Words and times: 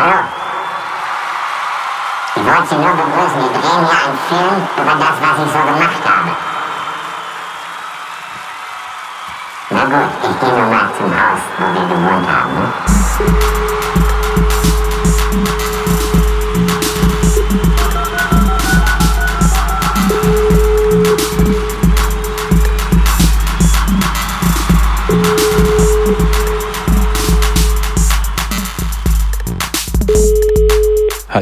Hallo. 0.00 0.24
Ich 2.34 2.42
wollte 2.42 2.68
Sie 2.68 2.74
nur 2.76 2.94
begrüßen. 2.96 3.38
Wir 3.38 3.52
drehen 3.52 3.84
hier 3.84 4.00
einen 4.06 4.18
Film 4.28 4.68
über 4.78 4.94
das, 4.94 5.16
was 5.20 5.44
ich 5.44 5.52
so 5.52 5.58
gemacht 5.58 6.02
habe. 6.08 6.30
Na 9.68 9.84
gut, 9.84 10.10
ich 10.22 10.40
gehe 10.40 10.58
nur 10.58 10.68
mal 10.68 10.90
zum 10.96 11.12
Haus, 11.12 11.40
wo 11.58 11.64
wir 11.74 11.86
gewohnt 11.86 12.26
haben. 12.32 12.54
Ne? 12.54 13.79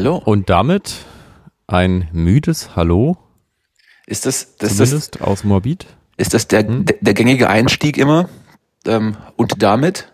Hallo. 0.09 0.23
Und 0.25 0.49
damit 0.49 1.05
ein 1.67 2.09
müdes 2.13 2.75
Hallo. 2.75 3.19
Ist 4.07 4.25
das, 4.25 4.57
das, 4.57 4.79
Zumindest 4.79 5.17
das, 5.17 5.21
aus 5.23 5.45
Morbid. 5.45 5.85
ist 6.17 6.33
das 6.33 6.49
der, 6.49 6.67
Hm? 6.67 6.87
der, 6.87 6.97
der 7.03 7.13
gängige 7.13 7.51
Einstieg 7.51 7.99
immer? 7.99 8.27
Ähm, 8.87 9.19
und 9.37 9.63
damit? 9.63 10.11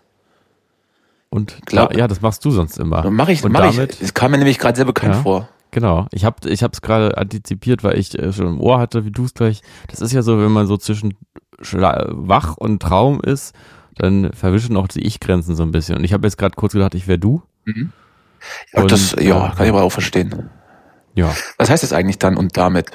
Und 1.31 1.65
Glaub- 1.67 1.97
ja, 1.97 2.09
das 2.09 2.21
machst 2.23 2.45
du 2.45 2.51
sonst 2.51 2.77
immer. 2.81 3.09
Mach 3.09 3.29
ich, 3.29 3.45
Und 3.45 3.53
mach 3.53 3.71
ich. 3.71 3.77
damit, 3.77 4.01
Es 4.03 4.15
kam 4.15 4.33
mir 4.33 4.39
nämlich 4.39 4.59
gerade 4.59 4.75
sehr 4.75 4.85
bekannt 4.85 5.15
Ja. 5.15 5.23
vor. 5.23 5.49
Genau. 5.71 6.09
Ich 6.11 6.25
habe 6.25 6.49
ich 6.49 6.65
hab's 6.65 6.81
gerade 6.83 7.17
antizipiert, 7.17 7.85
weil 7.85 7.97
ich 7.97 8.19
äh, 8.19 8.33
schon 8.33 8.49
im 8.49 8.61
Ohr 8.61 8.81
hatte, 8.81 9.05
wie 9.05 9.13
du 9.13 9.25
es 9.27 9.35
gleich. 9.35 9.61
Das 9.87 10.01
ist 10.01 10.11
ja 10.13 10.23
so, 10.23 10.41
wenn 10.41 10.51
man 10.51 10.67
so 10.67 10.77
zwischen 10.77 11.15
Schla 11.61 12.07
wach 12.09 12.57
und 12.57 12.83
Traum 12.83 13.21
ist, 13.21 13.55
dann 13.95 14.33
verwischen 14.33 14.77
auch 14.77 14.89
die 14.89 15.07
Ich-Grenzen 15.07 15.55
so 15.55 15.63
ein 15.63 15.71
bisschen. 15.71 15.97
Und 15.97 16.03
ich 16.03 16.13
habe 16.13 16.27
jetzt 16.27 16.37
gerade 16.37 16.57
kurz 16.57 16.73
gedacht, 16.73 16.97
ich 16.97 17.07
wäre 17.07 17.21
du. 17.21 17.43
Ja, 17.65 17.73
Und, 18.73 18.91
das, 18.93 19.15
ja, 19.21 19.47
äh, 19.49 19.55
kann 19.57 19.67
ich 19.67 19.73
aber 19.73 19.83
auch 19.83 19.93
verstehen. 19.93 20.51
Ja. 21.15 21.35
Was 21.59 21.71
heißt 21.71 21.83
das 21.83 21.93
eigentlich 21.93 22.19
dann 22.19 22.37
und 22.37 22.57
damit? 22.57 22.91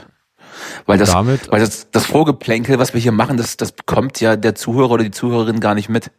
Weil 0.85 0.97
das, 0.97 1.11
damit- 1.11 1.49
weil 1.51 1.61
das, 1.61 1.89
das 1.91 2.05
Vorgeplänkel, 2.05 2.79
was 2.79 2.93
wir 2.93 2.99
hier 2.99 3.13
machen, 3.13 3.37
das, 3.37 3.55
das 3.55 3.71
bekommt 3.71 4.19
ja 4.19 4.35
der 4.35 4.55
Zuhörer 4.55 4.91
oder 4.91 5.03
die 5.05 5.11
Zuhörerin 5.11 5.61
gar 5.61 5.73
nicht 5.73 5.87
mit. 5.87 6.11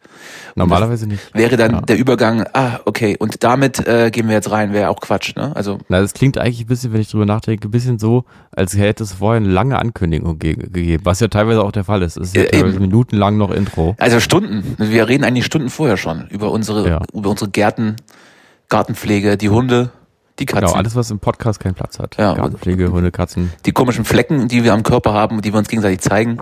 Normalerweise 0.55 1.05
nicht. 1.05 1.21
Wäre 1.35 1.57
dann 1.57 1.71
Ja. 1.73 1.81
der 1.81 1.97
Übergang, 1.99 2.45
ah, 2.53 2.79
okay, 2.85 3.15
und 3.19 3.43
damit 3.43 3.85
äh, 3.87 4.09
gehen 4.09 4.27
wir 4.27 4.33
jetzt 4.33 4.49
rein, 4.49 4.73
wäre 4.73 4.89
auch 4.89 4.99
Quatsch, 4.99 5.35
ne? 5.35 5.55
Also, 5.55 5.77
Na, 5.89 6.01
das 6.01 6.13
klingt 6.13 6.39
eigentlich 6.39 6.61
ein 6.61 6.65
bisschen, 6.65 6.91
wenn 6.91 7.01
ich 7.01 7.11
drüber 7.11 7.27
nachdenke, 7.27 7.67
ein 7.67 7.71
bisschen 7.71 7.99
so, 7.99 8.25
als 8.51 8.75
hätte 8.75 9.03
es 9.03 9.13
vorher 9.13 9.37
eine 9.41 9.49
lange 9.49 9.77
Ankündigung 9.77 10.39
ge 10.39 10.55
gegeben, 10.55 11.05
was 11.05 11.19
ja 11.19 11.27
teilweise 11.27 11.61
auch 11.63 11.71
der 11.71 11.83
Fall 11.83 12.01
ist. 12.01 12.17
Es 12.17 12.29
ist 12.29 12.35
ja 12.35 12.43
Ja, 12.43 12.49
teilweise 12.49 12.75
eben. 12.77 12.81
minutenlang 12.85 13.37
noch 13.37 13.51
Intro. 13.51 13.95
also 13.99 14.19
Stunden. 14.19 14.75
Wir 14.79 15.07
reden 15.07 15.23
eigentlich 15.23 15.45
Stunden 15.45 15.69
vorher 15.69 15.97
schon 15.97 16.27
über 16.29 16.49
unsere, 16.51 16.87
Ja. 16.89 17.01
über 17.13 17.29
unsere 17.29 17.51
Gärten, 17.51 17.97
Gartenpflege, 18.71 19.37
die 19.37 19.49
Hunde, 19.49 19.91
die 20.39 20.45
Katzen. 20.47 20.65
Genau, 20.65 20.77
alles, 20.77 20.95
was 20.95 21.11
im 21.11 21.19
Podcast 21.19 21.59
keinen 21.59 21.75
Platz 21.75 21.99
hat. 21.99 22.17
Ja. 22.17 22.33
Gartenpflege, 22.33 22.91
Hunde, 22.91 23.11
Katzen, 23.11 23.51
die 23.67 23.71
komischen 23.73 24.05
Flecken, 24.05 24.47
die 24.47 24.63
wir 24.63 24.73
am 24.73 24.81
Körper 24.81 25.13
haben, 25.13 25.41
die 25.43 25.53
wir 25.53 25.59
uns 25.59 25.67
gegenseitig 25.69 25.99
zeigen. 25.99 26.39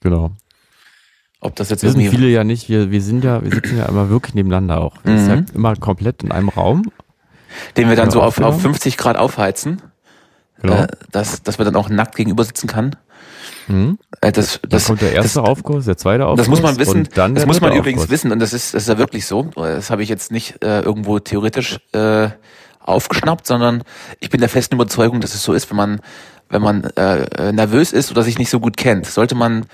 genau. 0.00 0.32
Ob 1.44 1.56
das 1.56 1.70
jetzt 1.70 1.82
Wissen 1.82 2.00
viele 2.08 2.28
ja 2.28 2.44
nicht, 2.44 2.68
wir, 2.68 2.92
wir 2.92 3.02
sind 3.02 3.24
ja, 3.24 3.42
wir 3.42 3.50
sitzen 3.50 3.76
ja 3.76 3.86
immer 3.86 4.08
wirklich 4.10 4.32
nebeneinander 4.34 4.80
auch. 4.80 4.94
Wir 5.02 5.14
Mhm. 5.14 5.18
sind 5.26 5.50
ja 5.50 5.56
immer 5.56 5.74
komplett 5.74 6.22
in 6.22 6.30
einem 6.30 6.48
Raum. 6.48 6.84
den 7.76 7.88
wir 7.88 7.96
dann 7.96 8.10
so 8.12 8.20
auf, 8.20 8.28
aufgenommen. 8.28 8.54
auf 8.54 8.62
50 8.62 8.96
Grad 8.96 9.16
aufheizen, 9.16 9.82
Genau. 10.60 10.74
äh, 10.84 10.86
dass, 11.10 11.42
dass 11.42 11.58
wir 11.58 11.64
dann 11.64 11.74
auch 11.74 11.88
nackt 11.88 12.14
gegenüber 12.14 12.44
sitzen 12.44 12.68
kann. 12.68 12.94
Mhm. 13.68 13.98
Das, 14.20 14.60
Dann 14.60 14.70
das, 14.70 14.86
kommt 14.86 15.00
der 15.02 15.12
erste 15.12 15.40
das, 15.40 15.48
Aufguss, 15.48 15.84
der 15.84 15.96
zweite 15.96 16.26
Aufguss. 16.26 16.38
das 16.38 16.48
muss 16.48 16.62
man 16.62 16.78
wissen. 16.78 17.08
Dann 17.14 17.34
das 17.34 17.46
muss 17.46 17.60
man 17.60 17.72
übrigens 17.72 18.02
Aufguss. 18.02 18.10
wissen 18.12 18.32
und 18.32 18.38
das 18.40 18.52
ist, 18.52 18.74
das 18.74 18.82
ist 18.84 18.88
ja 18.88 18.98
wirklich 18.98 19.26
so. 19.26 19.50
Das 19.54 19.90
habe 19.90 20.02
ich 20.02 20.08
jetzt 20.08 20.30
nicht 20.32 20.62
äh, 20.64 20.80
irgendwo 20.80 21.18
theoretisch 21.18 21.78
äh, 21.92 22.28
aufgeschnappt, 22.80 23.46
sondern 23.46 23.82
ich 24.20 24.30
bin 24.30 24.40
der 24.40 24.48
festen 24.48 24.74
Überzeugung, 24.74 25.20
dass 25.20 25.34
es 25.34 25.42
so 25.42 25.52
ist, 25.52 25.70
wenn 25.70 25.76
man 25.76 26.00
wenn 26.48 26.60
man 26.62 26.84
äh, 26.96 27.22
äh, 27.48 27.52
nervös 27.52 27.92
ist 27.92 28.10
oder 28.10 28.22
sich 28.22 28.38
nicht 28.38 28.50
so 28.50 28.60
gut 28.60 28.76
kennt, 28.76 29.06
sollte 29.06 29.34
man 29.34 29.64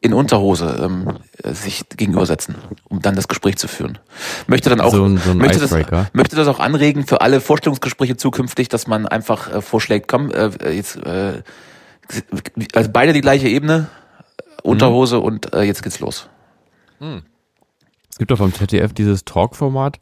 in 0.00 0.12
Unterhose 0.14 0.78
ähm, 0.80 1.14
äh, 1.42 1.52
sich 1.52 1.82
gegenübersetzen, 1.96 2.54
um 2.88 3.02
dann 3.02 3.16
das 3.16 3.26
Gespräch 3.26 3.56
zu 3.56 3.66
führen. 3.66 3.98
Möchte 4.46 4.70
dann 4.70 4.80
auch 4.80 4.92
So 4.92 5.04
ein- 5.04 5.18
so 5.18 5.32
ein 5.32 5.38
möchte, 5.38 5.58
das, 5.58 5.72
möchte 6.12 6.36
das 6.36 6.46
auch 6.46 6.60
anregen 6.60 7.04
für 7.08 7.20
alle 7.22 7.40
Vorstellungsgespräche 7.40 8.16
zukünftig, 8.16 8.68
dass 8.68 8.86
man 8.86 9.08
einfach 9.08 9.52
äh, 9.52 9.60
vorschlägt, 9.60 10.06
komm, 10.06 10.30
äh, 10.30 10.50
jetzt 10.72 10.94
äh, 11.04 11.42
also 12.74 12.90
beide 12.90 13.12
die 13.12 13.20
gleiche 13.20 13.48
Ebene, 13.48 13.88
Unterhose 14.62 15.20
und 15.20 15.52
äh, 15.54 15.62
jetzt 15.62 15.82
geht's 15.82 16.00
los. 16.00 16.28
Es 17.00 18.18
gibt 18.18 18.30
doch 18.30 18.38
vom 18.38 18.52
ZDF 18.52 18.92
dieses 18.92 19.24
Talk-Format, 19.24 19.98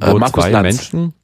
Äh, 0.00 0.12
wo 0.12 0.18
Markus 0.18 0.44
zwei 0.44 0.50
Lanz. 0.50 0.76
Menschen, 0.76 1.14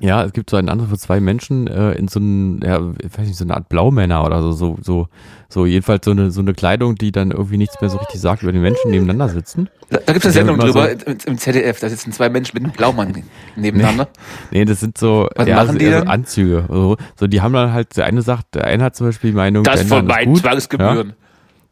ja, 0.00 0.24
es 0.24 0.32
gibt 0.32 0.50
so 0.50 0.56
ein 0.56 0.68
anderes, 0.68 0.90
wo 0.90 0.96
zwei 0.96 1.20
Menschen 1.20 1.66
äh, 1.66 1.92
in 1.92 2.08
so 2.08 2.18
ein, 2.20 2.60
ja, 2.64 2.80
ich 3.02 3.16
weiß 3.18 3.26
nicht, 3.26 3.36
so 3.36 3.44
eine 3.44 3.54
Art 3.54 3.68
Blaumänner 3.68 4.24
oder 4.24 4.40
so, 4.42 4.52
so, 4.52 4.78
so, 4.82 5.08
so 5.48 5.66
jedenfalls 5.66 6.04
so 6.04 6.10
eine, 6.12 6.30
so 6.30 6.40
eine 6.40 6.54
Kleidung, 6.54 6.94
die 6.96 7.12
dann 7.12 7.30
irgendwie 7.30 7.56
nichts 7.58 7.80
mehr 7.80 7.90
so 7.90 7.98
richtig 7.98 8.20
sagt, 8.20 8.42
über 8.42 8.52
die 8.52 8.58
Menschen 8.58 8.90
nebeneinander 8.90 9.28
sitzen. 9.28 9.68
Da, 9.90 9.98
da 10.04 10.12
gibt's 10.12 10.26
eine 10.26 10.32
Die 10.34 10.38
haben 10.40 10.46
Sendung 10.46 10.58
drüber 10.58 10.88
so- 11.20 11.28
im, 11.30 11.38
ZDF, 11.38 11.80
da 11.80 11.88
sitzen 11.88 12.12
zwei 12.12 12.28
Menschen 12.28 12.52
mit 12.56 12.64
einem 12.64 12.72
Blaumann 12.72 13.12
nebeneinander. 13.56 14.08
Nee, 14.50 14.64
das 14.64 14.80
sind 14.80 14.96
so, 14.98 15.28
Was 15.36 15.46
ja, 15.46 15.56
machen 15.56 15.78
die 15.78 15.84
so 15.86 15.90
denn? 15.90 16.08
Anzüge. 16.08 16.64
So, 16.68 16.96
so, 17.16 17.26
die 17.26 17.40
haben 17.40 17.52
dann 17.52 17.72
halt, 17.72 17.96
der 17.96 18.06
eine 18.06 18.22
sagt, 18.22 18.54
der 18.54 18.64
eine 18.64 18.84
hat 18.84 18.96
zum 18.96 19.06
Beispiel 19.08 19.30
die 19.30 19.36
Meinung, 19.36 19.64
Das 19.64 19.82
von 19.82 20.06
meinen 20.06 20.34
Zwangsgebühren. 20.36 21.14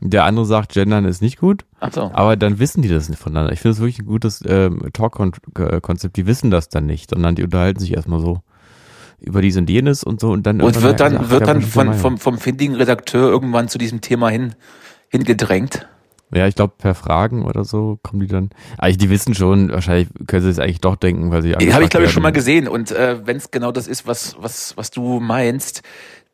Der 0.00 0.25
andere 0.25 0.47
sagt, 0.47 0.72
Gendern 0.75 1.04
ist 1.04 1.22
nicht 1.22 1.38
gut. 1.38 1.64
Ach 1.81 1.92
so. 1.92 2.10
Aber 2.12 2.36
dann 2.36 2.59
wissen 2.59 2.82
die 2.82 2.88
das 2.88 3.09
nicht 3.09 3.20
voneinander. 3.20 3.53
Ich 3.53 3.60
finde 3.60 3.72
es 3.72 3.78
wirklich 3.81 3.98
ein 3.98 4.06
gutes 4.06 4.42
ähm, 4.47 4.81
Talk-Konzept. 4.92 6.16
Die 6.16 6.26
wissen 6.26 6.50
das 6.50 6.69
dann 6.69 6.86
nicht, 6.86 7.10
sondern 7.10 7.34
die 7.34 7.42
unterhalten 7.42 7.81
sich 7.81 7.94
erstmal 7.94 8.20
so 8.20 8.41
über 9.20 9.42
dies 9.42 9.56
und 9.56 9.69
jenes 9.69 10.04
und 10.04 10.20
so 10.20 10.31
und 10.31 10.47
dann 10.47 10.60
Und 10.60 10.81
wird 10.82 11.00
dann, 11.00 11.16
ach, 11.16 11.31
wird 11.31 11.47
dann 11.48 11.62
von, 11.62 11.94
vom, 11.94 12.19
vom 12.19 12.38
findigen 12.38 12.76
Redakteur 12.76 13.28
irgendwann 13.28 13.66
zu 13.69 13.76
diesem 13.78 14.00
Thema 14.00 14.28
hin, 14.28 14.54
hingedrängt. 15.08 15.88
ja, 16.32 16.47
ich 16.47 16.54
glaube 16.54 16.75
per 16.78 16.94
Fragen 16.94 17.44
oder 17.44 17.64
so 17.64 17.98
kommen 18.04 18.20
die 18.20 18.28
dann. 18.28 18.50
Eigentlich 18.76 18.98
die 18.98 19.10
wissen 19.10 19.34
schon, 19.34 19.72
wahrscheinlich 19.72 20.08
können 20.28 20.42
sie 20.44 20.50
es 20.50 20.60
eigentlich 20.60 20.81
doch 20.81 20.94
denken, 20.94 21.32
weil 21.32 21.42
sie 21.42 21.54
Habe 21.54 21.82
ich, 21.82 21.91
glaube 21.91 22.06
ich, 22.06 22.12
schon 22.12 22.22
mal 22.22 22.31
gesehen. 22.31 22.69
Und 22.69 22.92
äh, 22.92 23.26
wenn 23.26 23.38
es 23.38 23.50
genau 23.50 23.72
das 23.72 23.88
ist, 23.88 24.06
was, 24.06 24.37
was, 24.38 24.76
was 24.76 24.92
du 24.92 25.19
meinst, 25.19 25.82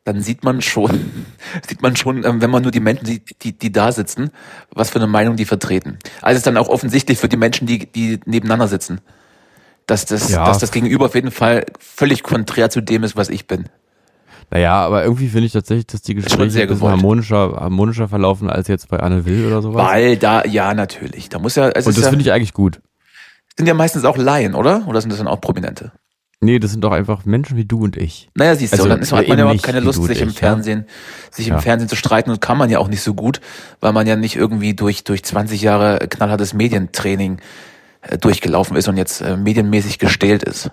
dann 0.05 0.21
sieht 0.21 0.43
man 0.43 0.61
schon, 0.61 1.25
sieht 1.67 1.81
man 1.81 1.95
schon, 1.97 2.23
ähm, 2.23 2.41
wenn 2.41 2.49
man 2.49 2.63
nur 2.63 2.71
die 2.71 2.79
Menschen 2.79 3.05
sieht, 3.05 3.43
die, 3.43 3.57
die 3.57 3.71
da 3.71 3.91
sitzen, 3.91 4.29
was 4.71 4.91
für 4.91 4.99
eine 4.99 5.07
Meinung 5.07 5.35
die 5.35 5.45
vertreten. 5.45 5.97
Also 6.21 6.37
ist 6.37 6.47
dann 6.47 6.57
auch 6.57 6.69
offensichtlich 6.69 7.17
für 7.17 7.27
die 7.27 7.37
Menschen, 7.37 7.67
die, 7.67 7.91
die 7.91 8.19
nebeneinander 8.25 8.67
sitzen, 8.67 9.01
dass 9.87 10.05
das, 10.05 10.29
Ja. 10.29 10.45
dass 10.45 10.59
das 10.59 10.71
Gegenüber 10.71 11.05
auf 11.05 11.15
jeden 11.15 11.31
Fall 11.31 11.65
völlig 11.79 12.23
konträr 12.23 12.69
zu 12.69 12.81
dem 12.81 13.03
ist, 13.03 13.17
was 13.17 13.29
ich 13.29 13.47
bin. 13.47 13.65
Naja, 14.51 14.73
aber 14.75 15.03
irgendwie 15.03 15.27
finde 15.27 15.47
ich 15.47 15.53
tatsächlich, 15.53 15.87
dass 15.87 16.03
die 16.03 16.13
Gespräche 16.13 16.61
ein 16.61 16.67
bisschen 16.67 16.87
harmonischer, 16.87 17.55
harmonischer 17.59 18.07
verlaufen 18.07 18.47
als 18.47 18.67
jetzt 18.67 18.87
bei 18.89 18.99
Anne 18.99 19.25
Will 19.25 19.47
oder 19.47 19.63
sowas. 19.63 19.83
Weil 19.83 20.17
da, 20.17 20.45
ja, 20.45 20.75
natürlich. 20.75 21.29
Da 21.29 21.39
muss 21.39 21.55
ja, 21.55 21.69
es 21.69 21.87
und 21.87 21.97
das 21.97 22.03
ja, 22.03 22.09
finde 22.11 22.23
ich 22.23 22.31
eigentlich 22.31 22.53
gut. 22.53 22.79
sind 23.57 23.65
ja 23.65 23.73
meistens 23.73 24.05
auch 24.05 24.17
Laien, 24.17 24.53
oder? 24.53 24.87
Oder 24.87 25.01
sind 25.01 25.09
das 25.09 25.17
dann 25.17 25.27
auch 25.27 25.41
Prominente? 25.41 25.91
Nee, 26.41 26.59
das 26.59 26.71
sind 26.71 26.81
doch 26.83 26.91
einfach 26.91 27.25
Menschen 27.25 27.57
wie 27.57 27.65
du 27.65 27.83
und 27.83 27.97
ich. 27.97 28.29
Naja, 28.35 28.55
siehst 28.55 28.73
du, 28.73 28.77
Also, 28.77 28.89
dann 28.89 28.99
ist, 28.99 29.11
hat 29.11 29.27
man 29.27 29.37
ja 29.37 29.45
überhaupt 29.45 29.63
keine 29.63 29.79
Lust, 29.79 30.03
sich 30.03 30.21
im 30.21 30.29
ich, 30.29 30.35
ja. 30.35 30.39
Fernsehen, 30.39 30.85
sich 31.31 31.47
im 31.47 31.55
Ja. 31.55 31.59
Fernsehen 31.61 31.89
zu 31.89 31.95
streiten 31.95 32.29
und 32.29 32.41
kann 32.41 32.57
man 32.57 32.69
ja 32.69 32.79
auch 32.79 32.87
nicht 32.87 33.01
so 33.01 33.13
gut, 33.13 33.41
weil 33.79 33.93
man 33.93 34.05
ja 34.05 34.15
nicht 34.15 34.35
irgendwie 34.35 34.73
durch, 34.73 35.03
durch 35.03 35.23
20 35.23 35.61
Jahre 35.61 35.99
knallhartes 36.09 36.53
Medientraining 36.53 37.39
äh, 38.01 38.17
durchgelaufen 38.17 38.75
ist 38.77 38.87
und 38.87 38.97
jetzt 38.97 39.21
äh, 39.21 39.37
medienmäßig 39.37 39.97
gestählt 39.97 40.43
ist. 40.43 40.71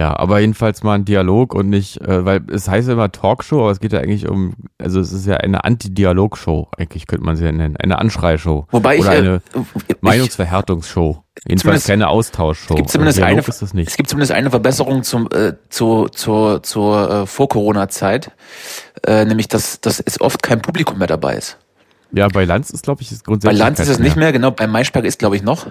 Ja, 0.00 0.18
aber 0.18 0.38
jedenfalls 0.40 0.82
mal 0.82 0.94
ein 0.94 1.04
Dialog 1.04 1.54
und 1.54 1.68
nicht, 1.68 2.00
äh, 2.00 2.24
weil 2.24 2.40
es 2.50 2.68
heißt 2.70 2.88
ja 2.88 2.94
immer 2.94 3.12
Talkshow, 3.12 3.60
aber 3.60 3.70
es 3.70 3.80
geht 3.80 3.92
ja 3.92 3.98
eigentlich 3.98 4.26
um, 4.26 4.54
also 4.78 4.98
es 4.98 5.12
ist 5.12 5.26
ja 5.26 5.36
eine 5.36 5.62
Anti-Dialog-Show, 5.64 6.68
eigentlich 6.78 7.06
könnte 7.06 7.26
man 7.26 7.36
sie 7.36 7.44
ja 7.44 7.52
nennen, 7.52 7.76
eine 7.76 7.98
Anschreishow. 7.98 8.66
Wobei 8.70 8.94
ich, 8.96 9.02
Oder 9.02 9.12
äh, 9.12 9.18
eine 9.18 9.36
ich- 9.44 9.60
Jedenfalls 11.46 11.60
Zumindest- 11.62 11.86
keine 11.86 12.08
Austauschshow. 12.08 12.72
es 12.72 12.76
gibt 12.76 12.90
zumindest 12.90 13.18
Dialog 13.18 13.30
eine, 13.40 13.46
ist 13.46 13.60
das 13.60 13.74
nicht. 13.74 13.88
es 13.90 13.96
gibt 13.98 14.08
zumindest 14.08 14.32
eine 14.32 14.48
Verbesserung 14.48 15.02
zum, 15.02 15.28
äh, 15.34 15.52
zu, 15.68 16.08
zur, 16.08 16.62
zur 16.62 17.10
äh, 17.10 17.26
Vor-Corona-Zeit, 17.26 18.30
äh, 19.06 19.26
nämlich 19.26 19.48
dass, 19.48 19.82
dass 19.82 20.00
es 20.00 20.18
oft 20.22 20.42
kein 20.42 20.62
Publikum 20.62 20.96
mehr 20.96 21.08
dabei 21.08 21.34
ist. 21.34 21.58
Ja, 22.12 22.28
bei 22.28 22.44
Lanz 22.46 22.70
ist, 22.70 22.84
glaube 22.84 23.02
ich, 23.02 23.12
ist 23.12 23.24
Bei 23.24 23.32
grundsätzlich 23.32 23.58
Lanz 23.58 23.80
ist 23.80 23.88
es 23.88 23.98
nicht 23.98 24.16
mehr, 24.16 24.32
genau, 24.32 24.50
bei 24.50 24.66
Maischberger 24.66 25.06
ist 25.08 25.18
glaube 25.18 25.36
ich 25.36 25.42
noch, 25.42 25.66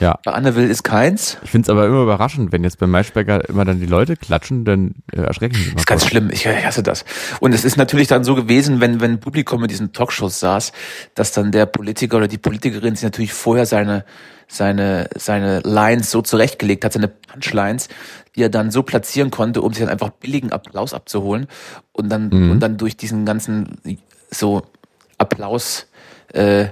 Ja, 0.00 0.18
bei 0.24 0.32
Anne 0.32 0.54
Will 0.56 0.68
ist 0.70 0.82
keins. 0.82 1.38
ich 1.42 1.50
finde 1.50 1.66
es 1.66 1.70
aber 1.70 1.86
immer 1.86 2.02
überraschend, 2.02 2.52
wenn 2.52 2.64
jetzt 2.64 2.78
bei 2.78 2.86
Maischberger 2.86 3.48
immer 3.48 3.64
dann 3.64 3.80
die 3.80 3.86
Leute 3.86 4.16
klatschen, 4.16 4.64
dann 4.64 4.94
äh, 5.12 5.20
erschrecken. 5.22 5.56
Das 5.72 5.82
ist 5.82 5.86
ganz 5.86 6.02
kurz. 6.02 6.10
schlimm, 6.10 6.30
ich 6.30 6.46
hasse 6.46 6.82
das. 6.82 7.04
Und 7.40 7.52
es 7.54 7.64
ist 7.64 7.76
natürlich 7.76 8.08
dann 8.08 8.22
so 8.24 8.34
gewesen, 8.34 8.80
wenn, 8.80 9.00
wenn 9.00 9.20
Publikum 9.20 9.62
in 9.62 9.68
diesen 9.68 9.92
Talkshows 9.92 10.38
saß, 10.40 10.72
dass 11.14 11.32
dann 11.32 11.52
der 11.52 11.66
Politiker 11.66 12.18
oder 12.18 12.28
die 12.28 12.38
Politikerin 12.38 12.94
sich 12.94 13.04
natürlich 13.04 13.32
vorher 13.32 13.64
seine, 13.66 14.04
seine, 14.48 15.08
seine 15.16 15.60
Lines 15.60 16.10
so 16.10 16.22
zurechtgelegt 16.22 16.84
hat, 16.84 16.92
seine 16.92 17.08
Punchlines, 17.08 17.88
die 18.34 18.42
er 18.42 18.48
dann 18.50 18.70
so 18.70 18.82
platzieren 18.82 19.30
konnte, 19.30 19.62
um 19.62 19.72
sich 19.72 19.82
dann 19.82 19.90
einfach 19.92 20.10
billigen 20.10 20.52
Applaus 20.52 20.92
abzuholen 20.94 21.46
und 21.92 22.10
dann, 22.10 22.28
Mhm. 22.28 22.50
und 22.50 22.60
dann 22.60 22.76
durch 22.76 22.96
diesen 22.96 23.24
ganzen 23.24 23.78
so 24.30 24.62
Applaus, 25.18 25.86
äh, 26.32 26.66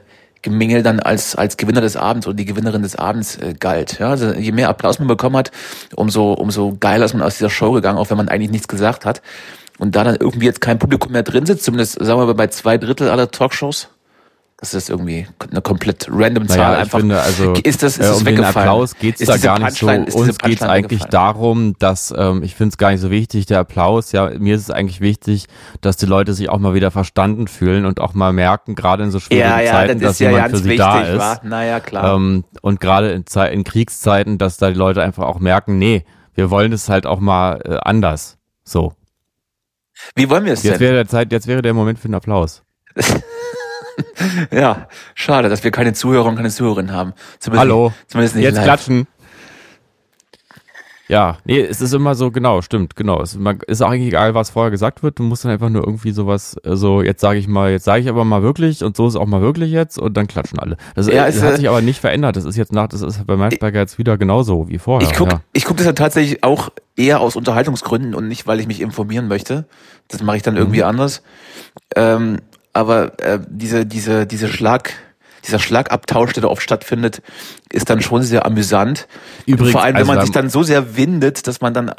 Gemingel 0.45 0.83
dann 0.83 1.01
als, 1.01 1.35
als 1.35 1.57
Gewinner 1.57 1.81
des 1.81 1.97
Abends 1.97 2.27
oder 2.27 2.37
die 2.37 2.45
Gewinnerin 2.45 2.83
des 2.83 2.97
Abends 2.97 3.37
äh, 3.39 3.55
galt. 3.59 3.99
Ja, 3.99 4.11
also 4.11 4.33
je 4.35 4.53
mehr 4.53 4.69
Applaus 4.69 4.99
man 4.99 5.09
bekommen 5.09 5.37
hat, 5.37 5.51
umso, 5.97 6.35
umso 6.35 6.77
geiler 6.79 7.07
ist 7.07 7.15
man 7.15 7.23
aus 7.23 7.39
dieser 7.39 7.49
Show 7.49 7.73
gegangen, 7.73 7.99
auch 7.99 8.11
wenn 8.11 8.19
man 8.19 8.29
eigentlich 8.29 8.51
nichts 8.51 8.69
gesagt 8.69 9.07
hat. 9.07 9.23
Und 9.79 9.97
da 9.97 10.05
dann 10.05 10.17
irgendwie 10.17 10.45
jetzt 10.45 10.61
kein 10.61 10.79
Publikum 10.79 11.13
mehr 11.13 11.23
drin 11.23 11.47
sitzt, 11.47 11.65
zumindest 11.65 11.95
sagen 11.95 12.21
wir 12.21 12.27
mal 12.27 12.35
bei 12.35 12.47
zwei 12.49 12.77
Drittel 12.77 13.09
aller 13.09 13.31
Talkshows, 13.31 13.89
das 14.73 14.85
ist 14.85 14.91
irgendwie 14.91 15.27
eine 15.51 15.61
komplett 15.61 16.07
random 16.11 16.49
Zahl. 16.49 16.57
Naja, 16.59 16.73
ich 16.75 16.79
einfach. 16.81 16.99
finde, 17.01 17.21
also, 17.21 17.53
ist 17.63 17.83
das, 17.83 17.99
ist 17.99 18.07
äh, 18.07 18.11
um 18.13 18.19
den 18.19 18.27
weggefallen? 18.27 18.57
Applaus 18.69 18.97
geht's 18.97 19.21
Ist 19.21 19.29
da 19.29 19.37
gar 19.37 19.59
nicht 19.59 19.73
so. 19.77 19.87
Punchline- 19.87 20.05
Uns 20.15 20.27
geht's 20.27 20.39
Punchline 20.39 20.71
eigentlich 20.71 21.01
weggefallen? 21.03 21.11
darum, 21.35 21.77
dass 21.79 22.15
ähm, 22.17 22.43
ich 22.43 22.55
finde 22.55 22.73
es 22.73 22.79
gar 22.79 22.91
nicht 22.93 23.01
so 23.01 23.11
wichtig, 23.11 23.47
der 23.47 23.59
Applaus. 23.61 24.13
Ja, 24.13 24.31
mir 24.39 24.55
ist 24.57 24.63
es 24.63 24.71
eigentlich 24.71 25.01
wichtig, 25.01 25.47
dass 25.81 25.97
die 25.97 26.07
Leute 26.07 26.35
sich 26.35 26.49
auch 26.49 26.59
mal 26.59 26.75
wieder 26.75 26.91
verstanden 26.91 27.49
fühlen 27.49 27.85
und 27.87 28.01
auch 28.01 28.15
mal 28.15 28.33
merken, 28.33 28.75
gerade 28.75 29.03
in 29.05 29.11
so 29.11 29.21
schwierigen 29.21 29.49
Ja, 29.49 29.61
ja, 29.61 29.73
Zeiten, 29.73 30.01
das 30.01 30.03
dass 30.03 30.13
ist 30.13 30.21
ja 30.21 30.31
jemand 30.31 30.45
ganz 30.49 30.59
für 30.59 30.63
sie 30.65 30.71
wichtig, 30.71 30.87
da 30.87 31.01
ist. 31.03 31.19
wa? 31.19 31.41
Naja, 31.43 31.81
klar. 31.81 32.15
Ähm, 32.17 32.45
und 32.63 32.81
gerade 32.81 33.13
in, 33.13 33.25
in 33.53 33.65
Kriegszeiten, 33.65 34.39
dass 34.39 34.57
da 34.57 34.71
die 34.71 34.77
Leute 34.79 35.03
einfach 35.03 35.25
auch 35.25 35.41
merken, 35.41 35.79
nee, 35.79 36.05
wir 36.35 36.51
wollen 36.51 36.73
es 36.73 36.89
halt 36.89 37.07
auch 37.07 37.21
mal 37.21 37.61
äh, 37.65 37.77
anders. 37.83 38.39
So. 38.65 38.95
Wie 40.17 40.29
wollen 40.29 40.45
wir 40.45 40.53
es 40.55 40.63
Jetzt 40.65 40.75
denn? 40.75 40.81
wäre 40.81 40.95
der 40.95 41.07
Zeit, 41.07 41.31
jetzt 41.33 41.47
wäre 41.47 41.63
der 41.63 41.73
Moment 41.75 41.99
für 41.99 42.07
einen 42.07 42.15
Applaus. 42.17 42.63
Ja, 44.53 44.89
schade, 45.15 45.49
dass 45.49 45.65
wir 45.65 45.71
keine 45.71 45.93
Zuhörer 45.93 46.27
und 46.27 46.37
keine 46.37 46.51
Zuhörerinnen 46.51 46.93
haben. 46.93 47.13
Zumindest 47.39 47.61
Hallo. 47.61 47.85
Nicht, 47.89 48.11
zumindest 48.11 48.37
nicht 48.37 48.45
Jetzt 48.45 48.55
live. 48.57 48.65
klatschen. 48.65 49.07
Ja, 51.07 51.37
nee, 51.45 51.61
es 51.61 51.83
ist 51.83 51.93
immer 51.93 52.15
so, 52.15 52.31
genau, 52.31 52.63
stimmt, 52.63 52.97
genau. 52.97 53.21
Es 53.21 53.35
ist, 53.35 53.41
ist 53.67 53.83
auch 53.83 53.91
eigentlich 53.91 54.07
egal, 54.09 54.35
was 54.35 54.49
vorher 54.49 54.71
gesagt 54.71 55.03
wird. 55.03 55.19
Du 55.19 55.23
musst 55.23 55.45
dann 55.45 55.53
einfach 55.53 55.69
nur 55.69 55.85
irgendwie 55.87 56.13
sowas, 56.13 56.57
äh, 56.65 56.77
so, 56.77 57.03
jetzt 57.03 57.21
sage 57.21 57.39
ich 57.39 57.47
mal, 57.47 57.71
jetzt 57.73 57.85
sage 57.85 58.01
ich 58.01 58.09
aber 58.09 58.25
mal 58.25 58.43
wirklich 58.43 58.83
und 58.83 58.97
so 58.97 59.07
ist 59.07 59.13
es 59.15 59.21
auch 59.21 59.27
mal 59.27 59.43
wirklich 59.43 59.71
jetzt 59.71 59.99
und 59.99 60.17
dann 60.17 60.27
klatschen 60.29 60.59
alle. 60.59 60.79
Das, 60.95 61.07
Ja, 61.07 61.27
äh, 61.27 61.29
es, 61.29 61.35
das 61.35 61.45
hat 61.45 61.53
äh, 61.53 61.57
sich 61.57 61.69
aber 61.69 61.83
nicht 61.83 62.01
verändert. 62.01 62.37
Das 62.37 62.47
ist 62.47 62.57
jetzt 62.57 62.73
nach, 62.73 62.89
das 62.89 63.03
ist 63.03 63.27
bei 63.27 63.37
Maischberger 63.37 63.81
jetzt 63.81 63.99
wieder 63.99 64.17
genauso 64.17 64.67
wie 64.71 64.79
vorher. 64.79 65.07
Ich 65.07 65.15
guck, 65.15 65.31
ja. 65.31 65.41
ich 65.53 65.67
guck 65.67 65.77
das 65.77 65.85
ja 65.85 65.93
tatsächlich 65.93 66.43
auch 66.43 66.71
eher 66.97 67.21
aus 67.21 67.37
Unterhaltungsgründen 67.37 68.15
und 68.15 68.27
nicht, 68.27 68.47
weil 68.47 68.59
ich 68.59 68.67
mich 68.67 68.81
informieren 68.81 69.29
möchte. 69.29 69.67
Das 70.09 70.23
mache 70.23 70.39
ich 70.39 70.43
dann 70.43 70.57
irgendwie 70.57 70.79
Mhm. 70.81 70.85
anders. 70.87 71.23
Ähm, 71.97 72.39
aber 72.75 73.19
äh, 73.21 73.39
diese, 73.49 73.87
diese, 73.87 74.27
diese 74.27 74.49
Schlag, 74.49 74.93
dieser 75.47 75.59
Schlagabtausch, 75.59 76.33
der 76.33 76.43
da 76.43 76.49
oft 76.49 76.63
stattfindet, 76.63 77.23
ist 77.71 77.91
dann 77.91 78.01
schon 78.01 78.23
sehr 78.23 78.47
amüsant. 78.47 79.07
Übrigens, 79.47 79.73
Vor 79.73 79.83
allem, 79.83 79.95
wenn 79.95 80.03
also 80.03 80.13
man 80.13 80.21
sich 80.23 80.33
dann 80.33 80.51
so 80.51 80.63
sehr 80.63 80.97
windet, 80.97 81.47
dass 81.47 81.61
man 81.61 81.75
dann 81.75 81.89
äh, 81.89 81.93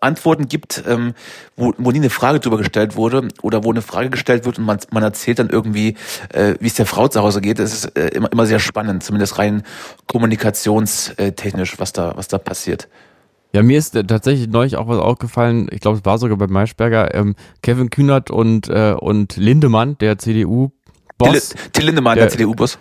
Antworten 0.00 0.48
gibt, 0.48 0.82
ähm, 0.86 1.14
wo, 1.56 1.72
wo 1.78 1.90
nie 1.90 1.98
eine 1.98 2.10
Frage 2.10 2.40
drüber 2.40 2.58
gestellt 2.58 2.96
wurde 2.96 3.28
oder 3.42 3.64
wo 3.64 3.70
eine 3.70 3.82
Frage 3.82 4.10
gestellt 4.10 4.44
wird 4.44 4.58
und 4.58 4.64
man, 4.64 4.78
man 4.90 5.02
erzählt 5.02 5.38
dann 5.38 5.50
irgendwie, 5.50 5.96
äh, 6.32 6.54
wie 6.60 6.66
es 6.66 6.74
der 6.74 6.86
Frau 6.86 7.08
zu 7.08 7.22
Hause 7.22 7.40
geht. 7.40 7.58
Das 7.58 7.72
ist 7.72 7.96
äh, 7.96 8.08
immer, 8.08 8.30
immer 8.32 8.46
sehr 8.46 8.60
spannend, 8.60 9.02
zumindest 9.02 9.38
rein 9.38 9.62
kommunikationstechnisch, 10.06 11.78
was 11.78 11.92
da, 11.92 12.16
was 12.16 12.28
da 12.28 12.38
passiert. 12.38 12.88
Ja, 13.52 13.62
mir 13.62 13.78
ist 13.78 13.96
äh, 13.96 14.04
tatsächlich 14.04 14.48
neulich 14.48 14.76
auch 14.76 14.86
was 14.88 14.98
aufgefallen. 14.98 15.68
Ich 15.72 15.80
glaube, 15.80 15.98
es 15.98 16.04
war 16.04 16.18
sogar 16.18 16.36
bei 16.38 16.46
Maischberger. 16.46 17.14
Ähm, 17.14 17.34
Kevin 17.62 17.90
Kühnert 17.90 18.30
und, 18.30 18.68
äh, 18.68 18.94
und 18.98 19.36
Lindemann, 19.36 19.96
der 19.98 20.18
CDU-Boss. 20.18 21.48
Till, 21.50 21.70
Till 21.72 21.84
Lindemann, 21.86 22.16
der, 22.16 22.26
Der- 22.26 22.30
CDU-Boss. 22.32 22.78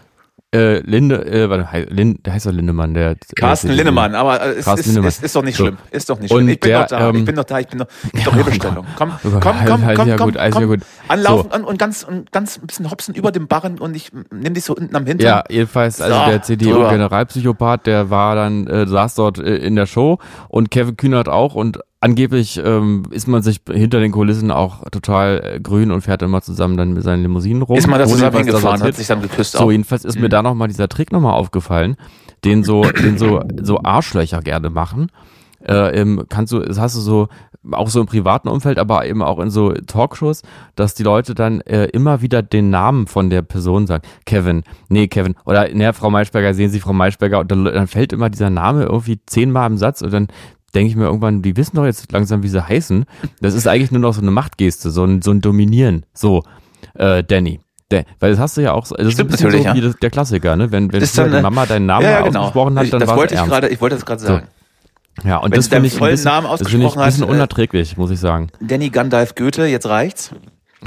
Äh, 0.51 0.79
Linde, 0.79 1.23
äh, 1.27 1.47
warte, 1.47 1.85
Lin, 1.93 2.17
der 2.25 2.33
heißt 2.33 2.47
doch 2.47 2.51
Lindemann, 2.51 2.95
der. 2.95 3.15
Carsten 3.35 3.67
CDU. 3.67 3.77
Lindemann, 3.77 4.15
aber 4.15 4.41
äh, 4.41 4.49
es 4.53 4.65
ist, 4.65 4.85
Lindemann. 4.87 5.07
ist, 5.09 5.23
ist 5.23 5.35
doch 5.35 5.43
nicht 5.43 5.57
So. 5.57 5.65
schlimm. 5.65 5.77
Ist 5.91 6.09
doch 6.09 6.19
nicht 6.19 6.31
schlimm. 6.31 6.49
Ich 6.49 6.59
bin 6.59 6.69
der, 6.71 6.79
doch 6.81 6.87
da. 6.87 7.09
ich 7.11 7.15
ähm, 7.17 7.25
bin 7.25 7.35
doch 7.35 7.43
da. 7.43 7.59
Ich 7.59 7.67
bin 7.67 7.77
doch, 7.79 7.87
ich 8.05 8.11
bin 8.13 8.23
doch 8.23 8.33
Hilfestellung. 8.33 8.85
Komm, 8.97 9.11
Oh 9.23 9.29
komm, 9.29 9.41
komm, 9.41 9.81
komm, 9.95 10.15
komm, 10.17 10.37
alles 10.37 10.55
wieder 10.55 10.65
komm. 10.65 10.67
gut. 10.67 10.79
Anlaufen 11.07 11.51
und, 11.51 11.63
und 11.65 11.77
ganz 11.77 12.01
und 12.03 12.31
ganz 12.31 12.57
ein 12.57 12.65
bisschen 12.65 12.89
hopsen 12.89 13.13
über 13.13 13.31
dem 13.31 13.47
Barren 13.47 13.77
und 13.77 13.95
ich 13.95 14.11
nimm 14.33 14.55
dich 14.55 14.63
so 14.65 14.75
unten 14.75 14.95
am 14.95 15.05
Hintern. 15.05 15.27
Ja, 15.27 15.43
jedenfalls, 15.49 16.01
also 16.01 16.17
So, 16.17 16.25
der. 16.25 16.41
CDU-Generalpsychopath, 16.41 17.85
der 17.85 18.09
war 18.09 18.33
dann, 18.35 18.65
äh, 18.65 18.87
saß 18.87 19.13
dort 19.15 19.37
äh, 19.37 19.55
in 19.57 19.75
der 19.75 19.85
Show 19.85 20.17
und 20.47 20.71
Kevin 20.71 20.97
Kühnert 20.97 21.29
auch 21.29 21.53
und 21.53 21.79
angeblich 22.01 22.61
ähm, 22.63 23.03
ist 23.11 23.27
man 23.27 23.41
sich 23.41 23.61
hinter 23.69 23.99
den 23.99 24.11
Kulissen 24.11 24.51
auch 24.51 24.83
total 24.91 25.41
äh, 25.55 25.59
grün 25.59 25.91
und 25.91 26.01
fährt 26.01 26.21
immer 26.21 26.41
zusammen 26.41 26.77
dann 26.77 26.93
mit 26.93 27.03
seinen 27.03 27.21
Limousinen 27.23 27.61
rum. 27.61 27.77
Ist 27.77 27.87
man 27.87 27.99
da 27.99 28.07
zusammen 28.07 28.37
hingefahren, 28.37 28.81
hat 28.81 28.95
sich 28.95 29.07
dann 29.07 29.21
geküsst 29.21 29.53
So, 29.53 29.59
auch. 29.59 29.71
jedenfalls 29.71 30.05
ist 30.05 30.15
mir 30.15 30.25
Mhm. 30.27 30.29
da 30.29 30.43
nochmal 30.43 30.67
dieser 30.67 30.87
Trick 30.87 31.11
nochmal 31.11 31.33
aufgefallen, 31.33 31.97
den 32.45 32.63
so, 32.63 32.83
den 33.03 33.17
so, 33.17 33.41
so 33.61 33.79
Arschlöcher 33.83 34.41
gerne 34.41 34.69
machen. 34.69 35.11
Äh, 35.67 35.99
im, 35.99 36.23
kannst 36.29 36.53
du, 36.53 36.59
das 36.59 36.79
hast 36.79 36.95
du 36.95 37.01
so, 37.01 37.27
auch 37.71 37.89
so 37.89 37.99
im 37.99 38.05
privaten 38.05 38.47
Umfeld, 38.47 38.79
aber 38.79 39.05
eben 39.05 39.21
auch 39.21 39.39
in 39.39 39.49
so 39.49 39.73
Talkshows, 39.73 40.43
dass 40.75 40.93
die 40.95 41.03
Leute 41.03 41.35
dann 41.35 41.59
äh, 41.61 41.87
immer 41.87 42.21
wieder 42.21 42.41
den 42.41 42.69
Namen 42.69 43.07
von 43.07 43.29
der 43.29 43.41
Person 43.41 43.85
sagen. 43.85 44.03
Kevin, 44.25 44.63
nee, 44.87 45.09
Kevin. 45.09 45.35
Oder, 45.45 45.67
ne, 45.73 45.91
Frau 45.91 46.09
Maischberger, 46.09 46.53
sehen 46.53 46.69
Sie 46.69 46.79
Frau 46.79 46.93
Maischberger. 46.93 47.39
Und 47.39 47.51
dann, 47.51 47.65
dann 47.65 47.87
fällt 47.87 48.13
immer 48.13 48.29
dieser 48.29 48.49
Name 48.49 48.83
irgendwie 48.83 49.19
zehnmal 49.25 49.69
im 49.69 49.77
Satz 49.77 50.01
und 50.01 50.13
dann 50.13 50.27
denke 50.75 50.89
ich 50.89 50.95
mir 50.95 51.05
irgendwann, 51.05 51.41
die 51.41 51.55
wissen 51.57 51.75
doch 51.75 51.85
jetzt 51.85 52.11
langsam, 52.11 52.43
wie 52.43 52.47
sie 52.49 52.65
heißen. 52.67 53.05
Das 53.41 53.53
ist 53.53 53.67
eigentlich 53.67 53.91
nur 53.91 54.01
noch 54.01 54.13
so 54.13 54.21
eine 54.21 54.31
Machtgeste, 54.31 54.91
so 54.91 55.03
ein, 55.03 55.21
so 55.21 55.31
ein 55.31 55.41
Dominieren. 55.41 56.05
So, 56.13 56.43
äh, 56.95 57.23
Danny. 57.23 57.59
Der, 57.91 58.05
weil 58.19 58.29
das 58.31 58.39
hast 58.39 58.55
du 58.57 58.61
ja 58.61 58.73
auch, 58.73 58.85
so- 58.85 58.95
das 58.95 59.05
ist 59.07 59.09
ein 59.09 59.13
Stimmt 59.13 59.31
bisschen 59.31 59.45
natürlich, 59.47 59.63
so 59.63 59.69
ja. 59.69 59.75
wie 59.75 59.81
das, 59.81 59.95
der 59.95 60.09
Klassiker, 60.11 60.55
ne? 60.55 60.71
Wenn, 60.71 60.93
wenn 60.93 61.01
Ist 61.01 61.17
dann, 61.17 61.31
die 61.31 61.37
äh, 61.37 61.41
Mama 61.41 61.65
deinen 61.65 61.87
Namen 61.87 62.03
ja, 62.05 62.11
ja, 62.11 62.21
genau. 62.21 62.41
ausgesprochen 62.41 62.77
hat, 62.77 62.93
dann 62.93 62.99
das 62.99 63.07
war 63.09 63.15
es 63.15 63.19
wollte 63.19 63.33
ich 63.33 63.39
ernst. 63.39 63.51
gerade, 63.51 63.69
ich 63.69 63.81
wollte 63.81 63.95
das 63.95 64.05
gerade 64.05 64.21
So. 64.21 64.27
sagen. 64.27 64.47
Ja, 65.23 65.37
und 65.37 65.51
Wenn 65.51 65.57
das 65.57 65.67
finde 65.69 65.87
ich, 65.87 65.99
ein 66.01 66.09
bisschen- 66.11 66.25
Namen 66.31 66.47
das 66.47 66.59
finde 66.59 66.69
ich 66.69 66.75
ein 66.75 66.85
ausgesprochen 66.85 67.05
bisschen 67.05 67.23
äh, 67.23 67.31
unerträglich, 67.31 67.97
muss 67.97 68.11
ich 68.11 68.19
sagen. 68.19 68.49
Danny 68.61 68.89
Gandalf 68.89 69.33
Goethe, 69.33 69.65
jetzt 69.65 69.87
reicht's. 69.87 70.31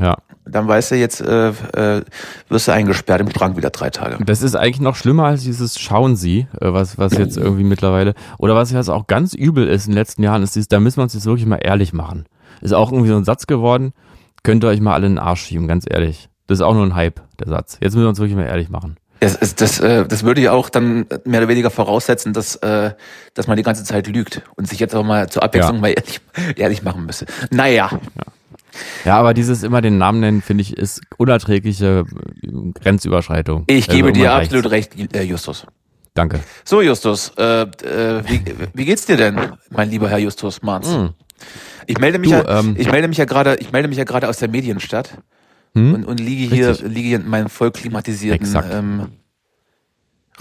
Ja. 0.01 0.17
Dann 0.45 0.67
weißt 0.67 0.91
du, 0.91 0.97
jetzt 0.97 1.21
äh, 1.21 1.49
äh, 1.51 2.03
wirst 2.49 2.67
du 2.69 2.73
eingesperrt 2.73 3.21
im 3.21 3.31
Schrank 3.31 3.57
wieder 3.57 3.71
drei 3.71 3.91
Tage. 3.91 4.19
Das 4.25 4.43
ist 4.43 4.57
eigentlich 4.57 4.81
noch 4.81 4.97
schlimmer 4.97 5.27
als 5.27 5.43
dieses 5.45 5.79
Schauen 5.79 6.17
Sie, 6.17 6.49
äh, 6.61 6.73
was, 6.73 6.99
was 6.99 7.17
jetzt 7.17 7.37
irgendwie 7.37 7.63
mittlerweile, 7.65 8.15
oder 8.39 8.57
was 8.57 8.73
jetzt 8.73 8.89
auch 8.91 9.07
ganz 9.07 9.35
übel 9.35 9.69
ist 9.69 9.87
in 9.87 9.93
den 9.93 9.99
letzten 9.99 10.23
Jahren, 10.25 10.43
ist 10.43 10.57
dieses, 10.57 10.67
da 10.69 10.81
müssen 10.81 10.97
wir 10.99 11.05
uns 11.05 11.15
jetzt 11.15 11.27
wirklich 11.27 11.47
mal 11.47 11.61
ehrlich 11.63 11.93
machen. 11.93 12.27
Ist 12.61 12.75
auch 12.75 12.91
irgendwie 12.91 13.11
so 13.11 13.17
ein 13.17 13.25
Satz 13.25 13.47
geworden, 13.47 13.93
könnt 14.43 14.65
ihr 14.65 14.69
euch 14.69 14.81
mal 14.81 14.95
alle 14.95 15.07
in 15.07 15.13
den 15.15 15.19
Arsch 15.21 15.43
schieben, 15.43 15.69
ganz 15.69 15.85
ehrlich. 15.89 16.29
Das 16.49 16.59
ist 16.59 16.63
auch 16.63 16.75
nur 16.75 16.85
ein 16.85 16.97
Hype, 16.97 17.21
der 17.39 17.49
Satz. 17.49 17.79
Jetzt 17.81 17.95
müssen 17.95 18.05
wir 18.05 18.09
uns 18.09 18.19
wirklich 18.19 18.37
mal 18.37 18.45
ehrlich 18.47 18.69
machen. 18.69 18.97
Das, 19.21 19.37
ist, 19.37 19.61
das, 19.61 19.79
äh, 19.79 20.05
das 20.05 20.25
würde 20.25 20.41
ja 20.41 20.51
auch 20.51 20.69
dann 20.69 21.07
mehr 21.25 21.39
oder 21.41 21.49
weniger 21.49 21.71
voraussetzen, 21.71 22.33
dass, 22.33 22.57
äh, 22.57 22.91
dass 23.35 23.47
man 23.47 23.57
die 23.57 23.63
ganze 23.63 23.85
Zeit 23.85 24.09
lügt 24.09 24.43
und 24.57 24.67
sich 24.69 24.81
jetzt 24.81 24.97
auch 24.97 25.05
mal 25.05 25.29
zur 25.29 25.45
Abwechslung 25.45 25.77
Ja. 25.77 25.81
mal 25.81 25.89
ehrlich, 25.91 26.21
ehrlich 26.57 26.83
machen 26.83 27.07
müsste. 27.07 27.27
Naja, 27.53 27.91
Ja, 27.93 27.99
aber 29.05 29.35
dieses 29.35 29.63
immer 29.63 29.81
den 29.81 29.99
Namen 29.99 30.21
nennen, 30.21 30.43
finde 30.43 30.63
ich, 30.63 30.77
ist 30.77 31.01
unerträgliche 31.19 32.05
äh, 32.43 32.49
Grenzüberschreitung. 32.81 33.65
ich 33.67 33.89
Also 33.89 33.97
gebe 33.97 34.13
dir 34.13 34.25
irgendwann 34.25 34.43
absolut 34.43 34.71
recht, 34.71 35.15
äh, 35.15 35.23
Justus. 35.23 35.67
Danke. 36.15 36.41
So, 36.65 36.83
Justus, 36.83 37.33
äh, 37.39 37.63
äh, 37.63 38.23
wie, 38.29 38.43
wie 38.75 38.85
geht's 38.85 39.07
dir 39.07 39.17
denn, 39.17 39.39
mein 39.71 39.91
lieber 39.91 40.09
Herr 40.11 40.19
Justus 40.19 40.63
Marz? 40.63 40.89
Hm. 40.89 41.11
Ich 41.87 41.99
melde 41.99 42.19
mich 42.19 42.31
Du, 42.31 42.37
ja, 42.37 42.61
ähm, 42.61 42.77
ich 42.79 42.91
melde 42.91 43.09
mich 43.09 43.19
ja 43.19 43.25
gerade, 43.25 43.57
ich 43.57 43.73
melde 43.73 43.89
mich 43.89 43.99
ja 43.99 44.05
gerade 44.05 44.29
aus 44.29 44.39
der 44.39 44.49
Medienstadt 44.49 45.19
Hm? 45.75 45.95
und, 45.95 46.05
und 46.05 46.21
liege 46.21 46.55
hier, 46.55 46.69
Richtig. 46.69 46.89
liege 46.89 47.09
hier 47.09 47.17
in 47.21 47.29
meinem 47.29 47.49
voll 47.49 47.71
klimatisierten 47.71 48.47
Exakt. 48.47 48.69
ähm, 48.73 49.07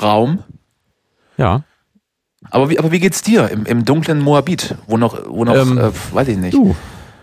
Raum. 0.01 0.43
Ja. 1.37 1.63
Aber 2.49 2.69
wie, 2.69 2.77
aber 2.79 2.91
wie 2.91 2.99
geht's 2.99 3.21
dir 3.21 3.49
im, 3.49 3.65
im 3.65 3.85
dunklen 3.85 4.19
Moabit, 4.19 4.75
wo 4.87 4.97
noch, 4.97 5.17
wo 5.27 5.45
noch, 5.45 5.55
Ähm, 5.55 5.77
äh, 5.77 5.91
weiß 6.11 6.27
ich 6.27 6.37
nicht. 6.37 6.53
Du, 6.53 6.75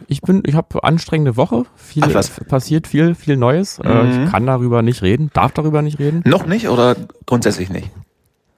ich 0.08 0.22
bin, 0.22 0.42
ich 0.46 0.54
habe 0.54 0.82
anstrengende 0.82 1.36
Woche. 1.36 1.64
Viel 1.76 2.02
Ach, 2.04 2.14
was? 2.14 2.30
passiert, 2.48 2.86
viel, 2.86 3.14
viel 3.14 3.36
Neues. 3.36 3.78
Äh, 3.78 3.88
Mhm. 4.02 4.24
ich 4.24 4.30
kann 4.30 4.46
darüber 4.46 4.82
nicht 4.82 5.02
reden, 5.02 5.30
darf 5.34 5.52
darüber 5.52 5.82
nicht 5.82 5.98
reden. 5.98 6.22
Noch 6.26 6.46
nicht 6.46 6.68
oder 6.68 6.96
grundsätzlich 7.26 7.68
nicht? 7.70 7.90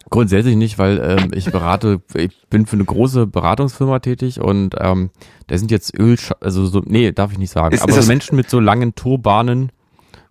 Grundsätzlich 0.09 0.57
nicht, 0.57 0.78
weil 0.78 0.99
ähm, 1.21 1.30
ich 1.35 1.52
berate, 1.52 2.00
ich 2.14 2.30
bin 2.50 2.66
für 2.66 2.75
eine 2.75 2.85
große 2.85 3.26
Beratungsfirma 3.28 4.00
tätig 4.00 4.40
und 4.40 4.75
ähm, 4.80 5.11
da 5.47 5.57
sind 5.57 5.71
jetzt 5.71 5.97
Öl, 5.97 6.16
also 6.40 6.66
so, 6.66 6.83
nee, 6.85 7.12
darf 7.12 7.30
ich 7.30 7.38
nicht 7.38 7.52
sagen. 7.52 7.75
Ist- 7.75 7.83
aber 7.83 7.90
ist 7.90 7.99
das- 7.99 8.09
Menschen 8.09 8.35
mit 8.35 8.50
so 8.50 8.59
langen 8.59 8.95
Turbanen. 8.97 9.71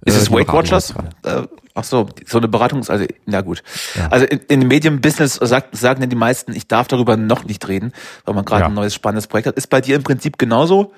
Ist 0.03 0.15
äh, 0.15 0.19
es 0.19 0.31
Weight 0.31 0.51
Watchers? 0.51 0.93
Äh, 1.23 1.43
ach 1.79 1.83
so, 1.83 2.07
so 2.25 2.37
eine 2.37 2.47
Beratungs-, 2.47 2.89
also, 2.89 3.05
na 3.25 3.41
gut. 3.41 3.63
Ja. 3.95 4.07
Also 4.09 4.25
in, 4.25 4.39
in 4.47 4.59
dem 4.61 4.67
Medienbusiness 4.67 5.35
sagt, 5.35 5.75
sagen 5.75 6.01
ja 6.01 6.07
die 6.07 6.15
meisten, 6.15 6.53
ich 6.55 6.67
darf 6.67 6.87
darüber 6.87 7.17
noch 7.17 7.45
nicht 7.45 7.67
reden, 7.67 7.93
weil 8.25 8.35
man 8.35 8.45
gerade 8.45 8.61
Ja. 8.61 8.67
ein 8.67 8.73
neues 8.73 8.93
spannendes 8.93 9.27
Projekt 9.27 9.47
hat. 9.47 9.55
Ist 9.55 9.67
bei 9.69 9.81
dir 9.81 9.95
im 9.95 10.03
Prinzip 10.03 10.37
genauso? 10.37 10.93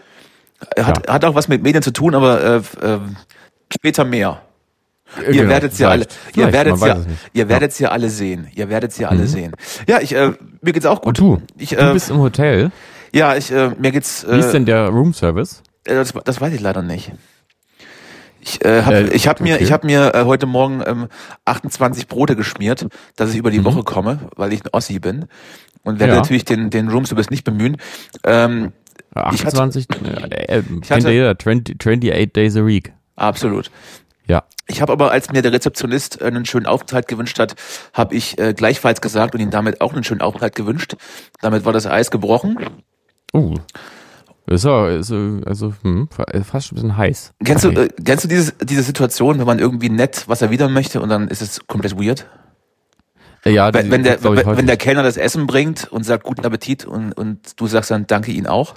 Äh, 0.75 0.83
Hat, 0.83 1.07
Ja. 1.07 1.13
hat 1.13 1.25
auch 1.25 1.35
was 1.35 1.47
mit 1.47 1.63
Medien 1.63 1.81
zu 1.83 1.91
tun, 1.91 2.13
aber 2.15 2.41
äh, 2.43 2.57
äh, 2.85 2.99
später 3.73 4.03
mehr. 4.05 4.41
Äh, 5.17 5.25
Ihr 5.27 5.31
genau, 5.33 5.49
werdet's 5.49 5.77
ja 5.79 5.89
alle, 5.89 6.05
ihr 6.35 6.53
werdet's 6.53 6.79
man 6.79 6.89
ja, 6.89 6.97
ihr 7.33 7.49
werdet's 7.49 7.79
ja 7.79 7.89
alle 7.89 8.09
sehen. 8.09 8.47
Ihr 8.55 8.69
werdet's 8.69 8.97
ja 8.97 9.09
alle 9.09 9.23
Mhm. 9.23 9.27
sehen. 9.27 9.51
Ja, 9.87 9.99
ich, 9.99 10.13
äh, 10.15 10.31
mir 10.61 10.71
geht's 10.73 10.85
auch 10.85 11.01
gut. 11.01 11.19
Und 11.19 11.19
du, 11.19 11.41
Ich, 11.57 11.71
du 11.71 11.75
äh, 11.77 11.91
bist 11.93 12.09
im 12.09 12.19
Hotel. 12.19 12.71
ja, 13.13 13.35
ich, 13.35 13.51
äh, 13.51 13.71
mir 13.77 13.91
geht's. 13.91 14.25
Wie 14.29 14.39
ist 14.39 14.47
Äh, 14.47 14.51
denn 14.53 14.65
der 14.65 14.87
Roomservice? 14.87 15.63
äh, 15.83 15.95
das, 15.95 16.13
das 16.23 16.39
weiß 16.39 16.53
ich 16.53 16.61
leider 16.61 16.81
nicht. 16.81 17.11
Ich 18.43 18.63
äh, 18.65 18.81
habe 18.83 18.95
Äh, 19.11 19.15
ich 19.15 19.27
hab 19.27 19.39
mir 19.39 19.55
okay. 19.55 19.63
ich 19.63 19.71
hab 19.71 19.83
mir 19.83 20.13
äh, 20.15 20.23
heute 20.25 20.47
Morgen 20.47 20.81
ähm, 20.85 21.07
28 21.45 22.07
Brote 22.07 22.35
geschmiert, 22.35 22.87
dass 23.15 23.31
ich 23.31 23.37
über 23.37 23.51
die 23.51 23.59
Mhm. 23.59 23.65
Woche 23.65 23.83
komme, 23.83 24.29
weil 24.35 24.51
ich 24.51 24.63
ein 24.65 24.69
Ossi 24.71 24.99
bin 24.99 25.25
und 25.83 25.99
werde 25.99 26.13
Ja. 26.13 26.19
natürlich 26.19 26.43
den 26.45 26.69
den 26.71 26.89
Roomservice 26.89 27.29
nicht 27.29 27.43
bemühen. 27.43 27.77
Ähm, 28.23 28.73
Ich 29.33 29.45
hatte- 29.45 29.61
28, 29.61 29.87
äh, 30.03 30.07
äh, 30.07 30.63
hatte- 30.63 30.79
kennt 30.81 31.03
ja 31.03 31.09
jeder, 31.11 31.37
20, 31.37 31.79
28 31.79 32.33
days 32.33 32.55
a 32.57 32.65
week. 32.65 32.93
absolut. 33.15 33.69
Ja. 34.27 34.43
Ich 34.67 34.81
habe 34.81 34.93
aber, 34.93 35.11
als 35.11 35.29
mir 35.31 35.41
der 35.41 35.51
Rezeptionist 35.51 36.21
einen 36.21 36.45
schönen 36.45 36.65
Aufenthalt 36.65 37.07
gewünscht 37.07 37.37
hat, 37.39 37.55
habe 37.93 38.15
ich 38.15 38.39
äh, 38.39 38.53
gleichfalls 38.53 39.01
gesagt 39.01 39.35
und 39.35 39.41
ihm 39.41 39.49
damit 39.49 39.81
auch 39.81 39.91
einen 39.93 40.03
schönen 40.05 40.21
Aufenthalt 40.21 40.55
gewünscht. 40.55 40.95
Damit 41.41 41.65
war 41.65 41.73
das 41.73 41.85
Eis 41.85 42.09
gebrochen. 42.11 42.57
Uh. 43.33 43.55
Ist 44.51 44.65
ja, 44.65 44.89
ist, 44.89 45.11
äh, 45.11 45.41
also 45.45 45.73
hm, 45.81 46.09
fast 46.43 46.67
schon 46.67 46.77
ein 46.77 46.81
bisschen 46.81 46.97
heiß. 46.97 47.33
Kennst 47.43 47.63
du, 47.63 47.69
äh, 47.69 47.89
kennst 48.03 48.23
du 48.23 48.27
dieses, 48.27 48.53
diese 48.61 48.83
Situation, 48.83 49.39
wenn 49.39 49.45
man 49.45 49.59
irgendwie 49.59 49.89
nett 49.89 50.25
was 50.27 50.41
erwidern 50.41 50.73
möchte 50.73 51.01
und 51.01 51.09
dann 51.09 51.27
ist 51.27 51.41
es 51.41 51.65
komplett 51.67 51.97
weird? 51.97 52.27
Äh, 53.45 53.51
ja, 53.51 53.73
Wenn, 53.73 53.89
wenn, 53.89 54.03
der, 54.03 54.23
wenn, 54.23 54.57
wenn 54.57 54.67
der. 54.67 54.77
Kellner 54.77 55.03
das 55.03 55.17
Essen 55.17 55.47
bringt 55.47 55.91
und 55.91 56.03
sagt 56.03 56.23
guten 56.23 56.45
Appetit 56.45 56.85
und, 56.85 57.13
und 57.13 57.59
du 57.59 57.67
sagst 57.67 57.89
dann 57.89 58.05
danke 58.07 58.31
ihn 58.31 58.45
auch. 58.45 58.75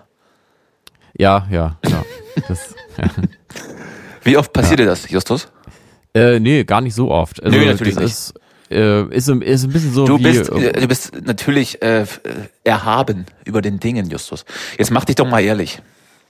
Ja, 1.16 1.46
ja, 1.50 1.78
ja. 1.86 2.04
Das, 2.48 2.74
Wie 4.24 4.36
oft 4.36 4.52
passiert 4.52 4.80
dir 4.80 4.86
das, 4.86 5.08
Justus? 5.10 5.48
äh, 6.14 6.40
nee, 6.40 6.64
gar 6.64 6.80
nicht 6.80 6.94
so 6.94 7.10
oft. 7.10 7.42
Also, 7.42 7.56
Nö, 7.56 7.66
natürlich 7.66 7.94
das 7.94 8.02
nicht. 8.02 8.12
Ist, 8.12 8.34
äh, 8.74 9.04
ist, 9.14 9.28
ein- 9.30 9.40
ist 9.42 9.64
ein 9.64 9.70
bisschen 9.70 9.92
so 9.92 10.04
Du 10.06 10.18
wie, 10.18 10.24
bist, 10.24 10.50
äh, 10.50 10.72
du 10.72 10.88
bist 10.88 11.12
natürlich 11.24 11.80
äh, 11.82 12.04
erhaben 12.64 13.26
über 13.44 13.62
den 13.62 13.80
Dingen, 13.80 14.10
Justus. 14.10 14.44
Jetzt 14.78 14.90
mach 14.90 15.04
dich 15.04 15.16
doch 15.16 15.28
mal 15.28 15.40
ehrlich. 15.40 15.80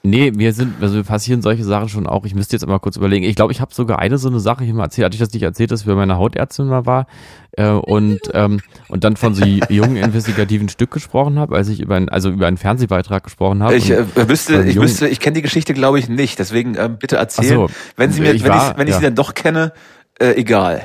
Nee, 0.07 0.29
mir 0.29 0.53
sind, 0.53 0.75
also 0.81 0.97
mir 0.97 1.03
passieren 1.03 1.41
solche 1.41 1.63
Sachen 1.63 1.89
schon 1.89 2.05
auch. 2.05 2.25
Ich 2.25 2.35
müsste 2.35 2.55
jetzt 2.55 2.67
mal 2.67 2.77
kurz 2.77 2.95
überlegen. 2.95 3.25
Ich 3.25 3.35
glaube, 3.35 3.51
ich 3.51 3.59
habe 3.59 3.73
sogar 3.73 3.97
eine 3.97 4.19
so 4.19 4.29
eine 4.29 4.39
Sache 4.39 4.63
hier 4.63 4.75
mal 4.75 4.83
erzählt, 4.83 5.05
hatte 5.05 5.15
ich 5.15 5.19
das 5.19 5.33
nicht 5.33 5.41
erzählt, 5.41 5.71
dass 5.71 5.79
ich 5.81 5.87
bei 5.87 5.95
meiner 5.95 6.17
Hautärztin 6.19 6.67
mal 6.67 6.85
war 6.85 7.07
äh, 7.53 7.69
und 7.69 8.19
ähm, 8.33 8.59
und 8.87 9.03
dann 9.03 9.15
von 9.17 9.33
so 9.33 9.43
jungen 9.43 9.95
investigativen 9.97 10.69
Stück 10.69 10.91
gesprochen 10.91 11.39
habe, 11.39 11.55
als 11.55 11.69
ich 11.69 11.79
über 11.81 11.95
ein, 11.95 12.07
also 12.09 12.29
über 12.29 12.45
einen 12.45 12.57
Fernsehbeitrag 12.57 13.23
gesprochen 13.23 13.63
habe. 13.63 13.75
Ich 13.77 13.89
äh, 13.89 14.05
wüsste, 14.29 14.63
ich 14.65 14.79
wüsste, 14.79 15.07
ich 15.07 15.19
kenne 15.19 15.33
die 15.37 15.41
Geschichte, 15.41 15.73
glaube 15.73 15.97
ich, 15.97 16.07
nicht. 16.07 16.37
Deswegen 16.37 16.75
ähm, 16.77 16.97
bitte 16.99 17.15
erzählen. 17.15 17.55
So. 17.55 17.69
Wenn 17.97 18.11
sie 18.11 18.21
mir, 18.21 18.33
Ich 18.33 18.43
wenn, 18.43 18.51
war- 18.51 18.73
ich, 18.73 18.77
wenn 18.77 18.85
ich 18.87 18.93
ja. 18.93 18.99
sie 18.99 19.05
dann 19.05 19.15
doch 19.15 19.33
kenne, 19.33 19.73
äh, 20.19 20.33
egal. 20.35 20.83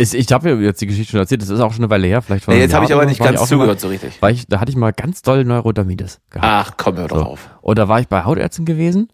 Ich, 0.00 0.14
ich 0.14 0.32
habe 0.32 0.48
ja 0.48 0.56
jetzt 0.56 0.80
die 0.80 0.86
Geschichte 0.86 1.10
schon 1.10 1.20
erzählt, 1.20 1.42
das 1.42 1.48
ist 1.48 1.58
auch 1.58 1.72
schon 1.72 1.82
eine 1.82 1.90
Weile 1.90 2.06
her, 2.06 2.22
vielleicht 2.22 2.46
Nee, 2.46 2.60
jetzt 2.60 2.72
habe 2.72 2.84
ich 2.84 2.92
aber 2.94 3.04
nicht 3.04 3.18
so, 3.18 3.24
war 3.24 3.32
ganz 3.32 3.48
zugehört 3.48 3.80
so 3.80 3.88
richtig. 3.88 4.16
Weil 4.20 4.32
ich, 4.32 4.46
da 4.46 4.60
hatte 4.60 4.70
ich 4.70 4.76
mal 4.76 4.92
ganz 4.92 5.22
doll 5.22 5.44
Neurodermitis 5.44 6.20
gehabt. 6.30 6.46
Ach, 6.48 6.76
komm, 6.76 6.96
hör 6.98 7.08
doch 7.08 7.16
So. 7.16 7.22
auf. 7.24 7.50
Und 7.62 7.78
da 7.80 7.88
war 7.88 7.98
ich 7.98 8.06
bei 8.06 8.24
Hautärztin 8.24 8.64
gewesen 8.64 9.08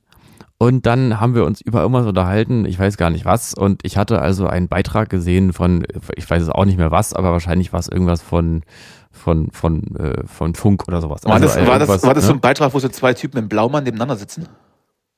und 0.59 0.85
dann 0.85 1.21
haben 1.21 1.35
wir 1.35 1.47
uns 1.47 1.63
über 1.63 1.81
irgendwas 1.81 2.07
unterhalten, 2.07 2.67
ich 2.67 2.79
weiß 2.79 2.99
gar 2.99 3.09
nicht 3.09 3.25
was. 3.25 3.55
Und 3.55 3.81
ich 3.83 3.97
hatte 3.97 4.21
also 4.21 4.47
einen 4.47 4.69
Beitrag 4.69 5.09
gesehen 5.09 5.55
von, 5.55 5.87
ich 6.17 6.29
weiß 6.29 6.43
es 6.43 6.49
auch 6.51 6.67
nicht 6.67 6.77
mehr 6.77 6.91
was, 6.91 7.15
aber 7.15 7.33
wahrscheinlich 7.33 7.73
war 7.73 7.81
es 7.81 7.89
irgendwas 7.89 8.21
von, 8.21 8.63
von, 9.11 9.51
von, 9.53 9.97
äh, 9.97 10.27
von 10.27 10.55
Funk 10.55 10.85
oder 10.87 11.01
sowas. 11.01 11.25
War, 11.25 11.33
also, 11.35 11.47
das, 11.47 11.57
äh, 11.57 11.67
war, 11.67 11.79
das, 11.79 12.03
war 12.03 12.13
das 12.15 12.25
so 12.25 12.33
ne? 12.33 12.39
ein 12.39 12.41
Beitrag, 12.41 12.75
wo 12.75 12.79
so 12.79 12.89
zwei 12.89 13.15
Typen 13.15 13.39
im 13.39 13.49
Blaumann 13.49 13.85
nebeneinander 13.85 14.17
sitzen? 14.17 14.49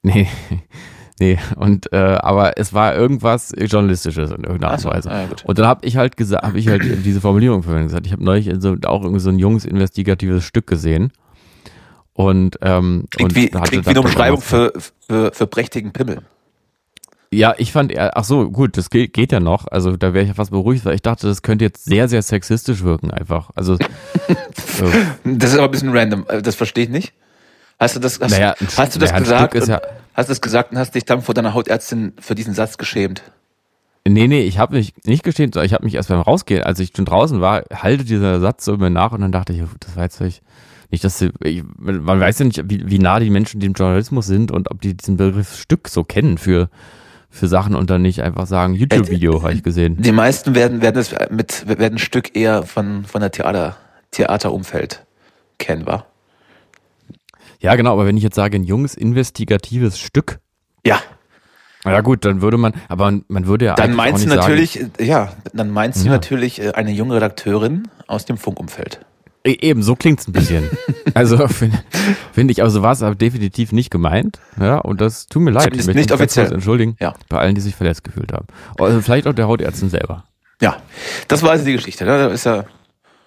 Nee. 0.03 0.29
Nee, 1.19 1.39
und 1.57 1.93
äh, 1.93 1.97
aber 1.97 2.59
es 2.59 2.75
war 2.75 2.95
irgendwas 2.95 3.53
journalistisches 3.57 4.31
in 4.33 4.45
irgendeiner 4.45 4.73
Art 4.75 4.85
und 4.85 4.91
Weise. 4.93 5.09
ja. 5.09 5.25
Und 5.45 5.59
dann 5.59 5.67
habe 5.67 5.87
ich 5.87 5.97
halt 5.97 6.17
gesagt, 6.19 6.45
habe 6.45 6.59
ich 6.59 6.69
halt 6.69 6.83
diese 7.05 7.21
Formulierung 7.23 7.63
verwendet. 7.63 7.89
Gesagt, 7.89 8.07
ich 8.07 8.13
habe 8.13 8.23
neulich 8.23 8.51
so, 8.59 8.77
auch 8.85 9.03
irgendwie 9.03 9.21
so 9.21 9.31
ein 9.31 9.39
junges 9.39 9.65
investigatives 9.65 10.45
Stück 10.45 10.67
gesehen. 10.67 11.13
Und 12.13 12.59
ähm, 12.63 13.05
Klingt 13.11 13.31
und 13.33 13.37
wie, 13.37 13.49
klingt 13.49 13.87
wie 13.87 13.91
eine. 13.91 14.01
Umschreibung 14.01 14.41
für, 14.41 14.73
für, 15.09 15.33
für 15.33 15.47
prächtigen 15.47 15.93
Pimmel. 15.93 16.19
Ja, 17.33 17.55
ich 17.59 17.73
fand 17.73 17.93
eher, 17.93 18.17
ach 18.17 18.25
so, 18.25 18.51
gut, 18.51 18.77
das 18.77 18.89
geht, 18.89 19.13
geht 19.13 19.33
ja 19.33 19.41
noch. 19.41 19.67
Also 19.71 19.97
da 19.97 20.15
wäre 20.15 20.23
ich 20.23 20.29
ja 20.29 20.35
fast 20.35 20.51
beruhigt, 20.53 20.85
weil 20.85 20.95
ich 20.95 21.03
dachte, 21.03 21.27
das 21.27 21.43
könnte 21.43 21.65
jetzt 21.65 21.85
sehr, 21.85 22.09
sehr 22.09 22.23
sexistisch 22.23 22.83
wirken 22.85 23.11
einfach. 23.11 23.51
Also 23.55 23.77
so, 24.79 24.87
Das 25.25 25.51
ist 25.53 25.59
aber 25.59 25.65
ein 25.69 25.71
bisschen 25.73 25.97
random. 25.97 26.25
Äh, 26.29 26.41
Das 26.43 26.55
verstehe 26.55 26.85
ich 26.85 26.91
nicht. 26.91 27.13
Hast 27.79 27.97
du 27.97 28.01
das, 28.01 28.21
hast, 28.21 28.31
Naja, 28.31 28.55
ein 28.59 28.67
hast 28.77 28.95
du 28.95 28.99
das 29.01 29.11
naja, 29.11 29.15
ein 29.17 29.23
gesagt? 29.25 29.51
Stück 29.53 29.63
ist 29.63 29.69
ja- 29.69 29.81
hast 30.17 30.29
du 30.29 30.33
das 30.33 30.41
gesagt 30.41 30.73
und 30.73 30.79
hast 30.79 30.95
dich 30.95 31.05
dann 31.05 31.23
vor 31.23 31.35
deiner 31.35 31.55
Hautärztin 31.55 32.15
für 32.21 32.35
diesen 32.35 32.55
Satz 32.55 32.79
geschämt? 32.79 33.23
nee, 34.09 34.29
nee, 34.29 34.43
ich 34.43 34.59
habe 34.59 34.77
mich 34.77 34.95
nicht 35.05 35.23
gestehen, 35.23 35.53
sondern 35.53 35.67
ich 35.67 35.75
habe 35.75 35.85
mich 35.85 35.95
erst 35.95 36.09
beim 36.09 36.21
Rausgehen, 36.21 36.63
als 36.63 36.79
ich 36.79 36.93
schon 36.95 37.05
draußen 37.05 37.41
war, 37.41 37.65
halte 37.73 38.05
dieser 38.05 38.41
Satz 38.41 38.65
so 38.65 38.77
mir 38.77 38.91
nach 38.91 39.13
und 39.13 39.21
dann 39.21 39.33
dachte 39.33 39.53
ich, 39.53 39.63
das 39.81 39.97
war 39.97 40.05
jetzt 40.05 40.19
vielleicht 40.19 40.43
nicht, 40.91 41.03
dass 41.03 41.19
sie, 41.19 41.31
ich, 41.43 41.65
man 41.79 42.21
weiß 42.21 42.39
ja 42.39 42.45
nicht, 42.45 42.63
wie, 42.71 42.89
wie 42.89 42.99
nah 42.99 43.19
die 43.19 43.31
Menschen 43.31 43.61
dem 43.61 43.73
Journalismus 43.73 44.27
sind 44.27 44.53
und 44.53 44.71
ob 44.71 44.81
die 44.81 44.97
diesen 44.97 45.17
Begriff 45.17 45.57
Stück 45.57 45.89
so 45.89 46.05
kennen 46.05 46.39
für 46.39 46.69
für 47.29 47.49
Sachen 47.49 47.75
und 47.75 47.91
dann 47.91 48.01
nicht 48.01 48.23
einfach 48.23 48.47
sagen, 48.47 48.73
YouTube-Video 48.73 49.43
habe 49.43 49.53
ich 49.53 49.63
gesehen. 49.63 50.01
Die 50.01 50.13
meisten 50.13 50.55
werden, 50.55 50.81
werden 50.81 50.97
es 50.97 51.15
mit, 51.29 51.67
werden 51.67 51.97
ein 51.97 51.99
Stück 51.99 52.35
eher 52.35 52.63
von, 52.63 53.05
von 53.05 53.21
der 53.21 53.31
Theater, 53.31 53.77
Theaterumfeld 54.11 55.05
kennen, 55.59 55.87
wa? 55.87 56.07
Ja, 57.61 57.75
genau, 57.77 57.93
aber 57.93 58.07
wenn 58.07 58.17
ich 58.17 58.23
jetzt 58.23 58.35
sage, 58.37 58.57
ein 58.59 58.65
junges, 58.65 58.95
investigatives 58.95 59.99
Stück, 59.99 60.39
Ja. 60.85 61.01
ja 61.85 62.01
gut, 62.01 62.25
dann 62.25 62.43
würde 62.43 62.57
man, 62.59 62.75
aber 62.89 63.13
man, 63.29 63.47
würde 63.47 63.65
ja 63.67 63.75
Dann 63.75 63.95
meinst 63.95 64.25
du 64.25 64.29
natürlich, 64.29 64.81
äh, 64.81 65.05
ja, 65.05 65.33
dann 65.53 65.71
meinst 65.71 66.03
du 66.03 66.07
Ja. 66.07 66.13
natürlich 66.13 66.61
äh, 66.61 66.73
eine 66.73 66.91
junge 66.93 67.17
Redakteurin 67.17 67.89
aus 68.07 68.25
dem 68.25 68.37
Funkumfeld. 68.37 68.95
Sagen, 68.95 69.07
E- 69.45 69.59
eben, 69.63 69.83
so 69.85 69.95
klingt's 69.95 70.27
ein 70.27 70.33
bisschen. 70.33 70.69
also 71.15 71.47
finde 71.49 71.79
find 72.33 72.51
ich, 72.51 72.61
aber 72.63 72.71
so 72.71 72.83
war 72.83 72.91
es 72.93 73.03
aber 73.03 73.15
definitiv 73.15 73.71
nicht 73.73 73.91
gemeint. 73.91 74.41
Ja, 74.61 74.79
und 74.79 75.01
das 75.01 75.27
tut 75.29 75.41
mir 75.43 75.53
leid. 75.53 75.65
Zumindest 75.65 75.89
ich 75.89 75.95
möchte 75.95 76.01
nicht 76.01 76.13
offiziell. 76.21 76.53
entschuldigen 76.53 76.97
Ja. 77.01 77.15
bei 77.29 77.39
allen, 77.39 77.55
die 77.55 77.61
sich 77.61 77.77
verletzt 77.77 78.03
gefühlt 78.03 78.33
haben. 78.33 78.47
Also 78.81 79.01
vielleicht 79.01 79.27
auch 79.29 79.33
der 79.35 79.47
Hautärztin 79.47 79.89
selber. 79.89 80.25
Ja, 80.61 80.79
das 81.29 81.43
war 81.45 81.51
also 81.53 81.65
die 81.65 81.75
Geschichte. 81.75 82.05
Ne? 82.05 82.19
Das 82.19 82.33
ist 82.33 82.45
ja, 82.45 82.65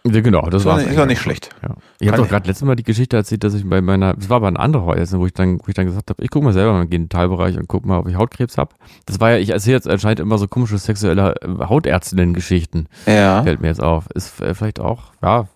Ja, 0.05 0.21
genau, 0.21 0.49
das 0.49 0.63
ja 0.63 0.71
war 0.71 0.77
nicht, 0.77 0.89
ist 0.89 0.95
ja 0.95 1.05
nicht 1.05 1.21
schlecht. 1.21 1.49
Ja. 1.61 1.75
Ich 1.99 2.07
habe 2.07 2.17
doch 2.17 2.29
gerade 2.29 2.47
letztes 2.47 2.65
Mal 2.65 2.75
die 2.75 2.83
Geschichte 2.83 3.17
erzählt, 3.17 3.43
dass 3.43 3.53
ich 3.53 3.67
bei 3.67 3.81
meiner, 3.81 4.13
das 4.13 4.29
war 4.29 4.37
aber 4.37 4.47
eine 4.47 4.59
andere 4.59 4.85
Hautärztin, 4.85 5.19
wo 5.19 5.25
ich 5.25 5.33
dann, 5.33 5.59
wo 5.59 5.65
ich 5.67 5.73
dann 5.73 5.85
gesagt 5.85 6.09
habe, 6.09 6.23
ich 6.23 6.29
gucke 6.29 6.45
mal 6.45 6.53
selber 6.53 6.73
mal 6.73 6.83
in 6.83 6.89
den 6.89 7.09
Teilbereich 7.09 7.57
und 7.57 7.67
guck 7.67 7.85
mal, 7.85 7.99
ob 7.99 8.07
ich 8.07 8.15
Hautkrebs 8.15 8.57
habe. 8.57 8.73
Das 9.05 9.19
war 9.19 9.31
ja, 9.31 9.37
ich 9.37 9.49
erzähle 9.49 9.75
jetzt 9.75 9.89
anscheinend 9.89 10.21
immer 10.21 10.37
so 10.37 10.47
komische 10.47 10.77
sexuelle 10.77 11.35
äh, 11.41 11.65
Hautärztinnen-Geschichten. 11.65 12.87
Ja. 13.05 13.43
Fällt 13.43 13.61
mir 13.61 13.67
jetzt 13.67 13.83
auf. 13.83 14.05
Ist 14.13 14.39
äh, 14.41 14.53
vielleicht 14.53 14.79
auch, 14.79 15.11
ja, 15.21 15.47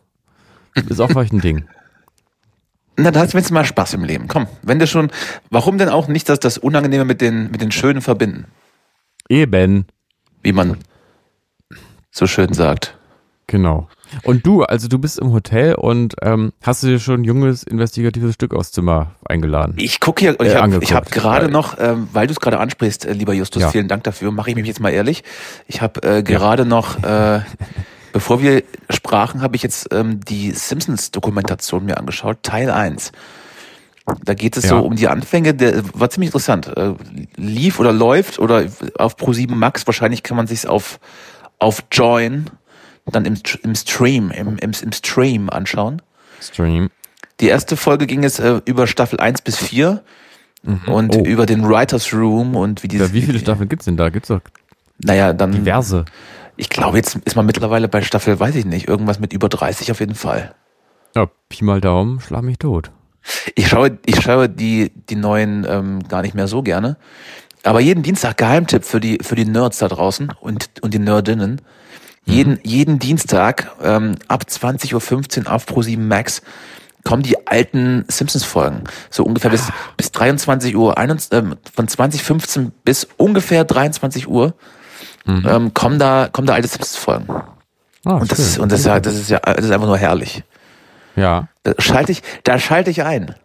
ist 0.90 1.00
auch 1.00 1.10
vielleicht 1.10 1.34
ein 1.34 1.42
Ding. 1.42 1.66
Na, 2.98 3.12
da 3.12 3.22
hast 3.22 3.34
du 3.34 3.38
jetzt 3.38 3.52
mal 3.52 3.66
Spaß 3.66 3.96
im 3.96 4.04
Leben. 4.04 4.28
Komm, 4.28 4.48
wenn 4.62 4.78
du 4.78 4.86
schon, 4.86 5.10
warum 5.50 5.78
denn 5.78 5.90
auch 5.90 6.08
nicht 6.08 6.30
das, 6.30 6.40
das 6.40 6.58
Unangenehme 6.58 7.06
mit 7.06 7.22
den, 7.22 7.50
mit 7.50 7.62
den 7.62 7.72
Schönen 7.72 8.02
verbinden? 8.02 8.46
Eben. 9.30 9.86
Wie 10.44 10.52
man 10.52 10.78
so 12.12 12.28
schön 12.28 12.54
sagt. 12.54 12.98
Genau. 13.48 13.88
Und 14.24 14.46
du, 14.46 14.64
also 14.64 14.88
du 14.88 15.00
bist 15.00 15.20
im 15.20 15.34
Hotel 15.34 15.76
und 15.76 16.16
ähm, 16.22 16.54
hast 16.62 16.82
du 16.84 16.88
dir 16.88 17.00
schon 17.00 17.22
ein 17.22 17.24
junges, 17.24 17.64
investigatives 17.64 18.36
Stück 18.36 18.54
aus 18.54 18.72
Zimmer 18.72 19.12
eingeladen? 19.26 19.74
Ich 19.78 20.00
gucke 20.00 20.22
hier, 20.22 20.40
Äh, 20.40 20.48
ich 20.48 20.54
habe 20.54 20.64
angeguckt. 20.64 20.94
hab 20.94 21.12
gerade 21.12 21.50
noch, 21.50 21.78
ähm, 21.80 22.08
weil 22.14 22.28
du 22.28 22.32
es 22.34 22.40
gerade 22.40 22.60
ansprichst, 22.60 23.06
äh, 23.06 23.14
lieber 23.14 23.34
Justus, 23.34 23.64
Ja. 23.64 23.70
vielen 23.70 23.88
Dank 23.88 24.04
dafür, 24.06 24.32
mache 24.32 24.50
ich 24.52 24.56
mich 24.56 24.66
jetzt 24.68 24.80
mal 24.80 24.92
ehrlich. 24.92 25.24
Ich 25.68 25.82
habe 25.82 26.02
äh, 26.04 26.24
gerade 26.24 26.66
noch, 26.66 27.04
äh, 27.04 27.42
bevor 28.14 28.42
wir 28.42 28.64
sprachen, 28.90 29.42
habe 29.42 29.56
ich 29.56 29.64
jetzt 29.64 29.90
ähm, 29.94 30.22
die 30.22 30.52
Simpsons-Dokumentation 30.52 31.86
mir 31.86 31.98
angeschaut, 31.98 32.38
Teil 32.44 32.70
1. 32.70 33.12
Da 34.26 34.34
geht 34.34 34.58
es 34.58 34.64
Ja. 34.66 34.70
so 34.72 34.80
um 34.80 34.96
die 34.96 35.08
Anfänge, 35.08 35.54
der 35.54 35.82
war 35.94 36.10
ziemlich 36.10 36.28
interessant. 36.28 36.68
Äh, 36.78 36.94
lief 37.36 37.80
oder 37.80 37.92
läuft 37.94 38.38
oder 38.40 38.66
auf 38.98 39.16
Pro7 39.18 39.54
Max, 39.56 39.86
wahrscheinlich 39.88 40.24
kann 40.24 40.38
man 40.38 40.46
sich 40.48 40.68
auf, 40.68 41.00
auf 41.60 41.84
Join 41.92 42.50
dann 43.12 43.26
im, 43.26 43.38
im 43.64 43.76
Stream, 43.76 44.32
im, 44.32 44.58
im, 44.58 44.72
im 44.82 44.92
Stream 44.94 45.50
anschauen. 45.50 46.02
Stream. 46.42 46.90
Die 47.40 47.48
erste 47.48 47.76
Folge 47.78 48.08
ging 48.08 48.24
es 48.24 48.40
äh, 48.40 48.62
über 48.66 48.88
Staffel 48.88 49.20
1 49.20 49.42
bis 49.42 49.58
4 49.58 50.04
und 50.88 51.16
Oh. 51.16 51.26
über 51.26 51.46
den 51.46 51.68
Writers 51.68 52.14
Room 52.14 52.56
und 52.56 52.84
wie 52.84 52.88
diese. 52.88 53.06
Ja, 53.06 53.14
wie 53.14 53.22
viele 53.22 53.40
Staffeln 53.40 53.68
gibt's 53.68 53.86
denn 53.86 53.98
da? 53.98 54.10
Gibt's 54.10 54.30
doch 54.30 54.40
Naja, 55.04 55.34
dann. 55.34 55.52
diverse. 55.52 56.06
Ich 56.56 56.70
glaube, 56.70 56.98
jetzt 56.98 57.16
ist 57.26 57.36
man 57.36 57.46
mittlerweile 57.46 57.90
bei 57.90 58.02
Staffel, 58.02 58.40
weiß 58.40 58.56
ich 58.56 58.66
nicht, 58.66 58.88
irgendwas 58.88 59.20
mit 59.20 59.34
über 59.34 59.50
30 59.50 59.92
auf 59.92 60.00
jeden 60.00 60.16
Fall. 60.16 60.54
Ja, 61.16 61.28
Pi 61.50 61.64
mal 61.66 61.82
Daumen, 61.82 62.22
schlag 62.22 62.44
mich 62.44 62.60
tot. 62.60 62.92
Ich 63.56 63.68
schaue, 63.68 63.98
ich 64.06 64.22
schaue 64.22 64.48
die, 64.50 64.92
die 65.10 65.16
neuen 65.16 65.66
ähm, 65.68 66.08
gar 66.08 66.22
nicht 66.22 66.36
mehr 66.36 66.48
so 66.48 66.62
gerne. 66.62 66.98
Aber 67.64 67.80
jeden 67.80 68.04
Dienstag 68.04 68.38
Geheimtipp 68.38 68.84
für 68.86 69.00
die, 69.00 69.18
für 69.22 69.36
die 69.36 69.46
Nerds 69.46 69.80
da 69.80 69.88
draußen 69.88 70.32
und, 70.42 70.70
und 70.82 70.94
die 70.94 71.00
Nerdinnen. 71.00 71.62
Jeden, 72.26 72.60
jeden 72.64 73.00
Dienstag 73.00 73.72
ähm, 73.82 74.16
ab 74.28 74.46
20.15 74.50 75.46
Uhr 75.46 75.52
auf 75.52 75.66
Pro7 75.68 75.98
Max 76.00 76.42
kommen 77.04 77.22
die 77.22 77.48
alten 77.48 78.06
Simpsons-Folgen. 78.08 78.86
So 79.10 79.24
ungefähr 79.24 79.52
bis, 79.52 79.68
bis 79.98 80.12
23 80.12 80.76
Uhr, 80.76 80.98
21, 80.98 81.34
ähm, 81.38 81.56
von 81.76 81.88
2015 81.88 82.72
bis 82.86 83.08
ungefähr 83.18 83.66
23 83.66 84.28
Uhr 84.30 84.54
ähm, 85.28 85.74
kommen 85.74 86.00
da, 86.00 86.30
kommen 86.32 86.48
da 86.48 86.54
alte 86.54 86.68
Simpsons-Folgen. 86.70 87.28
Ah, 88.06 88.16
Und 88.16 88.32
das 88.32 88.38
schön. 88.38 88.48
ist, 88.48 88.58
und 88.60 88.72
das 88.72 88.80
ist 88.82 88.86
ja, 88.86 89.00
das 89.00 89.16
ist 89.16 89.30
ja, 89.30 89.40
das 89.40 89.66
ist 89.66 89.72
einfach 89.72 89.88
nur 89.88 89.98
herrlich. 89.98 90.44
ja. 91.16 91.48
Da 91.64 91.74
schalte 91.80 92.12
ich, 92.12 92.22
da 92.44 92.60
schalte 92.60 92.90
ich 92.90 93.04
ein. 93.04 93.36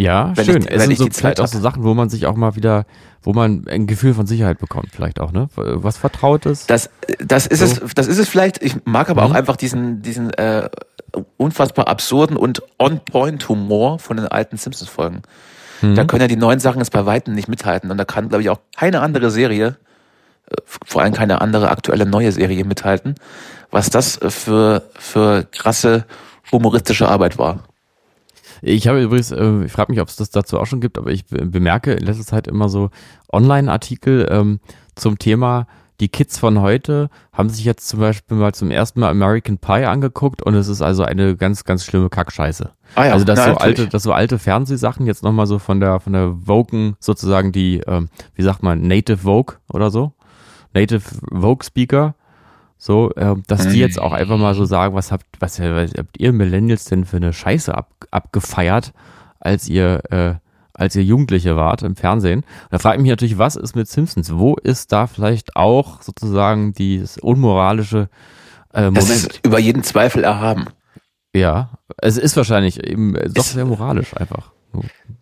Ja, 0.00 0.32
Wenn 0.36 0.44
schön. 0.44 0.62
ich- 0.62 0.70
es 0.70 0.82
sind 0.84 0.96
so 0.96 1.04
die 1.04 1.10
Zeit 1.10 1.20
vielleicht 1.20 1.40
auch 1.40 1.48
so 1.48 1.58
Sachen, 1.58 1.82
wo 1.82 1.92
man 1.94 2.08
sich 2.08 2.26
auch 2.26 2.36
mal 2.36 2.54
wieder, 2.54 2.86
wo 3.22 3.32
man 3.32 3.66
ein 3.68 3.86
Gefühl 3.88 4.14
von 4.14 4.26
Sicherheit 4.28 4.58
bekommt, 4.58 4.90
vielleicht 4.92 5.18
auch, 5.20 5.32
ne? 5.32 5.48
Was 5.56 5.96
Vertrautes. 5.96 6.66
Das, 6.66 6.88
das 7.18 7.46
ist 7.48 7.58
So. 7.58 7.84
es, 7.84 7.94
das 7.94 8.06
ist 8.06 8.18
es 8.18 8.28
vielleicht. 8.28 8.62
Ich 8.62 8.76
mag 8.84 9.10
aber 9.10 9.22
Mhm. 9.26 9.32
auch 9.32 9.34
einfach 9.34 9.56
diesen, 9.56 10.00
diesen 10.02 10.32
äh, 10.34 10.68
unfassbar 11.36 11.88
absurden 11.88 12.36
und 12.36 12.62
on-point-Humor 12.78 13.98
von 13.98 14.16
den 14.16 14.26
alten 14.28 14.56
Simpsons-Folgen. 14.56 15.22
Mhm. 15.82 15.94
Da 15.96 16.04
können 16.04 16.20
ja 16.22 16.28
die 16.28 16.36
neuen 16.36 16.60
Sachen 16.60 16.78
jetzt 16.78 16.92
bei 16.92 17.04
Weitem 17.06 17.34
nicht 17.34 17.48
mithalten. 17.48 17.90
Und 17.90 17.98
da 17.98 18.04
kann, 18.04 18.28
glaube 18.28 18.42
ich, 18.42 18.50
auch 18.50 18.60
keine 18.76 19.00
andere 19.00 19.30
Serie 19.30 19.76
vor 20.64 21.02
allem 21.02 21.12
keine 21.12 21.42
andere 21.42 21.70
aktuelle 21.70 22.06
neue 22.06 22.32
Serie 22.32 22.64
mithalten, 22.64 23.16
was 23.70 23.90
das 23.90 24.18
für, 24.28 24.82
für 24.98 25.44
krasse 25.52 26.06
humoristische 26.50 27.06
Arbeit 27.06 27.36
war. 27.36 27.64
Ich 28.62 28.88
habe 28.88 29.02
übrigens, 29.02 29.30
äh, 29.30 29.64
ich 29.64 29.72
frage 29.72 29.92
mich, 29.92 30.00
ob 30.00 30.08
es 30.08 30.16
das 30.16 30.30
dazu 30.30 30.58
auch 30.58 30.66
schon 30.66 30.80
gibt, 30.80 30.98
aber 30.98 31.10
ich 31.10 31.26
bemerke 31.26 31.92
in 31.92 32.04
letzter 32.04 32.24
Zeit 32.24 32.46
immer 32.46 32.68
so 32.68 32.90
Online-Artikel 33.32 34.28
ähm, 34.30 34.60
zum 34.94 35.18
Thema, 35.18 35.66
die 36.00 36.08
Kids 36.08 36.38
von 36.38 36.60
heute 36.60 37.10
haben 37.32 37.48
sich 37.48 37.64
jetzt 37.64 37.88
zum 37.88 37.98
Beispiel 37.98 38.36
mal 38.36 38.54
zum 38.54 38.70
ersten 38.70 39.00
Mal 39.00 39.10
American 39.10 39.58
Pie 39.58 39.84
angeguckt 39.84 40.42
und 40.42 40.54
es 40.54 40.68
ist 40.68 40.80
also 40.80 41.02
eine 41.02 41.36
ganz, 41.36 41.64
ganz 41.64 41.84
schlimme 41.84 42.08
Kackscheiße. 42.08 42.70
Ah 42.94 43.06
ja, 43.06 43.12
also 43.12 43.24
dass 43.24 43.38
na, 43.38 43.52
so 43.52 43.56
alte, 43.56 43.88
dass 43.88 44.02
so 44.04 44.12
alte 44.12 44.38
Fernsehsachen 44.38 45.06
jetzt 45.06 45.24
nochmal 45.24 45.46
so 45.46 45.58
von 45.58 45.80
der 45.80 45.98
von 45.98 46.12
der 46.12 46.36
Vogue 46.44 46.94
sozusagen 47.00 47.50
die, 47.50 47.80
ähm, 47.86 48.08
wie 48.34 48.42
sagt 48.42 48.62
man, 48.62 48.82
Native 48.82 49.18
Vogue 49.18 49.56
oder 49.72 49.90
so, 49.90 50.12
Native 50.72 51.02
Vogue 51.32 51.64
Speaker, 51.64 52.14
so, 52.78 53.10
äh, 53.16 53.34
dass 53.48 53.68
die 53.68 53.80
jetzt 53.80 54.00
auch 54.00 54.12
einfach 54.12 54.38
mal 54.38 54.54
so 54.54 54.64
sagen, 54.64 54.94
was 54.94 55.10
habt, 55.10 55.26
was, 55.40 55.58
was 55.58 55.90
habt 55.98 56.18
ihr 56.18 56.32
Millennials 56.32 56.84
denn 56.84 57.04
für 57.04 57.16
eine 57.16 57.32
Scheiße 57.32 57.76
ab, 57.76 57.90
abgefeiert, 58.10 58.92
als 59.40 59.68
ihr 59.68 60.02
äh, 60.10 60.34
als 60.78 60.94
ihr 60.94 61.02
Jugendliche 61.02 61.56
wart 61.56 61.82
im 61.82 61.96
Fernsehen. 61.96 62.44
da 62.70 62.78
frage 62.78 62.98
ich 62.98 63.02
mich 63.02 63.10
natürlich, 63.10 63.36
was 63.36 63.56
ist 63.56 63.74
mit 63.74 63.88
Simpsons? 63.88 64.32
Wo 64.32 64.54
ist 64.54 64.92
da 64.92 65.08
vielleicht 65.08 65.56
auch 65.56 66.02
sozusagen 66.02 66.72
dieses 66.72 67.18
unmoralische 67.18 68.08
äh, 68.72 68.82
Moment? 68.82 68.96
Das 68.96 69.10
ist 69.10 69.40
über 69.44 69.58
jeden 69.58 69.82
Zweifel 69.82 70.22
erhaben. 70.22 70.66
Ja, 71.34 71.70
es 71.96 72.16
ist 72.16 72.36
wahrscheinlich 72.36 72.82
eben 72.82 73.14
doch 73.34 73.44
sehr 73.44 73.64
moralisch 73.64 74.16
einfach. 74.16 74.52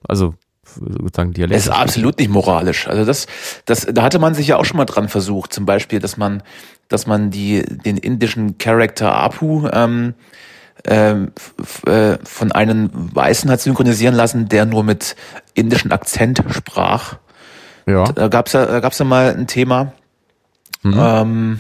Also 0.07 0.35
sozusagen 0.75 1.33
Dialekt. 1.33 1.59
Es 1.59 1.67
ist 1.67 1.73
absolut 1.73 2.19
nicht 2.19 2.31
moralisch. 2.31 2.87
Also 2.87 3.05
das, 3.05 3.27
das, 3.65 3.87
da 3.91 4.03
hatte 4.03 4.19
man 4.19 4.35
sich 4.35 4.49
ja 4.49 4.57
auch 4.57 4.65
schon 4.65 4.77
mal 4.77 4.85
dran 4.85 5.09
versucht. 5.09 5.53
Zum 5.53 5.65
Beispiel, 5.65 6.01
dass 6.01 6.17
man, 6.17 6.43
dass 6.89 7.07
man 7.07 7.31
die, 7.31 7.63
den 7.63 7.97
indischen 7.97 8.59
Charakter 8.59 9.15
Apu 9.15 9.69
ähm, 9.73 10.15
ähm, 10.85 11.33
äh, 11.87 12.17
von 12.25 12.53
einem 12.53 12.91
Weißen 12.93 13.51
hat 13.51 13.61
synchronisieren 13.61 14.15
lassen, 14.15 14.49
der 14.49 14.67
nur 14.67 14.85
mit 14.85 15.17
indischen 15.55 15.93
Akzent 15.93 16.43
sprach. 16.51 17.17
Ja. 17.87 18.05
Da 18.05 18.29
gab's 18.29 18.53
ja, 18.53 18.67
da 18.67 18.81
gab's 18.81 18.99
ja 18.99 19.05
mal 19.05 19.35
ein 19.35 19.47
Thema. 19.47 19.93
Mhm. 20.83 20.95
Ähm, 20.99 21.59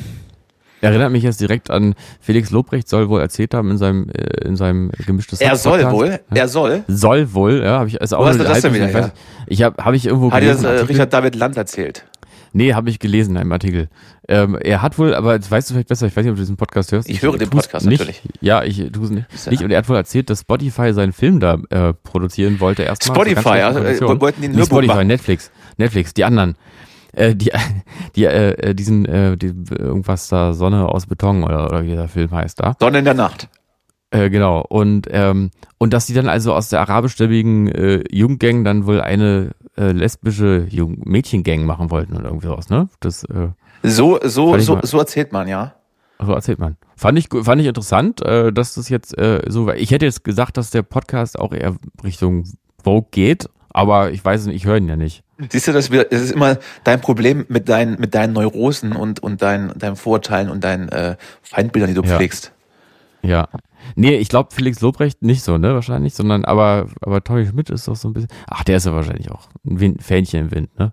Erinnert 0.82 1.10
mich 1.10 1.22
jetzt 1.22 1.40
direkt 1.40 1.70
an 1.70 1.94
Felix 2.20 2.50
Lobrecht 2.50 2.88
soll 2.88 3.08
wohl 3.08 3.20
erzählt 3.20 3.54
haben 3.54 3.70
in 3.70 3.78
seinem 3.78 4.10
äh, 4.10 4.46
in 4.46 4.56
seinem 4.56 4.90
gemischtes 5.06 5.40
Er 5.40 5.56
soll 5.56 5.78
Podcast. 5.78 5.96
wohl, 5.96 6.20
er 6.34 6.48
soll. 6.48 6.84
Soll 6.86 7.32
wohl, 7.32 7.62
ja, 7.62 7.78
habe 7.78 7.88
ich 7.88 8.00
also 8.00 8.16
auch 8.16 8.20
Wo 8.20 8.26
hast 8.26 8.38
du 8.38 8.44
das 8.44 8.60
denn 8.60 8.74
wieder? 8.74 8.88
Ich, 8.88 8.94
weiß, 8.94 9.12
ich 9.46 9.62
habe 9.62 9.82
habe 9.82 9.96
ich 9.96 10.06
irgendwo 10.06 10.30
Hat 10.30 10.40
gelesen, 10.40 10.64
das 10.64 10.82
äh, 10.82 10.84
Richard 10.84 11.12
David 11.12 11.34
Land 11.34 11.56
erzählt? 11.56 12.04
Nee, 12.52 12.74
habe 12.74 12.90
ich 12.90 12.98
gelesen 12.98 13.32
in 13.32 13.36
einem 13.38 13.52
Artikel. 13.52 13.88
Ähm, 14.28 14.56
er 14.60 14.82
hat 14.82 14.98
wohl, 14.98 15.14
aber 15.14 15.38
das 15.38 15.50
weißt 15.50 15.70
du 15.70 15.74
vielleicht 15.74 15.88
besser, 15.88 16.06
ich 16.06 16.16
weiß 16.16 16.24
nicht, 16.24 16.30
ob 16.30 16.36
du 16.36 16.42
diesen 16.42 16.56
Podcast 16.56 16.92
hörst. 16.92 17.08
Ich, 17.08 17.16
ich 17.16 17.22
höre 17.22 17.38
den 17.38 17.50
Podcast 17.50 17.86
nicht, 17.86 18.00
natürlich. 18.00 18.22
Ja, 18.40 18.62
ich 18.64 18.76
tue 18.92 19.04
es 19.04 19.10
nicht. 19.10 19.26
nicht. 19.50 19.62
Und 19.62 19.70
er 19.70 19.78
hat 19.78 19.88
wohl 19.88 19.96
erzählt, 19.96 20.30
dass 20.30 20.40
Spotify 20.40 20.92
seinen 20.92 21.12
Film 21.12 21.40
da 21.40 21.58
äh, 21.70 21.92
produzieren 21.92 22.60
wollte 22.60 22.82
erstmal. 22.82 23.16
Spotify, 23.16 23.58
ja, 23.58 23.70
äh, 23.70 24.20
wollten 24.20 24.42
den 24.42 24.52
Hörbuch 24.52 24.66
Spotify, 24.66 24.94
machen. 24.94 25.06
Netflix, 25.06 25.50
Netflix, 25.76 26.14
die 26.14 26.24
anderen. 26.24 26.56
Äh, 27.12 27.34
die, 27.34 27.50
die, 28.16 28.24
äh, 28.24 28.74
diesen, 28.74 29.04
äh, 29.06 29.36
die, 29.36 29.54
irgendwas 29.70 30.28
da, 30.28 30.52
Sonne 30.52 30.88
aus 30.88 31.06
Beton 31.06 31.44
oder, 31.44 31.66
oder 31.66 31.84
wie 31.84 31.94
der 31.94 32.08
Film 32.08 32.30
heißt 32.30 32.60
da. 32.60 32.76
Sonne 32.80 32.98
in 32.98 33.04
der 33.04 33.14
Nacht. 33.14 33.48
Äh, 34.10 34.30
genau. 34.30 34.60
Und, 34.60 35.08
ähm, 35.10 35.50
und 35.78 35.92
dass 35.92 36.06
die 36.06 36.14
dann 36.14 36.28
also 36.28 36.54
aus 36.54 36.68
der 36.68 36.80
arabischstämmigen 36.80 37.68
äh, 37.68 38.04
Jugendgang 38.10 38.64
dann 38.64 38.86
wohl 38.86 39.00
eine 39.00 39.50
äh, 39.76 39.92
lesbische 39.92 40.66
Jung 40.70 41.02
Mädchengang 41.04 41.64
machen 41.64 41.90
wollten 41.90 42.16
oder 42.16 42.26
irgendwie 42.26 42.46
sowas, 42.46 42.68
ne? 42.68 42.88
Das, 43.00 43.24
äh, 43.24 43.48
so, 43.82 44.18
so, 44.22 44.58
so, 44.58 44.80
so 44.82 44.98
erzählt 44.98 45.32
man, 45.32 45.48
ja. 45.48 45.74
So 46.18 46.32
erzählt 46.32 46.58
man. 46.58 46.76
Fand 46.96 47.18
ich, 47.18 47.28
fand 47.42 47.60
ich 47.60 47.66
interessant, 47.66 48.22
äh, 48.22 48.52
dass 48.52 48.74
das 48.74 48.88
jetzt 48.88 49.16
äh, 49.18 49.42
so 49.48 49.66
war. 49.66 49.76
Ich 49.76 49.90
hätte 49.90 50.06
jetzt 50.06 50.24
gesagt, 50.24 50.56
dass 50.56 50.70
der 50.70 50.82
Podcast 50.82 51.38
auch 51.38 51.52
eher 51.52 51.76
Richtung 52.02 52.44
Vogue 52.82 53.08
geht, 53.10 53.48
aber 53.68 54.10
ich 54.10 54.24
weiß 54.24 54.46
nicht, 54.46 54.56
ich 54.56 54.64
höre 54.64 54.78
ihn 54.78 54.88
ja 54.88 54.96
nicht. 54.96 55.22
Siehst 55.50 55.68
du, 55.68 55.72
dass 55.72 55.90
wir, 55.90 56.06
es 56.10 56.22
ist 56.22 56.30
immer 56.30 56.56
dein 56.84 57.00
Problem 57.02 57.44
mit 57.48 57.68
deinen, 57.68 58.00
mit 58.00 58.14
deinen 58.14 58.32
Neurosen 58.32 58.92
und, 58.92 59.22
und 59.22 59.42
deinen, 59.42 59.78
deinen 59.78 59.96
Vorurteilen 59.96 60.48
und 60.48 60.64
deinen 60.64 60.88
äh, 60.88 61.16
Feindbildern, 61.42 61.90
die 61.90 62.00
du 62.00 62.02
ja. 62.02 62.16
pflegst. 62.16 62.52
Ja. 63.26 63.48
Nee, 63.96 64.16
ich 64.16 64.28
glaube 64.28 64.54
Felix 64.54 64.80
Lobrecht 64.80 65.22
nicht 65.22 65.42
so, 65.42 65.58
ne, 65.58 65.74
wahrscheinlich, 65.74 66.14
sondern 66.14 66.44
aber, 66.44 66.86
aber 67.00 67.22
Tommy 67.22 67.46
Schmidt 67.46 67.70
ist 67.70 67.88
doch 67.88 67.96
so 67.96 68.08
ein 68.08 68.14
bisschen, 68.14 68.30
ach, 68.46 68.64
der 68.64 68.76
ist 68.76 68.86
ja 68.86 68.94
wahrscheinlich 68.94 69.30
auch 69.30 69.48
ein 69.64 69.80
Wind, 69.80 70.02
Fähnchen 70.02 70.40
im 70.40 70.50
Wind, 70.52 70.78
ne? 70.78 70.92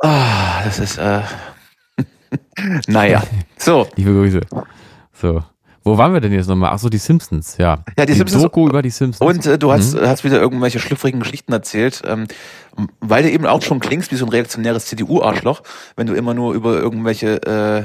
Ah, 0.00 0.64
das 0.64 0.78
ist, 0.78 0.98
äh, 0.98 1.22
naja, 2.88 3.22
so. 3.56 3.86
Liebe 3.96 4.12
Grüße. 4.12 4.40
So. 5.12 5.42
Wo 5.84 5.98
waren 5.98 6.12
wir 6.12 6.20
denn 6.20 6.32
jetzt 6.32 6.48
nochmal? 6.48 6.70
Ach 6.72 6.78
so, 6.78 6.88
die 6.88 6.98
Simpsons, 6.98 7.56
ja. 7.58 7.78
Ja, 7.98 8.06
die, 8.06 8.12
die 8.12 8.18
Simpsons. 8.18 8.42
Doku 8.42 8.68
über 8.68 8.82
die 8.82 8.90
Simpsons. 8.90 9.20
Und 9.20 9.46
äh, 9.46 9.58
du 9.58 9.72
hast, 9.72 9.94
mhm. 9.94 10.06
hast 10.06 10.22
wieder 10.22 10.40
irgendwelche 10.40 10.78
schlüpfrigen 10.78 11.20
Geschichten 11.20 11.52
erzählt, 11.52 12.02
ähm, 12.06 12.26
weil 13.00 13.24
du 13.24 13.30
eben 13.30 13.46
auch 13.46 13.62
schon 13.62 13.80
klingst 13.80 14.12
wie 14.12 14.16
so 14.16 14.24
ein 14.24 14.28
reaktionäres 14.28 14.86
CDU-Arschloch, 14.86 15.62
wenn 15.96 16.06
du 16.06 16.14
immer 16.14 16.34
nur 16.34 16.54
über 16.54 16.78
irgendwelche, 16.78 17.42
äh, 17.42 17.82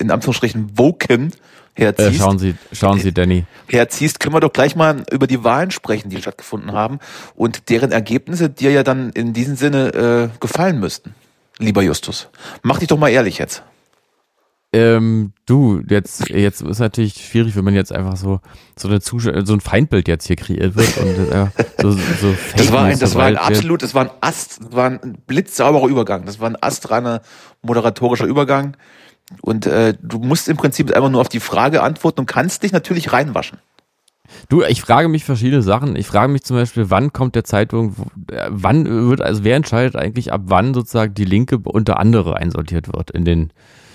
in 0.00 0.10
Anführungsstrichen, 0.10 0.76
Woken 0.76 1.32
herziehst. 1.74 2.10
Äh, 2.10 2.14
schauen 2.14 2.38
Sie, 2.38 2.54
schauen 2.72 2.98
Sie, 2.98 3.12
Danny. 3.12 3.44
Herziehst, 3.68 4.20
können 4.20 4.34
wir 4.34 4.40
doch 4.40 4.52
gleich 4.52 4.76
mal 4.76 5.04
über 5.10 5.26
die 5.26 5.44
Wahlen 5.44 5.70
sprechen, 5.70 6.10
die 6.10 6.20
stattgefunden 6.20 6.72
haben 6.72 6.98
und 7.34 7.68
deren 7.68 7.92
Ergebnisse 7.92 8.50
dir 8.50 8.70
ja 8.70 8.82
dann 8.82 9.10
in 9.10 9.32
diesem 9.32 9.56
Sinne 9.56 10.30
äh, 10.32 10.38
gefallen 10.40 10.80
müssten, 10.80 11.14
lieber 11.58 11.82
Justus. 11.82 12.28
Mach 12.62 12.78
dich 12.78 12.88
doch 12.88 12.98
mal 12.98 13.08
ehrlich 13.08 13.38
jetzt. 13.38 13.62
Ähm, 14.72 15.32
du, 15.46 15.82
jetzt, 15.88 16.28
jetzt 16.28 16.62
ist 16.62 16.78
natürlich 16.78 17.14
schwierig, 17.14 17.56
wenn 17.56 17.64
man 17.64 17.74
jetzt 17.74 17.92
einfach 17.92 18.16
so, 18.16 18.38
so 18.76 18.86
eine 18.86 19.00
Zuschauer, 19.00 19.44
so 19.44 19.52
ein 19.52 19.60
Feindbild 19.60 20.06
jetzt 20.06 20.28
hier 20.28 20.36
kreiert 20.36 20.76
wird 20.76 20.96
und 20.96 21.32
einfach 21.32 21.52
so, 21.82 21.90
so 21.90 22.32
Fake 22.32 22.56
Das 22.56 22.72
war 22.72 22.84
ein, 22.84 22.98
das 22.98 23.14
war 23.16 23.24
ein 23.24 23.36
absolut, 23.36 23.82
das 23.82 23.94
war 23.96 24.04
ein 24.04 24.10
Ast, 24.20 24.60
das 24.60 24.72
war 24.72 24.86
ein 24.88 25.18
blitzsauberer 25.26 25.88
Übergang. 25.88 26.24
Das 26.24 26.38
war 26.38 26.48
ein 26.48 26.56
astreiner 26.60 27.20
moderatorischer 27.62 28.26
Übergang. 28.26 28.76
Und 29.42 29.66
äh, 29.66 29.94
du 30.02 30.18
musst 30.18 30.48
im 30.48 30.56
Prinzip 30.56 30.94
einfach 30.94 31.10
nur 31.10 31.20
auf 31.20 31.28
die 31.28 31.40
Frage 31.40 31.82
antworten 31.82 32.20
und 32.20 32.26
kannst 32.26 32.62
dich 32.62 32.72
natürlich 32.72 33.12
reinwaschen. 33.12 33.58
Du, 34.48 34.62
ich 34.62 34.80
frage 34.80 35.08
mich 35.08 35.24
verschiedene 35.24 35.62
Sachen. 35.62 35.96
Ich 35.96 36.06
frage 36.06 36.30
mich 36.32 36.44
zum 36.44 36.56
Beispiel, 36.56 36.90
wann 36.90 37.12
kommt 37.12 37.34
der 37.34 37.44
Zeitpunkt, 37.44 37.98
äh, 38.30 38.46
wann 38.48 39.08
wird, 39.08 39.20
also 39.20 39.44
wer 39.44 39.56
entscheidet 39.56 39.96
eigentlich, 39.96 40.32
ab 40.32 40.42
wann 40.44 40.74
sozusagen 40.74 41.14
die 41.14 41.24
Linke 41.24 41.58
unter 41.64 41.98
andere 41.98 42.36
einsortiert 42.36 42.92
wird 42.92 43.10
in 43.10 43.24
den 43.24 43.52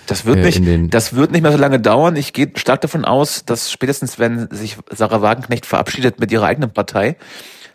das 0.08 0.26
wird, 0.26 0.38
äh, 0.38 0.60
nicht, 0.60 0.94
das 0.94 1.16
wird 1.16 1.32
nicht 1.32 1.42
mehr 1.42 1.52
so 1.52 1.58
lange 1.58 1.80
dauern. 1.80 2.16
Ich 2.16 2.34
gehe 2.34 2.52
stark 2.56 2.82
davon 2.82 3.06
aus, 3.06 3.44
dass 3.46 3.72
spätestens, 3.72 4.20
wenn 4.20 4.48
sich 4.52 4.78
Sarah 4.92 5.22
Wagenknecht 5.22 5.66
verabschiedet 5.66 6.20
mit 6.20 6.32
ihrer 6.32 6.46
eigenen 6.46 6.72
Partei, 6.72 7.18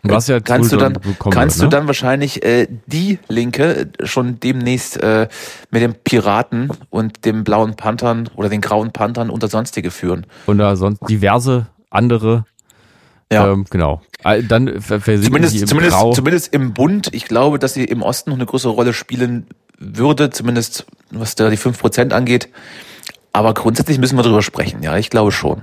was 0.03 0.27
ja 0.27 0.39
kannst 0.39 0.71
du 0.71 0.77
dann 0.77 0.93
kannst 1.19 1.59
wird, 1.59 1.65
ne? 1.65 1.69
du 1.69 1.77
dann 1.77 1.87
wahrscheinlich 1.87 2.43
äh, 2.43 2.67
die 2.87 3.19
Linke 3.27 3.91
schon 4.03 4.39
demnächst 4.39 4.97
äh, 4.97 5.27
mit 5.69 5.81
den 5.81 5.93
Piraten 5.93 6.69
und 6.89 7.25
dem 7.25 7.43
blauen 7.43 7.75
Panthern 7.75 8.29
oder 8.35 8.49
den 8.49 8.61
grauen 8.61 8.91
Panthern 8.91 9.29
unter 9.29 9.47
sonstige 9.47 9.91
führen. 9.91 10.25
Unter 10.45 10.75
sonst 10.75 11.01
diverse 11.09 11.67
andere 11.89 12.45
ja. 13.31 13.49
Ähm, 13.49 13.65
genau. 13.69 14.01
Dann 14.23 14.81
zumindest, 14.81 15.67
zumindest, 15.67 15.95
Grau. 15.95 16.11
zumindest 16.11 16.53
im 16.53 16.73
Bund. 16.73 17.09
Ich 17.13 17.25
glaube, 17.25 17.59
dass 17.59 17.73
sie 17.73 17.85
im 17.85 18.01
Osten 18.01 18.31
noch 18.31 18.37
eine 18.37 18.45
größere 18.45 18.73
Rolle 18.73 18.93
spielen 18.93 19.47
würde, 19.79 20.29
zumindest 20.29 20.85
was 21.11 21.35
da 21.35 21.49
die 21.49 21.57
5% 21.57 22.11
angeht. 22.11 22.49
Aber 23.33 23.53
grundsätzlich 23.53 23.97
müssen 23.97 24.17
wir 24.17 24.23
darüber 24.23 24.41
sprechen, 24.41 24.83
ja, 24.83 24.97
ich 24.97 25.09
glaube 25.09 25.31
schon. 25.31 25.61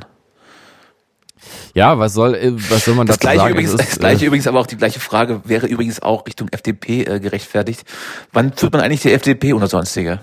Ja, 1.74 1.98
was 1.98 2.14
soll, 2.14 2.34
äh, 2.34 2.52
was 2.70 2.84
soll 2.84 2.94
man 2.94 3.06
das 3.06 3.18
gleiche 3.18 3.38
sagen? 3.38 3.52
Übrigens, 3.52 3.72
ist, 3.72 3.80
das 3.80 3.98
gleiche 3.98 4.24
äh, 4.24 4.26
übrigens, 4.28 4.46
aber 4.46 4.60
auch 4.60 4.66
die 4.66 4.76
gleiche 4.76 5.00
Frage 5.00 5.42
wäre 5.44 5.66
übrigens 5.66 6.00
auch 6.00 6.26
Richtung 6.26 6.48
FDP 6.50 7.02
äh, 7.02 7.20
gerechtfertigt. 7.20 7.84
Wann 8.32 8.52
führt 8.52 8.72
man 8.72 8.82
eigentlich 8.82 9.02
die 9.02 9.12
FDP 9.12 9.52
unter 9.52 9.68
sonstige? 9.68 10.20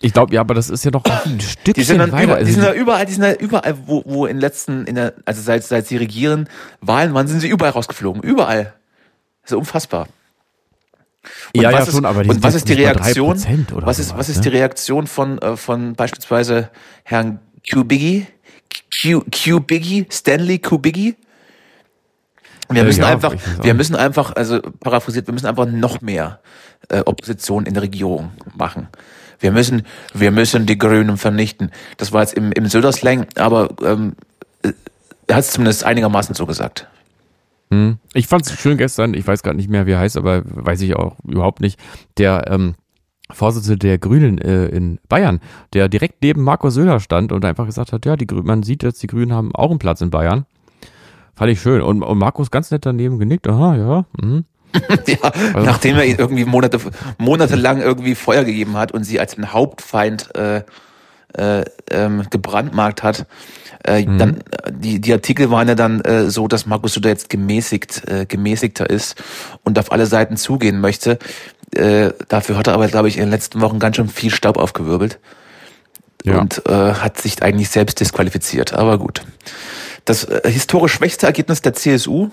Ich 0.00 0.12
glaube, 0.12 0.34
ja, 0.34 0.42
aber 0.42 0.54
das 0.54 0.68
ist 0.68 0.84
ja 0.84 0.90
noch 0.90 1.04
ein 1.04 1.40
Stückchen 1.40 1.74
die 1.74 1.82
sind 1.82 1.98
dann 1.98 2.12
weiter. 2.12 2.24
Über, 2.24 2.44
die 2.44 2.52
sind 2.52 2.62
da 2.62 2.74
überall, 2.74 3.06
die 3.06 3.12
sind 3.12 3.22
da 3.22 3.32
überall, 3.32 3.74
wo, 3.86 4.02
wo 4.04 4.26
in 4.26 4.38
letzten, 4.38 4.84
in 4.86 4.96
der, 4.96 5.14
also 5.24 5.40
seit, 5.40 5.64
seit 5.64 5.86
sie 5.86 5.96
regieren, 5.96 6.48
Wahlen, 6.80 7.14
wann 7.14 7.26
sind 7.26 7.40
sie 7.40 7.48
überall 7.48 7.72
rausgeflogen? 7.72 8.22
Überall. 8.22 8.74
Das 9.42 9.52
ist 9.52 9.56
unfassbar. 9.56 10.08
Und 11.54 11.62
ja, 11.62 11.70
ja, 11.70 11.86
schon, 11.86 12.04
aber 12.04 12.22
die 12.22 12.30
und 12.30 12.42
was 12.42 12.54
ist 12.54 12.68
die 12.68 12.74
Reaktion? 12.74 13.42
was 13.70 13.98
ist, 13.98 14.16
was 14.16 14.28
ist 14.28 14.36
ne? 14.36 14.42
die 14.42 14.48
Reaktion 14.50 15.06
von, 15.06 15.38
äh, 15.38 15.56
von 15.56 15.94
beispielsweise 15.94 16.70
Herrn 17.04 17.40
Q 17.68 17.84
Biggie? 17.84 18.26
Q, 19.02 19.24
Q 19.30 19.60
Biggie? 19.60 20.06
Stanley 20.10 20.58
Q 20.58 20.78
Biggie? 20.78 21.16
Wir 22.70 22.82
äh, 22.82 22.84
müssen 22.84 23.00
ja, 23.00 23.08
einfach, 23.08 23.34
wir 23.62 23.74
müssen 23.74 23.96
einfach, 23.96 24.34
also 24.36 24.60
paraphrasiert, 24.80 25.26
wir 25.26 25.34
müssen 25.34 25.46
einfach 25.46 25.66
noch 25.66 26.00
mehr 26.00 26.40
äh, 26.88 27.00
Opposition 27.00 27.66
in 27.66 27.74
der 27.74 27.82
Regierung 27.82 28.32
machen. 28.54 28.88
Wir 29.40 29.52
müssen, 29.52 29.82
wir 30.14 30.30
müssen 30.30 30.66
die 30.66 30.78
Grünen 30.78 31.16
vernichten. 31.18 31.70
Das 31.98 32.12
war 32.12 32.22
jetzt 32.22 32.34
im, 32.34 32.52
im 32.52 32.66
Söder-Slang, 32.66 33.26
aber 33.36 33.68
ähm, 33.82 34.14
äh, 34.62 34.72
er 35.26 35.36
hat 35.36 35.44
es 35.44 35.50
zumindest 35.50 35.84
einigermaßen 35.84 36.34
so 36.34 36.46
gesagt. 36.46 36.88
Hm. 37.70 37.98
Ich 38.12 38.26
fand 38.26 38.46
es 38.46 38.58
schön 38.58 38.78
gestern, 38.78 39.14
ich 39.14 39.26
weiß 39.26 39.42
gar 39.42 39.54
nicht 39.54 39.68
mehr, 39.68 39.86
wie 39.86 39.92
er 39.92 39.98
heißt, 39.98 40.16
aber 40.16 40.42
weiß 40.44 40.80
ich 40.82 40.96
auch 40.96 41.16
überhaupt 41.26 41.60
nicht. 41.60 41.78
Der, 42.18 42.44
ähm, 42.48 42.74
Vorsitzende 43.30 43.78
der 43.78 43.98
Grünen 43.98 44.38
äh, 44.38 44.66
in 44.66 44.98
Bayern, 45.08 45.40
der 45.72 45.88
direkt 45.88 46.22
neben 46.22 46.42
Markus 46.42 46.74
Söder 46.74 47.00
stand 47.00 47.32
und 47.32 47.44
einfach 47.44 47.66
gesagt 47.66 47.92
hat, 47.92 48.04
ja, 48.04 48.16
die 48.16 48.26
Grünen, 48.26 48.46
man 48.46 48.62
sieht 48.62 48.82
jetzt, 48.82 49.02
die 49.02 49.06
Grünen 49.06 49.32
haben 49.32 49.54
auch 49.54 49.70
einen 49.70 49.78
Platz 49.78 50.00
in 50.02 50.10
Bayern. 50.10 50.44
Fand 51.34 51.50
ich 51.50 51.60
schön. 51.60 51.80
Und, 51.82 52.02
und 52.02 52.18
Markus 52.18 52.50
ganz 52.50 52.70
nett 52.70 52.84
daneben 52.86 53.18
genickt, 53.18 53.48
aha, 53.48 53.76
ja, 53.76 54.04
mhm. 54.22 54.44
ja, 55.06 55.16
Also- 55.54 55.60
nachdem 55.66 55.96
er 55.96 56.04
ihn 56.04 56.16
irgendwie 56.18 56.44
Monate, 56.44 56.78
monatelang 57.18 57.80
irgendwie 57.80 58.14
Feuer 58.14 58.44
gegeben 58.44 58.76
hat 58.76 58.92
und 58.92 59.04
sie 59.04 59.18
als 59.18 59.34
einen 59.36 59.52
Hauptfeind 59.52 60.34
äh, 60.36 60.62
äh, 61.36 61.64
ähm, 61.90 62.24
gebrandmarkt 62.30 63.02
hat. 63.02 63.26
Äh, 63.86 64.06
Mhm. 64.06 64.18
dann, 64.18 64.38
die, 64.70 64.98
die 65.00 65.12
Artikel 65.12 65.50
waren 65.50 65.68
ja 65.68 65.74
dann 65.74 66.00
äh, 66.02 66.30
so, 66.30 66.48
dass 66.48 66.64
Markus 66.64 66.94
Söder 66.94 67.10
jetzt 67.10 67.28
gemäßigt, 67.28 68.08
äh, 68.08 68.24
gemäßigter 68.26 68.88
ist 68.88 69.22
und 69.62 69.78
auf 69.78 69.92
alle 69.92 70.06
Seiten 70.06 70.36
zugehen 70.38 70.80
möchte. 70.80 71.18
Äh, 71.72 72.10
dafür 72.28 72.56
hat 72.56 72.66
er 72.66 72.74
aber, 72.74 72.88
glaube 72.88 73.08
ich, 73.08 73.16
in 73.16 73.22
den 73.24 73.30
letzten 73.30 73.60
Wochen 73.60 73.78
ganz 73.78 73.96
schön 73.96 74.08
viel 74.08 74.30
Staub 74.30 74.56
aufgewirbelt 74.58 75.18
Ja. 76.24 76.38
und 76.38 76.62
äh, 76.68 76.94
hat 76.94 77.20
sich 77.20 77.42
eigentlich 77.42 77.68
selbst 77.70 78.00
disqualifiziert. 78.00 78.72
Aber 78.74 78.98
gut. 78.98 79.22
Das 80.04 80.24
äh, 80.24 80.42
historisch 80.50 80.92
schwächste 80.94 81.26
Ergebnis 81.26 81.62
der 81.62 81.72
CSU, 81.74 82.28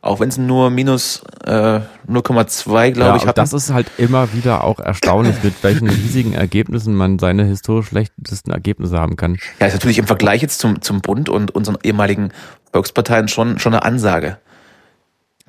auch 0.00 0.20
wenn 0.20 0.28
es 0.28 0.38
nur 0.38 0.70
minus 0.70 1.22
äh, 1.44 1.80
0,2, 2.08 2.92
glaube 2.92 3.10
ja, 3.10 3.16
ich, 3.16 3.26
hat. 3.26 3.38
das 3.38 3.52
ist 3.52 3.72
halt 3.72 3.88
immer 3.98 4.32
wieder 4.32 4.62
auch 4.62 4.78
erstaunlich, 4.78 5.34
mit 5.42 5.54
welchen 5.62 5.88
riesigen 5.90 6.32
Ergebnissen 6.34 6.94
man 6.94 7.18
seine 7.18 7.44
historisch 7.44 7.88
schlechtesten 7.88 8.52
Ergebnisse 8.52 8.98
haben 8.98 9.16
kann. 9.16 9.36
Ja, 9.60 9.66
ist 9.66 9.72
natürlich 9.74 9.98
im 9.98 10.06
Vergleich 10.06 10.42
jetzt 10.42 10.60
zum, 10.60 10.80
zum 10.80 11.00
Bund 11.00 11.28
und 11.28 11.52
unseren 11.54 11.76
ehemaligen 11.82 12.30
Volksparteien 12.72 13.26
schon, 13.28 13.58
schon 13.58 13.74
eine 13.74 13.82
Ansage. 13.82 14.38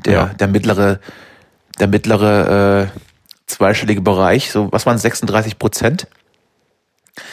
Der, 0.05 0.13
Ja. 0.13 0.25
der 0.25 0.47
mittlere, 0.47 0.99
der 1.79 1.87
mittlere 1.87 2.87
äh, 2.93 2.99
zweistellige 3.47 4.01
Bereich, 4.01 4.51
so 4.51 4.71
was 4.71 4.85
waren 4.85 4.97
36 4.97 5.57
Prozent? 5.57 6.07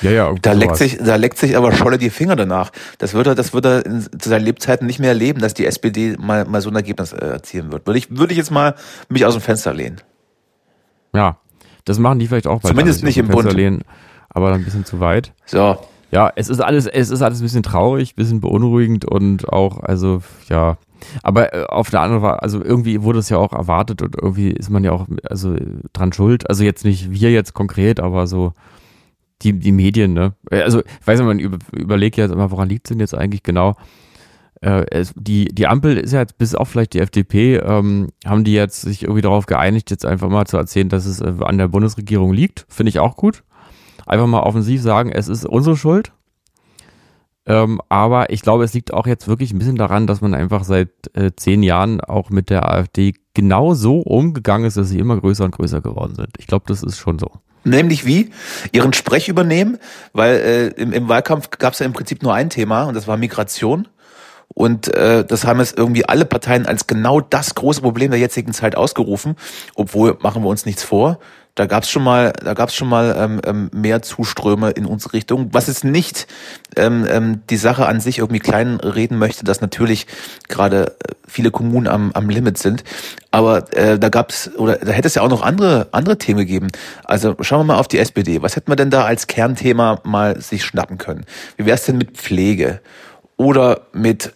Ja, 0.01 0.11
ja, 0.11 0.35
Da 0.41 0.53
leckt 0.53 0.77
sich, 0.77 0.99
da 0.99 1.17
leckt 1.17 1.37
sich 1.37 1.57
aber 1.57 1.73
Scholle 1.73 1.99
die 1.99 2.11
Finger 2.11 2.37
danach. 2.37 2.71
Das 2.99 3.13
wird 3.13 3.27
er, 3.27 3.35
das 3.35 3.53
wird 3.53 3.67
er 3.67 3.85
in, 3.85 4.01
zu 4.19 4.29
seinen 4.29 4.45
Lebzeiten 4.45 4.87
nicht 4.87 4.99
mehr 4.99 5.11
erleben, 5.11 5.41
dass 5.41 5.53
die 5.53 5.67
SPD 5.67 6.17
mal, 6.19 6.47
mal 6.47 6.63
so 6.63 6.71
ein 6.71 6.77
Ergebnis 6.77 7.13
äh, 7.13 7.17
erzielen 7.17 7.71
wird. 7.71 7.87
Würde 7.87 7.99
ich, 7.99 8.17
würde 8.17 8.33
ich 8.33 8.39
jetzt 8.39 8.51
mal 8.51 8.75
mich 9.09 9.27
aus 9.27 9.35
dem 9.35 9.43
Fenster 9.43 9.75
lehnen. 9.75 10.01
Ja, 11.13 11.37
das 11.85 11.99
machen 11.99 12.19
die 12.19 12.27
vielleicht 12.27 12.47
auch 12.47 12.61
bald 12.61 12.73
Zumindest 12.73 13.05
nicht 13.05 13.19
im 13.19 13.29
Bund. 13.29 13.53
Lehnen, 13.53 13.83
aber 14.31 14.51
dann 14.51 14.61
ein 14.61 14.65
bisschen 14.65 14.85
zu 14.85 15.01
weit. 15.01 15.33
So. 15.45 15.79
Ja, 16.11 16.33
es 16.35 16.49
ist 16.49 16.61
alles, 16.61 16.87
es 16.87 17.11
ist 17.11 17.23
alles 17.23 17.41
ein 17.41 17.43
bisschen 17.43 17.63
traurig, 17.63 18.13
ein 18.13 18.17
bisschen 18.17 18.41
beunruhigend 18.41 19.05
und 19.05 19.49
auch, 19.49 19.81
also, 19.81 20.23
ja. 20.49 20.79
Aber 21.23 21.55
äh, 21.55 21.65
auf 21.67 21.91
der 21.91 22.01
anderen 22.01 22.23
Seite, 22.23 22.43
also 22.43 22.63
irgendwie 22.63 23.03
wurde 23.03 23.19
es 23.19 23.29
ja 23.29 23.39
auch 23.39 23.53
erwartet 23.53 24.03
und 24.03 24.17
irgendwie 24.17 24.51
ist 24.51 24.71
man 24.71 24.85
ja 24.85 24.93
auch, 24.93 25.07
also, 25.29 25.57
dran 25.93 26.13
schuld. 26.13 26.49
Also 26.49 26.65
jetzt 26.65 26.85
nicht 26.85 27.11
wir 27.11 27.31
jetzt 27.31 27.55
konkret, 27.55 28.01
aber 28.01 28.27
so 28.27 28.53
die, 29.43 29.59
die 29.59 29.73
Medien, 29.73 30.13
ne? 30.13 30.35
Äh, 30.51 30.63
Also, 30.63 30.81
ich 30.81 31.07
weiß 31.07 31.19
nicht, 31.19 31.27
man 31.27 31.39
über, 31.39 31.59
überlegt 31.73 32.17
ja 32.17 32.25
jetzt 32.25 32.33
immer, 32.33 32.51
woran 32.51 32.69
liegt 32.69 32.87
es 32.87 32.91
denn 32.91 33.01
jetzt 33.01 33.15
eigentlich 33.15 33.43
genau? 33.43 33.77
Äh, 34.61 34.87
es, 34.91 35.13
die, 35.17 35.47
die 35.47 35.67
Ampel 35.67 35.99
ist 35.99 36.13
ja 36.13 36.21
jetzt, 36.21 36.39
bis 36.39 36.55
auf 36.55 36.69
vielleicht 36.69 36.95
die 36.95 37.01
FDP, 37.01 37.57
ähm, 37.57 38.09
haben 38.25 38.45
die 38.45 38.55
jetzt 38.55 38.83
sich 38.83 39.03
irgendwie 39.03 39.23
darauf 39.23 39.47
geeinigt, 39.47 39.91
jetzt 39.91 40.07
einfach 40.07 40.29
mal 40.29 40.47
zu 40.47 40.57
erzählen, 40.57 40.89
dass 40.89 41.05
es 41.05 41.21
äh, 41.21 41.35
an 41.41 41.59
der 41.59 41.69
Bundesregierung 41.69 42.33
liegt. 42.33 42.65
Finde 42.69 42.89
ich 42.89 42.99
auch 42.99 43.17
gut. 43.17 43.43
Einfach 44.07 44.27
mal 44.27 44.41
offensiv 44.41 44.81
sagen, 44.81 45.11
es 45.11 45.29
ist 45.29 45.45
unsere 45.45 45.77
Schuld. 45.77 46.13
Ähm, 47.47 47.81
aber 47.89 48.31
ich 48.31 48.43
glaube, 48.43 48.65
es 48.65 48.73
liegt 48.73 48.93
auch 48.93 49.07
jetzt 49.07 49.29
wirklich 49.29 49.53
ein 49.53 49.59
bisschen 49.59 49.77
daran, 49.77 50.07
dass 50.07 50.21
man 50.21 50.35
einfach 50.35 50.65
seit 50.65 50.89
äh, 51.15 51.33
zehn 51.37 51.63
Jahren 51.63 52.01
auch 52.01 52.31
mit 52.31 52.49
der 52.49 52.71
AfD 52.71 53.15
genau 53.35 53.75
so 53.75 54.01
umgegangen 54.01 54.67
ist, 54.67 54.77
dass 54.77 54.89
sie 54.89 54.99
immer 54.99 55.21
größer 55.21 55.45
und 55.45 55.51
größer 55.51 55.81
geworden 55.81 56.15
sind. 56.15 56.31
Ich 56.39 56.47
glaube, 56.47 56.65
das 56.69 56.83
ist 56.83 56.99
schon 56.99 57.19
so. 57.19 57.31
Nämlich 57.65 58.07
wie? 58.07 58.31
Ihren 58.73 58.93
Sprech 58.93 59.29
übernehmen, 59.29 59.79
weil 60.13 60.37
äh, 60.37 60.67
im, 60.81 60.93
im 60.93 61.09
Wahlkampf 61.09 61.51
gab 61.51 61.73
es 61.73 61.79
ja 61.79 61.87
im 61.87 61.93
Prinzip 61.93 62.23
nur 62.23 62.35
ein 62.35 62.51
Thema 62.51 62.85
und 62.85 62.95
das 62.95 63.09
war 63.09 63.17
Migration. 63.17 63.89
Und 64.49 64.95
äh, 64.95 65.25
das 65.25 65.45
haben 65.45 65.59
jetzt 65.59 65.77
irgendwie 65.77 66.05
alle 66.07 66.27
Parteien 66.27 66.67
als 66.67 66.87
genau 66.87 67.21
das 67.21 67.55
große 67.55 67.81
Problem 67.81 68.11
der 68.11 68.21
jetzigen 68.21 68.53
Zeit 68.53 68.77
ausgerufen, 68.77 69.37
obwohl 69.75 70.17
machen 70.21 70.43
wir 70.43 70.49
uns 70.49 70.65
nichts 70.67 70.83
vor. 70.83 71.19
Da 71.55 71.67
gab 71.67 71.85
es 71.85 71.91
schon 71.91 72.03
mal, 72.03 72.33
da 72.43 72.55
gab 72.55 72.71
es 72.71 72.75
schon 72.75 72.89
mal 72.89 73.15
ähm, 73.17 73.41
ähm, 73.47 73.71
mehr 73.73 74.03
Zuströme 74.03 74.71
in 74.71 74.87
unsere 74.87 75.13
Richtung, 75.13 75.51
was 75.53 75.69
jetzt 75.69 75.85
nicht 75.85 76.27
ähm, 76.75 77.07
ähm, 77.09 77.43
die 77.49 77.57
Sache 77.57 77.87
an 77.87 78.01
sich 78.01 78.19
irgendwie 78.19 78.41
klein 78.41 78.81
reden 78.81 79.19
möchte, 79.19 79.45
dass 79.45 79.61
natürlich 79.61 80.09
gerade 80.49 80.89
äh, 80.89 81.13
viele 81.29 81.53
Kommunen 81.53 81.87
am, 81.87 82.11
am 82.13 82.29
Limit 82.29 82.59
sind. 82.59 82.83
Aber 83.31 83.73
äh, 83.77 84.01
da 84.01 84.09
gab 84.09 84.31
es 84.31 84.51
oder 84.57 84.77
da 84.79 84.91
hätte 84.91 85.07
es 85.07 85.15
ja 85.15 85.23
auch 85.23 85.29
noch 85.29 85.43
andere 85.43 85.87
andere 85.93 86.19
Themen 86.19 86.41
gegeben. 86.41 86.69
Also 87.05 87.37
schauen 87.41 87.61
wir 87.61 87.75
mal 87.75 87.79
auf 87.79 87.89
die 87.89 87.99
SPD. 87.99 88.43
Was 88.43 88.57
hätten 88.57 88.73
wir 88.73 88.77
denn 88.77 88.91
da 88.91 89.05
als 89.05 89.29
Kernthema 89.29 90.01
mal 90.03 90.41
sich 90.41 90.65
schnappen 90.65 90.99
können? 90.99 91.25
Wie 91.57 91.67
wäre 91.67 91.77
es 91.77 91.85
denn 91.85 91.99
mit 91.99 92.17
Pflege 92.17 92.81
oder 93.37 93.83
mit 93.93 94.33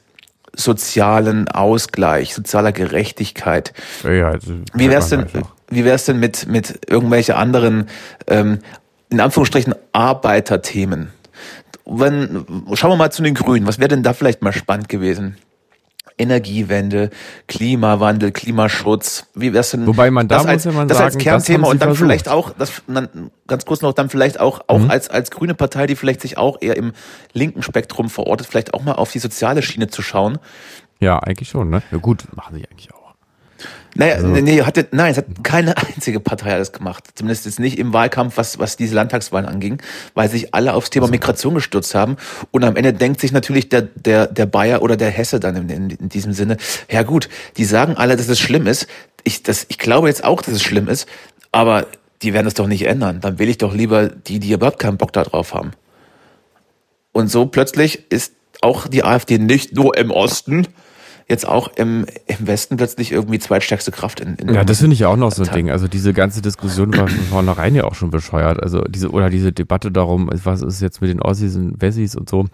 sozialen 0.55 1.49
Ausgleich, 1.49 2.35
sozialer 2.35 2.71
Gerechtigkeit? 2.71 3.73
Ja, 4.05 4.29
also, 4.29 4.55
Wie 4.75 4.89
wär's 4.89 5.09
denn, 5.09 5.23
einfach. 5.23 5.58
Wie 5.71 5.85
wär's 5.85 6.05
denn 6.05 6.19
mit, 6.19 6.47
mit 6.49 6.81
irgendwelche 6.89 7.37
anderen, 7.37 7.89
ähm, 8.27 8.59
in 9.11 9.21
Anführungsstrichen, 9.21 9.75
Arbeiterthemen? 9.93 11.09
Wenn, 11.85 12.45
schauen 12.75 12.91
wir 12.91 12.97
mal 12.97 13.13
zu 13.13 13.23
den 13.23 13.35
Grünen. 13.35 13.67
Was 13.67 13.79
wäre 13.79 13.89
denn 13.89 14.03
da 14.03 14.13
vielleicht 14.13 14.43
mal 14.43 14.53
spannend 14.53 14.89
gewesen? 14.89 15.37
Energiewende, 16.19 17.11
Klimawandel, 17.47 18.33
Klimaschutz. 18.33 19.27
Wie 19.35 19.53
wär's 19.53 19.71
denn? 19.71 19.87
Wobei 19.87 20.11
man 20.11 20.27
da 20.27 20.37
das 20.37 20.45
muss 20.45 20.51
als, 20.51 20.65
ja 20.65 20.73
mal 20.73 20.87
das 20.87 20.99
als 20.99 21.13
sagen, 21.15 21.23
Kernthema 21.23 21.63
das 21.63 21.71
und 21.73 21.81
dann 21.81 21.89
versucht. 21.91 22.05
vielleicht 22.05 22.29
auch, 22.29 22.51
das 22.59 22.83
dann, 22.89 23.31
ganz 23.47 23.65
kurz 23.65 23.83
noch, 23.83 23.93
dann 23.93 24.11
vielleicht 24.11 24.41
auch, 24.41 24.63
auch 24.67 24.89
als, 24.89 25.09
als 25.09 25.31
grüne 25.31 25.55
Partei, 25.55 25.87
die 25.87 25.95
vielleicht 25.95 26.21
sich 26.21 26.37
auch 26.37 26.59
eher 26.61 26.77
im 26.77 26.93
linken 27.33 27.63
Spektrum 27.63 28.11
verortet, 28.11 28.49
vielleicht 28.49 28.75
auch 28.75 28.83
mal 28.83 28.95
auf 28.95 29.13
die 29.13 29.21
soziale 29.21 29.63
Schiene 29.63 29.89
zu 29.89 30.03
schauen. 30.03 30.39
Ja, 30.99 31.21
eigentlich 31.21 31.51
schon, 31.51 31.71
ne? 31.71 31.83
Ja, 31.93 31.99
gut, 31.99 32.25
machen 32.35 32.57
sie 32.57 32.67
eigentlich 32.69 32.93
auch. 32.93 32.98
Naja, 33.99 34.15
Also- 34.15 34.29
nee, 34.29 34.63
hatte, 34.63 34.87
nein, 34.93 35.11
es 35.11 35.17
hat 35.19 35.27
keine 35.43 35.77
einzige 35.95 36.21
Partei 36.21 36.55
alles 36.55 36.73
gemacht. 36.73 37.05
Zumindest 37.17 37.47
jetzt 37.47 37.59
nicht 37.59 37.79
im 37.79 37.93
Wahlkampf, 37.93 38.37
was, 38.37 38.59
was 38.61 38.77
diese 38.77 38.95
Landtagswahlen 38.95 39.47
anging, 39.47 39.83
weil 40.15 40.31
sich 40.31 40.55
alle 40.55 40.73
aufs 40.75 40.91
Thema 40.91 41.09
Migration 41.09 41.55
gestürzt 41.55 41.97
haben. 41.97 42.17
Und 42.53 42.63
am 42.65 42.77
Ende 42.77 42.93
denkt 42.93 43.21
sich 43.21 43.33
natürlich 43.33 43.69
der, 43.69 43.83
der, 43.83 44.29
der 44.29 44.47
Bayer 44.47 44.83
oder 44.83 44.97
der 44.97 45.11
Hesse 45.11 45.41
dann 45.41 45.57
in, 45.57 45.69
in, 45.69 45.91
in 45.91 46.09
diesem 46.09 46.33
Sinne, 46.33 46.59
ja 46.89 47.03
gut, 47.03 47.29
die 47.57 47.65
sagen 47.65 47.97
alle, 47.97 48.17
dass 48.17 48.29
es 48.29 48.39
schlimm 48.39 48.69
ist. 48.69 48.87
Ich, 49.25 49.43
das, 49.43 49.67
ich 49.69 49.79
glaube 49.79 50.07
jetzt 50.07 50.23
auch, 50.23 50.43
dass 50.43 50.55
es 50.55 50.63
schlimm 50.63 50.89
ist, 50.89 51.09
aber 51.51 51.87
die 52.23 52.33
werden 52.33 52.47
es 52.47 52.55
doch 52.55 52.69
nicht 52.69 52.87
ändern. 52.87 53.21
Dann 53.21 53.41
will 53.41 53.49
ich 53.49 53.59
doch 53.59 53.75
lieber 53.75 54.09
die, 54.09 54.39
die 54.39 54.53
überhaupt 54.53 54.79
keinen 54.79 54.97
Bock 54.97 55.13
da 55.13 55.25
drauf 55.25 55.55
haben. 55.55 55.73
Und 57.11 57.33
so 57.33 57.47
plötzlich 57.47 58.05
ist 58.13 58.33
auch 58.61 58.87
die 58.87 59.03
AfD 59.03 59.39
nicht 59.39 59.75
nur 59.75 59.97
im 59.97 60.13
Osten, 60.13 60.69
jetzt 61.29 61.47
auch 61.47 61.69
im, 61.77 62.07
im 62.27 62.47
Westen 62.47 62.77
plötzlich 62.77 63.13
irgendwie 63.13 63.39
zweitstärkste 63.39 63.93
Kraft 63.93 64.21
in, 64.21 64.37
in 64.37 64.55
Ja, 64.55 64.65
das 64.65 64.81
finde 64.81 64.95
ich 64.95 65.01
ja 65.01 65.09
auch 65.09 65.17
noch 65.17 65.31
so 65.31 65.45
ein. 65.45 65.53
Ding. 65.53 65.71
Also 65.71 65.89
diese 65.89 66.13
ganze 66.13 66.43
Diskussion 66.43 66.97
war 66.97 67.09
von 67.09 67.25
vornherein 67.25 67.75
ja 67.75 67.85
auch 67.85 67.95
schon 67.95 68.11
bescheuert. 68.11 68.63
Also 68.63 68.83
diese, 68.83 69.11
oder 69.11 69.31
diese 69.31 69.53
Debatte 69.53 69.93
darum, 69.93 70.31
was 70.33 70.63
ist 70.63 70.81
jetzt 70.81 71.01
mit 71.01 71.11
den 71.11 71.21
Ossis 71.21 71.57
und 71.57 71.81
Wessis 71.81 72.17
und 72.17 72.29
so. 72.29 72.47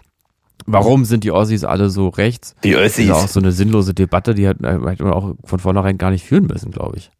Warum 0.65 1.05
sind 1.05 1.23
die 1.23 1.31
Ossis 1.31 1.63
alle 1.63 1.89
so 1.89 2.09
rechts? 2.09 2.55
Die 2.63 2.71
Das 2.71 2.97
ist 2.97 3.11
auch 3.11 3.27
so 3.27 3.39
eine 3.39 3.51
sinnlose 3.51 3.93
Debatte, 3.93 4.33
die 4.33 4.47
hat, 4.47 4.61
äh, 4.61 4.79
hätte 4.85 5.03
man 5.03 5.13
auch 5.13 5.35
von 5.43 5.59
vornherein 5.59 5.97
gar 5.97 6.11
nicht 6.11 6.25
führen 6.25 6.47
müssen, 6.47 6.71
glaube 6.71 6.97
ich. 6.97 7.11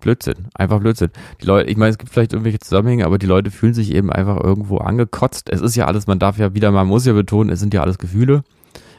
Blödsinn, 0.00 0.34
einfach 0.54 0.80
Blödsinn. 0.80 1.10
Die 1.40 1.46
Leute, 1.46 1.70
ich 1.70 1.76
meine, 1.76 1.90
es 1.90 1.98
gibt 1.98 2.12
vielleicht 2.12 2.34
irgendwelche 2.34 2.58
Zusammenhänge, 2.58 3.06
aber 3.06 3.18
die 3.18 3.26
Leute 3.26 3.50
fühlen 3.50 3.72
sich 3.72 3.94
eben 3.94 4.12
einfach 4.12 4.38
irgendwo 4.42 4.78
angekotzt. 4.78 5.48
Es 5.50 5.62
ist 5.62 5.76
ja 5.76 5.86
alles, 5.86 6.06
man 6.06 6.18
darf 6.18 6.38
ja 6.38 6.54
wieder, 6.54 6.70
man 6.72 6.86
muss 6.86 7.06
ja 7.06 7.14
betonen, 7.14 7.50
es 7.50 7.60
sind 7.60 7.72
ja 7.72 7.80
alles 7.82 7.98
Gefühle. 7.98 8.44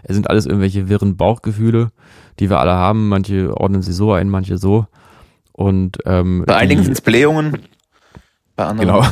Es 0.07 0.15
sind 0.15 0.29
alles 0.29 0.45
irgendwelche 0.45 0.87
wirren 0.87 1.17
Bauchgefühle, 1.17 1.91
die 2.39 2.49
wir 2.49 2.59
alle 2.59 2.73
haben. 2.73 3.09
Manche 3.09 3.55
ordnen 3.55 3.81
sie 3.81 3.93
so 3.93 4.13
ein, 4.13 4.29
manche 4.29 4.57
so. 4.57 4.85
Und 5.51 5.97
ähm, 6.05 6.43
Bei 6.45 6.57
einigen 6.57 6.83
sind 6.83 6.93
es 6.93 7.01
Blähungen, 7.01 7.57
bei 8.55 8.65
anderen. 8.65 8.89
Genau. 8.89 9.07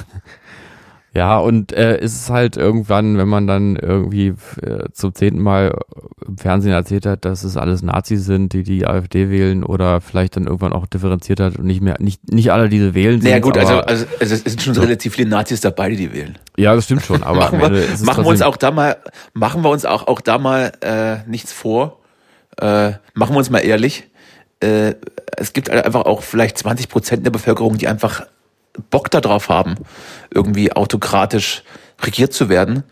Ja, 1.16 1.38
und 1.38 1.74
äh, 1.74 2.00
ist 2.00 2.16
es 2.16 2.30
halt 2.32 2.58
irgendwann, 2.58 3.18
wenn 3.20 3.28
man 3.28 3.46
dann 3.46 3.76
irgendwie 3.76 4.34
äh, 4.62 4.86
zum 4.94 5.14
zehnten 5.14 5.42
Mal 5.42 5.78
im 6.26 6.38
Fernsehen 6.38 6.74
erzählt 6.74 7.06
hat, 7.06 7.24
dass 7.24 7.44
es 7.44 7.56
alles 7.56 7.84
Nazis 7.84 8.26
sind, 8.26 8.54
die 8.54 8.64
die 8.64 8.88
AfD 8.88 9.30
wählen 9.30 9.64
oder 9.64 10.02
vielleicht 10.02 10.38
dann 10.38 10.46
irgendwann 10.46 10.74
auch 10.74 10.88
differenziert 10.88 11.40
hat 11.40 11.58
und 11.60 11.66
nicht 11.66 11.82
mehr, 11.82 11.98
nicht, 12.00 12.32
nicht 12.32 12.52
alle 12.52 12.68
diese 12.68 12.96
wählen 12.96 13.22
sind. 13.22 13.30
Naja 13.30 13.40
gut, 13.40 13.58
also, 13.58 13.76
also, 13.82 14.06
also 14.20 14.36
es 14.36 14.44
sind 14.44 14.64
schon 14.64 14.76
relativ 14.76 15.14
viele 15.14 15.30
Nazis 15.30 15.62
dabei, 15.62 15.90
die 15.90 15.98
die 15.98 16.14
wählen. 16.14 16.38
Ja, 16.58 16.74
das 16.74 16.86
stimmt 16.86 17.04
schon, 17.04 17.22
aber 17.22 17.40
machen 17.40 17.60
wir, 17.60 17.84
machen 18.04 18.24
wir 18.24 18.30
uns 18.30 18.42
auch 18.42 18.58
da 18.58 18.72
mal, 18.72 18.98
machen 19.34 19.64
wir 19.64 19.70
uns 19.70 19.86
auch, 19.86 20.08
auch 20.08 20.22
da 20.22 20.40
mal 20.40 20.72
äh, 20.82 21.30
nichts 21.30 21.54
vor. 21.54 22.00
Äh, 22.58 22.94
machen 23.14 23.34
wir 23.34 23.38
uns 23.38 23.50
mal 23.50 23.60
ehrlich. 23.60 24.10
Äh, 24.60 24.96
es 25.38 25.54
gibt 25.54 25.70
einfach 25.70 26.06
auch 26.06 26.24
vielleicht 26.24 26.58
20 26.58 26.90
Prozent 26.90 27.26
der 27.26 27.32
Bevölkerung, 27.32 27.78
die 27.78 27.88
einfach 27.88 28.26
Bock 28.90 29.12
darauf 29.12 29.50
haben, 29.50 29.76
irgendwie 30.34 30.72
autokratisch 30.74 31.64
regiert 32.02 32.34
zu 32.34 32.50
werden. 32.50 32.84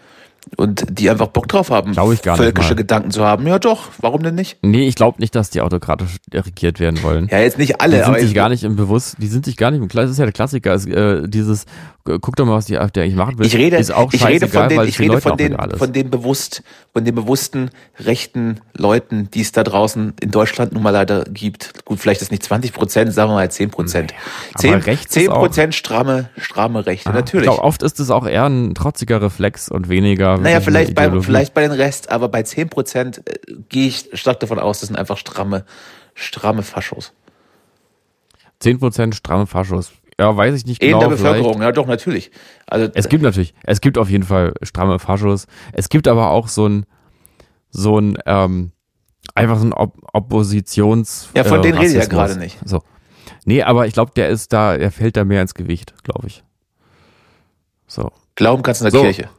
und 0.57 0.85
die 0.89 1.07
einfach 1.07 1.27
Bock 1.27 1.47
drauf 1.47 1.69
haben, 1.69 1.91
ich 1.91 2.21
gar 2.23 2.35
völkische. 2.35 2.75
Gedanken 2.75 3.11
zu 3.11 3.23
haben. 3.23 3.45
Ja 3.45 3.59
doch, 3.59 3.89
warum 3.99 4.23
denn 4.23 4.33
nicht? 4.33 4.57
Nee, 4.63 4.87
ich 4.87 4.95
glaube 4.95 5.19
nicht, 5.19 5.35
dass 5.35 5.51
die 5.51 5.61
autokratisch 5.61 6.15
regiert 6.33 6.79
werden 6.79 7.03
wollen. 7.03 7.27
Ja, 7.31 7.39
jetzt 7.39 7.59
nicht 7.59 7.73
Die 7.75 7.79
alle, 7.79 7.97
sind 7.97 8.05
aber 8.05 8.19
sich 8.19 8.29
ich- 8.29 8.33
gar 8.35 8.49
nicht 8.49 8.63
im 8.63 8.75
Bewusst, 8.75 9.17
die 9.19 9.27
sind 9.27 9.45
sich 9.45 9.55
gar 9.55 9.69
nicht 9.69 9.81
im 9.81 9.87
Klar, 9.87 10.03
das 10.05 10.11
ist 10.13 10.17
ja 10.17 10.25
der 10.25 10.33
Klassiker, 10.33 10.73
ist, 10.73 10.87
äh, 10.87 11.27
dieses, 11.29 11.65
guck 12.03 12.35
doch 12.37 12.45
mal, 12.45 12.55
was 12.55 12.65
die 12.65 12.75
AfD 12.79 13.01
eigentlich 13.03 13.15
machen 13.15 13.37
will. 13.37 13.45
ich 13.45 13.55
rede, 13.55 13.77
ist 13.77 13.93
auch 13.93 14.11
ich 14.11 14.25
rede 14.27 14.47
von 14.47 14.67
den, 14.67 14.81
ich 14.87 14.99
rede 14.99 15.21
von 15.21 15.37
den, 15.37 15.55
von 15.77 15.93
den 15.93 16.09
bewusst, 16.09 16.63
von 16.93 17.05
den 17.05 17.15
bewussten 17.15 17.69
rechten 17.99 18.59
Leuten, 18.75 19.29
die 19.31 19.39
es 19.41 19.53
da 19.53 19.63
draußen 19.63 20.13
in 20.21 20.31
Deutschland 20.31 20.73
nun 20.73 20.83
mal 20.83 20.89
leider 20.89 21.23
gibt. 21.23 21.85
Gut, 21.85 21.99
vielleicht 21.99 22.21
ist 22.21 22.31
nicht 22.31 22.43
20 22.43 22.73
Prozent, 22.73 23.13
sagen 23.13 23.29
wir 23.31 23.35
mal 23.35 23.49
10 23.49 23.69
Prozent. 23.71 24.13
aber 24.49 24.59
10 24.59 24.73
rechts 24.75 25.05
ist 25.05 25.11
10 25.13 25.29
auch- 25.29 25.39
Prozent 25.39 25.73
stramme, 25.73 26.29
stramme 26.37 26.85
Rechte, 26.85 27.09
Ah, 27.09 27.13
natürlich. 27.13 27.45
Ich 27.47 27.53
glaube, 27.53 27.63
oft 27.65 27.81
ist 27.81 27.99
es 28.01 28.09
auch 28.09 28.27
eher 28.27 28.45
ein 28.45 28.75
trotziger 28.75 29.21
Reflex 29.21 29.69
und 29.69 29.87
weniger. 29.87 30.37
Naja, 30.37 30.59
vielleicht 30.59 30.93
bei, 30.93 31.09
vielleicht 31.21 31.53
bei 31.53 31.61
den 31.61 31.71
Rest, 31.71 32.11
aber 32.11 32.27
bei 32.27 32.43
10 32.43 32.67
Prozent 32.69 33.21
äh, 33.25 33.35
gehe 33.69 33.87
ich 33.87 34.09
stark 34.13 34.41
davon 34.41 34.59
aus, 34.59 34.81
das 34.81 34.87
sind 34.87 34.97
einfach 34.97 35.17
stramme, 35.17 35.63
stramme 36.13 36.61
Faschos. 36.61 37.13
10% 38.61 39.13
stramme 39.15 39.47
Faschos. 39.47 39.91
Ja, 40.21 40.37
weiß 40.37 40.53
ich 40.53 40.67
nicht 40.67 40.83
In 40.83 40.89
genau. 40.89 40.99
der 40.99 41.17
vielleicht. 41.17 41.37
Bevölkerung, 41.37 41.61
ja 41.63 41.71
doch, 41.71 41.87
natürlich. 41.87 42.29
Also, 42.67 42.91
Es 42.93 43.09
gibt 43.09 43.23
natürlich, 43.23 43.55
es 43.63 43.81
gibt 43.81 43.97
auf 43.97 44.07
jeden 44.07 44.23
Fall 44.23 44.53
stramme 44.61 44.99
Faschos. 44.99 45.47
Es 45.73 45.89
gibt 45.89 46.07
aber 46.07 46.29
auch 46.29 46.47
so 46.47 46.67
ein, 46.67 46.85
so 47.71 47.97
ein, 47.97 48.19
ähm, 48.27 48.71
einfach 49.33 49.57
so 49.57 49.65
ein 49.65 49.73
Op 49.73 49.95
Oppositions. 50.13 51.29
Ja, 51.35 51.43
von 51.43 51.57
äh, 51.57 51.63
denen 51.63 51.79
rede 51.79 51.93
ich 51.93 51.97
ja 51.97 52.05
gerade 52.05 52.37
nicht. 52.37 52.59
So. 52.63 52.83
Nee, 53.45 53.63
aber 53.63 53.87
ich 53.87 53.93
glaube, 53.93 54.11
der 54.15 54.29
ist 54.29 54.53
da, 54.53 54.77
der 54.77 54.91
fällt 54.91 55.17
da 55.17 55.23
mehr 55.23 55.41
ins 55.41 55.55
Gewicht, 55.55 55.95
glaube 56.03 56.27
ich. 56.27 56.43
So. 57.87 58.11
Glauben 58.35 58.61
kannst 58.61 58.81
du 58.81 58.85
in 58.85 58.91
der 58.91 58.99
So. 58.99 59.03
Kirche. 59.03 59.29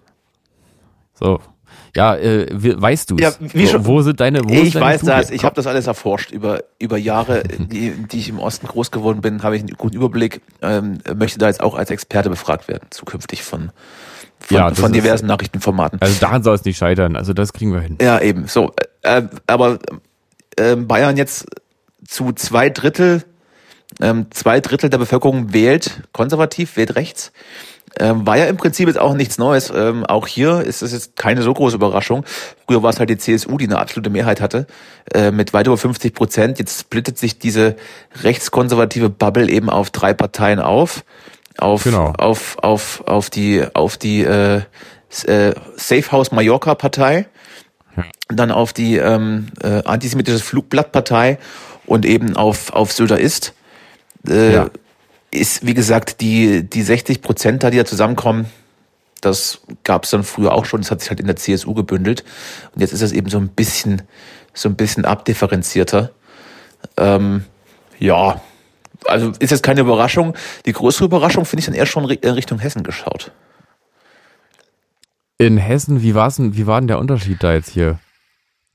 So. 1.14 1.40
Ja, 1.94 2.16
äh, 2.16 2.46
weißt 2.52 3.10
du 3.10 3.16
Ja, 3.18 3.32
schon- 3.32 3.84
Wo 3.84 4.00
sind 4.00 4.18
deine, 4.20 4.42
wo 4.44 4.52
ich 4.52 4.68
ist 4.68 4.74
deine 4.76 4.86
weiß 4.86 5.00
Studie? 5.00 5.12
das, 5.12 5.30
ich 5.30 5.44
habe 5.44 5.54
das 5.54 5.66
alles 5.66 5.86
erforscht 5.86 6.30
über, 6.30 6.60
über 6.78 6.96
Jahre, 6.96 7.42
die, 7.42 7.90
die 7.90 8.18
ich 8.18 8.28
im 8.30 8.38
Osten 8.38 8.66
groß 8.66 8.90
geworden 8.90 9.20
bin, 9.20 9.42
habe 9.42 9.56
ich 9.56 9.62
einen 9.62 9.74
guten 9.76 9.96
Überblick, 9.96 10.40
ähm, 10.62 10.98
möchte 11.14 11.38
da 11.38 11.48
jetzt 11.48 11.60
auch 11.60 11.74
als 11.74 11.90
Experte 11.90 12.30
befragt 12.30 12.66
werden, 12.68 12.86
zukünftig 12.90 13.42
von, 13.42 13.72
von, 14.40 14.56
Ja, 14.56 14.74
von 14.74 14.86
ist- 14.86 14.94
diversen 15.04 15.26
Nachrichtenformaten. 15.26 16.00
Also 16.00 16.18
daran 16.18 16.42
soll 16.42 16.54
es 16.54 16.64
nicht 16.64 16.78
scheitern. 16.78 17.14
Also 17.14 17.34
das 17.34 17.52
kriegen 17.52 17.72
wir 17.74 17.80
hin. 17.80 17.98
Ja, 18.00 18.20
eben. 18.20 18.46
So, 18.48 18.72
äh, 19.02 19.22
aber 19.46 19.78
äh, 20.56 20.76
Bayern 20.76 21.18
jetzt 21.18 21.46
zu 22.08 22.32
zwei 22.32 22.70
Drittel, 22.70 23.22
ähm, 24.00 24.26
zwei 24.30 24.60
Drittel 24.60 24.88
der 24.88 24.96
Bevölkerung 24.98 25.52
wählt 25.52 26.02
konservativ, 26.12 26.76
wählt 26.78 26.96
rechts. 26.96 27.32
Ähm, 27.98 28.26
war 28.26 28.38
ja 28.38 28.46
im 28.46 28.56
Prinzip 28.56 28.88
jetzt 28.88 28.98
auch 28.98 29.14
nichts 29.14 29.38
Neues. 29.38 29.70
Ähm, 29.74 30.04
auch 30.06 30.26
hier 30.26 30.60
ist 30.62 30.82
es 30.82 30.92
jetzt 30.92 31.16
keine 31.16 31.42
so 31.42 31.52
große 31.52 31.76
Überraschung. 31.76 32.24
Früher 32.66 32.82
war 32.82 32.90
es 32.90 32.98
halt 32.98 33.10
die 33.10 33.18
CSU, 33.18 33.58
die 33.58 33.66
eine 33.66 33.78
absolute 33.78 34.08
Mehrheit 34.10 34.40
hatte, 34.40 34.66
äh, 35.12 35.30
mit 35.30 35.52
weit 35.52 35.66
über 35.66 35.76
50 35.76 36.14
Prozent. 36.14 36.58
Jetzt 36.58 36.80
splittet 36.80 37.18
sich 37.18 37.38
diese 37.38 37.76
rechtskonservative 38.22 39.10
Bubble 39.10 39.48
eben 39.50 39.68
auf 39.68 39.90
drei 39.90 40.14
Parteien 40.14 40.58
auf. 40.58 41.04
Auf, 41.58 41.84
Genau. 41.84 42.14
auf, 42.16 42.56
auf, 42.62 43.02
auf 43.06 43.28
die, 43.28 43.62
auf 43.74 43.98
die 43.98 44.22
äh, 44.22 44.62
äh, 45.26 45.54
Safe 45.76 46.10
House 46.12 46.32
Mallorca 46.32 46.74
Partei 46.74 47.26
dann 48.28 48.50
auf 48.50 48.72
die 48.72 48.96
ähm, 48.96 49.48
äh, 49.62 49.82
antisemitische 49.84 50.38
Flugblattpartei 50.38 51.38
und 51.84 52.06
eben 52.06 52.36
auf, 52.36 52.72
auf 52.72 52.92
Söder 52.92 53.20
ist. 53.20 53.52
Äh, 54.26 54.54
Ja. 54.54 54.70
Ist, 55.32 55.66
wie 55.66 55.74
gesagt, 55.74 56.20
die, 56.20 56.68
die 56.68 56.82
60 56.82 57.22
Prozent 57.22 57.62
da, 57.62 57.70
die 57.70 57.78
da 57.78 57.84
zusammenkommen, 57.84 58.46
das 59.22 59.62
gab 59.84 60.04
es 60.04 60.10
dann 60.10 60.24
früher 60.24 60.52
auch 60.52 60.66
schon, 60.66 60.82
das 60.82 60.90
hat 60.90 61.00
sich 61.00 61.08
halt 61.08 61.20
in 61.20 61.26
der 61.26 61.36
CSU 61.36 61.74
gebündelt. 61.74 62.22
Und 62.74 62.80
jetzt 62.80 62.92
ist 62.92 63.02
es 63.02 63.12
eben 63.12 63.30
so 63.30 63.38
ein 63.38 63.48
bisschen, 63.48 64.02
so 64.52 64.68
ein 64.68 64.76
bisschen 64.76 65.04
abdifferenzierter. 65.04 66.10
Ähm, 66.96 67.44
ja, 67.98 68.42
also 69.06 69.32
ist 69.38 69.50
jetzt 69.50 69.62
keine 69.62 69.80
Überraschung. 69.80 70.34
Die 70.66 70.72
größere 70.72 71.06
Überraschung 71.06 71.44
finde 71.44 71.60
ich 71.60 71.66
dann 71.66 71.74
eher 71.74 71.86
schon 71.86 72.08
in 72.08 72.30
Richtung 72.30 72.58
Hessen 72.58 72.82
geschaut. 72.82 73.32
In 75.38 75.56
Hessen, 75.56 76.02
wie 76.02 76.14
war's 76.14 76.36
denn, 76.36 76.56
wie 76.56 76.66
war 76.66 76.80
denn 76.80 76.88
der 76.88 76.98
Unterschied 76.98 77.42
da 77.42 77.52
jetzt 77.52 77.70
hier? 77.70 77.98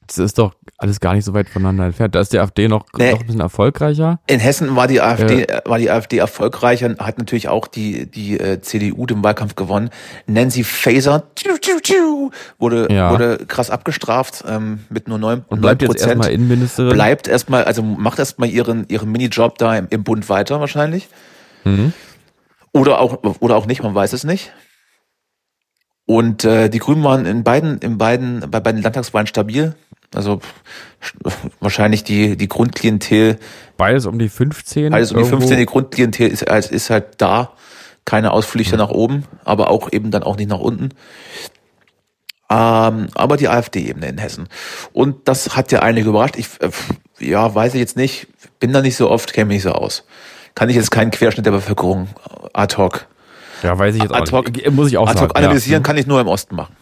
Das 0.08 0.18
ist 0.18 0.38
doch 0.38 0.54
alles 0.78 1.00
gar 1.00 1.14
nicht 1.14 1.26
so 1.26 1.34
weit 1.34 1.50
voneinander 1.50 1.86
entfernt. 1.86 2.16
Da 2.16 2.22
ist 2.22 2.32
die 2.34 2.40
AfD 2.40 2.68
noch, 2.68 2.86
Nee. 2.98 3.12
noch 3.12 3.20
ein 3.20 3.26
bisschen 3.26 3.42
erfolgreicher. 3.42 4.20
In 4.28 4.40
Hessen 4.40 4.76
war 4.76 4.88
die 4.88 5.02
AfD, 5.02 5.44
äh, 5.44 5.62
war 5.66 5.78
die 5.80 5.92
AfD 5.92 6.18
erfolgreich 6.18 6.84
und 6.86 7.00
hat 7.00 7.18
natürlich 7.18 7.50
auch 7.50 7.68
die, 7.68 8.06
die 8.10 8.40
äh, 8.40 8.62
CDU 8.62 9.06
den 9.06 9.24
Wahlkampf 9.24 9.56
gewonnen. 9.56 9.90
Nancy 10.26 10.64
Faeser 10.64 11.24
tschu, 11.36 11.58
tschu, 11.60 11.80
tschu, 11.82 12.32
wurde, 12.58 12.88
Ja. 12.90 13.12
wurde 13.12 13.40
krass 13.48 13.70
abgestraft 13.70 14.44
ähm, 14.48 14.80
mit 14.90 15.08
nur 15.08 15.18
neun 15.18 15.44
Und 15.50 15.62
bleibt 15.62 15.82
jetzt 15.82 16.02
erstmal 16.06 16.32
Innenministerin. 16.32 16.94
Bleibt 16.94 17.28
erstmal, 17.28 17.66
also 17.66 17.84
macht 17.84 18.20
erstmal 18.20 18.50
ihren, 18.50 18.88
ihren 18.88 19.12
Minijob 19.12 19.58
da 19.58 19.76
im, 19.78 19.88
im 19.90 20.04
Bund 20.04 20.30
weiter 20.30 20.60
wahrscheinlich. 20.60 21.10
Mhm. 21.66 21.92
Oder 22.72 23.00
auch, 23.00 23.18
oder 23.40 23.56
auch 23.56 23.66
nicht, 23.66 23.84
man 23.84 23.94
weiß 23.96 24.14
es 24.14 24.24
nicht. 24.24 24.52
Und 26.08 26.46
äh, 26.46 26.70
die 26.70 26.80
Grünen 26.80 27.04
waren 27.04 27.26
in 27.26 27.44
beiden, 27.44 27.78
in 27.80 28.00
beiden, 28.00 28.40
bei 28.50 28.60
beiden 28.60 28.82
Landtagswahlen 28.82 29.28
stabil. 29.28 29.76
Also 30.16 30.40
wahrscheinlich 31.60 32.04
die, 32.04 32.38
die 32.38 32.48
Grundklientel 32.48 33.38
Beides 33.76 34.06
um 34.06 34.18
die 34.18 34.30
15. 34.30 34.94
alles 34.94 35.12
um 35.12 35.18
die 35.18 35.24
irgendwo. 35.24 35.38
15. 35.40 35.58
Die 35.60 35.66
Grundklientel 35.66 36.28
ist, 36.30 36.42
ist 36.44 36.90
halt 36.90 37.22
da. 37.22 37.52
Keine 38.06 38.32
Ausflüchte 38.32 38.78
nach 38.78 38.90
oben, 38.90 39.26
aber 39.44 39.70
auch 39.70 39.92
eben 39.92 40.12
dann 40.12 40.24
auch 40.24 40.38
nicht 40.38 40.50
nach 40.50 40.60
unten. 40.60 40.92
Ähm, 42.50 43.10
aber 43.14 43.36
die 43.36 43.50
AfD-Ebene 43.50 44.08
in 44.08 44.18
Hessen. 44.18 44.48
Und 44.94 45.28
das 45.28 45.58
hat 45.58 45.74
ja 45.74 45.82
einige 45.82 46.10
überrascht. 46.10 46.38
Ich, 46.38 46.48
äh, 46.62 46.70
ja, 47.20 47.54
weiß 47.54 47.74
ich 47.74 47.82
jetzt 47.82 47.98
nicht. 47.98 48.28
Bin 48.62 48.72
da 48.72 48.82
nicht 48.82 48.96
so 48.96 49.10
oft, 49.10 49.34
kenne 49.34 49.48
mich 49.48 49.56
nicht 49.56 49.64
so 49.64 49.74
aus. 49.74 50.06
Kann 50.56 50.70
ich 50.70 50.78
jetzt 50.78 50.90
keinen 50.90 51.12
Querschnitt 51.12 51.46
der 51.46 51.52
Bevölkerung 51.52 52.08
ad 52.54 52.78
hoc, 52.78 53.08
Ja, 53.64 53.78
weiß 53.78 53.96
ich 53.96 54.02
jetzt 54.02 54.14
auch 54.14 54.44
nicht. 54.44 54.72
Muss 54.72 54.90
ich 54.90 54.98
auch 54.98 55.08
sagen. 55.12 55.32
analysieren, 55.32 55.82
ja. 55.82 55.86
kann 55.86 55.98
ich 55.98 56.08
nur 56.08 56.22
im 56.22 56.28
Osten 56.28 56.56
machen. 56.56 56.76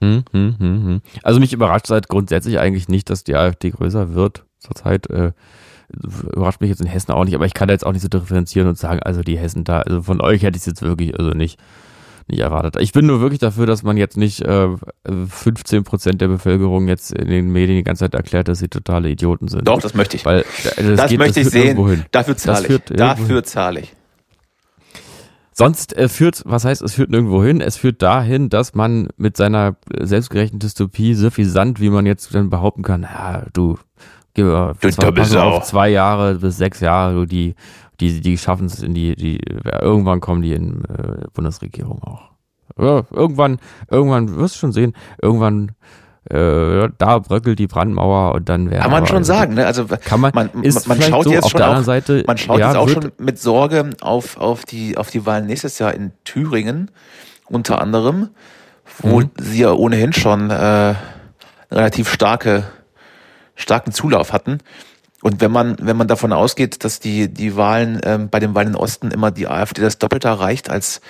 Hm, 0.00 0.24
hm, 0.32 0.56
hm, 0.58 0.84
hm. 0.84 1.00
Also 1.22 1.40
mich 1.40 1.52
überrascht 1.52 1.86
seit 1.86 2.08
grundsätzlich 2.08 2.58
eigentlich 2.58 2.88
nicht, 2.88 3.08
dass 3.08 3.24
die 3.24 3.34
AfD 3.34 3.70
größer 3.70 4.14
wird 4.14 4.44
zurzeit. 4.58 5.08
Äh, 5.08 5.32
überrascht 6.32 6.60
mich 6.60 6.70
jetzt 6.70 6.80
in 6.80 6.86
Hessen 6.86 7.12
auch 7.12 7.24
nicht, 7.24 7.34
aber 7.34 7.46
ich 7.46 7.54
kann 7.54 7.68
da 7.68 7.72
jetzt 7.74 7.86
auch 7.86 7.92
nicht 7.92 8.02
so 8.02 8.08
differenzieren 8.08 8.68
und 8.68 8.76
sagen, 8.76 9.00
also 9.00 9.22
die 9.22 9.38
Hessen 9.38 9.64
da, 9.64 9.80
also 9.80 10.02
von 10.02 10.20
euch 10.20 10.42
hätte 10.42 10.56
ich 10.56 10.62
es 10.62 10.66
jetzt 10.66 10.82
wirklich 10.82 11.18
also 11.18 11.30
nicht, 11.30 11.58
nicht 12.26 12.40
erwartet. 12.40 12.76
Ich 12.80 12.92
bin 12.92 13.06
nur 13.06 13.20
wirklich 13.20 13.38
dafür, 13.38 13.66
dass 13.66 13.82
man 13.84 13.96
jetzt 13.96 14.16
nicht 14.16 14.42
äh, 14.42 14.68
15 15.28 15.84
Prozent 15.84 16.20
der 16.20 16.28
Bevölkerung 16.28 16.88
jetzt 16.88 17.12
in 17.12 17.28
den 17.28 17.50
Medien 17.50 17.78
die 17.78 17.84
ganze 17.84 18.00
Zeit 18.00 18.14
erklärt, 18.14 18.48
dass 18.48 18.58
sie 18.58 18.68
totale 18.68 19.08
Idioten 19.08 19.48
sind. 19.48 19.66
Doch, 19.66 19.80
das 19.80 19.94
möchte 19.94 20.16
ich. 20.16 20.24
Weil 20.24 20.40
äh, 20.76 20.96
das 20.96 21.08
geht- 21.08 21.18
möchte 21.18 21.40
ich 21.40 21.48
führt 21.48 21.64
nirgendwo 21.64 21.88
sehen. 21.88 22.04
Dafür 22.10 22.36
zahle 22.36 22.66
ich. 22.66 22.80
Dafür 22.96 23.44
zahle 23.44 23.80
ich. 23.80 23.94
Sonst 25.58 25.96
äh, 25.96 26.10
führt, 26.10 26.42
was 26.44 26.66
heißt, 26.66 26.82
es 26.82 26.92
führt 26.92 27.08
nirgendwo 27.08 27.42
hin? 27.42 27.62
Es 27.62 27.78
führt 27.78 28.02
dahin, 28.02 28.50
dass 28.50 28.74
man 28.74 29.08
mit 29.16 29.38
seiner 29.38 29.76
selbstgerechten 29.98 30.58
Dystopie 30.58 31.14
suffisant, 31.14 31.80
wie 31.80 31.88
man 31.88 32.04
jetzt 32.04 32.34
dann 32.34 32.50
behaupten 32.50 32.82
kann, 32.82 33.04
ja, 33.04 33.46
du, 33.54 33.78
gib 34.34 34.44
Du 34.44 34.74
pass 34.78 34.98
mal 34.98 35.04
Doppelsau. 35.06 35.56
auf 35.56 35.64
zwei 35.64 35.88
Jahre 35.88 36.34
bis 36.34 36.58
sechs 36.58 36.80
Jahre, 36.80 37.14
du, 37.14 37.24
die, 37.24 37.54
die, 38.00 38.20
die 38.20 38.36
schaffen 38.36 38.66
es 38.66 38.82
in 38.82 38.92
die, 38.92 39.16
die, 39.16 39.40
ja, 39.64 39.80
irgendwann 39.80 40.20
kommen 40.20 40.42
die 40.42 40.52
in 40.52 40.84
äh, 40.84 41.24
Bundesregierung 41.32 42.02
auch. 42.02 42.32
Ja, 42.78 43.04
irgendwann, 43.10 43.58
irgendwann, 43.90 44.36
wirst 44.36 44.56
du 44.56 44.58
schon 44.58 44.72
sehen, 44.72 44.92
irgendwann, 45.22 45.72
äh, 46.30 46.88
da 46.98 47.18
bröckelt 47.18 47.58
die 47.58 47.66
Brandmauer 47.66 48.34
und 48.34 48.48
dann 48.48 48.70
werden 48.70 48.82
Kann 48.82 48.90
man 48.90 49.06
schon 49.06 49.24
sagen, 49.24 49.54
ne? 49.54 49.66
Also 49.66 49.86
Kann 49.86 50.20
man, 50.20 50.32
man, 50.34 50.50
ist 50.62 50.86
man 50.88 51.00
schaut 51.00 51.24
so, 51.24 51.32
jetzt 51.32 51.44
auf 51.44 51.50
schon 51.52 51.60
der 51.60 51.78
auch, 51.78 51.82
Seite, 51.82 52.24
man 52.26 52.38
schaut 52.38 52.58
ja, 52.58 52.68
jetzt 52.68 52.76
auch 52.76 52.88
schon 52.88 53.12
mit 53.18 53.38
Sorge 53.38 53.90
auf, 54.00 54.36
auf 54.36 54.64
die, 54.64 54.96
auf 54.96 55.10
die 55.10 55.24
Wahlen 55.26 55.46
nächstes 55.46 55.78
Jahr 55.78 55.94
in 55.94 56.12
Thüringen, 56.24 56.90
unter 57.46 57.80
anderem, 57.80 58.30
wo 58.98 59.20
Mhm. 59.20 59.30
sie 59.38 59.60
ja 59.60 59.72
ohnehin 59.72 60.12
schon, 60.12 60.50
äh, 60.50 60.94
relativ 61.70 62.10
starke, 62.10 62.64
starken 63.54 63.92
Zulauf 63.92 64.32
hatten. 64.32 64.58
Und 65.22 65.40
wenn 65.40 65.50
man, 65.50 65.76
wenn 65.80 65.96
man 65.96 66.08
davon 66.08 66.32
ausgeht, 66.32 66.84
dass 66.84 67.00
die, 67.00 67.32
die 67.32 67.56
Wahlen, 67.56 68.00
ähm, 68.04 68.28
bei 68.28 68.38
den 68.38 68.54
Wahlen 68.54 68.68
im 68.68 68.74
Osten 68.76 69.10
immer 69.10 69.30
die 69.30 69.48
AfD 69.48 69.80
das 69.82 69.98
Doppelte 69.98 70.28
erreicht 70.28 70.70
als 70.70 71.00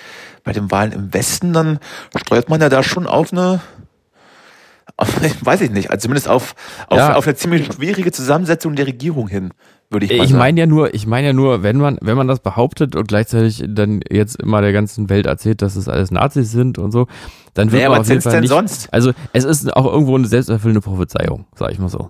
bei 0.43 0.53
den 0.53 0.71
Wahlen 0.71 0.91
im 0.93 1.13
Westen, 1.13 1.53
dann 1.53 1.79
steuert 2.15 2.49
man 2.49 2.61
ja 2.61 2.69
da 2.69 2.83
schon 2.83 3.05
auf 3.05 3.31
eine, 3.33 3.59
weiß 5.41 5.61
ich 5.61 5.69
nicht, 5.71 5.91
also 5.91 6.03
zumindest 6.03 6.27
auf, 6.27 6.55
auf, 6.87 6.97
Ja. 6.97 7.15
auf 7.15 7.25
eine 7.27 7.35
ziemlich 7.35 7.65
schwierige 7.71 8.11
Zusammensetzung 8.11 8.75
der 8.75 8.87
Regierung 8.87 9.27
hin, 9.27 9.51
würde 9.91 10.05
ich 10.07 10.11
mal 10.11 10.23
Ich 10.23 10.29
sagen. 10.31 10.39
meine 10.39 10.59
ja 10.61 10.65
nur, 10.65 10.93
ich 10.93 11.05
meine 11.05 11.27
ja 11.27 11.33
nur, 11.33 11.61
wenn 11.63 11.77
man, 11.77 11.97
wenn 12.01 12.17
man 12.17 12.27
das 12.27 12.39
behauptet 12.39 12.95
und 12.95 13.07
gleichzeitig 13.07 13.63
dann 13.67 14.01
jetzt 14.09 14.41
immer 14.41 14.61
der 14.61 14.73
ganzen 14.73 15.09
Welt 15.09 15.25
erzählt, 15.27 15.61
dass 15.61 15.75
es 15.75 15.87
alles 15.87 16.09
Nazis 16.09 16.51
sind 16.51 16.79
und 16.79 16.91
so, 16.91 17.07
dann 17.53 17.71
wird 17.71 17.81
Naja, 17.81 17.89
man 17.91 18.01
auf 18.01 18.09
jeden 18.09 18.21
Fall 18.21 18.31
denn 18.33 18.41
nicht, 18.41 18.49
sonst? 18.49 18.91
Also 18.91 19.11
es 19.33 19.43
ist 19.43 19.71
auch 19.75 19.85
irgendwo 19.85 20.15
eine 20.15 20.27
selbsterfüllende 20.27 20.81
Prophezeiung, 20.81 21.45
sag 21.55 21.71
ich 21.71 21.79
mal 21.79 21.89
so. 21.89 22.09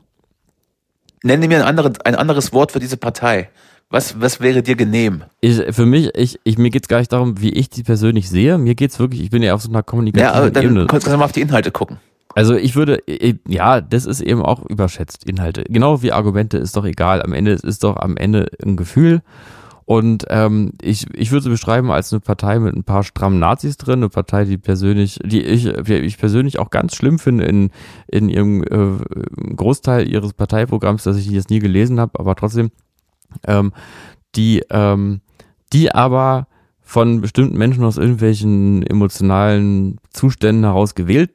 Nenne 1.24 1.48
mir 1.48 1.58
ein 1.58 1.64
anderes, 1.66 2.00
ein 2.06 2.16
anderes 2.16 2.54
Wort 2.54 2.72
für 2.72 2.80
diese 2.80 2.96
Partei. 2.98 3.50
Was, 3.90 4.20
was 4.20 4.40
wäre 4.42 4.62
dir 4.64 4.76
genehm? 4.76 5.24
Ich, 5.40 5.62
für 5.74 5.86
mich, 5.86 6.12
ich, 6.16 6.40
ich, 6.44 6.58
mir 6.58 6.70
geht's 6.70 6.90
gar 6.90 7.00
nicht 7.00 7.12
darum, 7.14 7.40
wie 7.42 7.50
ich 7.52 7.70
die 7.70 7.84
persönlich 7.84 8.30
sehe. 8.30 8.58
Mir 8.58 8.76
geht's 8.76 9.00
wirklich, 9.00 9.22
ich 9.22 9.30
bin 9.30 9.42
ja 9.42 9.54
auf 9.54 9.62
so 9.62 9.70
einer 9.70 9.80
Ja, 9.80 9.82
kommunikativen 9.84 10.36
aber 10.36 10.52
dann 10.52 10.64
Ebene. 10.64 10.88
kannst 10.88 11.08
du 11.08 11.12
mal 11.18 11.24
auf 11.24 11.32
die 11.32 11.42
Inhalte 11.42 11.72
gucken. 11.72 11.98
Also 12.38 12.54
ich 12.54 12.76
würde, 12.76 13.00
äh, 13.08 13.34
ja, 13.48 13.82
das 13.82 14.06
ist 14.06 14.22
eben 14.22 14.44
auch 14.44 14.64
überschätzt, 14.64 15.28
Inhalte. 15.28 15.64
Genau 15.64 16.04
wie 16.04 16.12
Argumente 16.12 16.60
ist 16.60 16.78
doch 16.78 16.86
egal. 16.86 17.24
Am 17.24 17.34
Ende 17.34 17.52
es 17.52 17.64
ist 17.64 17.84
doch 17.84 17.98
am 17.98 18.16
Ende 18.16 18.52
ein 18.64 18.78
Gefühl. 18.78 19.24
Und 19.86 20.26
ähm, 20.30 20.74
ich, 20.80 21.08
ich 21.16 21.32
würde 21.32 21.46
sie 21.46 21.50
beschreiben 21.50 21.90
als 21.90 22.14
eine 22.14 22.20
Partei 22.20 22.60
mit 22.60 22.76
ein 22.76 22.84
paar 22.84 23.04
strammen 23.04 23.40
Nazis 23.40 23.78
drin, 23.78 24.02
eine 24.02 24.10
Partei, 24.10 24.46
die 24.46 24.60
persönlich, 24.60 25.18
die 25.26 25.42
ich, 25.42 25.64
die 25.64 25.96
ich 25.96 26.20
persönlich 26.20 26.60
auch 26.60 26.70
ganz 26.70 26.94
schlimm 26.94 27.18
finde 27.18 27.46
in, 27.46 27.72
in 28.06 28.30
ihrem 28.30 28.62
äh, 28.62 29.56
Großteil 29.56 30.08
ihres 30.08 30.34
Parteiprogramms, 30.34 31.06
dass 31.06 31.18
ich 31.18 31.34
das 31.34 31.50
nie 31.50 31.58
gelesen 31.58 32.00
habe, 32.00 32.20
aber 32.20 32.36
trotzdem, 32.36 32.70
ähm, 33.48 33.74
die, 34.36 34.62
ähm, 34.70 35.22
die 35.74 35.92
aber 35.92 36.46
von 36.88 37.20
bestimmten 37.20 37.58
Menschen 37.58 37.84
aus 37.84 37.98
irgendwelchen 37.98 38.82
emotionalen 38.82 39.98
Zuständen 40.10 40.64
heraus 40.64 40.96
gewählt 40.96 41.32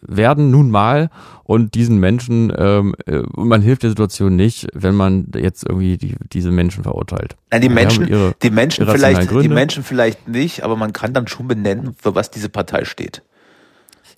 werden, 0.00 0.52
nun 0.52 0.70
mal, 0.70 1.10
und 1.42 1.74
diesen 1.74 1.98
Menschen, 1.98 2.52
ähm, 2.56 2.94
äh, 3.06 3.22
man 3.36 3.62
hilft 3.62 3.82
der 3.82 3.90
Situation 3.90 4.36
nicht, 4.36 4.68
wenn 4.74 4.94
man 4.94 5.26
jetzt 5.34 5.64
irgendwie 5.68 5.96
die, 5.96 6.14
diese 6.32 6.52
Menschen 6.52 6.84
verurteilt. 6.84 7.34
Na, 7.50 7.58
die 7.58 7.66
Ja, 7.66 7.72
Menschen, 7.72 8.06
ihre 8.06 8.32
die 8.44 8.50
Menschen 8.50 8.86
vielleicht, 8.86 9.22
die 9.22 9.26
Gründe. 9.26 9.52
Menschen 9.52 9.82
vielleicht 9.82 10.28
nicht, 10.28 10.62
aber 10.62 10.76
man 10.76 10.92
kann 10.92 11.12
dann 11.12 11.26
schon 11.26 11.48
benennen, 11.48 11.96
für 12.00 12.14
was 12.14 12.30
diese 12.30 12.48
Partei 12.48 12.84
steht. 12.84 13.22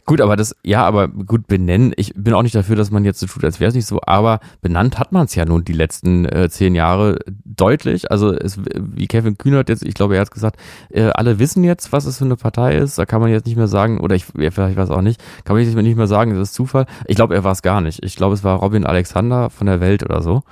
Gut, 0.06 0.20
aber 0.20 0.36
das, 0.36 0.54
ja, 0.62 0.84
aber 0.84 1.08
gut 1.08 1.46
benennen. 1.46 1.94
Ich 1.96 2.12
bin 2.14 2.34
auch 2.34 2.42
nicht 2.42 2.54
dafür, 2.54 2.76
dass 2.76 2.90
man 2.90 3.04
jetzt 3.04 3.20
so 3.20 3.26
tut, 3.26 3.42
als 3.42 3.58
wäre 3.58 3.70
es 3.70 3.74
nicht 3.74 3.86
so, 3.86 4.00
aber 4.04 4.40
benannt 4.60 4.98
hat 4.98 5.12
man 5.12 5.24
es 5.24 5.34
ja 5.34 5.46
nun 5.46 5.64
die 5.64 5.72
letzten 5.72 6.26
äh, 6.26 6.50
zehn 6.50 6.74
Jahre 6.74 7.18
deutlich. 7.44 8.10
Also 8.10 8.32
es, 8.34 8.58
wie 8.74 9.06
Kevin 9.06 9.38
Kühnert 9.38 9.70
jetzt, 9.70 9.82
ich 9.82 9.94
glaube, 9.94 10.16
er 10.16 10.20
hat 10.20 10.30
gesagt, 10.30 10.60
äh, 10.90 11.04
alle 11.14 11.38
wissen 11.38 11.64
jetzt, 11.64 11.90
was 11.92 12.04
es 12.04 12.18
für 12.18 12.26
eine 12.26 12.36
Partei 12.36 12.76
ist. 12.76 12.98
Da 12.98 13.06
kann 13.06 13.22
man 13.22 13.30
jetzt 13.30 13.46
nicht 13.46 13.56
mehr 13.56 13.68
sagen, 13.68 13.98
oder 13.98 14.14
ich 14.14 14.26
ja, 14.36 14.50
vielleicht 14.50 14.76
weiß 14.76 14.90
auch 14.90 15.00
nicht, 15.00 15.22
kann 15.44 15.56
man 15.56 15.64
jetzt 15.64 15.74
nicht 15.74 15.96
mehr 15.96 16.06
sagen, 16.06 16.32
das 16.32 16.50
ist 16.50 16.54
Zufall. 16.54 16.84
Ich 17.06 17.16
glaube, 17.16 17.34
er 17.34 17.44
war 17.44 17.52
es 17.52 17.62
gar 17.62 17.80
nicht. 17.80 18.04
Ich 18.04 18.16
glaube, 18.16 18.34
es 18.34 18.44
war 18.44 18.58
Robin 18.58 18.84
Alexander 18.84 19.48
von 19.48 19.66
der 19.66 19.80
Welt 19.80 20.02
oder 20.02 20.20
so. 20.20 20.42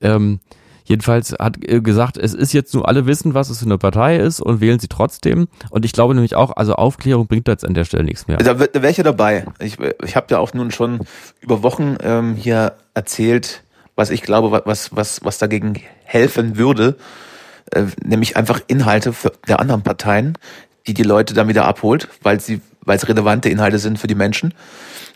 Ähm, 0.00 0.40
Jedenfalls 0.84 1.32
hat 1.38 1.56
äh, 1.66 1.80
gesagt, 1.80 2.16
es 2.18 2.34
ist 2.34 2.52
jetzt 2.52 2.74
nur 2.74 2.86
alle 2.88 3.06
wissen, 3.06 3.32
was 3.34 3.48
es 3.50 3.58
für 3.60 3.64
eine 3.64 3.78
Partei 3.78 4.16
ist 4.18 4.40
und 4.40 4.60
wählen 4.60 4.78
sie 4.78 4.88
trotzdem. 4.88 5.48
Und 5.70 5.84
ich 5.84 5.92
glaube 5.92 6.14
nämlich 6.14 6.36
auch, 6.36 6.54
also 6.56 6.74
Aufklärung 6.74 7.26
bringt 7.26 7.48
da 7.48 7.52
jetzt 7.52 7.64
an 7.64 7.74
der 7.74 7.84
Stelle 7.84 8.04
nichts 8.04 8.26
mehr. 8.28 8.36
Da, 8.36 8.58
wird- 8.58 8.76
da 8.76 8.82
wäre 8.82 8.90
ich 8.90 8.98
ja 8.98 9.04
dabei. 9.04 9.46
Ich, 9.60 9.78
ich 10.04 10.14
habe 10.16 10.26
ja 10.30 10.38
auch 10.38 10.52
nun 10.54 10.70
schon 10.70 11.00
über 11.40 11.62
Wochen 11.62 11.96
ähm, 12.02 12.34
hier 12.36 12.74
erzählt, 12.92 13.62
was 13.96 14.10
ich 14.10 14.22
glaube, 14.22 14.50
wa- 14.50 14.62
was, 14.66 14.94
was, 14.94 15.24
was 15.24 15.38
dagegen 15.38 15.80
helfen 16.04 16.56
würde, 16.58 16.96
äh, 17.72 17.84
nämlich 18.04 18.36
einfach 18.36 18.60
Inhalte 18.66 19.12
für, 19.14 19.32
der 19.48 19.60
anderen 19.60 19.82
Parteien, 19.82 20.36
die 20.86 20.92
die 20.94 21.02
Leute 21.02 21.32
dann 21.32 21.48
wieder 21.48 21.64
abholt, 21.64 22.08
weil 22.22 22.40
sie, 22.40 22.60
weil 22.82 22.96
es 22.98 23.08
relevante 23.08 23.48
Inhalte 23.48 23.78
sind 23.78 23.98
für 23.98 24.06
die 24.06 24.14
Menschen 24.14 24.52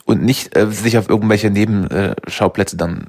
und 0.06 0.22
nicht 0.22 0.56
äh, 0.56 0.70
sich 0.70 0.96
auf 0.96 1.10
irgendwelche 1.10 1.50
Nebenschauplätze 1.50 2.78
dann 2.78 3.08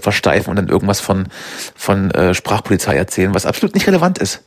versteifen 0.00 0.50
und 0.50 0.56
dann 0.56 0.68
irgendwas 0.68 1.00
von 1.00 1.26
von 1.74 2.10
äh, 2.12 2.34
Sprachpolizei 2.34 2.96
erzählen, 2.96 3.34
was 3.34 3.46
absolut 3.46 3.74
nicht 3.74 3.86
relevant 3.86 4.18
ist. 4.18 4.42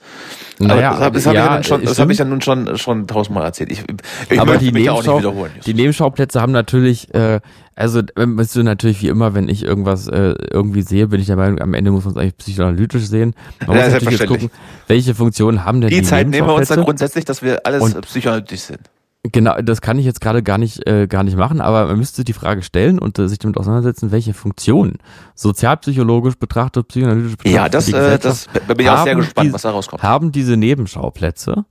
Naja, 0.59 0.91
aber 0.91 1.11
das, 1.11 1.25
habe 1.25 1.35
ja, 1.35 1.59
ich, 1.59 1.67
ja 1.67 1.97
habe 1.97 2.11
ich 2.11 2.19
ja 2.19 2.25
nun 2.25 2.41
schon 2.41 2.77
schon 2.77 3.07
tausendmal 3.07 3.43
erzählt. 3.43 3.71
Ich, 3.71 3.83
ich 4.29 4.39
aber 4.39 4.57
die, 4.57 4.67
ja 4.67 4.93
Nebenschau, 4.93 5.17
wiederholen. 5.19 5.51
die 5.65 5.73
Nebenschauplätze 5.73 6.39
haben 6.41 6.51
natürlich, 6.51 7.11
äh, 7.13 7.39
also 7.75 8.01
bist 8.15 8.55
du 8.55 8.61
natürlich 8.61 9.01
wie 9.01 9.07
immer, 9.07 9.33
wenn 9.33 9.49
ich 9.49 9.63
irgendwas 9.63 10.07
äh, 10.07 10.35
irgendwie 10.51 10.83
sehe, 10.83 11.07
bin 11.07 11.19
ich 11.19 11.25
der 11.27 11.37
Meinung, 11.37 11.59
am 11.59 11.73
Ende 11.73 11.89
muss 11.89 12.05
man 12.05 12.13
es 12.13 12.17
eigentlich 12.19 12.37
psychoanalytisch 12.37 13.05
sehen. 13.07 13.33
Man 13.65 13.77
Ja, 13.77 13.85
muss 13.85 13.93
natürlich 13.93 14.19
jetzt 14.19 14.27
gucken, 14.29 14.51
welche 14.87 15.15
Funktionen 15.15 15.65
haben 15.65 15.81
denn 15.81 15.89
die, 15.89 16.01
Die 16.01 16.03
Zeit 16.03 16.27
nehmen 16.27 16.47
wir 16.47 16.53
uns 16.53 16.67
dann 16.67 16.83
grundsätzlich, 16.83 17.25
dass 17.25 17.41
wir 17.41 17.65
alles 17.65 17.81
Und- 17.81 18.01
psychoanalytisch 18.01 18.61
sind. 18.61 18.81
Genau, 19.31 19.55
das 19.61 19.79
kann 19.81 19.97
ich 19.97 20.05
jetzt 20.05 20.19
gerade 20.19 20.43
gar 20.43 20.57
nicht, 20.57 20.85
äh, 20.85 21.07
gar 21.07 21.23
nicht 21.23 21.37
machen, 21.37 21.61
aber 21.61 21.85
man 21.85 21.97
müsste 21.97 22.25
die 22.25 22.33
Frage 22.33 22.61
stellen 22.61 22.99
und 22.99 23.17
äh, 23.19 23.29
sich 23.29 23.39
damit 23.39 23.57
auseinandersetzen, 23.57 24.11
welche 24.11 24.33
Funktionen 24.33 24.97
sozialpsychologisch 25.35 26.35
betrachtet, 26.35 26.87
psychoanalytisch 26.89 27.37
betrachtet, 27.37 27.53
Ja, 27.55 27.69
das, 27.69 27.87
äh, 27.89 28.19
das 28.19 28.47
da 28.67 28.73
bin 28.73 28.85
ich 28.85 28.89
auch 28.91 29.03
sehr 29.03 29.15
gespannt, 29.15 29.47
die- 29.49 29.53
was 29.53 29.61
da 29.61 29.71
rauskommt. 29.71 30.03
haben 30.03 30.31
diese 30.33 30.57
Nebenschauplätze 30.57 31.65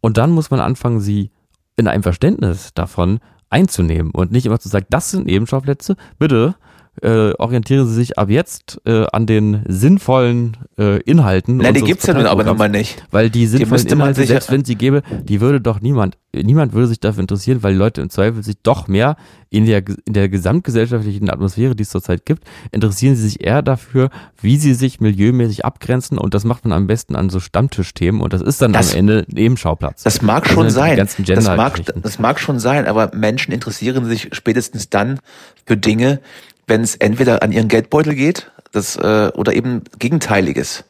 und 0.00 0.18
dann 0.18 0.30
muss 0.32 0.50
man 0.50 0.60
anfangen, 0.60 1.00
sie 1.00 1.30
in 1.76 1.88
einem 1.88 2.02
Verständnis 2.02 2.72
davon 2.74 3.20
einzunehmen 3.48 4.10
und 4.12 4.30
nicht 4.32 4.44
immer 4.44 4.58
zu 4.58 4.68
sagen, 4.68 4.86
das 4.90 5.10
sind 5.10 5.24
Nebenschauplätze, 5.26 5.96
bitte 6.18 6.56
äh, 7.02 7.32
orientieren 7.38 7.86
Sie 7.86 7.94
sich 7.94 8.18
ab 8.18 8.30
jetzt 8.30 8.80
äh, 8.86 9.06
an 9.12 9.26
den 9.26 9.62
sinnvollen 9.68 10.56
äh, 10.78 11.00
Inhalten. 11.02 11.56
Na, 11.58 11.64
die 11.64 11.68
unseres 11.80 11.86
gibt's 11.86 12.06
ja 12.06 12.14
nun 12.14 12.26
aber 12.26 12.44
nun 12.44 12.56
Parteiprogramms. 12.56 12.58
mal 12.72 12.78
nicht. 12.78 13.04
Weil 13.10 13.30
die 13.30 13.46
sinnvollen 13.46 13.82
man 13.88 13.92
Inhalte, 13.98 14.24
selbst 14.26 14.50
wenn 14.50 14.64
sie 14.64 14.74
gäbe, 14.76 15.02
die 15.24 15.40
würde 15.40 15.60
doch 15.60 15.80
niemand, 15.80 16.16
niemand 16.34 16.72
würde 16.72 16.88
sich 16.88 17.00
dafür 17.00 17.20
interessieren, 17.20 17.62
weil 17.62 17.72
die 17.72 17.78
Leute 17.78 18.00
im 18.00 18.10
Zweifel 18.10 18.42
sich 18.42 18.56
doch 18.62 18.88
mehr 18.88 19.16
in 19.50 19.64
der, 19.64 19.82
in 20.04 20.12
der 20.12 20.28
gesamtgesellschaftlichen 20.28 21.30
Atmosphäre, 21.30 21.74
die 21.74 21.82
es 21.82 21.90
zurzeit 21.90 22.26
gibt, 22.26 22.44
interessieren 22.70 23.16
sie 23.16 23.22
sich 23.22 23.44
eher 23.44 23.62
dafür, 23.62 24.10
wie 24.42 24.58
sie 24.58 24.74
sich 24.74 25.00
milieumäßig 25.00 25.64
abgrenzen 25.64 26.18
und 26.18 26.34
das 26.34 26.44
macht 26.44 26.64
man 26.64 26.72
am 26.72 26.86
besten 26.86 27.16
an 27.16 27.30
so 27.30 27.40
Stammtischthemen 27.40 28.20
und 28.20 28.32
das 28.32 28.42
ist 28.42 28.60
dann 28.60 28.72
Das- 28.72 28.92
am 28.92 28.98
Ende 28.98 29.24
Nebenschauplatz. 29.28 30.02
Das 30.02 30.20
mag 30.20 30.44
Das 30.44 30.52
schon 30.52 30.64
die 30.66 30.72
sein. 30.72 30.96
Das 31.26 31.46
mag, 31.56 31.80
das 32.02 32.18
mag 32.18 32.38
schon 32.40 32.58
sein, 32.58 32.86
aber 32.86 33.10
Menschen 33.14 33.52
interessieren 33.52 34.04
sich 34.04 34.28
spätestens 34.32 34.90
dann 34.90 35.20
für 35.64 35.76
Dinge, 35.78 36.20
wenn 36.68 36.82
es 36.82 36.94
entweder 36.94 37.42
an 37.42 37.52
ihren 37.52 37.68
Geldbeutel 37.68 38.14
geht, 38.14 38.50
das, 38.72 38.96
äh, 38.96 39.30
oder 39.34 39.54
eben 39.54 39.82
Gegenteiliges. 39.98 40.84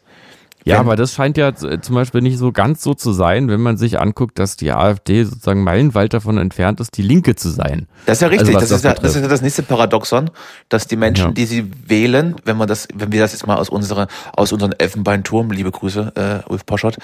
Ja, 0.68 0.74
Wenn- 0.74 0.80
aber 0.86 0.96
das 0.96 1.14
scheint 1.14 1.36
ja 1.38 1.54
zum 1.54 1.94
Beispiel 1.94 2.20
nicht 2.20 2.36
so 2.38 2.52
ganz 2.52 2.82
so 2.82 2.92
zu 2.94 3.12
sein, 3.12 3.48
wenn 3.48 3.60
man 3.60 3.76
sich 3.78 3.98
anguckt, 3.98 4.38
dass 4.38 4.56
die 4.56 4.70
AfD 4.72 5.24
sozusagen 5.24 5.64
meilenweit 5.64 6.12
davon 6.12 6.36
entfernt 6.38 6.78
ist, 6.80 6.96
die 6.96 7.02
Linke 7.02 7.34
zu 7.36 7.48
sein. 7.48 7.86
Das 8.06 8.18
ist 8.18 8.22
ja 8.22 8.28
richtig. 8.28 8.54
Also, 8.54 8.60
das, 8.60 8.68
das 8.68 8.78
ist 8.78 8.84
ja, 8.84 8.94
das 8.94 9.16
ist 9.16 9.22
ja 9.22 9.28
das 9.28 9.40
nächste 9.42 9.62
Paradoxon, 9.62 10.30
dass 10.68 10.86
die 10.86 10.96
Menschen, 10.96 11.26
Ja. 11.28 11.32
die 11.32 11.46
sie 11.46 11.70
wählen, 11.86 12.36
wenn 12.44 12.56
man 12.56 12.68
das, 12.68 12.86
wenn 12.94 13.10
wir 13.12 13.20
das 13.20 13.32
jetzt 13.32 13.46
mal 13.46 13.56
aus 13.56 13.68
unserer, 13.68 14.08
aus 14.34 14.52
unserem 14.52 14.72
Elfenbeinturm, 14.76 15.50
liebe 15.50 15.70
Grüße, 15.70 16.12
äh, 16.46 16.50
Ulf 16.50 16.66
Poschert, 16.66 16.98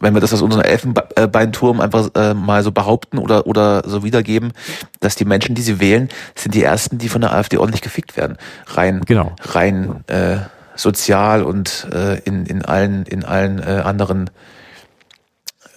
wenn 0.00 0.12
wir 0.14 0.20
das 0.20 0.32
aus 0.32 0.42
unserem 0.42 0.64
Elfenbeinturm 0.64 1.80
einfach 1.80 2.10
äh, 2.14 2.34
mal 2.34 2.62
so 2.62 2.72
behaupten 2.72 3.18
oder 3.18 3.46
oder 3.46 3.82
so 3.86 4.02
wiedergeben, 4.04 4.52
dass 5.00 5.14
die 5.14 5.24
Menschen, 5.24 5.54
die 5.54 5.62
sie 5.62 5.80
wählen, 5.80 6.08
sind 6.34 6.54
die 6.54 6.62
ersten, 6.62 6.98
die 6.98 7.08
von 7.08 7.20
der 7.20 7.32
AfD 7.32 7.58
ordentlich 7.58 7.82
gefickt 7.82 8.16
werden, 8.16 8.36
rein, 8.68 9.02
Genau. 9.06 9.32
rein 9.42 10.04
äh, 10.08 10.36
sozial 10.76 11.42
und 11.42 11.88
äh, 11.92 12.18
in 12.20 12.46
in 12.46 12.64
allen 12.64 13.06
in 13.06 13.24
allen 13.24 13.58
äh, 13.58 13.82
anderen 13.84 14.30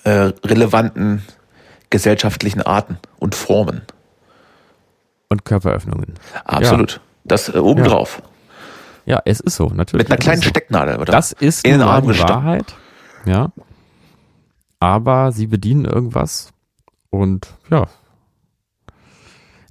äh, 0.03 0.31
relevanten 0.43 1.23
gesellschaftlichen 1.89 2.61
Arten 2.61 2.97
und 3.19 3.35
Formen. 3.35 3.81
Und 5.29 5.45
Körperöffnungen. 5.45 6.15
Absolut. 6.45 7.01
Das 7.25 7.49
äh, 7.49 7.57
obendrauf. 7.57 8.21
Ja, 9.05 9.21
es 9.25 9.39
ist 9.39 9.55
so, 9.55 9.67
natürlich. 9.67 10.05
Mit 10.05 10.11
einer 10.11 10.17
kleinen 10.17 10.41
so. 10.41 10.49
Stecknadel, 10.49 10.97
oder? 10.97 11.11
Das 11.11 11.31
ist 11.31 11.65
in 11.65 11.73
den 11.73 11.81
Arm 11.81 12.11
die. 12.11 12.19
Wahrheit. 12.19 12.75
Ja. 13.25 13.51
Aber 14.79 15.31
sie 15.31 15.47
bedienen 15.47 15.85
irgendwas 15.85 16.51
und 17.09 17.47
ja. 17.69 17.87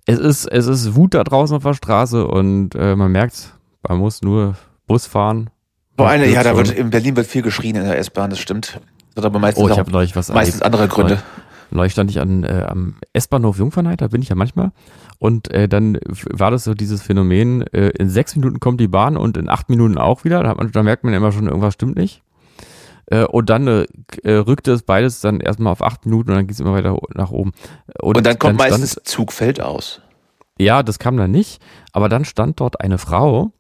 Es 0.07 0.19
ist, 0.19 0.47
es 0.47 0.67
ist 0.67 0.95
Wut 0.95 1.15
da 1.15 1.25
draußen 1.25 1.57
auf 1.57 1.63
der 1.63 1.75
Straße 1.75 2.27
und 2.27 2.75
äh, 2.75 2.95
man 2.97 3.11
merkt, 3.13 3.55
man 3.87 3.99
muss 3.99 4.23
nur 4.23 4.57
Bus 4.87 5.07
fahren. 5.07 5.51
Boah, 5.97 6.11
eine, 6.11 6.27
ja, 6.29 6.43
da 6.43 6.57
wird, 6.57 6.71
in 6.71 6.91
Berlin 6.91 7.17
wird 7.17 7.27
viel 7.27 7.43
geschrien 7.43 7.77
in 7.77 7.85
der 7.85 7.99
S-Bahn, 7.99 8.31
das 8.31 8.39
stimmt. 8.39 8.81
Das 9.15 9.25
hat 9.25 9.31
aber 9.31 9.39
meistens, 9.39 9.65
Oh, 9.65 9.67
ich 9.69 9.73
auch, 9.75 9.79
habe 9.79 9.91
neulich 9.91 10.15
was 10.15 10.29
meistens 10.29 10.61
erlebt. 10.61 10.67
andere 10.67 10.89
Gründe. 10.89 11.23
Neulich 11.71 11.93
stand 11.93 12.11
ich 12.11 12.21
an, 12.21 12.45
äh, 12.45 12.67
am 12.69 12.97
S-Bahnhof 13.13 13.59
Jungfernheit, 13.59 14.01
da 14.01 14.09
bin 14.09 14.23
ich 14.23 14.29
ja 14.29 14.37
manchmal. 14.37 14.71
Und 15.19 15.51
äh, 15.51 15.69
dann 15.69 15.99
war 16.31 16.51
das 16.51 16.65
so 16.65 16.75
dieses 16.75 17.03
Phänomen, 17.03 17.63
äh, 17.73 17.89
in 17.99 18.09
sechs 18.11 18.37
Minuten 18.37 18.61
kommt 18.61 18.81
die 18.81 18.89
Bahn 18.89 19.17
und 19.17 19.37
in 19.37 19.49
acht 19.49 19.69
Minuten 19.69 19.99
auch 19.99 20.25
wieder. 20.25 20.43
Da, 20.43 20.55
man, 20.55 20.71
da 20.71 20.83
merkt 20.83 21.03
man 21.03 21.15
immer 21.15 21.33
schon, 21.33 21.47
irgendwas 21.47 21.75
stimmt 21.75 21.97
nicht. 21.97 22.23
Äh, 23.07 23.25
und 23.25 23.49
dann 23.51 23.67
äh, 23.67 23.87
äh, 24.23 24.35
rückte 24.35 24.73
es 24.73 24.83
beides 24.83 25.21
dann 25.21 25.41
erstmal 25.41 25.73
auf 25.73 25.83
acht 25.83 26.05
Minuten 26.05 26.31
und 26.31 26.37
dann 26.37 26.47
ging 26.47 26.55
es 26.55 26.61
immer 26.61 26.75
weiter 26.75 26.97
nach 27.15 27.31
oben. 27.31 27.53
Und 28.01 28.25
dann 28.25 28.39
kommt 28.39 28.61
stand 28.61 28.71
meistens 28.71 29.01
Zug 29.05 29.33
fällt 29.33 29.61
aus. 29.61 30.03
ja, 30.59 30.83
das 30.83 30.99
kam 30.99 31.17
dann 31.17 31.31
nicht. 31.31 31.61
Aber 31.93 32.09
dann 32.09 32.25
stand 32.25 32.61
dort 32.61 32.81
eine 32.81 32.99
Frau, 32.99 33.53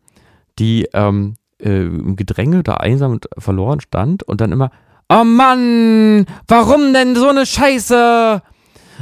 die 0.58 0.88
ähm, 0.92 1.36
äh, 1.60 1.86
im 1.86 2.16
Gedränge 2.16 2.62
da 2.62 2.74
einsam 2.74 3.12
und 3.12 3.28
verloren 3.38 3.80
stand 3.80 4.22
und 4.22 4.40
dann 4.40 4.52
immer, 4.52 4.70
oh 5.08 5.24
Mann, 5.24 6.26
warum 6.48 6.92
denn 6.92 7.16
so 7.16 7.28
eine 7.28 7.46
Scheiße? 7.46 8.42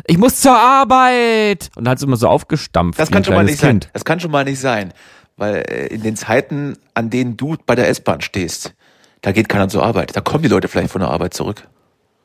Ich 0.07 0.18
muss 0.18 0.40
zur 0.40 0.57
Arbeit. 0.57 1.70
Und 1.76 1.84
dann 1.84 1.92
hat 1.92 1.98
sie 2.00 2.07
immer 2.07 2.16
so 2.16 2.28
aufgestampft. 2.28 2.98
Das 2.98 3.11
kann 3.11 3.24
schon 3.24 3.34
mal 3.34 3.44
nicht 3.44 3.59
sein. 3.59 3.80
Kind. 3.80 3.90
Das 3.92 4.05
kann 4.05 4.20
schon 4.20 4.30
mal 4.30 4.44
nicht 4.44 4.61
sein. 4.61 4.92
Weil 5.36 5.64
äh, 5.68 5.86
in 5.86 6.02
den 6.02 6.16
Zeiten, 6.16 6.76
an 6.94 7.11
denen 7.11 7.36
du 7.36 7.57
bei 7.66 7.74
der 7.74 7.88
S-Bahn 7.88 8.20
stehst, 8.20 8.74
da 9.22 9.32
geht 9.32 9.48
keiner 9.48 9.68
zur 9.68 9.84
Arbeit. 9.84 10.16
Da 10.16 10.20
kommen 10.20 10.42
die 10.42 10.48
Leute 10.48 10.68
vielleicht 10.68 10.90
von 10.90 11.00
der 11.00 11.11
Arbeit 11.11 11.34
zurück. 11.34 11.66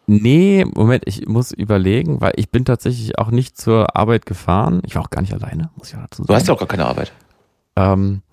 Nee, 0.06 0.66
Moment, 0.74 1.04
ich 1.06 1.28
muss 1.28 1.52
überlegen, 1.52 2.20
weil 2.20 2.34
ich 2.36 2.50
bin 2.50 2.66
tatsächlich 2.66 3.20
auch 3.20 3.30
nicht 3.30 3.58
zur 3.58 3.96
Arbeit 3.96 4.26
gefahren. 4.26 4.82
Ich 4.86 4.96
war 4.96 5.04
auch 5.04 5.12
gar 5.12 5.22
nicht 5.22 5.34
alleine, 5.34 5.70
muss 5.76 5.90
ich 5.90 5.96
auch 5.96 6.02
dazu 6.02 6.24
sagen. 6.24 6.28
Du 6.28 6.34
hast 6.34 6.48
ja 6.48 6.54
auch 6.56 6.60
gar 6.60 6.68
keine 6.68 6.88
Arbeit. 6.88 7.12
Ähm, 7.76 8.24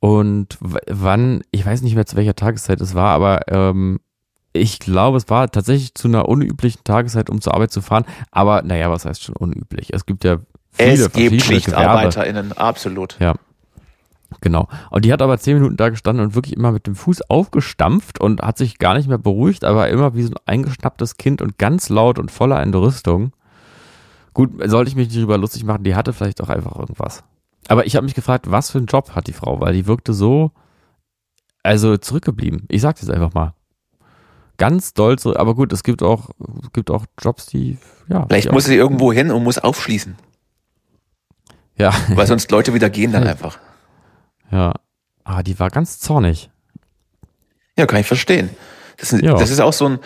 Und 0.00 0.58
wann, 0.60 1.42
ich 1.50 1.66
weiß 1.66 1.82
nicht 1.82 1.94
mehr 1.94 2.06
zu 2.06 2.16
welcher 2.16 2.36
Tageszeit 2.36 2.80
es 2.80 2.94
war, 2.94 3.10
aber 3.10 3.48
ähm, 3.48 3.98
ich 4.52 4.78
glaube, 4.78 5.16
es 5.16 5.28
war 5.28 5.50
tatsächlich 5.50 5.94
zu 5.94 6.08
einer 6.08 6.28
unüblichen 6.28 6.82
Tageszeit, 6.84 7.30
um 7.30 7.40
zur 7.40 7.54
Arbeit 7.54 7.72
zu 7.72 7.80
fahren. 7.80 8.04
Aber 8.30 8.62
naja, 8.62 8.90
was 8.90 9.04
heißt 9.04 9.22
schon 9.22 9.36
unüblich? 9.36 9.92
Es 9.92 10.06
gibt 10.06 10.24
ja 10.24 10.38
viele 10.70 11.06
es 11.06 11.12
gibt. 11.12 11.42
SchichtarbeiterInnen, 11.42 12.52
absolut. 12.52 13.16
Ja. 13.20 13.34
Genau. 14.42 14.68
Und 14.90 15.04
die 15.04 15.12
hat 15.12 15.22
aber 15.22 15.38
zehn 15.38 15.54
Minuten 15.54 15.76
da 15.76 15.88
gestanden 15.88 16.24
und 16.24 16.34
wirklich 16.34 16.54
immer 16.54 16.70
mit 16.70 16.86
dem 16.86 16.94
Fuß 16.94 17.30
aufgestampft 17.30 18.20
und 18.20 18.42
hat 18.42 18.58
sich 18.58 18.78
gar 18.78 18.94
nicht 18.94 19.08
mehr 19.08 19.18
beruhigt, 19.18 19.64
aber 19.64 19.88
immer 19.88 20.14
wie 20.14 20.22
so 20.22 20.30
ein 20.30 20.40
eingeschnapptes 20.44 21.16
Kind 21.16 21.40
und 21.40 21.58
ganz 21.58 21.88
laut 21.88 22.18
und 22.18 22.30
voller 22.30 22.60
Entrüstung. 22.60 23.32
Gut, 24.34 24.50
sollte 24.66 24.90
ich 24.90 24.96
mich 24.96 25.08
nicht 25.08 25.20
drüber 25.20 25.38
lustig 25.38 25.64
machen, 25.64 25.82
die 25.82 25.96
hatte 25.96 26.12
vielleicht 26.12 26.42
auch 26.42 26.50
einfach 26.50 26.78
irgendwas. 26.78 27.24
Aber 27.66 27.86
ich 27.86 27.96
habe 27.96 28.04
mich 28.04 28.14
gefragt, 28.14 28.50
was 28.50 28.70
für 28.70 28.78
einen 28.78 28.86
Job 28.86 29.10
hat 29.10 29.26
die 29.26 29.32
Frau, 29.32 29.60
weil 29.60 29.74
die 29.74 29.86
wirkte 29.86 30.12
so, 30.14 30.52
also 31.62 31.96
zurückgeblieben. 31.96 32.64
Ich 32.68 32.80
sag 32.82 32.98
das 33.00 33.10
einfach 33.10 33.34
mal. 33.34 33.54
Ganz 34.56 34.94
doll 34.94 35.18
zurück, 35.18 35.38
aber 35.38 35.54
gut, 35.54 35.72
es 35.72 35.82
gibt 35.82 36.02
auch, 36.02 36.30
es 36.62 36.72
gibt 36.72 36.90
auch 36.90 37.04
Jobs, 37.20 37.46
die, 37.46 37.78
ja. 38.08 38.24
Vielleicht 38.26 38.48
die 38.48 38.52
muss 38.52 38.64
sie 38.64 38.74
irgendwo 38.74 39.12
hin 39.12 39.30
und 39.30 39.44
muss 39.44 39.58
aufschließen, 39.58 40.16
ja, 41.76 41.92
weil 42.14 42.26
sonst 42.26 42.50
Leute 42.50 42.74
wieder 42.74 42.90
gehen 42.90 43.12
dann 43.12 43.24
einfach. 43.28 43.58
ja. 44.50 44.74
Ah, 45.22 45.42
die 45.42 45.60
war 45.60 45.68
ganz 45.68 46.00
zornig. 46.00 46.50
Ja, 47.76 47.84
kann 47.86 48.00
ich 48.00 48.06
verstehen. 48.06 48.48
Das 49.00 49.12
ist, 49.12 49.22
Ja. 49.22 49.34
das 49.34 49.50
ist 49.50 49.60
auch 49.60 49.72
so 49.72 49.88
ein, 49.88 49.98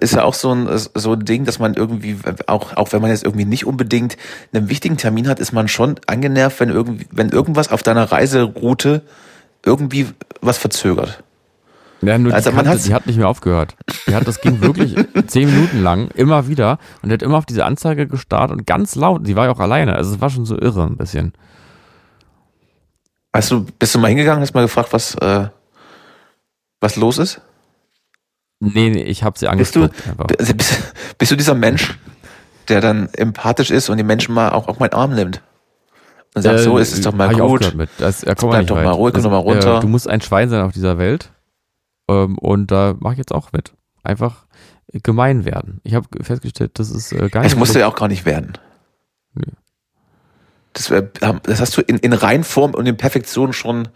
ist 0.00 0.14
ja 0.14 0.24
auch 0.24 0.32
so 0.34 0.52
ein, 0.54 0.68
so 0.94 1.12
ein 1.12 1.24
Ding, 1.24 1.44
dass 1.44 1.58
man 1.58 1.74
irgendwie, 1.74 2.16
auch, 2.46 2.76
auch 2.76 2.92
wenn 2.92 3.02
man 3.02 3.10
jetzt 3.10 3.24
irgendwie 3.24 3.44
nicht 3.44 3.66
unbedingt 3.66 4.16
einen 4.54 4.68
wichtigen 4.70 4.96
Termin 4.96 5.28
hat, 5.28 5.38
ist 5.38 5.52
man 5.52 5.68
schon 5.68 5.96
angenervt, 6.06 6.58
wenn 6.60 6.70
irgendwie, 6.70 7.06
wenn 7.10 7.28
irgendwas 7.28 7.70
auf 7.70 7.82
deiner 7.82 8.10
Reiseroute 8.10 9.02
irgendwie 9.66 10.06
was 10.40 10.56
verzögert. 10.56 11.22
Ja, 12.00 12.16
nur 12.16 12.32
Also 12.32 12.50
die, 12.50 12.56
man 12.56 12.64
kannte, 12.64 12.78
hat's- 12.78 12.86
die 12.86 12.94
hat 12.94 13.06
nicht 13.06 13.18
mehr 13.18 13.28
aufgehört. 13.28 13.74
Die 14.06 14.14
hat, 14.14 14.26
das 14.26 14.40
ging 14.40 14.60
wirklich 14.62 14.94
zehn 15.26 15.50
Minuten 15.52 15.82
lang, 15.82 16.08
immer 16.14 16.46
wieder. 16.48 16.78
Und 17.02 17.08
die 17.10 17.12
hat 17.14 17.22
immer 17.22 17.36
auf 17.38 17.44
diese 17.46 17.64
Anzeige 17.64 18.06
gestarrt 18.06 18.50
und 18.52 18.66
ganz 18.66 18.94
laut. 18.94 19.26
Die 19.26 19.34
war 19.36 19.46
ja 19.46 19.50
auch 19.52 19.58
alleine. 19.60 19.94
Also 19.96 20.14
es 20.14 20.20
war 20.20 20.30
schon 20.30 20.46
so 20.46 20.56
irre 20.58 20.84
ein 20.84 20.96
bisschen. 20.96 21.32
Hast 23.32 23.50
du, 23.50 23.64
bist 23.78 23.94
du 23.94 23.98
mal 23.98 24.08
hingegangen, 24.08 24.40
hast 24.40 24.54
mal 24.54 24.62
gefragt, 24.62 24.92
was, 24.92 25.14
äh, 25.16 25.48
was 26.80 26.96
los 26.96 27.18
ist? 27.18 27.40
Nee, 28.60 28.90
nee, 28.90 29.02
ich 29.02 29.22
habe 29.22 29.38
sie 29.38 29.46
Bist 29.56 29.76
du, 29.76 29.88
also 30.38 30.54
bist, 30.54 30.94
bist 31.18 31.30
du 31.32 31.36
dieser 31.36 31.54
Mensch, 31.54 31.98
der 32.68 32.80
dann 32.80 33.08
empathisch 33.12 33.70
ist 33.70 33.88
und 33.88 33.96
die 33.98 34.02
Menschen 34.04 34.34
mal 34.34 34.50
auch 34.50 34.68
auf 34.68 34.78
meinen 34.80 34.92
Arm 34.94 35.14
nimmt? 35.14 35.42
Und 36.34 36.42
sagt, 36.42 36.60
so 36.60 36.76
ist 36.78 36.92
es 36.92 37.00
doch 37.02 37.12
mal 37.14 37.32
Äh, 37.32 37.36
gut. 37.38 37.74
Mit. 37.74 37.88
Das, 37.98 38.22
ja, 38.22 38.34
komm 38.34 38.50
bleib 38.50 38.66
doch 38.66 38.76
weit. 38.76 38.84
mal 38.84 38.90
ruhig 38.92 39.14
das, 39.14 39.24
noch 39.24 39.30
mal 39.30 39.38
runter. 39.38 39.78
Äh, 39.78 39.80
du 39.80 39.88
musst 39.88 40.08
ein 40.08 40.20
Schwein 40.20 40.48
sein 40.50 40.62
auf 40.62 40.72
dieser 40.72 40.98
Welt. 40.98 41.32
Ähm, 42.08 42.36
und 42.38 42.70
da 42.70 42.94
mache 42.98 43.14
ich 43.14 43.18
jetzt 43.18 43.32
auch 43.32 43.52
mit. 43.52 43.72
Einfach 44.02 44.46
gemein 44.92 45.44
werden. 45.44 45.80
Ich 45.84 45.94
habe 45.94 46.06
festgestellt, 46.22 46.72
das 46.78 46.90
ist 46.90 47.12
äh, 47.12 47.28
gar 47.28 47.42
nicht 47.42 47.52
Es 47.52 47.58
musste 47.58 47.74
so- 47.74 47.78
ja 47.80 47.86
auch 47.88 47.96
gar 47.96 48.08
nicht 48.08 48.24
werden. 48.26 48.52
Nö. 49.34 49.42
Das, 50.74 50.92
das 51.42 51.60
hast 51.60 51.76
du 51.76 51.80
in, 51.80 51.96
in 51.98 52.12
Reinform 52.12 52.74
und 52.74 52.86
in 52.86 52.96
Perfektion 52.96 53.52
schon, 53.52 53.88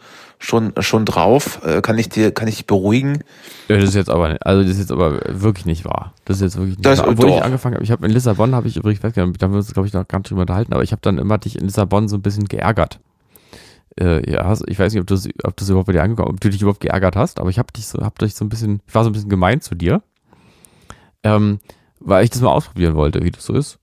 schon, 0.42 0.72
schon 0.80 1.04
drauf. 1.06 1.60
Äh, 1.64 1.80
Kann 1.82 1.96
ich 1.98 2.08
dir, 2.08 2.32
kann 2.32 2.48
ich 2.48 2.56
dich 2.56 2.66
beruhigen? 2.66 3.22
Ja, 3.68 3.76
das 3.76 3.90
ist 3.90 3.94
jetzt 3.94 4.10
aber, 4.10 4.36
also 4.40 4.62
das 4.62 4.72
ist 4.72 4.78
jetzt 4.78 4.92
aber 4.92 5.20
wirklich 5.28 5.64
nicht 5.66 5.84
wahr. 5.84 6.12
Das 6.24 6.36
ist 6.38 6.42
jetzt 6.42 6.56
wirklich 6.56 6.76
nicht 6.76 6.84
Das- 6.86 6.98
wahr. 6.98 7.08
Obwohl 7.08 7.28
doch. 7.28 7.36
ich 7.38 7.42
angefangen 7.44 7.76
habe, 7.76 7.84
ich 7.84 7.90
habe 7.90 8.04
in 8.06 8.12
Lissabon, 8.12 8.54
habe 8.54 8.68
ich 8.68 8.76
übrigens 8.76 9.00
festgestellt, 9.00 9.36
da 9.40 9.44
haben 9.46 9.52
wir 9.52 9.58
uns, 9.58 9.72
glaube 9.72 9.86
ich, 9.86 9.94
noch 9.94 10.06
gar 10.08 10.18
nicht 10.18 10.30
drüber 10.30 10.42
unterhalten, 10.42 10.72
aber 10.74 10.82
ich 10.82 10.92
habe 10.92 11.00
dann 11.02 11.18
immer 11.18 11.38
dich 11.38 11.56
in 11.56 11.64
Lissabon 11.66 12.08
so 12.08 12.16
ein 12.16 12.22
bisschen 12.22 12.46
geärgert. 12.46 12.98
Äh, 14.00 14.30
ja, 14.30 14.44
hast, 14.46 14.64
ich 14.68 14.78
weiß 14.78 14.92
nicht, 14.92 15.00
ob 15.02 15.06
du 15.06 15.16
ob 15.44 15.56
das 15.56 15.68
überhaupt 15.68 15.86
bei 15.86 15.92
dir 15.92 16.02
angekommen, 16.02 16.30
ob 16.30 16.40
du 16.40 16.48
dich 16.50 16.62
überhaupt 16.62 16.80
geärgert 16.80 17.14
hast, 17.14 17.38
aber 17.38 17.50
ich 17.50 17.58
habe 17.58 17.72
dich 17.72 17.86
so, 17.86 18.00
hab 18.00 18.18
dich 18.18 18.34
so 18.34 18.44
ein 18.44 18.48
bisschen, 18.48 18.80
ich 18.86 18.94
war 18.94 19.04
so 19.04 19.10
ein 19.10 19.12
bisschen 19.12 19.28
gemein 19.28 19.60
zu 19.60 19.74
dir, 19.74 20.02
ähm, 21.22 21.60
weil 22.00 22.24
ich 22.24 22.30
das 22.30 22.40
mal 22.40 22.50
ausprobieren 22.50 22.94
wollte, 22.94 23.22
wie 23.22 23.30
das 23.30 23.44
so 23.44 23.52
ist. 23.54 23.78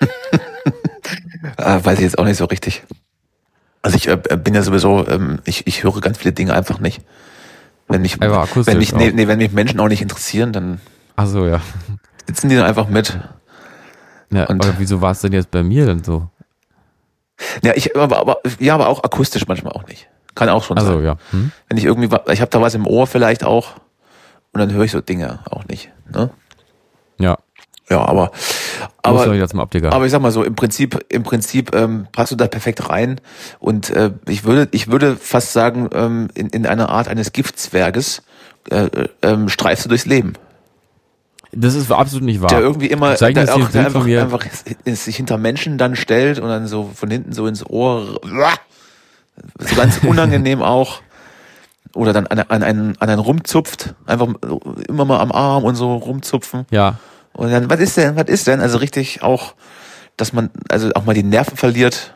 Äh, 0.00 0.44
weiß 1.84 1.98
ich 1.98 2.04
jetzt 2.04 2.18
auch 2.18 2.24
nicht 2.24 2.36
so 2.36 2.44
richtig. 2.46 2.82
Also 3.84 3.96
ich 3.98 4.08
äh, 4.08 4.16
bin 4.16 4.54
ja 4.54 4.62
sowieso, 4.62 5.06
ähm, 5.08 5.40
ich, 5.44 5.66
ich 5.66 5.84
höre 5.84 6.00
ganz 6.00 6.16
viele 6.16 6.32
Dinge 6.32 6.54
einfach 6.54 6.78
nicht. 6.78 7.02
Wenn 7.86 8.00
mich, 8.00 8.18
wenn 8.18 8.78
mich, 8.78 8.94
nee, 8.94 9.12
nee, 9.12 9.28
wenn 9.28 9.36
mich 9.36 9.52
Menschen 9.52 9.78
auch 9.78 9.88
nicht 9.88 10.00
interessieren, 10.00 10.54
dann 10.54 10.80
Ach 11.16 11.26
so, 11.26 11.46
ja. 11.46 11.60
sitzen 12.26 12.48
die 12.48 12.56
dann 12.56 12.64
einfach 12.64 12.88
mit. 12.88 13.18
ja 14.30 14.46
Und- 14.46 14.64
aber 14.64 14.78
wieso 14.78 15.02
war 15.02 15.10
es 15.12 15.20
denn 15.20 15.34
jetzt 15.34 15.50
bei 15.50 15.62
mir 15.62 15.84
denn 15.84 16.02
so? 16.02 16.30
Ja, 17.62 17.72
ich, 17.74 17.94
aber, 17.94 18.18
aber, 18.20 18.38
ja, 18.58 18.74
aber 18.74 18.88
auch 18.88 19.04
akustisch 19.04 19.46
manchmal 19.48 19.74
auch 19.74 19.86
nicht. 19.86 20.08
Kann 20.34 20.48
auch 20.48 20.64
schon 20.64 20.78
Also 20.78 20.94
sein. 20.94 21.04
ja. 21.04 21.16
Hm? 21.32 21.52
Wenn 21.68 21.76
ich 21.76 21.84
irgendwie, 21.84 22.08
ich 22.32 22.40
habe 22.40 22.50
da 22.50 22.62
was 22.62 22.74
im 22.74 22.86
Ohr 22.86 23.06
vielleicht 23.06 23.44
auch 23.44 23.74
und 24.52 24.60
dann 24.60 24.72
höre 24.72 24.84
ich 24.84 24.92
so 24.92 25.02
Dinge 25.02 25.40
auch 25.50 25.66
nicht. 25.66 25.90
Ne? 26.10 26.30
Ja. 27.18 27.36
Ja, 27.90 28.00
aber, 28.00 28.30
Aber, 29.02 29.26
Optiker. 29.58 29.92
aber 29.92 30.06
ich 30.06 30.10
sag 30.10 30.22
mal 30.22 30.32
so, 30.32 30.42
im 30.42 30.54
Prinzip, 30.54 31.04
im 31.10 31.22
Prinzip 31.22 31.74
ähm, 31.74 32.06
passt 32.12 32.32
du 32.32 32.36
da 32.36 32.46
perfekt 32.46 32.88
rein 32.88 33.20
und 33.58 33.90
äh, 33.90 34.10
ich 34.26 34.44
würde, 34.44 34.68
ich 34.70 34.90
würde 34.90 35.16
fast 35.16 35.52
sagen, 35.52 35.90
ähm, 35.92 36.28
in, 36.34 36.48
in 36.48 36.66
einer 36.66 36.88
Art 36.88 37.08
eines 37.08 37.32
Giftzwerges 37.32 38.22
äh, 38.70 38.86
äh, 38.86 39.08
ähm, 39.20 39.50
streifst 39.50 39.84
du 39.84 39.90
durchs 39.90 40.06
Leben. 40.06 40.32
das 41.52 41.74
ist 41.74 41.92
absolut 41.92 42.24
nicht 42.24 42.40
wahr. 42.40 42.48
Der 42.48 42.60
irgendwie 42.60 42.86
immer, 42.86 43.12
Ich 43.12 43.18
zeig 43.18 43.34
der, 43.34 43.54
auch, 43.54 43.68
der 43.68 43.86
einfach, 43.86 44.06
einfach 44.06 44.44
sich 44.86 45.16
hinter 45.16 45.36
Menschen 45.36 45.76
dann 45.76 45.94
stellt 45.94 46.38
und 46.38 46.48
dann 46.48 46.66
so 46.66 46.90
von 46.94 47.10
hinten 47.10 47.34
so 47.34 47.46
ins 47.46 47.68
Ohr, 47.68 48.18
so 49.58 49.76
ganz 49.76 49.98
unangenehm 50.02 50.62
auch. 50.62 51.02
Oder 51.94 52.12
dann 52.12 52.26
an, 52.26 52.40
an, 52.40 52.62
einen, 52.62 52.96
an 52.98 53.08
einen 53.10 53.20
rumzupft, 53.20 53.94
einfach 54.06 54.26
immer 54.88 55.04
mal 55.04 55.20
am 55.20 55.30
Arm 55.30 55.64
und 55.64 55.74
so 55.74 55.94
rumzupfen. 55.94 56.64
ja. 56.70 56.96
Und 57.34 57.50
dann, 57.50 57.68
was 57.68 57.80
ist 57.80 57.96
denn, 57.96 58.16
was 58.16 58.28
ist 58.28 58.46
denn? 58.46 58.60
Also 58.60 58.78
richtig 58.78 59.22
auch, 59.22 59.54
dass 60.16 60.32
man 60.32 60.50
also 60.68 60.90
auch 60.94 61.04
mal 61.04 61.14
die 61.14 61.24
Nerven 61.24 61.56
verliert 61.56 62.14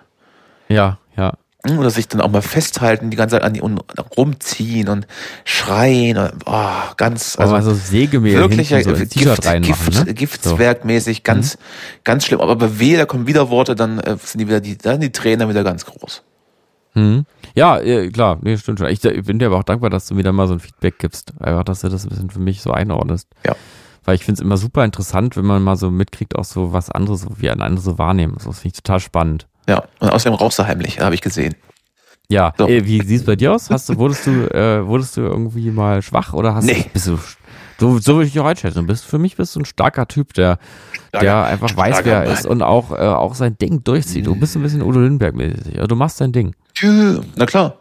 Ja, 0.68 0.98
ja. 1.16 1.34
hm, 1.66 1.78
oder 1.78 1.90
sich 1.90 2.06
dann 2.06 2.20
auch 2.20 2.30
mal 2.30 2.42
festhalten, 2.42 3.10
die 3.10 3.16
ganze 3.16 3.34
Zeit 3.34 3.42
an 3.42 3.52
die 3.52 3.60
und 3.60 3.82
rumziehen 4.16 4.88
und 4.88 5.08
schreien. 5.44 6.16
Und, 6.16 6.32
oh, 6.46 6.70
ganz, 6.96 7.36
Also, 7.36 7.54
also 7.54 7.74
Sägemehl 7.74 8.38
wirklich 8.38 8.68
so 8.68 8.92
Gift, 8.92 9.46
reinmachen, 9.46 9.62
Gift, 9.62 10.06
ne? 10.06 10.14
Giftzwergmäßig, 10.14 11.24
ganz, 11.24 11.58
ganz 12.04 12.24
schlimm. 12.24 12.40
Aber 12.40 12.54
bei 12.54 12.78
wehe, 12.78 12.96
da 12.96 13.04
kommen 13.04 13.26
wieder 13.26 13.50
Worte, 13.50 13.74
dann 13.74 13.98
äh, 13.98 14.16
sind 14.22 14.40
die 14.40 14.46
wieder 14.46 14.60
die, 14.60 14.78
dann 14.78 15.00
die 15.00 15.10
Tränen 15.10 15.48
wieder 15.48 15.64
ganz 15.64 15.84
groß. 15.84 16.22
Hm. 16.92 17.26
Ja, 17.54 17.80
klar, 18.10 18.38
nee, 18.40 18.56
stimmt 18.56 18.78
schon. 18.78 18.88
Ich, 18.88 19.04
ich 19.04 19.24
bin 19.24 19.40
dir 19.40 19.46
aber 19.46 19.56
auch 19.58 19.64
dankbar, 19.64 19.90
dass 19.90 20.06
du 20.06 20.14
mir 20.14 20.22
da 20.22 20.30
mal 20.30 20.46
so 20.46 20.54
ein 20.54 20.60
Feedback 20.60 20.98
gibst. 20.98 21.32
Einfach, 21.40 21.64
dass 21.64 21.80
du 21.80 21.88
das 21.88 22.04
ein 22.04 22.10
bisschen 22.10 22.30
für 22.30 22.38
mich 22.38 22.62
so 22.62 22.70
einordnest. 22.70 23.26
Ja. 23.44 23.56
Weil 24.08 24.14
ich 24.14 24.24
finde 24.24 24.40
es 24.40 24.42
immer 24.42 24.56
super 24.56 24.86
interessant, 24.86 25.36
wenn 25.36 25.44
man 25.44 25.62
mal 25.62 25.76
so 25.76 25.90
mitkriegt, 25.90 26.34
auch 26.34 26.44
so 26.46 26.72
was 26.72 26.88
anderes, 26.90 27.26
wie 27.36 27.50
ein 27.50 27.60
andere 27.60 27.82
so 27.84 27.98
wahrnehmen. 27.98 28.36
So, 28.40 28.48
Das 28.48 28.60
finde 28.60 28.74
ich 28.76 28.82
total 28.82 29.00
spannend. 29.00 29.46
Ja, 29.68 29.84
und 29.98 30.08
außerdem 30.08 30.32
rauchst 30.38 30.58
du 30.58 30.66
heimlich, 30.66 30.98
habe 30.98 31.14
ich 31.14 31.20
gesehen. 31.20 31.54
Ja, 32.30 32.54
So. 32.56 32.66
äh, 32.68 32.86
wie 32.86 33.02
sieht 33.02 33.20
es 33.20 33.26
bei 33.26 33.36
dir 33.36 33.52
aus? 33.52 33.68
Hast 33.68 33.86
du, 33.90 33.98
wurdest 33.98 34.26
du, 34.26 34.30
äh, 34.50 34.86
wurdest 34.86 35.18
du 35.18 35.20
irgendwie 35.20 35.70
mal 35.70 36.00
schwach 36.00 36.32
oder 36.32 36.54
hast 36.54 36.64
Nee. 36.64 36.84
du, 36.84 36.88
bist 36.88 37.06
du, 37.06 37.18
so, 37.78 37.98
so 37.98 38.14
würde 38.14 38.24
ich 38.28 38.32
dich 38.32 38.40
auch 38.40 38.46
einschätzen. 38.46 38.78
Du 38.78 38.86
bist, 38.86 39.04
für 39.04 39.18
mich 39.18 39.36
bist 39.36 39.54
du 39.54 39.60
ein 39.60 39.66
starker 39.66 40.08
Typ, 40.08 40.32
der, 40.32 40.58
der 41.12 41.20
Starker- 41.20 41.44
einfach 41.44 41.76
weiß, 41.76 42.00
wer 42.04 42.24
er 42.24 42.32
ist 42.32 42.46
und 42.46 42.62
auch, 42.62 42.92
äh, 42.92 43.02
auch 43.02 43.34
sein 43.34 43.58
Ding 43.58 43.84
durchzieht. 43.84 44.26
Du 44.26 44.34
bist 44.36 44.56
ein 44.56 44.62
bisschen 44.62 44.80
Udo 44.80 45.00
Lindenberg-mäßig. 45.00 45.74
Also, 45.76 45.86
du 45.86 45.96
machst 45.96 46.18
dein 46.22 46.32
Ding. 46.32 46.54
Na 47.36 47.44
klar. 47.44 47.76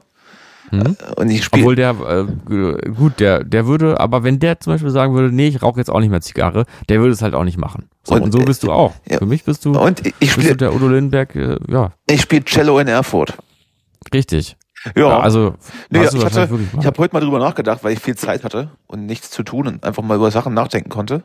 Mhm. 0.72 0.98
Und 1.16 1.30
ich 1.30 1.44
spiele 1.46 1.64
Obwohl 1.64 1.76
der, 1.76 1.90
äh, 1.92 2.90
gut, 2.92 3.20
der, 3.20 3.44
der 3.44 3.68
würde, 3.68 4.00
aber 4.00 4.24
wenn 4.24 4.40
der 4.40 4.60
zum 4.60 4.74
Beispiel 4.74 4.90
sagen 4.92 5.14
würde, 5.14 5.34
nee, 5.34 5.48
ich 5.48 5.62
rauche 5.62 5.80
jetzt 5.80 5.90
auch 5.90 6.00
nicht 6.02 6.10
mehr 6.10 6.22
Zigarre, 6.22 6.66
der 6.90 7.00
würde 7.00 7.14
es 7.14 7.22
halt 7.22 7.34
auch 7.36 7.44
nicht 7.46 7.58
machen. 7.58 7.90
So, 8.04 8.16
und, 8.16 8.24
Und, 8.24 8.32
so 8.34 8.40
bist 8.40 8.64
du 8.64 8.72
auch. 8.72 8.94
ja. 9.10 9.18
Für 9.20 9.26
mich 9.26 9.44
bist 9.46 9.64
du, 9.66 9.72
und 9.80 10.00
ich- 10.02 10.08
ich 10.08 10.14
bist 10.20 10.38
du 10.38 10.42
spiele 10.42 10.58
der 10.58 10.74
Udo 10.76 10.88
Lindenberg, 10.90 11.36
äh, 11.36 11.58
ja, 11.70 11.92
ich 12.10 12.22
spiel 12.22 12.44
Cello 12.44 12.80
in 12.80 12.88
Erfurt. 12.88 13.34
richtig. 14.14 14.58
Ja, 14.96 15.10
Ja, 15.10 15.20
also, 15.20 15.56
nee, 15.90 16.00
ich, 16.04 16.24
hatte, 16.24 16.48
ich 16.80 16.86
habe 16.86 16.98
heute 17.00 17.14
mal 17.14 17.20
drüber 17.20 17.40
nachgedacht, 17.40 17.84
weil 17.84 17.94
ich 17.94 18.00
viel 18.00 18.16
Zeit 18.16 18.44
hatte 18.44 18.70
und 18.86 19.06
nichts 19.06 19.32
zu 19.32 19.44
tun 19.44 19.68
und 19.68 19.84
einfach 19.84 20.04
mal 20.04 20.16
über 20.16 20.32
Sachen 20.32 20.54
nachdenken 20.54 20.90
konnte. 20.90 21.24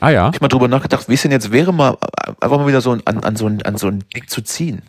ah 0.00 0.08
ja, 0.10 0.24
Hab 0.26 0.34
ich 0.34 0.40
mal 0.40 0.48
drüber 0.48 0.66
nachgedacht, 0.66 1.08
wie 1.08 1.14
es 1.14 1.22
denn 1.22 1.30
jetzt 1.30 1.52
wäre, 1.52 1.72
mal 1.72 1.98
äh, 2.24 2.32
einfach 2.40 2.58
mal 2.58 2.66
wieder 2.66 2.80
so 2.80 2.92
an, 2.92 3.02
an, 3.04 3.36
so, 3.36 3.46
ein, 3.46 3.62
an 3.62 3.76
so 3.76 3.88
ein 3.88 4.02
Ding 4.14 4.26
zu 4.28 4.40
ziehen. 4.42 4.82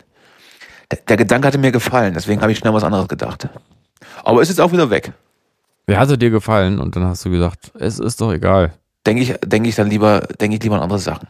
Der, 0.89 0.99
der 1.07 1.17
Gedanke 1.17 1.47
hatte 1.47 1.57
mir 1.57 1.71
gefallen, 1.71 2.13
deswegen 2.15 2.41
habe 2.41 2.51
ich 2.53 2.57
schnell 2.57 2.73
was 2.73 2.83
anderes 2.83 3.07
gedacht. 3.07 3.49
Aber 4.23 4.41
ist 4.41 4.49
jetzt 4.49 4.61
auch 4.61 4.71
wieder 4.71 4.89
weg. 4.89 5.13
wer 5.87 5.99
hatte 5.99 6.17
dir 6.17 6.29
gefallen? 6.29 6.79
Und 6.79 6.95
dann 6.95 7.03
hast 7.05 7.25
du 7.25 7.29
gesagt, 7.29 7.71
es 7.79 7.99
ist 7.99 8.21
doch 8.21 8.31
egal. 8.31 8.73
Denke 9.05 9.23
ich, 9.23 9.33
denke 9.45 9.69
ich 9.69 9.75
dann 9.75 9.89
lieber, 9.89 10.21
denke 10.39 10.57
ich 10.57 10.63
lieber 10.63 10.75
an 10.75 10.81
andere 10.81 10.99
Sachen. 10.99 11.27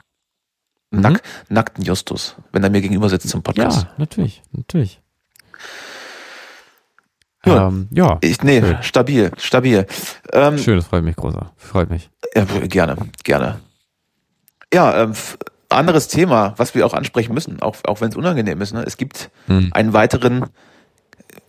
Mhm. 0.91 1.01
Nack, 1.01 1.21
Nackten 1.49 1.83
Justus, 1.85 2.35
wenn 2.51 2.63
er 2.63 2.69
mir 2.69 2.81
gegenüber 2.81 3.07
sitzt 3.09 3.29
zum 3.29 3.41
Podcast. 3.43 3.83
Ja, 3.83 3.89
natürlich, 3.97 4.41
natürlich. 4.51 4.99
Ja. 7.45 7.67
Ähm, 7.67 7.87
ja, 7.91 8.17
Ich, 8.21 8.43
nee, 8.43 8.61
Schön. 8.61 8.77
stabil, 8.83 9.31
stabil. 9.37 9.87
Ähm, 10.31 10.57
schön, 10.59 10.75
das 10.75 10.85
freut 10.85 11.03
mich, 11.03 11.15
großer. 11.15 11.51
Freut 11.57 11.89
mich. 11.89 12.09
Ja, 12.35 12.43
gerne, 12.45 12.97
gerne. 13.23 13.59
Ja, 14.71 15.03
ähm, 15.03 15.13
anderes 15.69 16.07
Thema, 16.07 16.53
was 16.57 16.75
wir 16.75 16.85
auch 16.85 16.93
ansprechen 16.93 17.33
müssen, 17.33 17.61
auch, 17.61 17.77
auch 17.85 17.99
wenn 18.01 18.09
es 18.09 18.15
unangenehm 18.15 18.61
ist. 18.61 18.73
Ne? 18.73 18.83
Es 18.85 18.95
gibt 18.97 19.31
Hm. 19.47 19.69
einen 19.73 19.93
weiteren 19.93 20.45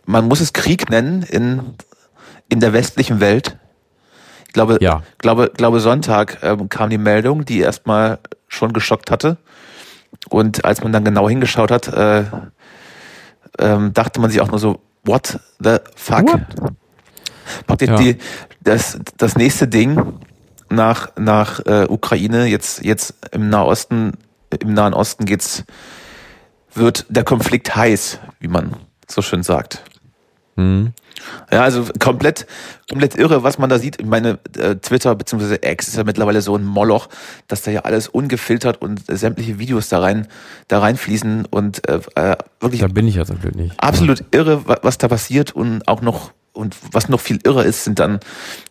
man 0.05 0.27
muss 0.27 0.41
es 0.41 0.53
Krieg 0.53 0.89
nennen 0.89 1.23
in, 1.23 1.75
in 2.49 2.59
der 2.59 2.73
westlichen 2.73 3.19
Welt. 3.19 3.57
Ich 4.47 4.53
glaube, 4.53 4.77
Ja. 4.81 5.01
glaube, 5.17 5.51
glaube 5.55 5.79
Sonntag 5.79 6.39
ähm, 6.43 6.69
kam 6.69 6.89
die 6.89 6.97
Meldung, 6.97 7.45
die 7.45 7.59
erstmal 7.59 8.19
schon 8.47 8.73
geschockt 8.73 9.09
hatte. 9.09 9.37
Und 10.29 10.63
als 10.63 10.83
man 10.83 10.91
dann 10.93 11.03
genau 11.03 11.27
hingeschaut 11.27 11.71
hat, 11.71 11.87
äh, 11.87 12.23
ähm, 13.59 13.93
dachte 13.93 14.19
man 14.21 14.29
sich 14.29 14.41
auch 14.41 14.49
nur 14.49 14.59
so, 14.59 14.79
what 15.03 15.39
the 15.59 15.77
fuck? 15.95 16.31
What? 16.31 16.41
Praktisch 17.67 17.89
Ja. 17.89 17.95
die, 17.95 18.17
das, 18.61 18.99
das 19.17 19.35
nächste 19.35 19.67
Ding 19.67 20.19
nach, 20.69 21.09
nach 21.17 21.59
äh, 21.65 21.85
Ukraine, 21.89 22.45
jetzt, 22.45 22.83
jetzt 22.83 23.15
im 23.31 23.49
Nahosten, 23.49 24.13
im 24.61 24.73
Nahen 24.73 24.93
Osten 24.93 25.25
geht's, 25.25 25.63
wird 26.73 27.05
der 27.09 27.23
Konflikt 27.23 27.75
heiß, 27.75 28.19
wie 28.39 28.47
man 28.47 28.75
so 29.07 29.21
schön 29.21 29.43
sagt. 29.43 29.83
Hm. 30.55 30.93
Ja, 31.51 31.61
also 31.61 31.85
komplett, 31.99 32.45
komplett 32.89 33.15
irre, 33.15 33.43
was 33.43 33.57
man 33.57 33.69
da 33.69 33.79
sieht. 33.79 33.99
Ich 33.99 34.05
meine, 34.05 34.39
äh, 34.57 34.75
Twitter 34.75 35.15
bzw. 35.15 35.57
X 35.61 35.87
ist 35.87 35.97
ja 35.97 36.03
mittlerweile 36.03 36.41
so 36.41 36.55
ein 36.55 36.63
Moloch, 36.63 37.09
dass 37.47 37.61
da 37.63 37.71
ja 37.71 37.81
alles 37.81 38.07
ungefiltert 38.07 38.81
und 38.81 39.01
sämtliche 39.07 39.57
Videos 39.57 39.89
da 39.89 39.99
rein, 39.99 40.27
da 40.67 40.79
reinfließen 40.79 41.45
und 41.45 41.87
äh, 41.87 41.99
äh, 42.15 42.35
wirklich 42.59 42.81
Da 42.81 42.87
bin 42.87 43.07
ich 43.07 43.15
ja 43.15 43.25
zum 43.25 43.39
Glück 43.39 43.55
nicht. 43.55 43.73
absolut 43.79 44.23
irre, 44.31 44.67
wa- 44.67 44.79
was 44.83 44.97
da 44.97 45.07
passiert 45.07 45.51
und 45.55 45.87
auch 45.87 46.01
noch 46.01 46.31
und 46.55 46.75
was 46.91 47.09
noch 47.09 47.19
viel 47.19 47.39
irrer 47.43 47.65
ist, 47.65 47.83
sind 47.83 47.97
dann 47.97 48.19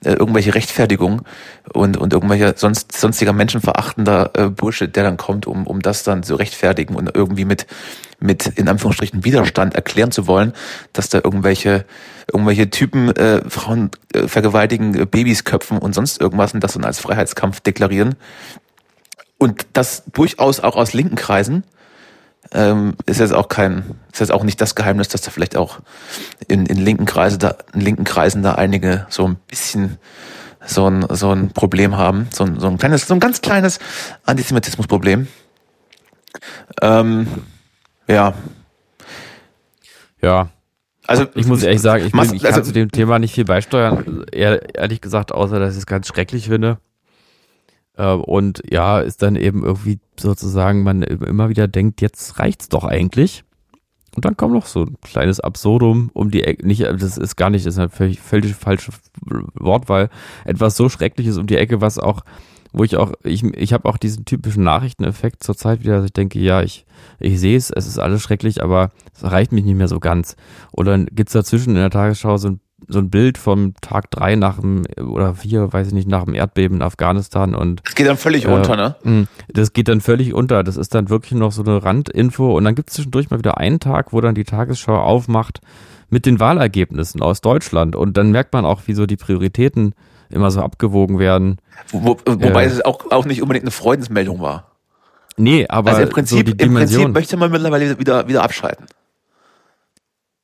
äh, 0.05 0.13
irgendwelche 0.13 0.55
Rechtfertigungen 0.55 1.23
und 1.73 1.97
und 1.97 2.13
irgendwelche 2.13 2.55
sonst 2.57 2.93
sonstiger 2.93 3.33
menschenverachtender 3.33 4.31
äh, 4.35 4.49
Bullshit, 4.51 4.95
der 4.95 5.03
dann 5.03 5.17
kommt, 5.17 5.49
um 5.49 5.67
um 5.67 5.81
das 5.83 6.05
dann 6.05 6.23
zu 6.23 6.37
rechtfertigen 6.37 6.95
und 6.95 7.11
irgendwie 7.13 7.45
mit 7.45 7.67
mit 8.23 8.47
in 8.47 8.69
Anführungsstrichen 8.69 9.25
Widerstand 9.25 9.75
erklären 9.75 10.11
zu 10.11 10.27
wollen, 10.27 10.53
dass 10.93 11.09
da 11.09 11.21
irgendwelche 11.23 11.85
irgendwelche 12.33 12.71
Typen 12.71 13.15
äh, 13.17 13.43
Frauen 13.49 13.91
äh, 14.15 14.29
vergewaltigen, 14.29 14.95
äh, 14.95 15.07
Babys 15.07 15.45
köpfen 15.45 15.79
und 15.79 15.95
sonst 15.95 16.21
irgendwas 16.21 16.55
und 16.55 16.63
das 16.63 16.75
dann 16.75 16.85
als 16.85 17.01
Freiheitskampf 17.01 17.61
deklarieren 17.61 18.15
und 19.39 19.67
das 19.73 20.05
durchaus 20.13 20.61
auch 20.61 20.77
aus 20.77 20.93
linken 20.93 21.17
Kreisen 21.17 21.65
ähm, 22.53 22.95
ist 23.07 23.21
jetzt 23.21 23.33
auch 23.33 23.49
kein, 23.49 23.97
ist 24.13 24.21
jetzt 24.21 24.33
auch 24.33 24.45
nicht 24.45 24.61
das 24.61 24.75
Geheimnis, 24.75 25.09
dass 25.09 25.23
da 25.23 25.31
vielleicht 25.31 25.57
auch 25.57 25.81
in, 26.49 26.67
in 26.67 26.77
linken 26.77 27.07
Kreisen 27.07 27.39
da, 27.39 27.57
in 27.73 27.81
linken 27.81 28.05
Kreisen 28.05 28.43
da 28.43 28.55
einige 28.55 29.07
so 29.09 29.27
ein 29.27 29.37
bisschen 29.49 29.99
so 30.65 30.89
ein, 30.89 31.07
so 31.11 31.33
ein 31.33 31.51
Problem 31.51 31.97
haben, 31.97 32.29
so 32.33 32.45
ein, 32.45 32.61
so 32.61 32.69
ein 32.69 32.79
kleines, 32.79 33.07
so 33.07 33.15
ein 33.15 33.21
ganz 33.21 33.41
kleines 33.41 33.79
Antisemitismusproblem. 34.25 35.27
Ähm, 36.81 37.27
ja, 38.09 38.35
Ja, 40.21 40.49
also 41.07 41.27
ich 41.35 41.47
muss 41.47 41.63
ehrlich 41.65 41.81
sagen, 41.81 42.05
ich, 42.07 42.13
bin, 42.13 42.23
ich 42.35 42.43
kann 42.43 42.55
also- 42.55 42.63
zu 42.69 42.73
dem 42.73 42.91
Thema 42.93 43.19
nicht 43.19 43.35
viel 43.35 43.45
beisteuern. 43.45 44.25
Ehr, 44.31 44.75
ehrlich 44.77 45.01
gesagt, 45.01 45.33
außer 45.33 45.59
dass 45.59 45.73
ich 45.75 45.81
es 45.81 45.87
ganz 45.87 46.07
schrecklich 46.07 46.47
finde. 46.49 46.79
Äh, 47.97 48.13
Und 48.13 48.63
ja, 48.71 49.01
ist 49.01 49.23
dann 49.23 49.35
eben 49.37 49.65
irgendwie 49.65 49.99
sozusagen, 50.19 50.83
man 50.85 51.03
immer 51.03 51.49
wieder 51.49 51.67
denkt, 51.69 52.01
jetzt 52.01 52.39
reicht's 52.39 52.69
doch 52.69 52.85
eigentlich. 52.85 53.45
Und 54.15 54.25
dann 54.27 54.37
kommt 54.37 54.53
noch 54.55 54.67
so 54.67 54.83
ein 54.85 54.97
kleines 55.03 55.41
Absurdum 55.41 56.11
um 56.13 56.31
die 56.31 56.45
Ecke. 56.45 56.67
Nicht, 56.67 56.83
das 56.83 57.17
ist 57.19 57.37
gar 57.37 57.51
nicht, 57.51 57.67
das 57.67 57.75
ist 57.75 57.79
eine 57.81 57.89
völlig, 57.89 58.21
völlig 58.21 58.55
falsche 58.55 58.93
Wortwahl. 59.55 60.09
Etwas 60.45 60.77
so 60.77 60.89
Schreckliches 60.89 61.37
um 61.39 61.47
die 61.47 61.57
Ecke, 61.57 61.81
was 61.81 61.99
auch, 61.99 62.21
wo 62.73 62.85
ich 62.85 62.97
auch, 62.97 63.13
ich, 63.23 63.45
ich 63.45 63.73
habe 63.73 63.89
auch 63.89 63.97
diesen 63.97 64.25
typischen 64.25 64.65
Nachrichteneffekt 64.65 65.43
zur 65.43 65.57
Zeit 65.57 65.81
wieder, 65.83 65.97
dass 65.97 66.07
ich 66.07 66.13
denke, 66.13 66.39
ja, 66.39 66.63
ich, 66.63 66.87
ich 67.19 67.39
sehe 67.39 67.57
es, 67.57 67.71
es 67.71 67.87
ist 67.87 67.99
alles 67.99 68.23
schrecklich, 68.23 68.63
aber 68.63 68.91
es 69.15 69.23
reicht 69.31 69.53
mich 69.53 69.65
nicht 69.65 69.77
mehr 69.77 69.89
so 69.89 70.01
ganz. 70.01 70.37
Oder 70.73 70.93
dann 70.93 71.07
gibt's 71.13 71.33
dazwischen 71.35 71.71
in 71.71 71.77
der 71.77 71.91
Tagesschau 71.91 72.37
so 72.39 72.49
ein, 72.49 72.61
so 72.89 72.99
ein 72.99 73.11
Bild 73.11 73.39
vom 73.39 73.75
Tag 73.81 74.11
drei 74.11 74.35
nach 74.35 74.59
dem, 74.59 74.83
oder 75.01 75.35
vier, 75.35 75.73
weiß 75.73 75.89
ich 75.89 75.93
nicht, 75.95 76.09
nach 76.09 76.25
dem 76.25 76.35
Erdbeben 76.35 76.79
in 76.79 76.83
Afghanistan 76.83 77.55
und 77.55 77.81
es 77.87 77.95
geht 77.95 78.09
dann 78.09 78.17
völlig 78.17 78.47
äh, 78.47 78.49
unter, 78.49 78.77
ne? 78.77 78.97
mh, 79.05 79.27
Das 79.53 79.73
geht 79.73 79.89
dann 79.89 80.01
völlig 80.01 80.35
unter. 80.35 80.65
Das 80.65 80.77
ist 80.77 80.95
dann 80.95 81.09
wirklich 81.09 81.39
noch 81.39 81.53
so 81.53 81.63
eine 81.63 81.85
Randinfo. 81.85 82.57
Und 82.57 82.65
dann 82.65 82.75
gibt 82.75 82.89
es 82.91 82.97
zwischendurch 82.97 83.31
mal 83.31 83.39
wieder 83.39 83.59
einen 83.59 83.79
Tag, 83.81 84.13
wo 84.13 84.21
dann 84.21 84.35
die 84.35 84.45
Tagesschau 84.45 84.97
aufmacht 84.97 85.61
mit 86.11 86.27
den 86.27 86.41
Wahlergebnissen 86.41 87.23
aus 87.23 87.41
Deutschland. 87.41 87.95
Und 87.95 88.17
dann 88.17 88.33
merkt 88.33 88.53
man 88.53 88.65
auch, 88.65 88.83
wie 88.87 88.95
so 88.95 89.07
die 89.07 89.17
Prioritäten 89.17 89.95
immer 90.33 90.51
so 90.51 90.61
abgewogen 90.63 91.19
werden. 91.19 91.59
Wo, 91.89 92.05
wo, 92.05 92.19
wobei 92.27 92.65
äh, 92.65 92.67
es 92.67 92.85
auch, 92.85 93.11
auch 93.11 93.25
nicht 93.25 93.43
unbedingt 93.43 93.65
eine 93.65 93.71
Freudensmeldung 93.71 94.41
war. 94.41 94.73
Nee, 95.37 95.67
aber 95.69 95.91
Also 95.91 96.03
im 96.03 96.09
Prinzip, 96.11 96.39
so 96.39 96.43
die 96.43 96.51
im 96.53 96.75
Prinzip 96.75 96.97
Dimension. 96.97 97.13
möchte 97.13 97.37
man 97.37 97.51
mittlerweile 97.51 97.99
wieder, 97.99 98.29
wieder 98.29 98.43
abschalten. 98.43 98.87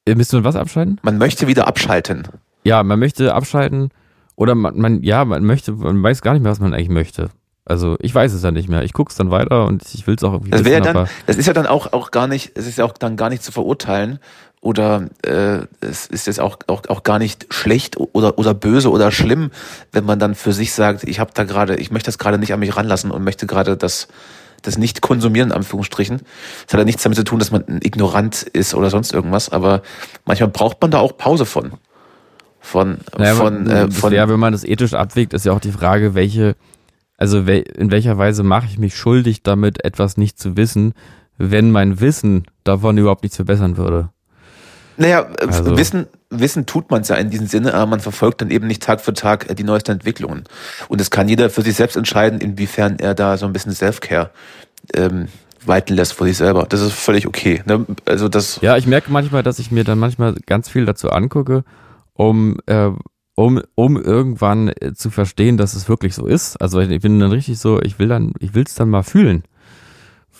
Äh, 0.06 0.14
Müsst 0.14 0.32
du 0.32 0.42
was 0.44 0.56
abschalten? 0.56 0.98
Man 1.02 1.18
möchte 1.18 1.46
wieder 1.46 1.66
abschalten. 1.66 2.26
Ja, 2.64 2.82
man 2.82 2.98
möchte 2.98 3.34
abschalten 3.34 3.90
oder 4.36 4.54
man, 4.54 4.78
man, 4.78 5.02
ja, 5.02 5.24
man 5.24 5.44
möchte, 5.44 5.72
man 5.72 6.02
weiß 6.02 6.22
gar 6.22 6.32
nicht 6.32 6.42
mehr, 6.42 6.52
was 6.52 6.60
man 6.60 6.74
eigentlich 6.74 6.88
möchte. 6.88 7.30
Also 7.64 7.96
ich 8.00 8.14
weiß 8.14 8.32
es 8.32 8.42
ja 8.42 8.50
nicht 8.50 8.68
mehr. 8.68 8.82
Ich 8.82 8.94
guck's 8.94 9.14
dann 9.16 9.30
weiter 9.30 9.66
und 9.66 9.82
ich 9.94 10.06
will's 10.06 10.24
auch 10.24 10.32
irgendwie 10.32 10.50
Das 10.50 10.64
wäre 10.64 10.76
ja 10.78 10.84
wissen, 10.84 10.94
dann, 10.94 11.08
das 11.26 11.36
ist 11.36 11.46
ja 11.46 11.52
dann 11.52 11.66
auch, 11.66 11.92
auch 11.92 12.10
gar 12.10 12.26
nicht, 12.26 12.52
es 12.56 12.66
ist 12.66 12.78
ja 12.78 12.86
auch 12.86 12.94
dann 12.94 13.16
gar 13.18 13.28
nicht 13.28 13.42
zu 13.42 13.52
verurteilen 13.52 14.20
oder 14.60 15.08
äh, 15.22 15.60
es 15.80 16.06
ist 16.06 16.26
jetzt 16.26 16.40
auch, 16.40 16.58
auch, 16.66 16.82
auch 16.88 17.02
gar 17.04 17.18
nicht 17.18 17.46
schlecht 17.50 17.96
oder, 17.96 18.38
oder 18.38 18.54
böse 18.54 18.90
oder 18.90 19.12
schlimm, 19.12 19.50
wenn 19.92 20.04
man 20.04 20.18
dann 20.18 20.34
für 20.34 20.52
sich 20.52 20.72
sagt, 20.72 21.04
ich 21.04 21.20
habe 21.20 21.30
da 21.34 21.44
gerade, 21.44 21.76
ich 21.76 21.90
möchte 21.90 22.08
das 22.08 22.18
gerade 22.18 22.38
nicht 22.38 22.52
an 22.52 22.60
mich 22.60 22.76
ranlassen 22.76 23.10
und 23.10 23.22
möchte 23.22 23.46
gerade 23.46 23.76
das, 23.76 24.08
das 24.62 24.76
nicht 24.76 25.00
konsumieren, 25.00 25.50
in 25.50 25.56
Anführungsstrichen. 25.56 26.22
Das 26.66 26.74
hat 26.74 26.80
ja 26.80 26.84
nichts 26.84 27.02
damit 27.04 27.16
zu 27.16 27.24
tun, 27.24 27.38
dass 27.38 27.52
man 27.52 27.64
ein 27.68 27.80
ignorant 27.82 28.42
ist 28.42 28.74
oder 28.74 28.90
sonst 28.90 29.12
irgendwas, 29.12 29.48
aber 29.50 29.82
manchmal 30.24 30.48
braucht 30.50 30.80
man 30.82 30.90
da 30.90 30.98
auch 30.98 31.16
Pause 31.16 31.46
von. 31.46 31.72
Von, 32.60 32.98
Naja, 33.16 33.34
von, 33.36 33.64
man- 33.64 33.70
äh, 33.70 33.90
von 33.90 34.10
wär, 34.12 34.28
wenn 34.28 34.40
man 34.40 34.52
das 34.52 34.64
ethisch 34.64 34.94
abwägt, 34.94 35.32
ist 35.32 35.46
ja 35.46 35.52
auch 35.52 35.60
die 35.60 35.70
Frage, 35.72 36.14
welche, 36.14 36.56
also 37.16 37.46
wel, 37.46 37.60
in 37.60 37.92
welcher 37.92 38.18
Weise 38.18 38.42
mache 38.42 38.66
ich 38.66 38.78
mich 38.78 38.96
schuldig, 38.96 39.44
damit 39.44 39.84
etwas 39.84 40.16
nicht 40.16 40.38
zu 40.40 40.56
wissen, 40.56 40.92
wenn 41.36 41.70
mein 41.70 42.00
Wissen 42.00 42.44
davon 42.64 42.98
überhaupt 42.98 43.22
nichts 43.22 43.36
verbessern 43.36 43.76
würde. 43.76 44.10
Naja, 44.98 45.28
äh, 45.40 45.46
Also- 45.46 45.76
Wissen, 45.76 46.06
Wissen 46.30 46.66
tut 46.66 46.90
man 46.90 47.00
es 47.02 47.08
ja 47.08 47.16
in 47.16 47.30
diesem 47.30 47.46
Sinne, 47.46 47.72
aber 47.72 47.86
man 47.86 48.00
verfolgt 48.00 48.42
dann 48.42 48.50
eben 48.50 48.66
nicht 48.66 48.82
Tag 48.82 49.00
für 49.00 49.14
Tag 49.14 49.48
äh, 49.48 49.54
die 49.54 49.64
neuesten 49.64 49.92
Entwicklungen. 49.92 50.44
Und 50.88 51.00
es 51.00 51.10
kann 51.10 51.28
jeder 51.28 51.48
für 51.50 51.62
sich 51.62 51.76
selbst 51.76 51.96
entscheiden, 51.96 52.40
inwiefern 52.40 52.98
er 52.98 53.14
da 53.14 53.36
so 53.38 53.46
ein 53.46 53.52
bisschen 53.52 53.72
Self-Care 53.72 54.30
ähm, 54.94 55.28
walten 55.64 55.94
lässt 55.94 56.12
vor 56.12 56.26
sich 56.26 56.36
selber. 56.36 56.66
Das 56.68 56.80
ist 56.80 56.92
völlig 56.92 57.26
okay. 57.26 57.62
Ne? 57.66 57.86
Also 58.04 58.28
das, 58.28 58.58
Ja, 58.60 58.76
ich 58.76 58.86
merke 58.86 59.10
manchmal, 59.10 59.42
dass 59.42 59.58
ich 59.58 59.70
mir 59.70 59.84
dann 59.84 59.98
manchmal 59.98 60.34
ganz 60.46 60.68
viel 60.68 60.84
dazu 60.84 61.10
angucke, 61.10 61.64
um, 62.14 62.58
äh, 62.66 62.90
um, 63.34 63.62
um 63.74 63.96
irgendwann 63.96 64.68
äh, 64.68 64.94
zu 64.94 65.10
verstehen, 65.10 65.56
dass 65.56 65.74
es 65.74 65.88
wirklich 65.88 66.14
so 66.14 66.26
ist. 66.26 66.60
Also 66.60 66.80
ich 66.80 67.00
bin 67.00 67.20
dann 67.20 67.30
richtig 67.30 67.58
so, 67.58 67.80
ich 67.80 67.98
will 67.98 68.08
dann, 68.08 68.32
ich 68.40 68.54
will 68.54 68.64
es 68.66 68.74
dann 68.74 68.88
mal 68.90 69.02
fühlen. 69.02 69.44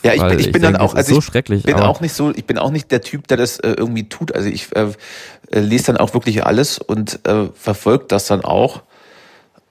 Ja, 0.02 0.12
ich, 0.14 0.20
bin- 0.22 0.38
ich 0.38 0.52
bin 0.52 0.62
dann 0.62 0.72
denke, 0.74 0.80
auch, 0.84 0.94
also 0.94 1.14
so 1.20 1.20
ich 1.20 1.62
bin 1.64 1.74
auch 1.76 2.00
nicht 2.00 2.12
so, 2.12 2.30
ich 2.30 2.44
bin 2.46 2.58
auch 2.58 2.70
nicht 2.70 2.90
der 2.90 3.00
Typ, 3.00 3.26
der 3.28 3.36
das 3.36 3.58
äh, 3.58 3.74
irgendwie 3.76 4.08
tut. 4.08 4.34
Also 4.34 4.48
ich 4.48 4.74
äh, 4.76 4.88
äh, 5.50 5.60
lese 5.60 5.86
dann 5.86 5.96
auch 5.96 6.14
wirklich 6.14 6.44
alles 6.46 6.78
und 6.78 7.26
äh, 7.26 7.48
verfolgt 7.54 8.12
das 8.12 8.26
dann 8.26 8.42
auch. 8.44 8.82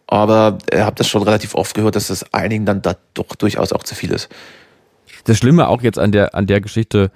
Aber 0.07 0.57
äh, 0.71 0.81
habe 0.81 0.95
das 0.95 1.07
schon 1.07 1.23
relativ 1.23 1.55
oft 1.55 1.73
gehört, 1.75 1.95
dass 1.95 2.07
das 2.07 2.33
einigen 2.33 2.65
dann 2.65 2.81
da 2.81 2.95
doch 3.13 3.35
durchaus 3.35 3.73
auch 3.73 3.83
zu 3.83 3.95
viel 3.95 4.11
ist. 4.11 4.29
das 5.25 5.37
Schlimme 5.37 5.67
auch 5.67 5.81
jetzt 5.81 5.99
an 5.99 6.11
der, 6.11 6.33
an 6.35 6.47
der 6.47 6.61
Geschichte, 6.61 7.11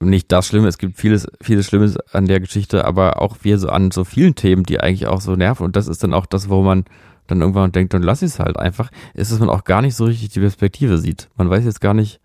nicht 0.00 0.30
das 0.30 0.46
Schlimme, 0.48 0.68
es 0.68 0.76
gibt 0.76 0.98
vieles, 0.98 1.26
vieles 1.42 1.66
Schlimmes 1.66 1.96
an 2.12 2.26
der 2.26 2.40
Geschichte, 2.40 2.84
aber 2.84 3.22
auch 3.22 3.38
wir 3.42 3.58
so 3.58 3.68
an 3.70 3.90
so 3.90 4.04
vielen 4.04 4.34
Themen, 4.34 4.64
die 4.64 4.78
eigentlich 4.78 5.06
auch 5.06 5.22
so 5.22 5.36
nerven. 5.36 5.64
Und 5.64 5.74
das 5.76 5.88
ist 5.88 6.02
dann 6.02 6.12
auch 6.12 6.26
das, 6.26 6.50
wo 6.50 6.62
man 6.62 6.84
dann 7.26 7.40
irgendwann 7.40 7.72
denkt, 7.72 7.94
dann 7.94 8.02
lass 8.02 8.22
ich 8.22 8.32
es 8.32 8.38
halt 8.38 8.58
einfach, 8.58 8.90
ist, 9.14 9.32
dass 9.32 9.38
man 9.38 9.48
auch 9.48 9.64
gar 9.64 9.82
nicht 9.82 9.94
so 9.94 10.04
richtig 10.04 10.30
die 10.30 10.40
Perspektive 10.40 10.98
sieht. 10.98 11.28
Man 11.36 11.50
weiß 11.50 11.64
jetzt 11.64 11.80
gar 11.80 11.94
nicht, 11.94 12.20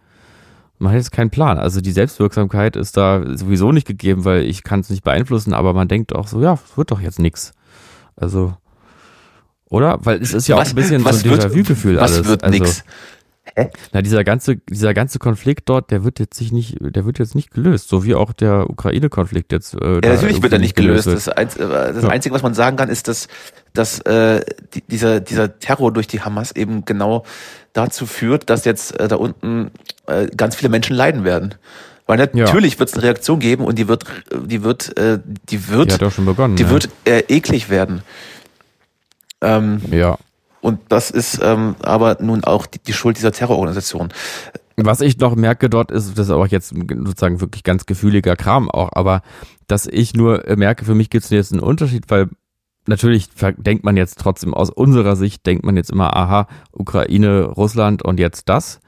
man 0.79 0.91
hat 0.91 0.97
jetzt 0.97 1.11
keinen 1.11 1.29
Plan. 1.29 1.59
Also 1.59 1.79
die 1.81 1.91
Selbstwirksamkeit 1.91 2.75
ist 2.75 2.97
da 2.97 3.23
sowieso 3.37 3.71
nicht 3.71 3.87
gegeben, 3.87 4.25
weil 4.25 4.43
ich 4.43 4.63
kann 4.63 4.79
es 4.79 4.89
nicht 4.89 5.03
beeinflussen, 5.03 5.53
aber 5.53 5.73
man 5.73 5.87
denkt 5.87 6.13
auch 6.15 6.27
so, 6.27 6.41
ja, 6.41 6.53
es 6.53 6.77
wird 6.77 6.91
doch 6.91 7.01
jetzt 7.01 7.19
nix. 7.19 7.53
Also, 8.15 8.55
oder? 9.69 9.99
Weil 10.03 10.21
es 10.21 10.33
ist 10.33 10.47
ja 10.47 10.57
auch 10.57 10.65
ein 10.65 10.75
bisschen 10.75 11.01
so 11.01 11.09
ein 11.09 11.15
Déjà-vu-Gefühl 11.15 11.97
Was 11.97 12.13
alles. 12.13 12.27
wird 12.27 12.43
also, 12.43 12.57
nix? 12.57 12.83
Na, 13.91 14.01
dieser 14.01 14.23
ganze, 14.23 14.57
dieser 14.57 14.93
ganze 14.93 15.19
Konflikt 15.19 15.67
dort, 15.69 15.91
der 15.91 16.03
wird 16.03 16.19
jetzt 16.19 16.37
sich 16.37 16.51
nicht, 16.51 16.77
der 16.79 17.05
wird 17.05 17.19
jetzt 17.19 17.35
nicht 17.35 17.51
gelöst, 17.51 17.89
so 17.89 18.05
wie 18.05 18.15
auch 18.15 18.33
der 18.33 18.69
Ukraine-Konflikt 18.69 19.51
jetzt. 19.51 19.73
Äh, 19.75 19.95
Ja, 20.03 20.13
natürlich 20.13 20.41
wird 20.41 20.53
er 20.53 20.59
nicht 20.59 20.75
gelöst. 20.75 21.05
wird. 21.07 21.17
Das, 21.17 21.27
Einz 21.29 21.55
das 21.55 22.03
Ja. 22.03 22.09
Einzige, 22.09 22.33
was 22.33 22.43
man 22.43 22.53
sagen 22.53 22.77
kann, 22.77 22.89
ist, 22.89 23.07
dass, 23.07 23.27
dass 23.73 23.99
äh, 24.01 24.41
die, 24.73 24.81
dieser, 24.81 25.19
dieser 25.19 25.59
Terror 25.59 25.91
durch 25.91 26.07
die 26.07 26.21
Hamas 26.21 26.51
eben 26.53 26.85
genau 26.85 27.25
dazu 27.73 28.05
führt, 28.05 28.49
dass 28.49 28.65
jetzt 28.65 28.99
äh, 28.99 29.07
da 29.07 29.17
unten 29.17 29.71
äh, 30.07 30.27
ganz 30.35 30.55
viele 30.55 30.69
Menschen 30.69 30.95
leiden 30.95 31.23
werden. 31.23 31.55
Weil 32.07 32.17
natürlich 32.17 32.79
wird 32.79 32.89
es 32.89 32.95
eine 32.95 33.03
Reaktion 33.03 33.39
geben 33.39 33.63
und 33.63 33.77
die 33.79 33.87
wird, 33.87 34.03
die 34.45 34.63
wird, 34.63 34.97
äh, 34.97 35.19
die 35.49 35.67
wird, 35.69 35.91
Die 35.91 35.93
hat 35.93 36.03
auch 36.03 36.11
schon 36.11 36.25
begonnen. 36.25 36.55
die 36.57 36.63
ja. 36.63 36.69
wird 36.69 36.89
äh, 37.05 37.19
eklig 37.29 37.69
werden. 37.69 38.01
Ähm, 39.41 39.81
Ja. 39.91 40.17
Und 40.61 40.79
das 40.89 41.11
ist 41.11 41.39
ähm, 41.43 41.75
aber 41.81 42.17
nun 42.19 42.43
auch 42.43 42.65
die, 42.65 42.79
die 42.79 42.93
Schuld 42.93 43.17
dieser 43.17 43.31
Terrororganisation. 43.31 44.09
Was 44.77 45.01
ich 45.01 45.17
noch 45.17 45.35
merke 45.35 45.69
dort 45.69 45.91
ist, 45.91 46.17
das 46.17 46.27
ist 46.27 46.31
auch 46.31 46.47
jetzt 46.47 46.69
sozusagen 46.69 47.41
wirklich 47.41 47.63
ganz 47.63 47.85
gefühliger 47.85 48.35
Kram 48.35 48.69
auch, 48.69 48.89
aber 48.93 49.21
dass 49.67 49.85
ich 49.85 50.13
nur 50.13 50.43
merke, 50.55 50.85
für 50.85 50.95
mich 50.95 51.09
gibt 51.09 51.25
es 51.25 51.29
jetzt 51.29 51.51
einen 51.51 51.61
Unterschied, 51.61 52.05
weil 52.09 52.29
natürlich 52.87 53.29
denkt 53.57 53.83
man 53.83 53.97
jetzt 53.97 54.19
trotzdem 54.19 54.53
aus 54.53 54.69
unserer 54.69 55.15
Sicht, 55.15 55.45
denkt 55.45 55.65
man 55.65 55.77
jetzt 55.77 55.91
immer, 55.91 56.15
aha, 56.15 56.47
Ukraine, 56.71 57.43
Russland 57.43 58.03
und 58.03 58.19
jetzt 58.19 58.49
das. 58.49 58.79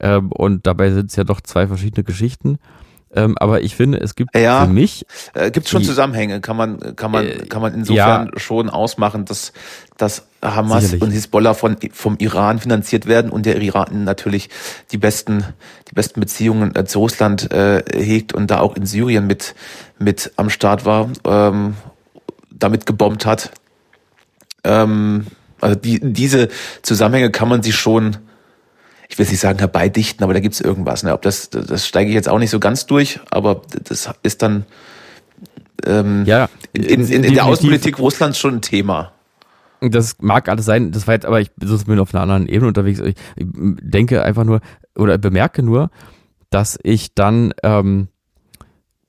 Ähm, 0.00 0.30
und 0.32 0.66
dabei 0.66 0.90
sind 0.90 1.10
es 1.10 1.16
ja 1.16 1.24
doch 1.24 1.40
zwei 1.40 1.66
verschiedene 1.66 2.04
Geschichten. 2.04 2.58
Ähm, 3.14 3.38
aber 3.38 3.62
ich 3.62 3.74
finde, 3.74 3.98
es 3.98 4.14
gibt 4.14 4.36
ja, 4.36 4.66
für 4.66 4.72
mich. 4.72 5.06
Äh, 5.34 5.50
gibt 5.50 5.68
schon 5.68 5.82
Zusammenhänge, 5.82 6.40
kann 6.40 6.56
man, 6.56 6.94
kann 6.94 7.10
man, 7.10 7.26
äh, 7.26 7.46
kann 7.48 7.62
man 7.62 7.72
insofern 7.74 8.30
ja, 8.32 8.38
schon 8.38 8.68
ausmachen, 8.68 9.24
dass, 9.24 9.52
dass 9.96 10.26
Hamas 10.42 10.82
sicherlich. 10.82 11.02
und 11.02 11.10
Hisbollah 11.12 11.54
von, 11.54 11.76
vom 11.92 12.16
Iran 12.18 12.58
finanziert 12.58 13.06
werden 13.06 13.30
und 13.30 13.46
der 13.46 13.60
Iran 13.60 14.04
natürlich 14.04 14.50
die 14.92 14.98
besten, 14.98 15.42
die 15.90 15.94
besten 15.94 16.20
Beziehungen 16.20 16.76
äh, 16.76 16.84
zu 16.84 16.98
Russland 16.98 17.50
äh, 17.50 17.82
hegt 17.94 18.34
und 18.34 18.50
da 18.50 18.60
auch 18.60 18.76
in 18.76 18.84
Syrien 18.84 19.26
mit, 19.26 19.54
mit 19.98 20.32
am 20.36 20.50
Start 20.50 20.84
war, 20.84 21.08
ähm, 21.24 21.74
damit 22.50 22.84
gebombt 22.84 23.24
hat. 23.24 23.52
Ähm, 24.64 25.26
also 25.60 25.76
die, 25.76 25.98
diese 26.00 26.48
Zusammenhänge 26.82 27.30
kann 27.30 27.48
man 27.48 27.62
sich 27.62 27.74
schon 27.74 28.18
ich 29.08 29.18
will 29.18 29.26
nicht 29.26 29.40
sagen 29.40 29.58
herbeidichten, 29.58 30.22
aber 30.22 30.34
da 30.34 30.40
gibt's 30.40 30.60
irgendwas. 30.60 31.02
Ne? 31.02 31.14
Ob 31.14 31.22
das, 31.22 31.50
das 31.50 31.86
steige 31.86 32.10
ich 32.10 32.14
jetzt 32.14 32.28
auch 32.28 32.38
nicht 32.38 32.50
so 32.50 32.60
ganz 32.60 32.86
durch, 32.86 33.20
aber 33.30 33.62
das 33.84 34.10
ist 34.22 34.42
dann 34.42 34.66
ähm, 35.86 36.24
ja, 36.26 36.48
in, 36.72 36.84
in, 36.84 37.24
in 37.24 37.34
der 37.34 37.46
Außenpolitik 37.46 37.98
Russlands 37.98 38.38
schon 38.38 38.56
ein 38.56 38.62
Thema. 38.62 39.12
Das 39.80 40.16
mag 40.20 40.48
alles 40.48 40.66
sein, 40.66 40.90
das 40.90 41.06
war 41.06 41.14
jetzt, 41.14 41.24
aber 41.24 41.40
ich 41.40 41.52
bin 41.54 42.00
auf 42.00 42.12
einer 42.12 42.22
anderen 42.22 42.48
Ebene 42.48 42.68
unterwegs. 42.68 43.00
Ich 43.00 43.14
denke 43.36 44.22
einfach 44.22 44.44
nur 44.44 44.60
oder 44.96 45.18
bemerke 45.18 45.62
nur, 45.62 45.90
dass 46.50 46.78
ich 46.82 47.14
dann 47.14 47.54
ähm, 47.62 48.08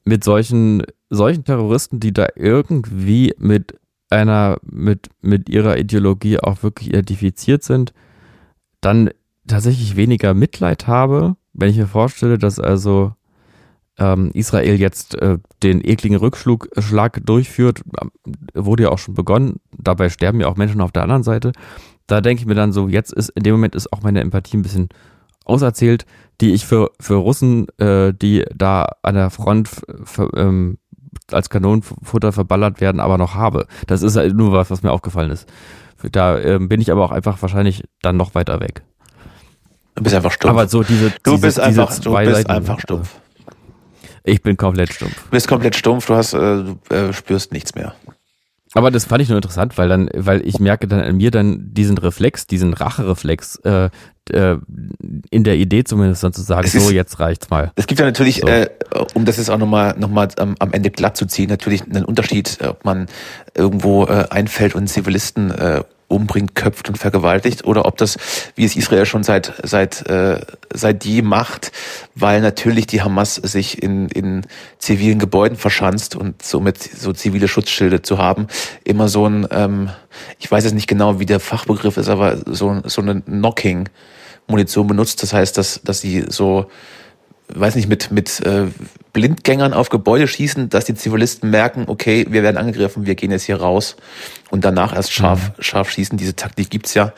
mit 0.06 0.24
solchen, 0.24 0.84
solchen 1.10 1.44
Terroristen, 1.44 2.00
die 2.00 2.14
da 2.14 2.28
irgendwie 2.36 3.34
mit 3.38 3.80
einer, 4.10 4.58
mit, 4.64 5.10
mit 5.22 5.50
ihrer 5.50 5.78
Ideologie 5.78 6.40
auch 6.40 6.64
wirklich 6.64 6.90
identifiziert 6.90 7.64
sind, 7.64 7.94
dann 8.82 9.10
tatsächlich 9.50 9.96
weniger 9.96 10.34
Mitleid 10.34 10.88
habe, 10.88 11.36
wenn 11.54 11.70
ich 11.70 11.78
mir 11.78 11.88
vorstelle, 11.88 12.38
dass 12.38 12.60
also 12.60 13.14
ähm, 13.98 14.32
Israel 14.34 14.80
jetzt 14.80 15.16
äh, 15.16 15.38
den 15.62 15.86
ekligen 15.86 16.18
Rückschlag 16.18 17.20
durchführt, 17.26 17.82
ähm, 18.02 18.12
wurde 18.54 18.84
ja 18.84 18.90
auch 18.90 18.98
schon 18.98 19.14
begonnen, 19.14 19.60
dabei 19.78 20.10
sterben 20.10 20.40
ja 20.40 20.48
auch 20.48 20.56
Menschen 20.56 20.82
auf 20.82 20.92
der 20.92 21.04
anderen 21.04 21.24
Seite. 21.24 21.52
Da 22.08 22.22
denke 22.22 22.42
ich 22.42 22.48
mir 22.48 22.56
dann 22.56 22.72
so, 22.72 22.88
jetzt 22.88 23.12
ist 23.14 23.30
in 23.30 23.44
dem 23.44 23.54
Moment 23.54 23.76
ist 23.76 23.92
auch 23.92 24.02
meine 24.02 24.22
Empathie 24.22 24.58
ein 24.58 24.64
bisschen 24.64 24.90
auserzählt, 25.46 26.06
die 26.42 26.54
ich 26.54 26.66
für, 26.66 26.92
für 27.00 27.16
Russen, 27.16 27.68
äh, 27.78 28.14
die 28.14 28.46
da 28.56 28.88
an 29.04 29.16
der 29.16 29.30
Front 29.30 29.82
ähm, 30.36 30.78
als 31.32 31.50
Kanonenfutter 31.50 32.32
verballert 32.32 32.82
werden, 32.82 33.02
aber 33.02 33.18
noch 33.18 33.36
habe. 33.36 33.68
Das 33.88 34.02
ist 34.02 34.16
halt 34.16 34.36
nur 34.36 34.52
was, 34.52 34.72
was 34.72 34.84
mir 34.84 34.92
aufgefallen 34.92 35.32
ist. 35.32 35.48
Da 36.12 36.40
ähm, 36.40 36.70
bin 36.70 36.80
ich 36.80 36.92
aber 36.92 37.04
auch 37.04 37.12
einfach 37.12 37.42
wahrscheinlich 37.42 37.84
dann 38.02 38.16
noch 38.16 38.36
weiter 38.36 38.62
weg. 38.62 38.84
Du 40.00 40.04
bist 40.04 40.16
einfach 40.16 40.32
stumpf. 40.32 40.52
Aber 40.52 40.68
so 40.68 40.82
diese, 40.82 41.10
du 41.24 41.32
diese, 41.32 41.42
bist 41.42 41.60
einfach, 41.60 41.94
du 42.00 42.16
bist 42.16 42.32
Seiten, 42.32 42.50
einfach 42.50 42.80
stumpf. 42.80 43.16
Ich 44.24 44.42
bin 44.42 44.56
komplett 44.56 44.94
stumpf. 44.94 45.14
Du 45.26 45.30
bist 45.32 45.48
komplett 45.48 45.76
stumpf, 45.76 46.06
du 46.06 46.16
hast, 46.16 46.34
äh, 46.34 46.38
du 46.40 46.80
äh, 46.90 47.12
spürst 47.12 47.52
nichts 47.52 47.76
mehr. 47.76 47.96
Aber 48.74 48.92
das 48.92 49.06
fand 49.06 49.22
ich 49.22 49.28
nur 49.28 49.38
interessant, 49.38 49.78
weil 49.78 49.90
dann, 49.90 50.10
weil 50.14 50.48
ich 50.48 50.60
merke 50.60 50.88
dann 50.88 51.02
an 51.02 51.18
mir 51.18 51.32
dann 51.32 51.74
diesen 51.74 51.98
Reflex, 51.98 52.48
diesen 52.48 52.74
Rachereflex, 52.74 53.58
äh, 53.66 53.90
äh, 54.30 54.58
in 55.32 55.44
der 55.44 55.56
Idee 55.58 55.84
zumindest 55.84 56.24
dann 56.24 56.32
zu 56.32 56.42
sagen, 56.42 56.66
ist, 56.66 56.74
so 56.74 56.92
jetzt 56.92 57.20
reicht's 57.20 57.50
mal. 57.50 57.74
Es 57.76 57.88
gibt 57.88 58.00
ja 58.00 58.06
natürlich, 58.06 58.42
so. 58.42 58.48
äh, 58.48 58.70
um 59.16 59.26
das 59.26 59.36
jetzt 59.36 59.50
auch 59.50 59.58
nochmal 59.58 59.96
noch 59.98 60.10
mal, 60.10 60.30
ähm, 60.38 60.56
am 60.60 60.72
Ende 60.72 60.92
glatt 60.92 61.18
zu 61.18 61.26
ziehen, 61.26 61.50
natürlich 61.50 61.84
einen 61.84 62.06
Unterschied, 62.06 62.60
ob 62.66 62.86
man 62.86 63.08
irgendwo 63.54 64.06
äh, 64.06 64.28
einfällt 64.30 64.76
und 64.76 64.88
Zivilisten 64.88 65.52
äh, 65.52 65.84
umbringt, 66.10 66.56
köpft 66.56 66.90
und 66.90 66.98
vergewaltigt 66.98 67.64
oder 67.64 67.86
ob 67.86 67.98
das, 67.98 68.18
wie 68.56 68.66
es 68.66 68.76
Israel 68.76 69.06
schon 69.06 69.24
seit 69.24 69.54
seit 69.64 70.06
äh, 70.10 70.42
seit 70.74 71.06
je 71.06 71.22
macht, 71.22 71.72
weil 72.16 72.42
natürlich 72.42 72.88
die 72.88 73.02
Hamas 73.02 73.36
sich 73.36 73.82
in 73.82 74.10
in 74.10 74.46
zivilen 74.80 75.20
Gebäuden 75.20 75.58
verschanzt 75.58 76.16
und 76.16 76.42
somit 76.42 76.82
so 76.82 77.14
zivile 77.14 77.48
Schutzschilde 77.48 78.02
zu 78.02 78.18
haben, 78.18 78.48
immer 78.84 79.08
so 79.08 79.28
ein, 79.28 79.48
ähm, 79.52 79.90
ich 80.40 80.52
weiß 80.52 80.66
jetzt 80.66 80.74
nicht 80.74 80.88
genau, 80.88 81.20
wie 81.20 81.26
der 81.26 81.40
Fachbegriff 81.40 81.98
ist, 81.98 82.10
aber 82.10 82.38
so 82.46 82.82
so 82.86 83.02
eine 83.02 83.22
Knocking 83.22 83.88
Munition 84.48 84.88
benutzt. 84.88 85.24
Das 85.24 85.32
heißt, 85.32 85.58
dass 85.58 85.82
dass 85.84 86.02
sie 86.02 86.26
so 86.28 86.70
weiß 87.54 87.76
nicht, 87.76 87.88
mit, 87.88 88.12
mit 88.12 88.40
äh, 88.46 88.68
Blindgängern 89.14 89.74
auf 89.74 89.90
Gebäude 89.90 90.28
schießen, 90.28 90.70
dass 90.70 90.86
die 90.86 90.96
Zivilisten 90.96 91.50
merken, 91.50 91.86
okay, 91.88 92.26
wir 92.30 92.44
werden 92.44 92.58
angegriffen, 92.58 93.06
wir 93.06 93.16
gehen 93.16 93.32
jetzt 93.32 93.44
hier 93.44 93.60
raus 93.60 93.96
und 94.50 94.64
danach 94.64 94.96
erst 94.96 95.12
scharf, 95.12 95.50
mhm. 95.58 95.64
scharf 95.64 95.90
schießen. 95.90 96.18
Diese 96.18 96.36
Taktik 96.36 96.70
gibt's 96.70 96.94
ja. 96.94 97.14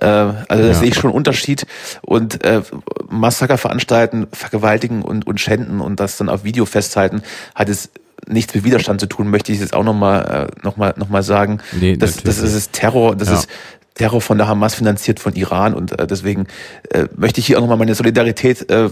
Äh, 0.00 0.06
also 0.06 0.44
da 0.48 0.58
ja. 0.58 0.74
sehe 0.74 0.88
ich 0.88 0.94
schon 0.94 1.10
einen 1.10 1.16
Unterschied. 1.16 1.66
Und 2.02 2.44
äh, 2.44 2.62
Massaker 3.08 3.58
veranstalten, 3.58 4.26
vergewaltigen 4.32 5.02
und, 5.02 5.26
und 5.26 5.40
schänden 5.40 5.80
und 5.80 6.00
das 6.00 6.16
dann 6.16 6.28
auf 6.28 6.44
Video 6.44 6.64
festhalten, 6.64 7.22
hat 7.54 7.68
es 7.68 7.90
nichts 8.26 8.54
mit 8.54 8.64
Widerstand 8.64 9.00
zu 9.00 9.06
tun, 9.06 9.28
möchte 9.28 9.52
ich 9.52 9.60
jetzt 9.60 9.74
auch 9.74 9.84
nochmal 9.84 10.48
äh, 10.50 10.64
noch 10.64 10.76
mal, 10.76 10.94
noch 10.96 11.10
mal 11.10 11.22
sagen. 11.22 11.60
Nee, 11.72 11.96
das, 11.96 12.22
das 12.22 12.38
ist 12.38 12.72
Terror, 12.72 13.16
das 13.16 13.28
ja. 13.28 13.34
ist 13.34 13.48
Terror 13.94 14.20
von 14.20 14.38
der 14.38 14.48
Hamas 14.48 14.74
finanziert 14.74 15.20
von 15.20 15.34
Iran 15.34 15.74
und 15.74 15.98
äh, 15.98 16.06
deswegen 16.06 16.46
äh, 16.90 17.06
möchte 17.16 17.40
ich 17.40 17.46
hier 17.46 17.58
auch 17.58 17.62
nochmal 17.62 17.78
meine 17.78 17.94
Solidarität 17.94 18.68
äh, 18.70 18.90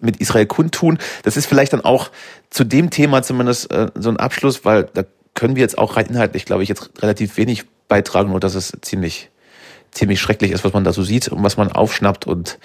mit 0.00 0.18
Israel 0.18 0.46
kundtun. 0.46 0.98
Das 1.22 1.36
ist 1.36 1.46
vielleicht 1.46 1.72
dann 1.72 1.82
auch 1.82 2.10
zu 2.50 2.64
dem 2.64 2.90
Thema 2.90 3.22
zumindest 3.22 3.70
äh, 3.72 3.88
so 3.94 4.10
ein 4.10 4.18
Abschluss, 4.18 4.64
weil 4.64 4.88
da 4.92 5.04
können 5.34 5.56
wir 5.56 5.62
jetzt 5.62 5.78
auch 5.78 5.96
rein 5.96 6.06
inhaltlich, 6.06 6.44
glaube 6.44 6.62
ich, 6.62 6.68
jetzt 6.68 6.90
relativ 7.00 7.38
wenig 7.38 7.64
beitragen, 7.88 8.30
nur 8.30 8.40
dass 8.40 8.54
es 8.54 8.72
ziemlich 8.82 9.30
ziemlich 9.90 10.20
schrecklich 10.20 10.52
ist, 10.52 10.64
was 10.64 10.72
man 10.72 10.84
da 10.84 10.92
so 10.92 11.02
sieht 11.02 11.28
und 11.28 11.42
was 11.42 11.58
man 11.58 11.70
aufschnappt 11.70 12.26
und 12.26 12.58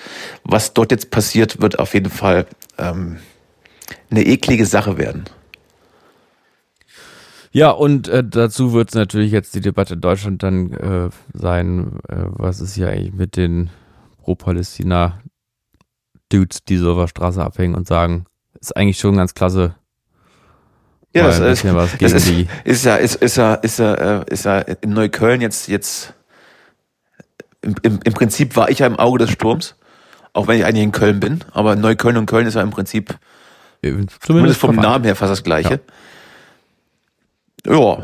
was 0.44 0.74
dort 0.74 0.92
jetzt 0.92 1.12
passiert, 1.12 1.62
wird 1.62 1.78
auf 1.78 1.94
jeden 1.94 2.10
Fall 2.10 2.46
ähm, 2.78 3.18
eine 4.10 4.26
eklige 4.26 4.66
Sache 4.66 4.98
werden. 4.98 5.26
Ja, 7.52 7.72
und 7.72 8.08
äh, 8.08 8.24
dazu 8.24 8.72
wird 8.74 8.90
es 8.90 8.96
natürlich 8.96 9.32
jetzt 9.32 9.56
die 9.56 9.62
Debatte 9.62 9.96
in 9.96 10.02
Deutschland 10.02 10.44
dann 10.44 10.72
äh, 10.74 11.10
sein, 11.34 11.98
äh, 12.08 12.26
was 12.28 12.62
ist 12.62 12.76
hier 12.76 12.90
eigentlich 12.90 13.14
mit 13.14 13.36
den 13.38 13.72
Pro-Palästina-Dudes, 14.22 16.66
die 16.68 16.78
so 16.78 16.92
auf 16.92 16.98
der 16.98 17.08
Straße 17.08 17.44
abhängen 17.44 17.74
und 17.76 17.88
sagen, 17.88 18.26
ist 18.60 18.76
eigentlich 18.76 19.00
schon 19.00 19.18
ganz 19.18 19.34
klasse. 19.34 19.76
Ja, 21.16 21.28
das, 21.28 21.40
ist, 21.40 21.64
was 21.74 21.98
gegen 21.98 22.12
das 22.12 22.14
ist, 22.14 22.28
die 22.30 22.48
ist 22.64 22.86
ja, 22.86 22.98
ist, 22.98 23.16
ist 23.16 23.38
ja, 23.38 23.56
ist 23.56 23.80
ja, 23.80 23.94
äh, 23.94 24.24
ist 24.30 24.46
ja 24.46 24.60
in 24.60 24.92
Neukölln 24.92 25.42
jetzt, 25.42 25.68
jetzt 25.68 26.14
im, 27.62 27.76
im, 27.82 28.00
im 28.04 28.14
Prinzip 28.14 28.56
war 28.56 28.70
ich 28.70 28.78
ja 28.80 28.88
im 28.88 28.98
Auge 28.98 29.20
des 29.20 29.32
Sturms, 29.32 29.76
auch 30.34 30.48
wenn 30.48 30.60
ich 30.60 30.66
eigentlich 30.66 30.84
in 30.84 30.92
Köln 30.92 31.20
bin, 31.20 31.44
aber 31.54 31.76
Neukölln 31.76 32.18
und 32.18 32.28
Köln 32.28 32.46
ist 32.46 32.54
ja 32.54 32.62
im 32.62 32.70
Prinzip 32.72 33.18
zumindest, 33.82 34.24
zumindest 34.24 34.60
vom 34.60 34.76
Namen 34.76 35.06
her 35.06 35.16
fast 35.16 35.32
das 35.32 35.44
Gleiche. 35.44 35.76
Ja. 35.76 35.80
Ja. 37.68 37.98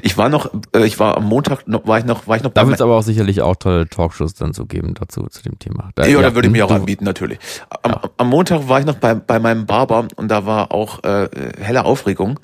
Ich 0.00 0.16
war 0.16 0.28
noch, 0.28 0.50
äh, 0.74 0.86
ich 0.86 0.98
war 0.98 1.16
am 1.16 1.24
Montag, 1.24 1.66
noch, 1.68 1.86
war 1.86 1.98
ich 1.98 2.04
noch, 2.04 2.26
war 2.26 2.36
ich 2.36 2.42
noch. 2.42 2.52
Da 2.52 2.66
wird 2.66 2.76
es 2.76 2.80
aber 2.80 2.96
auch 2.96 3.02
sicherlich 3.02 3.42
auch 3.42 3.56
tolle 3.56 3.86
Talkshows 3.86 4.34
dann 4.34 4.54
so 4.54 4.64
geben 4.64 4.94
dazu 4.94 5.26
zu 5.26 5.42
dem 5.42 5.58
Thema. 5.58 5.90
Da, 5.94 6.06
ja, 6.06 6.22
da 6.22 6.34
würde 6.34 6.48
ich 6.48 6.52
mich 6.52 6.62
auch 6.62 6.70
anbieten 6.70 7.04
natürlich. 7.04 7.38
Am, 7.82 7.90
ja. 7.90 8.00
am, 8.16 8.28
Montag 8.28 8.68
war 8.68 8.80
ich 8.80 8.86
noch 8.86 8.94
bei, 8.94 9.14
bei 9.14 9.38
meinem 9.38 9.66
Barber 9.66 10.08
und 10.16 10.28
da 10.28 10.46
war 10.46 10.72
auch 10.72 11.04
äh, 11.04 11.28
helle 11.60 11.84
Aufregung. 11.84 12.40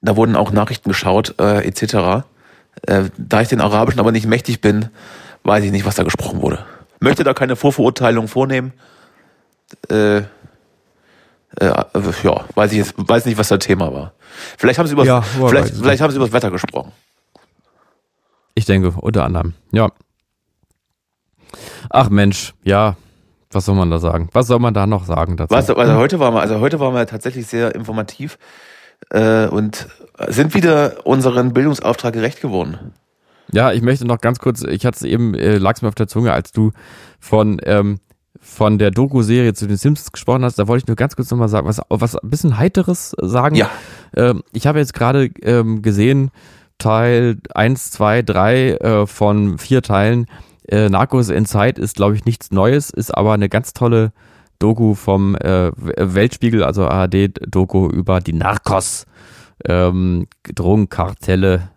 Da 0.00 0.16
wurden 0.16 0.34
auch 0.34 0.50
Nachrichten 0.50 0.88
geschaut 0.88 1.36
äh, 1.38 1.64
etc. 1.64 2.24
Äh, 2.86 3.04
da 3.16 3.40
ich 3.40 3.48
den 3.48 3.60
Arabischen 3.60 4.00
aber 4.00 4.10
nicht 4.10 4.26
mächtig 4.26 4.60
bin, 4.60 4.88
weiß 5.44 5.62
ich 5.64 5.70
nicht, 5.70 5.84
was 5.84 5.94
da 5.94 6.02
gesprochen 6.02 6.42
wurde. 6.42 6.64
Möchte 6.98 7.22
da 7.22 7.34
keine 7.34 7.54
Vorverurteilung 7.54 8.26
vornehmen. 8.26 8.72
Äh, 9.88 10.22
äh, 11.56 11.66
ja, 11.66 12.44
weiß 12.54 12.72
ich 12.72 12.78
jetzt, 12.78 12.94
weiß 12.96 13.26
nicht, 13.26 13.38
was 13.38 13.48
das 13.48 13.58
Thema 13.58 13.92
war. 13.92 14.12
Vielleicht 14.58 14.78
haben 14.78 14.86
sie 14.86 14.94
über, 14.94 15.04
ja, 15.04 15.22
vielleicht, 15.22 15.74
vielleicht 15.74 16.00
haben 16.00 16.10
sie 16.10 16.16
über 16.16 16.26
das 16.26 16.32
Wetter 16.32 16.50
gesprochen. 16.50 16.92
Ich 18.54 18.64
denke, 18.64 18.92
unter 18.98 19.24
anderem, 19.24 19.54
ja. 19.70 19.90
Ach 21.90 22.08
Mensch, 22.08 22.54
ja, 22.64 22.96
was 23.50 23.66
soll 23.66 23.74
man 23.74 23.90
da 23.90 23.98
sagen? 23.98 24.28
Was 24.32 24.46
soll 24.46 24.58
man 24.58 24.74
da 24.74 24.86
noch 24.86 25.04
sagen 25.04 25.36
dazu? 25.36 25.54
Was, 25.54 25.68
also 25.68 25.94
heute 25.96 26.18
waren 26.18 26.34
wir, 26.34 26.40
also 26.40 26.60
heute 26.60 26.80
waren 26.80 26.94
wir 26.94 27.06
tatsächlich 27.06 27.46
sehr 27.46 27.74
informativ 27.74 28.38
äh, 29.10 29.46
und 29.46 29.88
sind 30.28 30.54
wieder 30.54 31.06
unseren 31.06 31.52
Bildungsauftrag 31.52 32.14
gerecht 32.14 32.40
geworden. 32.40 32.92
Ja, 33.50 33.72
ich 33.72 33.82
möchte 33.82 34.06
noch 34.06 34.20
ganz 34.20 34.38
kurz, 34.38 34.62
ich 34.62 34.86
hatte 34.86 34.96
es 34.96 35.02
eben, 35.02 35.34
äh, 35.34 35.58
lag 35.58 35.74
es 35.74 35.82
mir 35.82 35.88
auf 35.88 35.94
der 35.94 36.08
Zunge, 36.08 36.32
als 36.32 36.52
du 36.52 36.72
von 37.20 37.60
ähm, 37.64 38.00
von 38.52 38.78
der 38.78 38.90
Doku-Serie 38.90 39.54
zu 39.54 39.66
den 39.66 39.76
Simpsons 39.76 40.12
gesprochen 40.12 40.44
hast, 40.44 40.58
da 40.58 40.68
wollte 40.68 40.84
ich 40.84 40.88
nur 40.88 40.96
ganz 40.96 41.16
kurz 41.16 41.30
nochmal 41.30 41.48
sagen, 41.48 41.66
was, 41.66 41.80
was 41.88 42.16
ein 42.16 42.30
bisschen 42.30 42.58
heiteres 42.58 43.16
sagen. 43.20 43.56
Ja. 43.56 43.70
Ähm, 44.14 44.42
ich 44.52 44.66
habe 44.66 44.78
jetzt 44.78 44.94
gerade 44.94 45.30
ähm, 45.42 45.82
gesehen, 45.82 46.30
Teil 46.78 47.38
1, 47.54 47.92
2, 47.92 48.22
3 48.22 48.70
äh, 48.70 49.06
von 49.06 49.58
vier 49.58 49.82
Teilen 49.82 50.26
Äh, 50.68 50.88
Narcos 50.88 51.28
Inside 51.28 51.80
ist, 51.80 51.96
glaube 51.96 52.14
ich, 52.14 52.24
nichts 52.24 52.52
Neues, 52.52 52.90
ist 52.90 53.10
aber 53.10 53.32
eine 53.32 53.48
ganz 53.48 53.72
tolle 53.72 54.12
Doku 54.60 54.94
vom 54.94 55.34
äh, 55.34 55.72
Weltspiegel, 55.74 56.62
also 56.62 56.86
ARD-Doku 56.86 57.88
über 57.88 58.20
die 58.20 58.32
Narcos, 58.32 59.06
ähm, 59.64 60.28
Drogenkartelle 60.44 61.68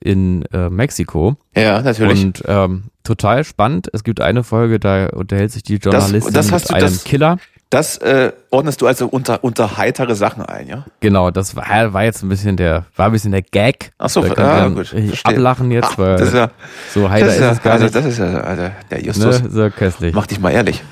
in 0.00 0.42
äh, 0.52 0.68
Mexiko. 0.70 1.36
Ja, 1.56 1.80
natürlich. 1.82 2.22
Und 2.24 2.42
ähm, 2.46 2.84
total 3.04 3.44
spannend. 3.44 3.88
Es 3.92 4.04
gibt 4.04 4.20
eine 4.20 4.44
Folge, 4.44 4.78
da 4.80 5.06
unterhält 5.08 5.52
sich 5.52 5.62
die 5.62 5.76
Journalistin 5.76 6.32
das 6.32 6.52
hast 6.52 6.64
mit 6.64 6.70
du- 6.70 6.74
einem 6.84 6.94
das- 6.94 7.04
Killer. 7.04 7.38
Das 7.70 7.96
äh, 7.96 8.32
ordnest 8.50 8.82
du 8.82 8.86
also 8.86 9.06
unter, 9.06 9.42
unter 9.42 9.78
heitere 9.78 10.14
Sachen 10.14 10.44
ein, 10.44 10.68
ja? 10.68 10.84
Genau, 11.00 11.30
das 11.30 11.56
war, 11.56 11.94
war 11.94 12.04
jetzt 12.04 12.22
ein 12.22 12.28
bisschen 12.28 12.58
der, 12.58 12.84
war 12.96 13.06
ein 13.06 13.12
bisschen 13.12 13.32
der 13.32 13.40
Gag. 13.40 13.92
Ach 13.96 14.10
so, 14.10 14.20
da 14.20 14.28
ja, 14.28 14.34
kann 14.34 14.74
gut, 14.74 14.88
verstehe. 14.88 15.10
ablachen 15.24 15.70
jetzt, 15.70 15.92
Ah, 15.92 15.96
weil 15.96 16.16
das 16.18 16.28
ist 16.28 16.34
ja, 16.34 16.50
so 16.92 17.08
heiter 17.08 17.24
das 17.24 17.34
ist 17.36 17.40
ist, 17.40 17.44
ja, 17.46 17.52
es 17.52 17.62
gar 17.62 17.72
also, 17.72 17.84
nicht. 17.84 17.94
das 17.96 18.04
ist 18.04 18.18
ja, 18.18 18.26
also, 18.40 18.70
der 18.90 19.02
Justus, 19.02 19.42
ne, 19.42 19.48
so 19.50 19.70
köstlich. 19.70 20.14
mach 20.14 20.26
dich 20.26 20.38
mal 20.38 20.50
ehrlich. 20.50 20.82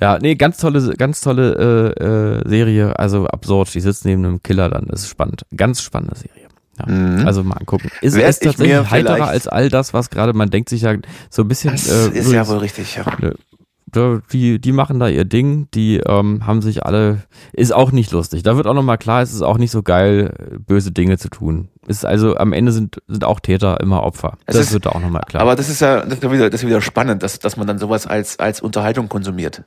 Ja, 0.00 0.18
nee, 0.20 0.36
ganz 0.36 0.58
tolle, 0.58 0.94
ganz 0.96 1.20
tolle 1.20 1.94
äh, 1.98 2.04
äh, 2.04 2.48
Serie, 2.48 2.96
also 2.96 3.26
absurd. 3.26 3.74
Die 3.74 3.80
sitzt 3.80 4.04
neben 4.04 4.24
einem 4.24 4.40
Killer 4.40 4.70
dann, 4.70 4.86
das 4.86 5.00
ist 5.00 5.08
spannend. 5.08 5.44
Ganz 5.56 5.82
spannende 5.82 6.14
Serie. 6.14 6.39
Ja. 6.86 6.92
Mhm. 6.92 7.26
Also 7.26 7.42
mal 7.44 7.56
angucken. 7.56 7.90
Ist, 8.00 8.16
Werd 8.16 8.28
ist 8.28 8.42
ich 8.42 8.48
tatsächlich 8.52 8.90
heiterer 8.90 9.28
als 9.28 9.48
all 9.48 9.68
das, 9.68 9.92
was 9.94 10.10
gerade, 10.10 10.32
man 10.32 10.50
denkt 10.50 10.68
sich 10.68 10.82
ja 10.82 10.94
so 11.30 11.42
ein 11.42 11.48
bisschen, 11.48 11.72
Das 11.72 11.88
äh, 11.88 12.10
ist 12.18 12.32
ja 12.32 12.46
wohl 12.48 12.58
richtig, 12.58 12.96
ja. 12.96 13.04
da- 13.92 14.20
die, 14.32 14.60
die 14.60 14.70
machen 14.72 15.00
da 15.00 15.08
ihr 15.08 15.24
Ding, 15.24 15.66
die 15.74 15.96
ähm, 15.98 16.46
haben 16.46 16.62
sich 16.62 16.86
alle, 16.86 17.22
ist 17.52 17.72
auch 17.74 17.90
nicht 17.90 18.12
lustig. 18.12 18.44
Da 18.44 18.56
wird 18.56 18.68
auch 18.68 18.74
nochmal 18.74 18.98
klar, 18.98 19.20
es 19.22 19.32
ist 19.32 19.42
auch 19.42 19.58
nicht 19.58 19.72
so 19.72 19.82
geil, 19.82 20.60
böse 20.64 20.92
Dinge 20.92 21.18
zu 21.18 21.28
tun. 21.28 21.68
Ist 21.88 22.04
also, 22.06 22.36
am 22.36 22.52
Ende 22.52 22.70
sind, 22.70 23.02
sind 23.08 23.24
auch 23.24 23.40
Täter 23.40 23.80
immer 23.80 24.04
Opfer. 24.04 24.36
Es 24.46 24.54
das 24.56 24.66
ist- 24.66 24.72
wird 24.74 24.86
da 24.86 24.90
auch 24.90 25.00
nochmal 25.00 25.22
klar. 25.26 25.42
Aber 25.42 25.56
das 25.56 25.68
ist 25.68 25.80
ja, 25.80 26.02
das 26.04 26.14
ist 26.14 26.22
ja 26.22 26.30
wieder, 26.30 26.50
das 26.50 26.62
ist 26.62 26.68
wieder 26.68 26.80
spannend, 26.80 27.24
dass, 27.24 27.40
dass 27.40 27.56
man 27.56 27.66
dann 27.66 27.78
sowas 27.78 28.06
als, 28.06 28.38
als 28.38 28.60
Unterhaltung 28.60 29.08
konsumiert. 29.08 29.64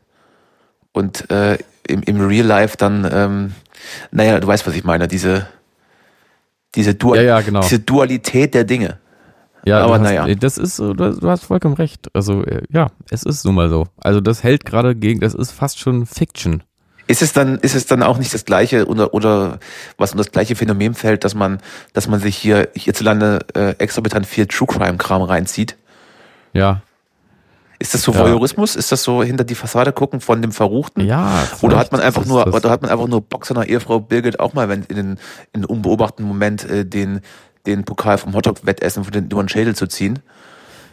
Und 0.93 1.30
äh, 1.32 1.57
im, 1.88 2.01
im 2.03 2.22
Real 2.26 2.45
Life 2.45 2.78
dann, 2.78 3.05
ähm, 3.11 3.53
naja, 4.11 4.39
du 4.39 4.47
weißt, 4.47 4.66
was 4.68 4.76
ich 4.76 4.84
meine, 4.86 5.07
diese, 5.09 5.47
diese, 6.76 6.95
Dual, 6.95 7.17
Ja, 7.17 7.24
ja, 7.24 7.41
genau. 7.41 7.61
diese 7.61 7.80
Dualität 7.80 8.53
der 8.53 8.63
Dinge. 8.63 8.99
Ja, 9.65 9.84
Aber 9.84 9.93
hast, 9.93 10.01
naja. 10.01 10.28
Das 10.36 10.57
ist 10.57 10.76
so, 10.76 10.93
du 10.93 11.11
du 11.11 11.30
hast 11.30 11.45
vollkommen 11.45 11.76
recht. 11.76 12.09
Also, 12.13 12.43
äh, 12.43 12.63
ja, 12.69 12.88
es 13.09 13.24
ist 13.24 13.45
nun 13.45 13.55
mal 13.55 13.69
so. 13.69 13.88
Also, 13.97 14.19
das 14.19 14.43
hält 14.43 14.65
gerade 14.65 14.95
gegen, 14.95 15.19
das 15.21 15.34
ist 15.34 15.51
fast 15.51 15.80
schon 15.80 16.05
Fiction. 16.05 16.63
Ist 17.07 17.21
es 17.21 17.34
dann, 17.34 17.59
ist 17.59 17.76
es 17.76 17.86
dann 17.86 18.01
auch 18.01 18.17
nicht 18.17 18.34
das 18.34 18.45
gleiche 18.45 18.88
oder, 18.88 19.13
oder 19.13 19.59
was 19.97 20.13
um 20.13 20.17
das 20.17 20.32
gleiche 20.32 20.55
Phänomen 20.55 20.93
fällt, 20.93 21.24
dass 21.26 21.36
man, 21.36 21.59
dass 21.91 22.07
man 22.07 22.19
sich 22.19 22.38
hier 22.38 22.69
hierzulande 22.76 23.39
äh, 23.55 23.76
exorbitant 23.78 24.26
viel 24.26 24.47
True 24.47 24.67
Crime 24.67 24.97
Kram 24.97 25.21
reinzieht? 25.21 25.76
Ja. 26.53 26.82
Ist 27.80 27.93
das 27.93 28.03
so 28.03 28.11
Ja. 28.13 28.19
Voyeurismus? 28.19 28.76
Ist 28.76 28.91
das 28.91 29.03
so 29.03 29.24
hinter 29.24 29.43
die 29.43 29.55
Fassade 29.55 29.91
gucken 29.91 30.21
von 30.21 30.41
dem 30.41 30.51
Verruchten? 30.51 31.01
Ja. 31.05 31.43
Oder 31.61 31.78
hat 31.78 31.91
man 31.91 32.01
einfach 32.01 32.26
nur, 32.26 32.47
oder 32.53 32.69
hat 32.69 32.82
man 32.82 32.91
einfach 32.91 33.07
nur 33.07 33.21
Bock 33.21 33.45
seiner 33.45 33.67
Ehefrau 33.67 33.99
Birgit 33.99 34.39
auch 34.39 34.53
mal, 34.53 34.69
wenn 34.69 34.84
in 34.84 34.95
den, 34.95 35.09
in 35.51 35.61
einem 35.61 35.65
unbeobachteten 35.65 36.26
Moment 36.26 36.63
äh, 36.69 36.86
den, 36.86 37.21
den 37.65 37.84
Pokal 37.84 38.17
vom 38.17 38.34
Hotdog-Wettessen 38.34 39.03
von 39.03 39.11
den 39.11 39.26
über 39.26 39.43
den 39.43 39.49
Schädel 39.49 39.76
zu 39.76 39.88
ziehen? 39.88 40.19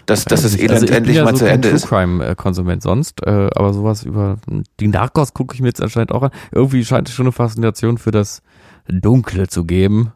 Dass, 0.06 0.24
dass 0.24 0.42
das 0.42 0.54
Weiß 0.54 0.60
Elend 0.60 0.72
also 0.72 0.84
ich 0.86 0.90
endlich 0.90 1.16
bin 1.16 1.24
ja 1.24 1.24
mal 1.24 1.36
so 1.36 1.44
zu 1.44 1.50
Ende 1.50 1.68
True 1.68 1.76
ist. 1.76 1.86
Crime 1.86 2.26
äh, 2.26 2.34
Konsument 2.34 2.82
sonst, 2.82 3.24
äh, 3.24 3.48
aber 3.54 3.72
sowas 3.72 4.02
über 4.02 4.38
die 4.80 4.88
Narcos 4.88 5.34
gucke 5.34 5.54
ich 5.54 5.60
mir 5.60 5.68
jetzt 5.68 5.82
anscheinend 5.82 6.10
auch 6.10 6.22
an. 6.22 6.30
Irgendwie 6.50 6.84
scheint 6.84 7.08
es 7.08 7.14
schon 7.14 7.26
eine 7.26 7.32
Faszination 7.32 7.98
für 7.98 8.10
das 8.10 8.42
Dunkle 8.88 9.46
zu 9.46 9.64
geben. 9.64 10.12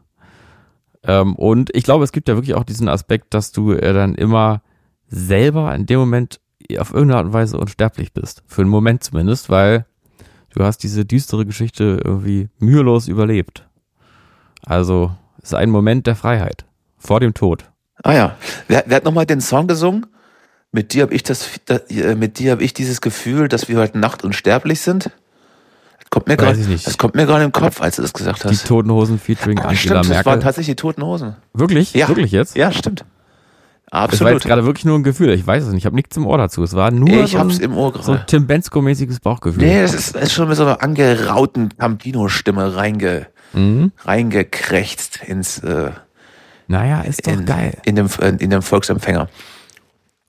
Ähm, 1.03 1.35
und 1.35 1.69
ich 1.73 1.83
glaube, 1.83 2.03
es 2.03 2.11
gibt 2.11 2.27
ja 2.27 2.35
wirklich 2.35 2.55
auch 2.55 2.63
diesen 2.65 2.89
Aspekt, 2.89 3.33
dass 3.33 3.51
du 3.51 3.71
äh, 3.71 3.93
dann 3.93 4.15
immer 4.15 4.63
selber 5.07 5.73
in 5.75 5.85
dem 5.85 5.99
Moment 5.99 6.39
auf 6.79 6.91
irgendeine 6.93 7.17
Art 7.17 7.25
und 7.27 7.33
Weise 7.33 7.57
unsterblich 7.57 8.13
bist. 8.13 8.43
Für 8.47 8.61
einen 8.61 8.69
Moment 8.69 9.03
zumindest, 9.03 9.49
weil 9.49 9.85
du 10.53 10.63
hast 10.63 10.79
diese 10.79 11.05
düstere 11.05 11.45
Geschichte 11.45 12.01
irgendwie 12.03 12.49
mühelos 12.59 13.07
überlebt. 13.07 13.67
Also 14.65 15.11
es 15.39 15.49
ist 15.49 15.53
ein 15.55 15.69
Moment 15.69 16.07
der 16.07 16.15
Freiheit 16.15 16.65
vor 16.97 17.19
dem 17.19 17.33
Tod. 17.33 17.65
Ah 18.03 18.13
ja. 18.13 18.35
Wer, 18.67 18.83
wer 18.87 18.97
hat 18.97 19.03
nochmal 19.05 19.25
den 19.25 19.41
Song 19.41 19.67
gesungen? 19.67 20.05
Mit 20.71 20.93
dir 20.93 21.03
habe 21.03 21.13
ich 21.13 21.23
das, 21.23 21.49
da- 21.65 21.79
äh, 21.89 22.15
mit 22.15 22.39
dir 22.39 22.51
habe 22.51 22.63
ich 22.63 22.73
dieses 22.73 22.99
Gefühl, 23.01 23.47
dass 23.47 23.69
wir 23.69 23.77
heute 23.77 23.97
Nacht 23.97 24.23
unsterblich 24.23 24.81
sind. 24.81 25.05
Das 25.99 26.09
kommt 26.09 26.27
mir 26.27 26.35
gerade, 26.37 26.57
das 26.83 26.97
kommt 26.97 27.15
mir 27.15 27.25
gerade 27.25 27.45
im 27.45 27.51
Kopf, 27.51 27.81
als 27.81 27.95
du 27.95 28.01
das 28.01 28.13
gesagt 28.13 28.43
Die 28.43 28.49
hast. 28.49 28.67
Toten 28.67 28.91
Hosen 28.91 29.17
featuring 29.19 29.57
Angela 29.59 29.75
Stimmt, 29.77 29.95
das 29.99 30.07
Merkel. 30.09 30.25
waren 30.25 30.41
tatsächlich 30.41 30.75
die 30.75 30.81
Toten 30.81 31.03
Hosen. 31.03 31.35
Wirklich? 31.53 31.93
Ja. 31.93 32.07
Wirklich 32.09 32.31
jetzt? 32.31 32.55
Ja, 32.57 32.71
stimmt. 32.71 33.05
Das 33.91 33.93
war 33.93 34.03
Absolut. 34.03 34.33
jetzt 34.33 34.45
gerade 34.45 34.65
wirklich 34.65 34.83
nur 34.85 34.97
ein 34.97 35.03
Gefühl. 35.03 35.29
Ich 35.29 35.45
weiß 35.45 35.63
es 35.63 35.69
nicht. 35.69 35.79
Ich 35.83 35.85
habe 35.85 35.95
nichts 35.95 36.17
im 36.17 36.25
Ohr 36.25 36.37
dazu. 36.37 36.63
Es 36.63 36.73
war 36.73 36.91
nur 36.91 37.07
ich 37.23 37.31
so, 37.31 37.39
hab's 37.39 37.59
ein, 37.59 37.63
im 37.65 37.77
Ohr 37.77 37.93
so 38.01 38.13
ein. 38.13 38.23
Tim 38.27 38.45
Bensko-mäßiges 38.47 39.19
Bauchgefühl. 39.21 39.63
Nee, 39.63 39.81
das 39.81 39.93
ist, 39.93 40.15
ist 40.15 40.33
schon 40.33 40.47
mit 40.49 40.57
so 40.57 40.63
einer 40.63 40.81
angerauten 40.83 41.69
Campino-Stimme 41.77 42.75
reinge, 42.75 43.27
Mhm. 43.53 43.91
reingekrächzt 44.03 45.23
ins, 45.23 45.59
äh, 45.59 45.91
Naja, 46.67 47.01
ist 47.01 47.25
doch 47.25 47.31
in, 47.33 47.45
geil. 47.45 47.77
in, 47.85 47.95
dem, 47.95 48.09
in 48.39 48.49
dem 48.49 48.61
Volksempfänger. 48.61 49.29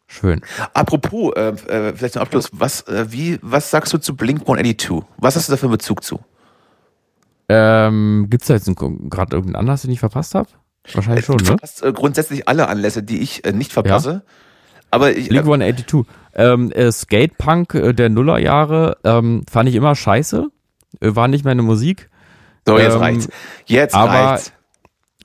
Schön. 0.07 0.43
Apropos, 0.73 1.33
äh, 1.35 1.49
äh, 1.49 1.93
vielleicht 1.97 2.13
zum 2.15 2.23
Abschluss, 2.23 2.51
was, 2.53 2.83
äh, 2.83 3.07
wie, 3.11 3.39
was 3.43 3.71
sagst 3.71 3.93
du 3.93 3.99
zu 3.99 4.15
Blink 4.15 4.43
182? 4.43 5.03
Was 5.19 5.35
hast 5.35 5.49
du 5.49 5.53
da 5.53 5.57
für 5.57 5.67
einen 5.67 5.73
Bezug 5.73 6.05
zu? 6.05 6.21
Ähm, 7.49 8.27
gibt's 8.31 8.47
da 8.49 8.55
jetzt 8.55 8.67
gerade 8.77 9.37
irgendeinen 9.37 9.57
Anlass, 9.57 9.83
den 9.83 9.91
ich 9.91 10.01
verpasst 10.01 10.35
habe? 10.35 10.49
Wahrscheinlich 10.95 11.25
schon, 11.25 11.39
du 11.39 11.45
ne? 11.45 11.49
verpasst 11.49 11.83
äh, 11.83 11.93
grundsätzlich 11.93 12.49
alle 12.49 12.69
Anlässe, 12.69 13.03
die 13.03 13.19
ich 13.21 13.45
äh, 13.45 13.53
nicht 13.53 13.73
verpasse. 13.73 14.23
Aber 14.91 15.17
ich, 15.17 15.29
Blink 15.29 15.45
äh, 15.47 15.53
182. 15.53 16.05
Ähm, 16.35 16.71
äh, 16.73 16.93
Skatepunk 16.93 17.75
äh, 17.75 17.93
der 17.93 18.09
Nullerjahre 18.09 18.99
ähm, 19.05 19.43
fand 19.51 19.69
ich 19.69 19.75
immer 19.75 19.95
scheiße. 19.95 20.47
Äh, 21.01 21.17
war 21.17 21.29
nicht 21.29 21.45
meine 21.45 21.63
Musik. 21.63 22.09
so, 22.67 22.79
jetzt 22.79 22.95
ähm, 22.95 23.01
reicht's. 23.01 23.29
Jetzt 23.67 23.95
aber- 23.95 24.13
reicht's. 24.13 24.53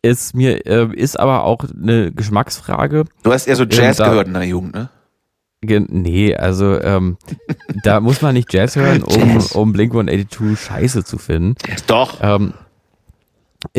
Ist 0.03 0.34
mir, 0.34 0.66
äh, 0.66 0.88
ist 0.95 1.20
aber 1.20 1.43
auch 1.43 1.64
eine 1.80 2.12
Geschmacksfrage. 2.12 3.05
Du 3.22 3.32
hast 3.32 3.45
eher 3.45 3.55
so 3.55 3.66
Jazz 3.66 3.97
da- 3.97 4.09
gehört 4.09 4.26
in 4.28 4.34
deiner 4.34 4.45
Jugend, 4.47 4.74
ne? 4.74 4.89
Nee, 5.64 6.36
also 6.36 6.82
ähm, 6.82 7.18
da 7.84 7.99
muss 7.99 8.24
man 8.24 8.34
nicht 8.34 8.51
Jazz 8.51 8.76
hören, 8.76 9.03
um, 9.03 9.30
Jazz. 9.36 9.51
um 9.51 9.74
Blink 9.74 9.93
182 9.93 10.59
scheiße 10.59 11.03
zu 11.03 11.20
finden. 11.20 11.53
Doch. 11.86 12.18
Ähm, 12.20 12.53
äh, 12.55 12.70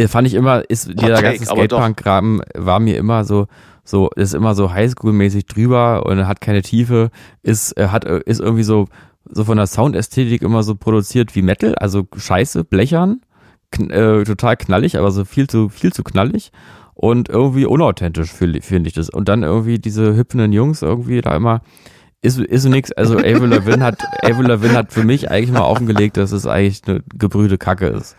fand 0.09 0.27
ich 0.27 0.35
immer, 0.35 0.69
ist 0.69 0.89
dieser 0.89 1.15
Take, 1.15 1.39
ganze. 1.39 1.45
Skatepunk-Kram 1.45 2.43
war 2.55 2.81
mir 2.81 2.97
immer 2.97 3.25
so, 3.25 3.47
so, 3.85 4.11
ist 4.15 4.35
immer 4.35 4.55
so 4.55 4.71
Highschool-mäßig 4.71 5.47
drüber 5.47 6.07
und 6.07 6.27
hat 6.27 6.41
keine 6.41 6.63
Tiefe, 6.63 7.11
ist, 7.43 7.77
äh, 7.77 7.89
hat, 7.89 8.05
äh, 8.05 8.21
ist 8.25 8.41
irgendwie 8.41 8.63
so, 8.63 8.87
so 9.31 9.45
von 9.45 9.57
der 9.57 9.67
Soundästhetik 9.67 10.43
immer 10.43 10.63
so 10.63 10.75
produziert 10.75 11.35
wie 11.35 11.43
Metal, 11.43 11.75
also 11.75 12.07
scheiße, 12.15 12.65
blechern, 12.65 13.21
kn 13.71 13.91
äh, 13.91 14.25
total 14.25 14.57
knallig, 14.57 14.99
aber 14.99 15.11
so 15.11 15.25
viel 15.25 15.49
zu, 15.49 15.69
viel 15.69 15.93
zu 15.93 16.05
knallig 16.05 16.53
und 16.95 17.29
irgendwie 17.29 17.67
unauthentisch 17.67 18.33
finde 18.33 18.61
find 18.61 18.87
ich 18.87 18.93
das. 18.93 19.11
Und 19.11 19.29
dann 19.29 19.43
irgendwie 19.43 19.79
diese 19.79 20.15
hüpfenden 20.15 20.53
Jungs 20.53 20.83
irgendwie 20.83 21.21
da 21.21 21.35
immer, 21.35 21.63
ist, 22.21 22.39
ist 22.39 22.65
nix. 22.67 22.93
Also 22.93 23.17
Avril 23.17 23.49
Lavigne 23.49 23.85
hat, 23.85 23.99
Avril 24.23 24.47
Lavigne 24.47 24.77
hat 24.77 24.93
für 24.93 25.05
mich 25.05 25.31
eigentlich 25.31 25.51
mal 25.51 25.65
offengelegt, 25.65 26.17
dass 26.17 26.33
es 26.33 26.47
eigentlich 26.47 26.83
eine 26.87 27.03
gebrühte 27.15 27.59
Kacke 27.59 27.89
ist. 27.89 28.17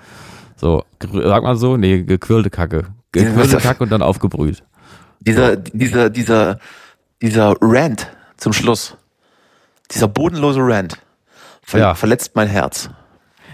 So, 0.56 0.84
sag 1.01 1.43
mal 1.43 1.56
so, 1.56 1.78
nee, 1.78 2.04
gequirlte 2.04 2.49
Kacke. 2.49 2.86
Gequirlte 3.12 3.58
Kacke 3.58 3.84
und 3.84 3.91
dann 3.91 4.01
aufgebrüht. 4.01 4.64
Dieser, 5.20 5.56
dieser, 5.58 6.10
dieser, 6.10 6.60
dieser 7.22 7.56
Rant 7.62 8.08
zum 8.38 8.54
Schluss. 8.54 8.97
Dieser 9.91 10.08
bodenlose 10.08 10.60
Rant. 10.62 10.97
Ver 11.62 11.80
Ja. 11.80 11.95
Verletzt 11.95 12.32
mein 12.36 12.47
Herz. 12.47 12.89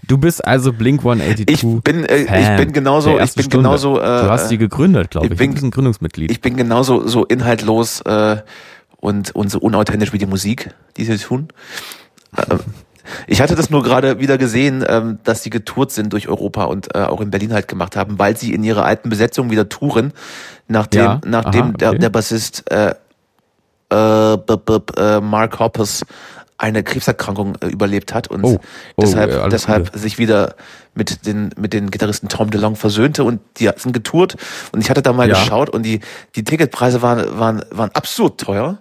Du 0.08 0.18
bist 0.18 0.43
also 0.47 0.74
Blink 0.74 1.02
182. 1.02 1.47
Ich 1.50 1.84
bin, 1.84 2.06
äh, 2.06 2.18
ich 2.24 2.58
bin 2.58 2.72
genauso, 2.74 3.20
ich 3.20 3.34
bin 3.36 3.43
Stunde. 3.43 3.58
genauso, 3.58 4.00
äh, 4.00 4.04
Du 4.24 4.30
hast 4.30 4.50
die 4.50 4.58
gegründet, 4.58 5.12
glaube 5.12 5.28
ich 5.28 5.34
ich. 5.34 5.38
bin- 5.38 5.56
ein 5.58 5.70
Gründungsmitglied. 5.72 6.32
ich 6.32 6.41
bin 6.41 6.56
genauso 6.58 7.06
so 7.08 7.26
inhaltlos 7.26 8.02
äh, 8.02 8.38
und, 8.97 9.36
und 9.36 9.52
so 9.52 9.60
unauthentisch 9.60 10.12
wie 10.14 10.18
die 10.18 10.26
Musik, 10.26 10.72
die 10.97 11.06
sie 11.06 11.18
tun. 11.18 11.50
Äh, 13.28 13.32
ich 13.32 13.41
hatte 13.41 13.55
das 13.55 13.70
nur 13.70 13.84
gerade 13.84 14.20
wieder 14.20 14.38
gesehen, 14.38 14.84
ähm, 14.88 15.20
dass 15.24 15.43
sie 15.43 15.49
getourt 15.49 15.91
sind 15.91 16.14
durch 16.14 16.28
Europa 16.28 16.66
und 16.66 16.95
äh, 16.95 16.99
auch 16.99 17.22
in 17.22 17.32
Berlin 17.32 17.53
halt 17.53 17.68
gemacht 17.68 17.95
haben, 17.95 18.20
weil 18.20 18.38
sie 18.38 18.53
in 18.53 18.64
ihrer 18.64 18.86
alten 18.86 19.10
Besetzung 19.10 19.49
wieder 19.51 19.70
touren, 19.70 20.14
nachdem, 20.68 21.01
Ja, 21.01 21.22
nachdem 21.26 21.62
aha, 21.64 21.72
der, 21.74 21.89
okay. 21.89 21.99
der 21.99 22.10
Bassist 22.10 22.70
äh, 22.72 22.93
äh, 23.89 24.38
b, 24.38 24.55
b, 24.57 24.80
b, 24.80 25.01
äh, 25.01 25.20
Mark 25.22 25.60
Hoppus 25.60 26.03
eine 26.57 26.84
Krebserkrankung 26.84 27.55
äh, 27.62 27.68
überlebt 27.68 28.14
hat 28.14 28.28
und 28.28 28.43
Oh. 28.43 28.60
Oh, 28.97 29.01
deshalb, 29.01 29.32
ja, 29.32 29.41
alles 29.41 29.51
deshalb 29.62 29.95
sich 29.95 30.18
wieder 30.18 30.55
mit 30.93 31.26
den, 31.26 31.51
mit 31.57 31.72
den 31.72 31.89
Gitarristen 31.89 32.28
Tom 32.28 32.49
DeLong 32.51 32.76
versöhnte 32.76 33.24
und 33.24 33.39
die 33.57 33.70
sind 33.78 33.93
getourt 33.93 34.36
und 34.74 34.82
ich 34.82 34.89
hatte 34.89 35.01
da 35.01 35.14
mal 35.14 35.30
Ja. 35.30 35.36
geschaut 35.36 35.70
und 35.70 35.84
die, 35.84 36.01
die 36.36 36.43
Ticketpreise 36.43 37.01
waren, 37.01 37.39
waren, 37.39 37.64
waren 37.72 37.91
absurd 37.93 38.41
teuer, 38.41 38.80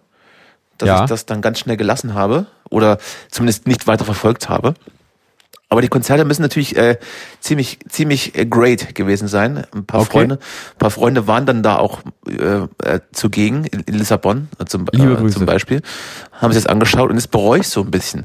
dass 0.79 0.89
Ja. 0.89 1.03
ich 1.05 1.09
das 1.11 1.27
dann 1.27 1.43
ganz 1.43 1.59
schnell 1.59 1.77
gelassen 1.77 2.15
habe 2.15 2.47
oder 2.71 2.99
zumindest 3.31 3.67
nicht 3.67 3.87
weiter 3.87 4.05
verfolgt 4.05 4.49
habe. 4.49 4.75
Aber 5.71 5.83
die 5.83 5.89
Konzerte 5.89 6.25
müssen 6.25 6.41
natürlich 6.41 6.77
äh, 6.79 6.97
ziemlich 7.41 7.79
ziemlich 7.91 8.35
äh, 8.39 8.47
great 8.47 8.95
gewesen 8.95 9.29
sein. 9.29 9.65
Ein 9.75 9.85
paar 9.85 10.01
Okay. 10.01 10.11
Freunde, 10.13 10.35
ein 10.37 10.79
paar 10.79 10.91
Freunde 10.91 11.27
waren 11.27 11.45
dann 11.45 11.63
da 11.63 11.77
auch 11.77 12.01
äh, 12.27 12.63
äh, 12.89 13.01
zugegen 13.13 13.65
in, 13.65 13.81
in 13.81 13.95
Lissabon 13.95 14.49
zum, 14.67 14.87
äh, 14.93 15.29
zum 15.29 15.45
Beispiel, 15.45 15.83
haben 16.33 16.53
sich 16.55 16.63
das 16.63 16.73
angeschaut 16.73 17.11
und 17.11 17.17
das 17.17 17.29
bereue 17.29 17.61
ich 17.61 17.69
so 17.69 17.83
ein 17.83 17.91
bisschen. 17.91 18.25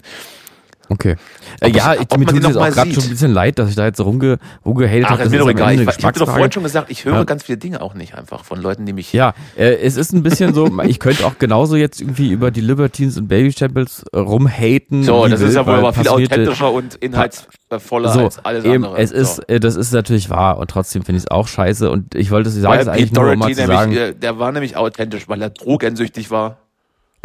Okay. 0.94 1.16
Äh, 1.60 1.70
ja, 1.72 1.96
ich, 1.96 2.18
mir 2.18 2.26
tut 2.28 2.44
es 2.44 2.56
auch 2.56 2.70
gerade 2.70 2.94
schon 2.94 3.04
ein 3.04 3.10
bisschen 3.10 3.34
leid, 3.34 3.58
dass 3.58 3.70
ich 3.70 3.76
da 3.76 3.86
jetzt 3.86 3.98
so 3.98 4.04
rumge, 4.04 4.38
rumgehatet 4.64 5.06
Ach, 5.08 5.12
habe. 5.12 5.24
ist 5.24 5.34
Ich, 5.34 5.98
ich 5.98 6.06
habe 6.06 6.20
doch 6.20 6.30
vorhin 6.30 6.52
schon 6.52 6.64
gesagt, 6.64 6.92
ich 6.92 7.04
höre 7.06 7.16
Ja. 7.16 7.24
ganz 7.24 7.44
viele 7.44 7.58
Dinge 7.58 7.82
auch 7.82 7.96
nicht 7.96 8.14
einfach 8.16 8.44
von 8.46 8.62
Leuten, 8.62 8.86
die 8.86 8.94
mich 8.94 9.12
Ja, 9.12 9.34
äh, 9.58 9.74
es 9.76 9.98
ist 9.98 10.14
ein 10.14 10.22
bisschen 10.22 10.54
so, 10.54 10.70
ich 10.84 11.00
könnte 11.00 11.26
auch 11.26 11.40
genauso 11.40 11.76
jetzt 11.76 12.00
irgendwie 12.02 12.32
über 12.32 12.52
die 12.52 12.62
Libertines 12.62 13.18
und 13.18 13.28
Baby 13.28 13.52
Chapels 13.52 14.06
äh, 14.14 14.20
rumhaten. 14.20 15.04
So, 15.04 15.28
das 15.28 15.42
ist 15.42 15.48
wild, 15.48 15.56
ja 15.56 15.66
wohl 15.66 15.74
aber 15.76 15.94
viel 15.94 16.08
authentischer 16.08 16.72
und 16.72 16.96
inhaltsvoller 16.96 18.10
So, 18.14 18.20
als 18.26 18.46
alles 18.46 18.66
eben, 18.66 18.86
andere. 18.86 19.02
es 19.02 19.12
ist, 19.12 19.38
so. 19.38 19.44
äh, 19.48 19.60
das 19.60 19.76
ist 19.76 19.94
natürlich 19.94 20.30
wahr 20.30 20.60
und 20.60 20.70
trotzdem 20.70 21.04
finde 21.04 21.18
ich 21.18 21.24
es 21.24 21.32
auch 21.32 21.48
scheiße 21.48 21.90
und 21.90 22.14
ich 22.14 22.30
wollte 22.30 22.50
es 22.50 22.56
sagen, 22.56 22.88
eigentlich 22.88 23.10
Pete 23.10 23.20
nur 23.20 23.32
um 23.32 23.40
mal 23.40 23.54
zu 23.54 23.66
sagen, 23.66 23.94
äh, 23.94 24.14
der 24.14 24.38
war 24.38 24.52
nämlich 24.52 24.78
authentisch, 24.78 25.28
weil 25.28 25.42
er 25.42 25.50
drogensüchtig 25.50 26.30
war. 26.30 26.58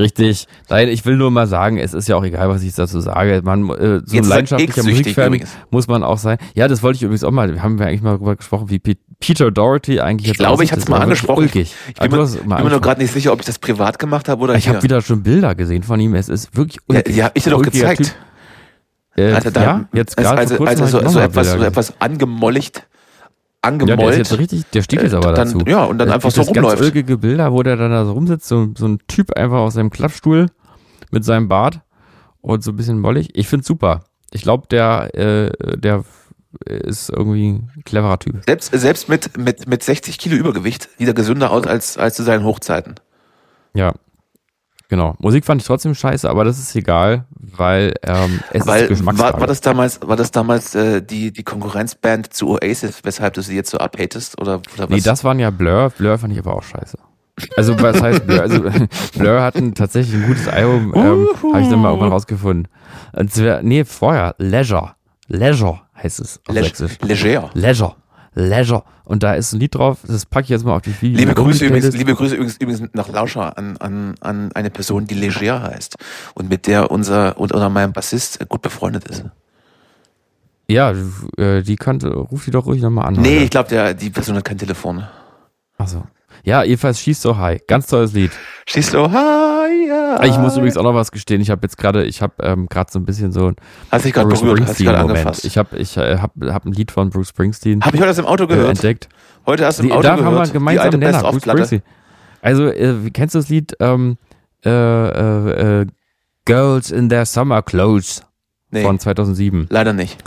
Richtig, 0.01 0.47
nein, 0.69 0.89
ich 0.89 1.05
will 1.05 1.17
nur 1.17 1.31
mal 1.31 1.47
sagen, 1.47 1.79
es 1.79 1.95
ist 1.95 2.09
ja 2.09 2.17
auch 2.17 2.25
egal, 2.25 2.49
was 2.49 2.63
ich 2.63 2.75
dazu 2.75 3.01
sage, 3.01 3.41
man, 3.45 3.69
äh, 3.71 3.73
so 3.73 3.77
ein 3.77 4.03
Jetzt 4.07 4.15
er 4.15 4.23
leidenschaftlicher 4.25 4.83
Musikfan 4.85 5.41
muss 5.71 5.89
man 5.89 6.03
auch 6.03 6.19
sein. 6.19 6.39
Ja, 6.55 6.69
das 6.69 6.83
wollte 6.83 6.97
ich 6.97 7.03
übrigens 7.03 7.25
auch 7.25 7.31
mal, 7.31 7.53
wir 7.53 7.63
haben 7.63 7.79
ja 7.79 7.87
eigentlich 7.87 8.03
mal 8.03 8.13
darüber 8.15 8.37
gesprochen, 8.37 8.71
wie 8.71 8.79
Pete, 8.79 9.01
Peter 9.21 9.51
Doherty 9.51 10.01
eigentlich 10.01 10.27
Ich 10.27 10.29
jetzt 10.35 10.39
glaube, 10.39 10.63
ich 10.65 10.71
hatte 10.73 10.83
es 10.83 10.89
mal 10.89 11.01
angesprochen. 11.01 11.39
Ulkig. 11.45 11.75
Ich 11.89 11.95
bin, 11.95 12.11
mir- 12.11 12.27
bin 12.27 12.49
mir 12.49 12.71
nur 12.71 12.81
gerade 12.81 13.01
nicht 13.03 13.13
sicher, 13.13 13.33
ob 13.33 13.41
ich 13.41 13.47
das 13.47 13.59
privat 13.59 13.99
gemacht 13.99 14.29
habe 14.29 14.43
oder 14.43 14.55
Ich 14.55 14.69
habe 14.69 14.83
wieder 14.83 15.03
schon 15.03 15.23
Bilder 15.23 15.55
gesehen 15.55 15.83
von 15.83 15.99
ihm. 16.01 16.15
Es 16.15 16.29
ist 16.29 16.57
wirklich 16.57 16.77
ja, 16.89 16.97
ulkig. 16.99 17.15
die 17.15 17.23
habe 17.25 17.33
ich 17.35 17.45
dir 17.45 17.51
doch 17.51 17.63
gezeigt. 17.63 18.05
Typ. 18.05 18.15
Äh, 19.17 19.33
Alter, 19.33 19.51
da- 19.51 19.63
ja, 19.63 19.85
jetzt 19.93 20.17
also, 20.17 20.31
gerade 20.31 20.41
also, 20.41 20.65
also 20.65 20.87
so, 21.01 21.09
so 21.09 21.19
etwas, 21.19 21.51
so 21.51 21.59
etwas 21.59 22.01
angemolligt, 22.01 22.87
Ja, 23.65 23.71
der 23.71 23.81
ist 23.85 23.91
angemollt. 23.91 24.17
jetzt 24.19 24.39
richtig, 24.39 24.65
der 24.71 24.83
stiehlt 24.83 25.03
es 25.03 25.15
aber 25.15 25.33
Äh, 25.33 25.35
dann, 25.35 25.53
dazu. 25.53 25.65
Ja, 25.67 25.85
und 25.85 25.99
dann 25.99 26.11
einfach 26.11 26.31
so 26.31 26.41
jetzt 26.43 26.55
ganz 26.55 26.65
rumläuft. 26.65 26.83
ulkige 26.83 27.19
Bilder, 27.19 27.53
wo 27.53 27.63
der 27.63 27.77
dann 27.77 27.91
da 27.91 28.05
so 28.05 28.13
rumsitzt, 28.13 28.47
so, 28.49 28.69
so 28.77 28.87
ein 28.87 28.99
Typ 29.09 29.33
einfach 29.37 29.59
aus 29.59 29.75
seinem 29.75 29.91
Klappstuhl 29.91 30.47
mit 31.11 31.25
seinem 31.25 31.49
Bart 31.49 31.81
und 32.41 32.63
so 32.63 32.71
ein 32.73 32.77
bisschen 32.77 33.01
mollig. 33.01 33.31
Ich 33.35 33.49
find's 33.49 33.67
super. 33.67 34.05
Ich 34.31 34.43
glaube, 34.43 34.67
der, 34.71 35.11
äh, 35.15 35.77
der 35.79 36.05
ist 36.65 37.11
irgendwie 37.11 37.51
ein 37.53 37.71
cleverer 37.85 38.19
Typ. 38.19 38.43
Selbst, 38.47 38.71
selbst 38.73 39.09
mit, 39.09 39.37
mit, 39.37 39.67
mit 39.69 39.83
60 39.83 40.19
Kilo 40.19 40.37
Übergewicht 40.37 40.89
sieht 40.99 41.09
er 41.09 41.15
gesünder 41.15 41.51
aus 41.51 41.67
als, 41.67 41.99
als 41.99 42.15
zu 42.17 42.23
seinen 42.23 42.45
Hochzeiten. 42.45 42.95
Ja. 43.75 43.93
Genau. 44.89 45.15
Musik 45.19 45.45
fand 45.45 45.61
ich 45.61 45.67
trotzdem 45.67 45.95
scheiße, 45.95 46.29
aber 46.29 46.45
das 46.45 46.59
ist 46.59 46.75
egal, 46.75 47.27
weil 47.31 47.95
ähm, 48.03 48.41
es 48.53 48.67
Weil 48.67 48.85
ist 48.85 48.89
Geschmacksfrage. 48.89 49.35
war, 49.35 49.41
war 49.41 49.47
das 49.47 49.61
damals, 49.61 50.01
war 50.03 50.17
das 50.17 50.31
damals 50.31 50.75
äh, 50.75 51.03
die, 51.03 51.31
die 51.31 51.43
Konkurrenzband 51.43 52.33
zu 52.33 52.49
Oasis, 52.53 53.01
weshalb 53.05 53.35
du 53.35 53.43
sie 53.43 53.55
jetzt 53.55 53.71
so 53.71 53.79
abhatest? 53.79 54.41
Oder, 54.41 54.63
oder 54.75 54.85
was? 54.85 54.89
Nee, 54.89 55.01
das 55.03 55.25
waren 55.25 55.39
ja 55.39 55.51
Blur. 55.51 55.91
Blur 55.99 56.17
fand 56.17 56.33
ich 56.33 56.39
aber 56.39 56.55
auch 56.55 56.63
scheiße. 56.63 56.97
Also 57.57 57.79
was 57.81 58.01
heißt 58.01 58.27
Blur? 58.27 58.41
Also 58.41 58.65
Blur 59.19 59.43
hatten 59.43 59.75
tatsächlich 59.75 60.15
ein 60.15 60.27
gutes 60.27 60.49
Album, 60.49 60.95
ähm, 60.97 61.29
habe 61.53 61.61
ich 61.63 61.69
dann 61.69 61.81
mal 61.81 61.91
irgendwann 61.91 62.13
rausgefunden. 62.13 62.69
Und 63.13 63.31
zwar, 63.33 63.63
nee, 63.63 63.85
vorher, 63.85 64.35
Leisure. 64.39 64.95
Leisure 65.27 65.83
heißt 66.03 66.21
es 66.21 66.41
auf. 66.49 66.55
Leger. 67.03 67.51
Leisure. 67.53 67.95
Leisure. 68.33 68.85
Und 69.09 69.23
da 69.23 69.33
ist 69.33 69.55
ein 69.55 69.61
Lied 69.61 69.75
drauf, 69.75 70.01
das 70.07 70.27
packe 70.27 70.45
ich 70.45 70.51
jetzt 70.51 70.67
mal 70.67 70.77
auf 70.77 70.83
die 70.83 70.95
Video. 71.01 71.19
Liebe 71.19 71.33
Grüße 71.33 71.65
übrigens, 71.65 71.97
liebe 71.97 72.15
Grüße 72.15 72.35
übrigens, 72.35 72.59
übrigens 72.59 72.91
nach 72.93 73.09
Lauscher 73.09 73.57
an, 73.57 73.79
an, 73.79 74.17
an 74.21 74.53
eine 74.53 74.69
Person, 74.69 75.07
die 75.07 75.15
Leger 75.15 75.63
heißt 75.63 75.97
und 76.35 76.51
mit 76.51 76.67
der 76.67 76.91
unser 76.91 77.41
und 77.41 77.55
oder 77.55 77.71
mein 77.71 77.95
Bassist 77.95 78.47
gut 78.51 78.61
befreundet 78.61 79.09
ist. 79.09 79.25
Ja, 80.69 80.93
äh, 81.39 81.63
die 81.63 81.77
kannte, 81.77 82.11
ruf 82.11 82.45
die 82.45 82.51
doch 82.51 82.67
ruhig 82.67 82.83
nochmal 82.83 83.07
an. 83.07 83.15
Nee, 83.15 83.31
Alter. 83.31 83.45
ich 83.45 83.51
glaube, 83.51 83.95
die 83.95 84.11
Person 84.11 84.37
hat 84.37 84.45
kein 84.45 84.59
Telefon. 84.59 85.03
Achso. 85.79 86.05
Ja, 86.45 86.63
jedenfalls 86.63 87.01
Schieß 87.01 87.23
so 87.23 87.39
high. 87.39 87.61
Ganz 87.67 87.87
tolles 87.87 88.13
Lied. 88.13 88.33
Schießt 88.67 88.91
so, 88.91 89.11
hi, 89.11 89.58
ja. 89.87 90.23
Ich 90.25 90.37
muss 90.39 90.57
übrigens 90.57 90.77
auch 90.77 90.83
noch 90.83 90.95
was 90.95 91.13
gestehen. 91.13 91.41
Ich 91.41 91.51
habe 91.51 91.61
jetzt 91.63 91.77
gerade, 91.79 92.05
ich 92.05 92.23
habe 92.23 92.35
ähm, 92.43 92.69
gerade 92.69 92.91
so 92.91 92.99
ein 92.99 93.05
bisschen 93.05 93.33
so 93.33 93.49
ein 93.49 93.57
Hast 93.91 94.05
dich 94.05 94.13
gerade 94.13 94.29
Bruce 94.29 94.43
berührt, 94.43 94.63
hast 94.63 94.79
dich 94.79 94.87
gerade 94.87 94.99
angefasst. 94.99 95.45
Ich 95.45 95.57
habe 95.59 95.77
ich, 95.77 95.97
äh, 95.97 96.19
hab, 96.19 96.33
hab 96.43 96.65
ein 96.65 96.73
Lied 96.73 96.91
von 96.91 97.11
Bruce 97.11 97.29
Springsteen 97.29 97.83
Habe 97.85 97.97
ich 97.97 98.01
heute 98.01 98.09
erst 98.09 98.19
im 98.21 98.27
Auto 98.27 98.45
äh, 98.45 98.49
gehört. 98.49 98.71
entdeckt. 98.71 99.09
Heute 99.47 99.63
erst 99.65 99.81
im 99.81 99.87
Die, 99.87 99.93
Auto 99.93 100.03
da 100.03 100.17
gehört. 100.17 100.27
haben 100.27 100.65
wir 100.65 100.81
einen 100.81 100.91
die 100.91 100.99
Nenner, 100.99 101.23
Bruce. 101.23 101.43
Springsteen. 101.43 101.83
Also, 102.43 102.67
äh, 102.67 103.11
kennst 103.13 103.35
du 103.35 103.39
das 103.39 103.49
Lied 103.49 103.75
ähm, 103.81 104.17
äh, 104.65 104.71
äh, 104.71 105.81
äh, 105.83 105.87
Girls 106.45 106.91
in 106.91 107.09
Their 107.09 107.27
Summer 107.27 107.63
Clothes 107.63 108.23
Nee, 108.71 108.83
von 108.83 108.99
2007? 108.99 109.67
leider 109.71 109.93
nicht. 109.93 110.19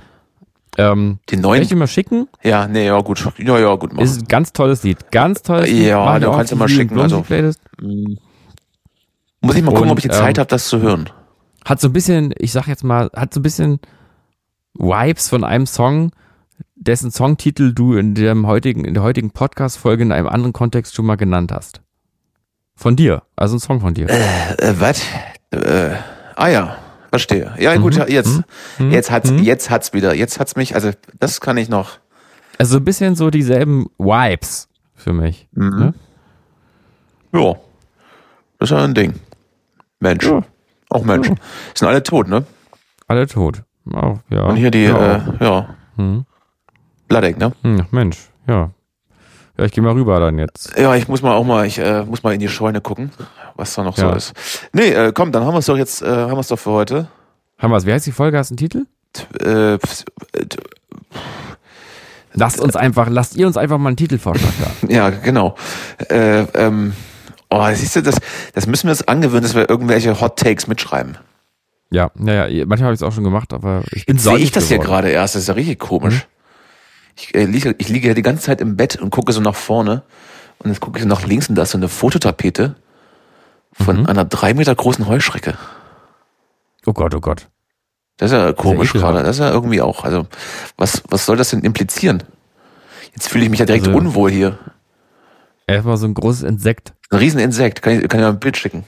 Ähm, 0.77 1.19
kann 1.27 1.41
neuen? 1.41 1.61
ich 1.61 1.67
dir 1.67 1.75
mal 1.75 1.87
schicken? 1.87 2.27
Ja, 2.43 2.65
nee, 2.67 2.85
ja 2.85 2.99
gut. 3.01 3.25
Ja, 3.37 3.59
ja, 3.59 3.75
gut. 3.75 3.93
Mach. 3.93 4.01
Ist 4.03 4.21
ein 4.21 4.27
ganz 4.27 4.53
tolles 4.53 4.83
Lied. 4.83 5.11
Ganz 5.11 5.41
tolles 5.41 5.69
Lied. 5.69 5.87
Ja, 5.87 6.17
du 6.17 6.31
kannst 6.31 6.51
du 6.53 6.55
mal 6.55 6.69
schicken, 6.69 6.97
also. 6.99 7.21
Playlist. 7.21 7.59
Muss 9.41 9.55
ich 9.55 9.63
mal 9.63 9.71
gucken, 9.71 9.85
Und, 9.85 9.91
ob 9.91 9.97
ich 9.97 10.03
die 10.03 10.09
Zeit 10.09 10.37
ähm, 10.37 10.41
habe, 10.41 10.49
das 10.49 10.67
zu 10.67 10.81
hören. 10.81 11.09
Hat 11.65 11.79
so 11.79 11.87
ein 11.89 11.93
bisschen, 11.93 12.33
ich 12.37 12.51
sag 12.51 12.67
jetzt 12.67 12.83
mal, 12.83 13.09
hat 13.15 13.33
so 13.33 13.39
ein 13.39 13.43
bisschen 13.43 13.79
Vibes 14.73 15.29
von 15.29 15.43
einem 15.43 15.65
Song, 15.65 16.11
dessen 16.75 17.11
Songtitel 17.11 17.73
du 17.73 17.93
in 17.95 18.15
dem 18.15 18.47
heutigen, 18.47 18.85
in 18.85 18.93
der 18.93 19.03
heutigen 19.03 19.31
Podcast-Folge 19.31 20.03
in 20.03 20.11
einem 20.11 20.27
anderen 20.27 20.53
Kontext 20.53 20.95
schon 20.95 21.05
mal 21.05 21.17
genannt 21.17 21.51
hast. 21.51 21.81
Von 22.75 22.95
dir. 22.95 23.23
Also 23.35 23.57
ein 23.57 23.59
Song 23.59 23.79
von 23.81 23.93
dir. 23.93 24.09
Äh, 24.09 24.73
was? 24.79 25.01
Äh, 25.51 25.91
ah 26.35 26.47
ja, 26.47 26.77
verstehe. 27.09 27.53
Ja, 27.59 27.75
gut, 27.77 27.95
ja, 27.95 28.07
jetzt, 28.07 28.41
Mhm. 28.79 28.91
jetzt 28.91 29.11
hat's, 29.11 29.31
Mhm. 29.31 29.39
jetzt 29.43 29.69
hat's 29.69 29.93
wieder, 29.93 30.15
jetzt 30.15 30.39
hat's 30.39 30.55
mich, 30.55 30.73
also 30.75 30.91
das 31.19 31.41
kann 31.41 31.57
ich 31.57 31.69
noch. 31.69 31.99
Also 32.57 32.77
ein 32.77 32.85
bisschen 32.85 33.15
so 33.15 33.29
dieselben 33.29 33.87
Vibes 33.97 34.67
für 34.95 35.13
mich. 35.13 35.47
Mhm. 35.51 35.93
Ja, 37.33 37.55
das 38.59 38.69
ist 38.69 38.71
ja 38.71 38.83
ein 38.83 38.93
Ding. 38.93 39.13
Mensch, 40.01 40.25
Ja. 40.25 40.41
auch 40.89 41.03
Mensch. 41.05 41.27
Sind 41.73 41.87
alle 41.87 42.03
tot, 42.03 42.27
ne? 42.27 42.43
Alle 43.07 43.25
tot. 43.27 43.63
Auch, 43.93 44.19
ja. 44.29 44.41
Und 44.43 44.57
hier 44.57 44.71
die, 44.71 44.83
ja. 44.83 45.15
äh, 45.15 45.21
ja, 45.45 45.75
Hm. 45.95 46.25
Bladek, 47.07 47.37
ne? 47.37 47.53
Hm, 47.63 47.85
Mensch, 47.91 48.17
ja. 48.47 48.71
Ja, 49.57 49.65
ich 49.65 49.71
gehe 49.73 49.83
mal 49.83 49.93
rüber 49.93 50.19
dann 50.19 50.37
jetzt. 50.39 50.77
Ja, 50.77 50.95
ich 50.95 51.07
muss 51.07 51.21
mal 51.21 51.33
auch 51.33 51.43
mal, 51.43 51.65
ich 51.65 51.77
äh, 51.79 52.03
muss 52.03 52.23
mal 52.23 52.33
in 52.33 52.39
die 52.39 52.47
Scheune 52.47 52.81
gucken, 52.81 53.11
was 53.55 53.73
da 53.75 53.83
noch 53.83 53.97
Ja. 53.97 54.09
so 54.11 54.15
ist. 54.15 54.33
Nee, 54.73 54.89
äh, 54.89 55.11
komm, 55.13 55.31
dann 55.31 55.43
haben 55.45 55.53
wir 55.53 55.59
es 55.59 55.65
doch 55.65 55.77
jetzt, 55.77 56.01
äh, 56.01 56.07
haben 56.07 56.31
wir 56.33 56.39
es 56.39 56.47
doch 56.47 56.57
für 56.59 56.71
heute. 56.71 57.07
Haben 57.59 57.71
wir's. 57.71 57.85
Wie 57.85 57.93
heißt 57.93 58.05
die 58.07 58.11
Folge? 58.11 58.37
Hast 58.37 58.49
du 58.49 58.53
einen 58.53 58.57
Titel? 58.57 58.85
T- 59.13 59.25
Äh, 59.43 59.73
äh, 59.73 59.77
t- 60.45 60.57
Lasst 62.33 62.61
uns 62.61 62.77
einfach, 62.77 63.09
lasst 63.09 63.35
ihr 63.35 63.45
uns 63.45 63.57
einfach 63.57 63.77
mal 63.77 63.89
einen 63.89 63.97
Titelvorschlag 63.97 64.53
da. 64.81 64.87
ja, 64.93 65.09
genau. 65.09 65.55
Äh, 66.09 66.43
ähm, 66.55 66.93
oh, 67.51 67.67
siehst 67.73 67.95
du, 67.95 68.01
das, 68.01 68.15
das 68.53 68.65
müssen 68.67 68.87
wir 68.87 68.91
uns 68.91 69.07
angewöhnen, 69.07 69.43
dass 69.43 69.53
wir 69.55 69.69
irgendwelche 69.69 70.19
Hot 70.19 70.37
Takes 70.39 70.67
mitschreiben. 70.67 71.17
Ja, 71.91 72.09
ja, 72.19 72.47
ja. 72.47 72.65
Manchmal 72.65 72.87
habe 72.87 72.93
ich 72.95 72.99
es 73.01 73.03
auch 73.03 73.11
schon 73.11 73.23
gemacht, 73.25 73.53
aber 73.53 73.83
ich 73.91 74.05
bin 74.05 74.15
Jetzt 74.15 74.23
sehe 74.23 74.37
ich 74.37 74.51
das 74.51 74.67
hier 74.69 74.77
geworden. 74.77 74.89
gerade 74.91 75.09
erst, 75.09 75.35
das 75.35 75.43
ist 75.43 75.47
ja 75.49 75.53
richtig 75.55 75.77
komisch. 75.79 76.15
Mhm. 76.15 76.21
Ich, 77.17 77.35
äh, 77.35 77.43
liege, 77.45 77.75
ich 77.77 77.89
liege 77.89 78.07
ja 78.07 78.13
die 78.13 78.21
ganze 78.21 78.43
Zeit 78.43 78.61
im 78.61 78.77
Bett 78.77 78.95
und 78.95 79.09
gucke 79.09 79.33
so 79.33 79.41
nach 79.41 79.55
vorne 79.55 80.01
und 80.59 80.69
jetzt 80.69 80.79
gucke 80.79 80.97
ich 80.97 81.03
so 81.03 81.09
nach 81.09 81.25
links 81.25 81.49
und 81.49 81.55
da 81.55 81.63
ist 81.63 81.71
so 81.71 81.77
eine 81.77 81.89
Fototapete 81.89 82.75
von 83.73 84.01
Mhm. 84.01 84.05
einer 84.07 84.23
drei 84.25 84.53
Meter 84.53 84.73
großen 84.73 85.05
Heuschrecke. 85.07 85.55
Oh 86.85 86.93
Gott, 86.93 87.13
oh 87.13 87.19
Gott. 87.19 87.47
Das 88.17 88.31
ist 88.31 88.37
ja 88.37 88.53
komisch 88.53 88.93
gerade. 88.93 89.23
Das 89.23 89.35
ist 89.37 89.39
ja 89.39 89.49
irgendwie 89.51 89.81
auch. 89.81 90.03
Also, 90.05 90.27
was, 90.77 91.03
was 91.09 91.25
soll 91.25 91.37
das 91.37 91.49
denn 91.49 91.61
implizieren? 91.61 92.23
Jetzt 93.13 93.27
fühle 93.29 93.43
ich 93.43 93.49
mich 93.49 93.59
ja 93.59 93.65
direkt 93.65 93.87
Also- 93.87 93.97
unwohl 93.97 94.31
hier. 94.31 94.57
Erstmal 95.71 95.97
so 95.97 96.07
ein 96.07 96.13
großes 96.13 96.43
Insekt. 96.43 96.93
Ein 97.09 97.19
Rieseninsekt. 97.19 97.81
Kann 97.81 97.93
ich, 97.93 98.07
kann 98.07 98.19
ich 98.19 98.25
mal 98.25 98.29
ein 98.31 98.39
Bild 98.39 98.57
schicken? 98.57 98.83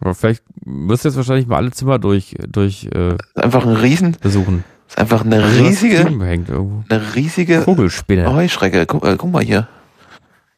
Aber 0.00 0.14
vielleicht 0.14 0.42
wirst 0.64 1.04
du 1.04 1.08
jetzt 1.08 1.16
wahrscheinlich 1.16 1.46
mal 1.46 1.56
alle 1.56 1.70
Zimmer 1.70 1.98
durch, 1.98 2.34
durch 2.46 2.88
äh, 2.94 3.16
einfach 3.34 3.64
ein 3.64 3.76
Riesen, 3.76 4.16
besuchen. 4.20 4.64
ist 4.88 4.98
einfach 4.98 5.24
eine 5.24 5.36
Irgendwas 5.36 5.60
riesige, 5.60 6.24
hängt 6.24 6.48
irgendwo. 6.50 6.84
eine 6.88 7.14
riesige 7.14 7.62
Vogelspinne. 7.62 8.32
Heuschrecke. 8.32 8.86
Guck, 8.86 9.04
äh, 9.04 9.16
guck 9.16 9.30
mal 9.30 9.42
hier. 9.42 9.68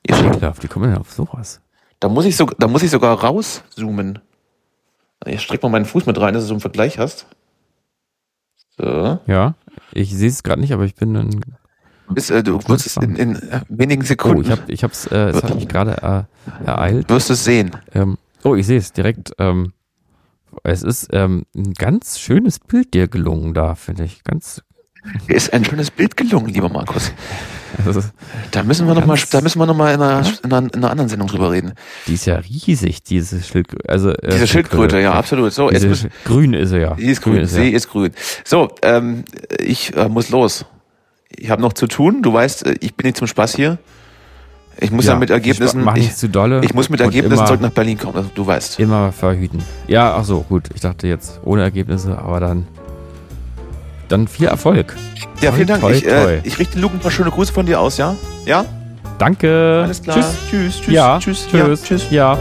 hier. 0.06 0.18
Ekelhaft, 0.18 0.62
wie 0.62 0.68
kommen 0.68 0.90
denn 0.90 0.98
auf 0.98 1.12
sowas? 1.12 1.60
Da 2.00 2.08
muss 2.08 2.24
ich 2.24 2.36
so, 2.36 2.46
da 2.58 2.66
muss 2.66 2.82
ich 2.82 2.90
sogar 2.90 3.18
rauszoomen. 3.22 4.18
Ich 5.24 5.42
streck 5.42 5.62
mal 5.62 5.68
meinen 5.70 5.86
Fuß 5.86 6.06
mit 6.06 6.20
rein, 6.20 6.34
dass 6.34 6.42
du 6.44 6.48
so 6.48 6.54
einen 6.54 6.60
Vergleich 6.60 6.98
hast. 6.98 7.26
So. 8.78 9.18
Ja, 9.26 9.54
ich 9.92 10.14
sehe 10.14 10.28
es 10.28 10.42
gerade 10.42 10.60
nicht, 10.60 10.72
aber 10.72 10.84
ich 10.84 10.94
bin 10.94 11.14
dann. 11.14 11.40
Bis, 12.10 12.30
äh, 12.30 12.42
du 12.42 12.60
wirst 12.68 12.86
es 12.86 12.96
in, 12.98 13.16
in 13.16 13.36
äh, 13.36 13.60
wenigen 13.68 14.02
Oh, 14.02 14.06
Sekunden 14.06 14.42
ich 14.42 14.50
hab, 14.50 14.68
ich 14.68 14.84
hab's, 14.84 15.06
äh, 15.06 15.30
es 15.30 15.42
hat 15.42 15.54
mich 15.54 15.68
gerade 15.68 16.26
äh, 16.62 16.64
ereilt. 16.66 17.08
wirst 17.08 17.28
du 17.28 17.32
es 17.34 17.44
sehen. 17.44 17.72
Ähm, 17.94 18.16
oh, 18.44 18.54
ich 18.54 18.66
sehe 18.66 18.78
es 18.78 18.92
direkt. 18.92 19.32
Ähm, 19.38 19.72
es 20.62 20.82
ist 20.82 21.08
ähm, 21.12 21.44
ein 21.54 21.72
ganz 21.74 22.18
schönes 22.18 22.58
Bild 22.60 22.94
dir 22.94 23.08
gelungen 23.08 23.54
da, 23.54 23.74
finde 23.74 24.04
ich. 24.04 24.22
Ganz. 24.24 24.62
Ist 25.28 25.52
ein 25.52 25.64
schönes 25.64 25.90
Bild 25.90 26.16
gelungen, 26.16 26.48
lieber 26.48 26.68
Markus. 26.68 27.12
Ist, 27.86 28.12
Da 28.50 28.62
müssen 28.62 28.86
wir 28.86 28.94
noch 28.94 29.04
mal, 29.06 29.16
Ganz- 29.16 29.30
da 29.30 29.40
müssen 29.40 29.58
wir 29.60 29.66
noch 29.66 29.76
mal 29.76 29.92
in 29.94 30.00
einer, 30.00 30.26
in 30.42 30.52
einer, 30.52 30.58
in 30.74 30.74
einer 30.76 30.90
anderen 30.90 31.08
Sendung 31.08 31.28
drüber 31.28 31.50
reden. 31.52 31.74
die 32.06 32.14
ist 32.14 32.24
ja 32.26 32.36
riesig, 32.36 33.02
diese 33.02 33.40
Schildkröte. 33.42 33.88
Also, 33.88 34.10
äh, 34.10 34.30
Diese 34.32 34.46
Schildkröte, 34.46 34.98
ja, 35.00 35.12
absolut. 35.12 35.52
So, 35.52 35.70
jetzt 35.70 35.84
müssen, 35.84 36.10
grün 36.24 36.54
ist 36.54 36.70
sie 36.70 36.78
ja. 36.78 36.94
die 36.94 37.04
ist 37.06 37.20
grün, 37.22 37.38
ist 37.42 37.50
sie 37.50 37.56
sie 37.62 37.70
ja. 37.70 37.76
ist 37.76 37.88
grün. 37.88 38.12
So, 38.44 38.70
ähm, 38.82 39.24
ich 39.60 39.94
äh, 39.96 40.08
muss 40.08 40.30
los. 40.30 40.64
Ich 41.36 41.50
habe 41.50 41.62
noch 41.62 41.72
zu 41.72 41.86
tun. 41.86 42.22
Du 42.22 42.32
weißt, 42.32 42.66
äh, 42.66 42.74
ich 42.80 42.94
bin 42.94 43.06
nicht 43.06 43.16
zum 43.16 43.26
Spaß 43.26 43.54
hier. 43.54 43.78
Ich 44.78 44.90
muss 44.90 45.06
ja, 45.06 45.16
mit 45.16 45.30
Ergebnissen, 45.30 45.86
ich, 45.88 45.94
nicht 45.94 46.18
zu 46.18 46.28
dolle. 46.28 46.60
ich 46.62 46.74
muss 46.74 46.90
mit 46.90 47.00
Ergebnissen 47.00 47.46
zurück 47.46 47.62
nach 47.62 47.70
Berlin 47.70 47.96
kommen. 47.96 48.16
Also, 48.16 48.30
du 48.34 48.46
weißt. 48.46 48.78
immer 48.78 49.10
verhüten. 49.10 49.62
Ja, 49.86 50.14
ach 50.14 50.24
so, 50.24 50.40
gut. 50.42 50.64
Ich 50.74 50.82
dachte 50.82 51.06
jetzt 51.06 51.40
ohne 51.44 51.62
Ergebnisse, 51.62 52.18
aber 52.18 52.40
dann, 52.40 52.66
dann 54.08 54.28
viel 54.28 54.48
Erfolg. 54.48 54.94
Ja, 55.40 55.52
vielen 55.52 55.66
Dank. 55.66 55.80
toi, 55.80 55.92
ich, 55.92 56.06
äh, 56.06 56.40
ich 56.40 56.58
richte 56.58 56.78
Luke 56.78 56.94
ein 56.94 57.00
paar 57.00 57.10
schöne 57.10 57.30
Grüße 57.30 57.52
von 57.52 57.64
dir 57.64 57.80
aus, 57.80 57.96
ja? 57.96 58.16
Ja? 58.44 58.66
Danke. 59.18 59.80
Alles 59.84 60.02
klar. 60.02 60.16
Tschüss. 60.16 60.36
Tschüss. 60.50 60.80
Tschüss. 60.82 60.94
Ja. 60.94 61.18
Tschüss. 61.18 61.46
Tschüss. 61.48 61.80
Ja, 61.80 61.86
tschüss. 61.86 62.10
Ja. 62.10 62.38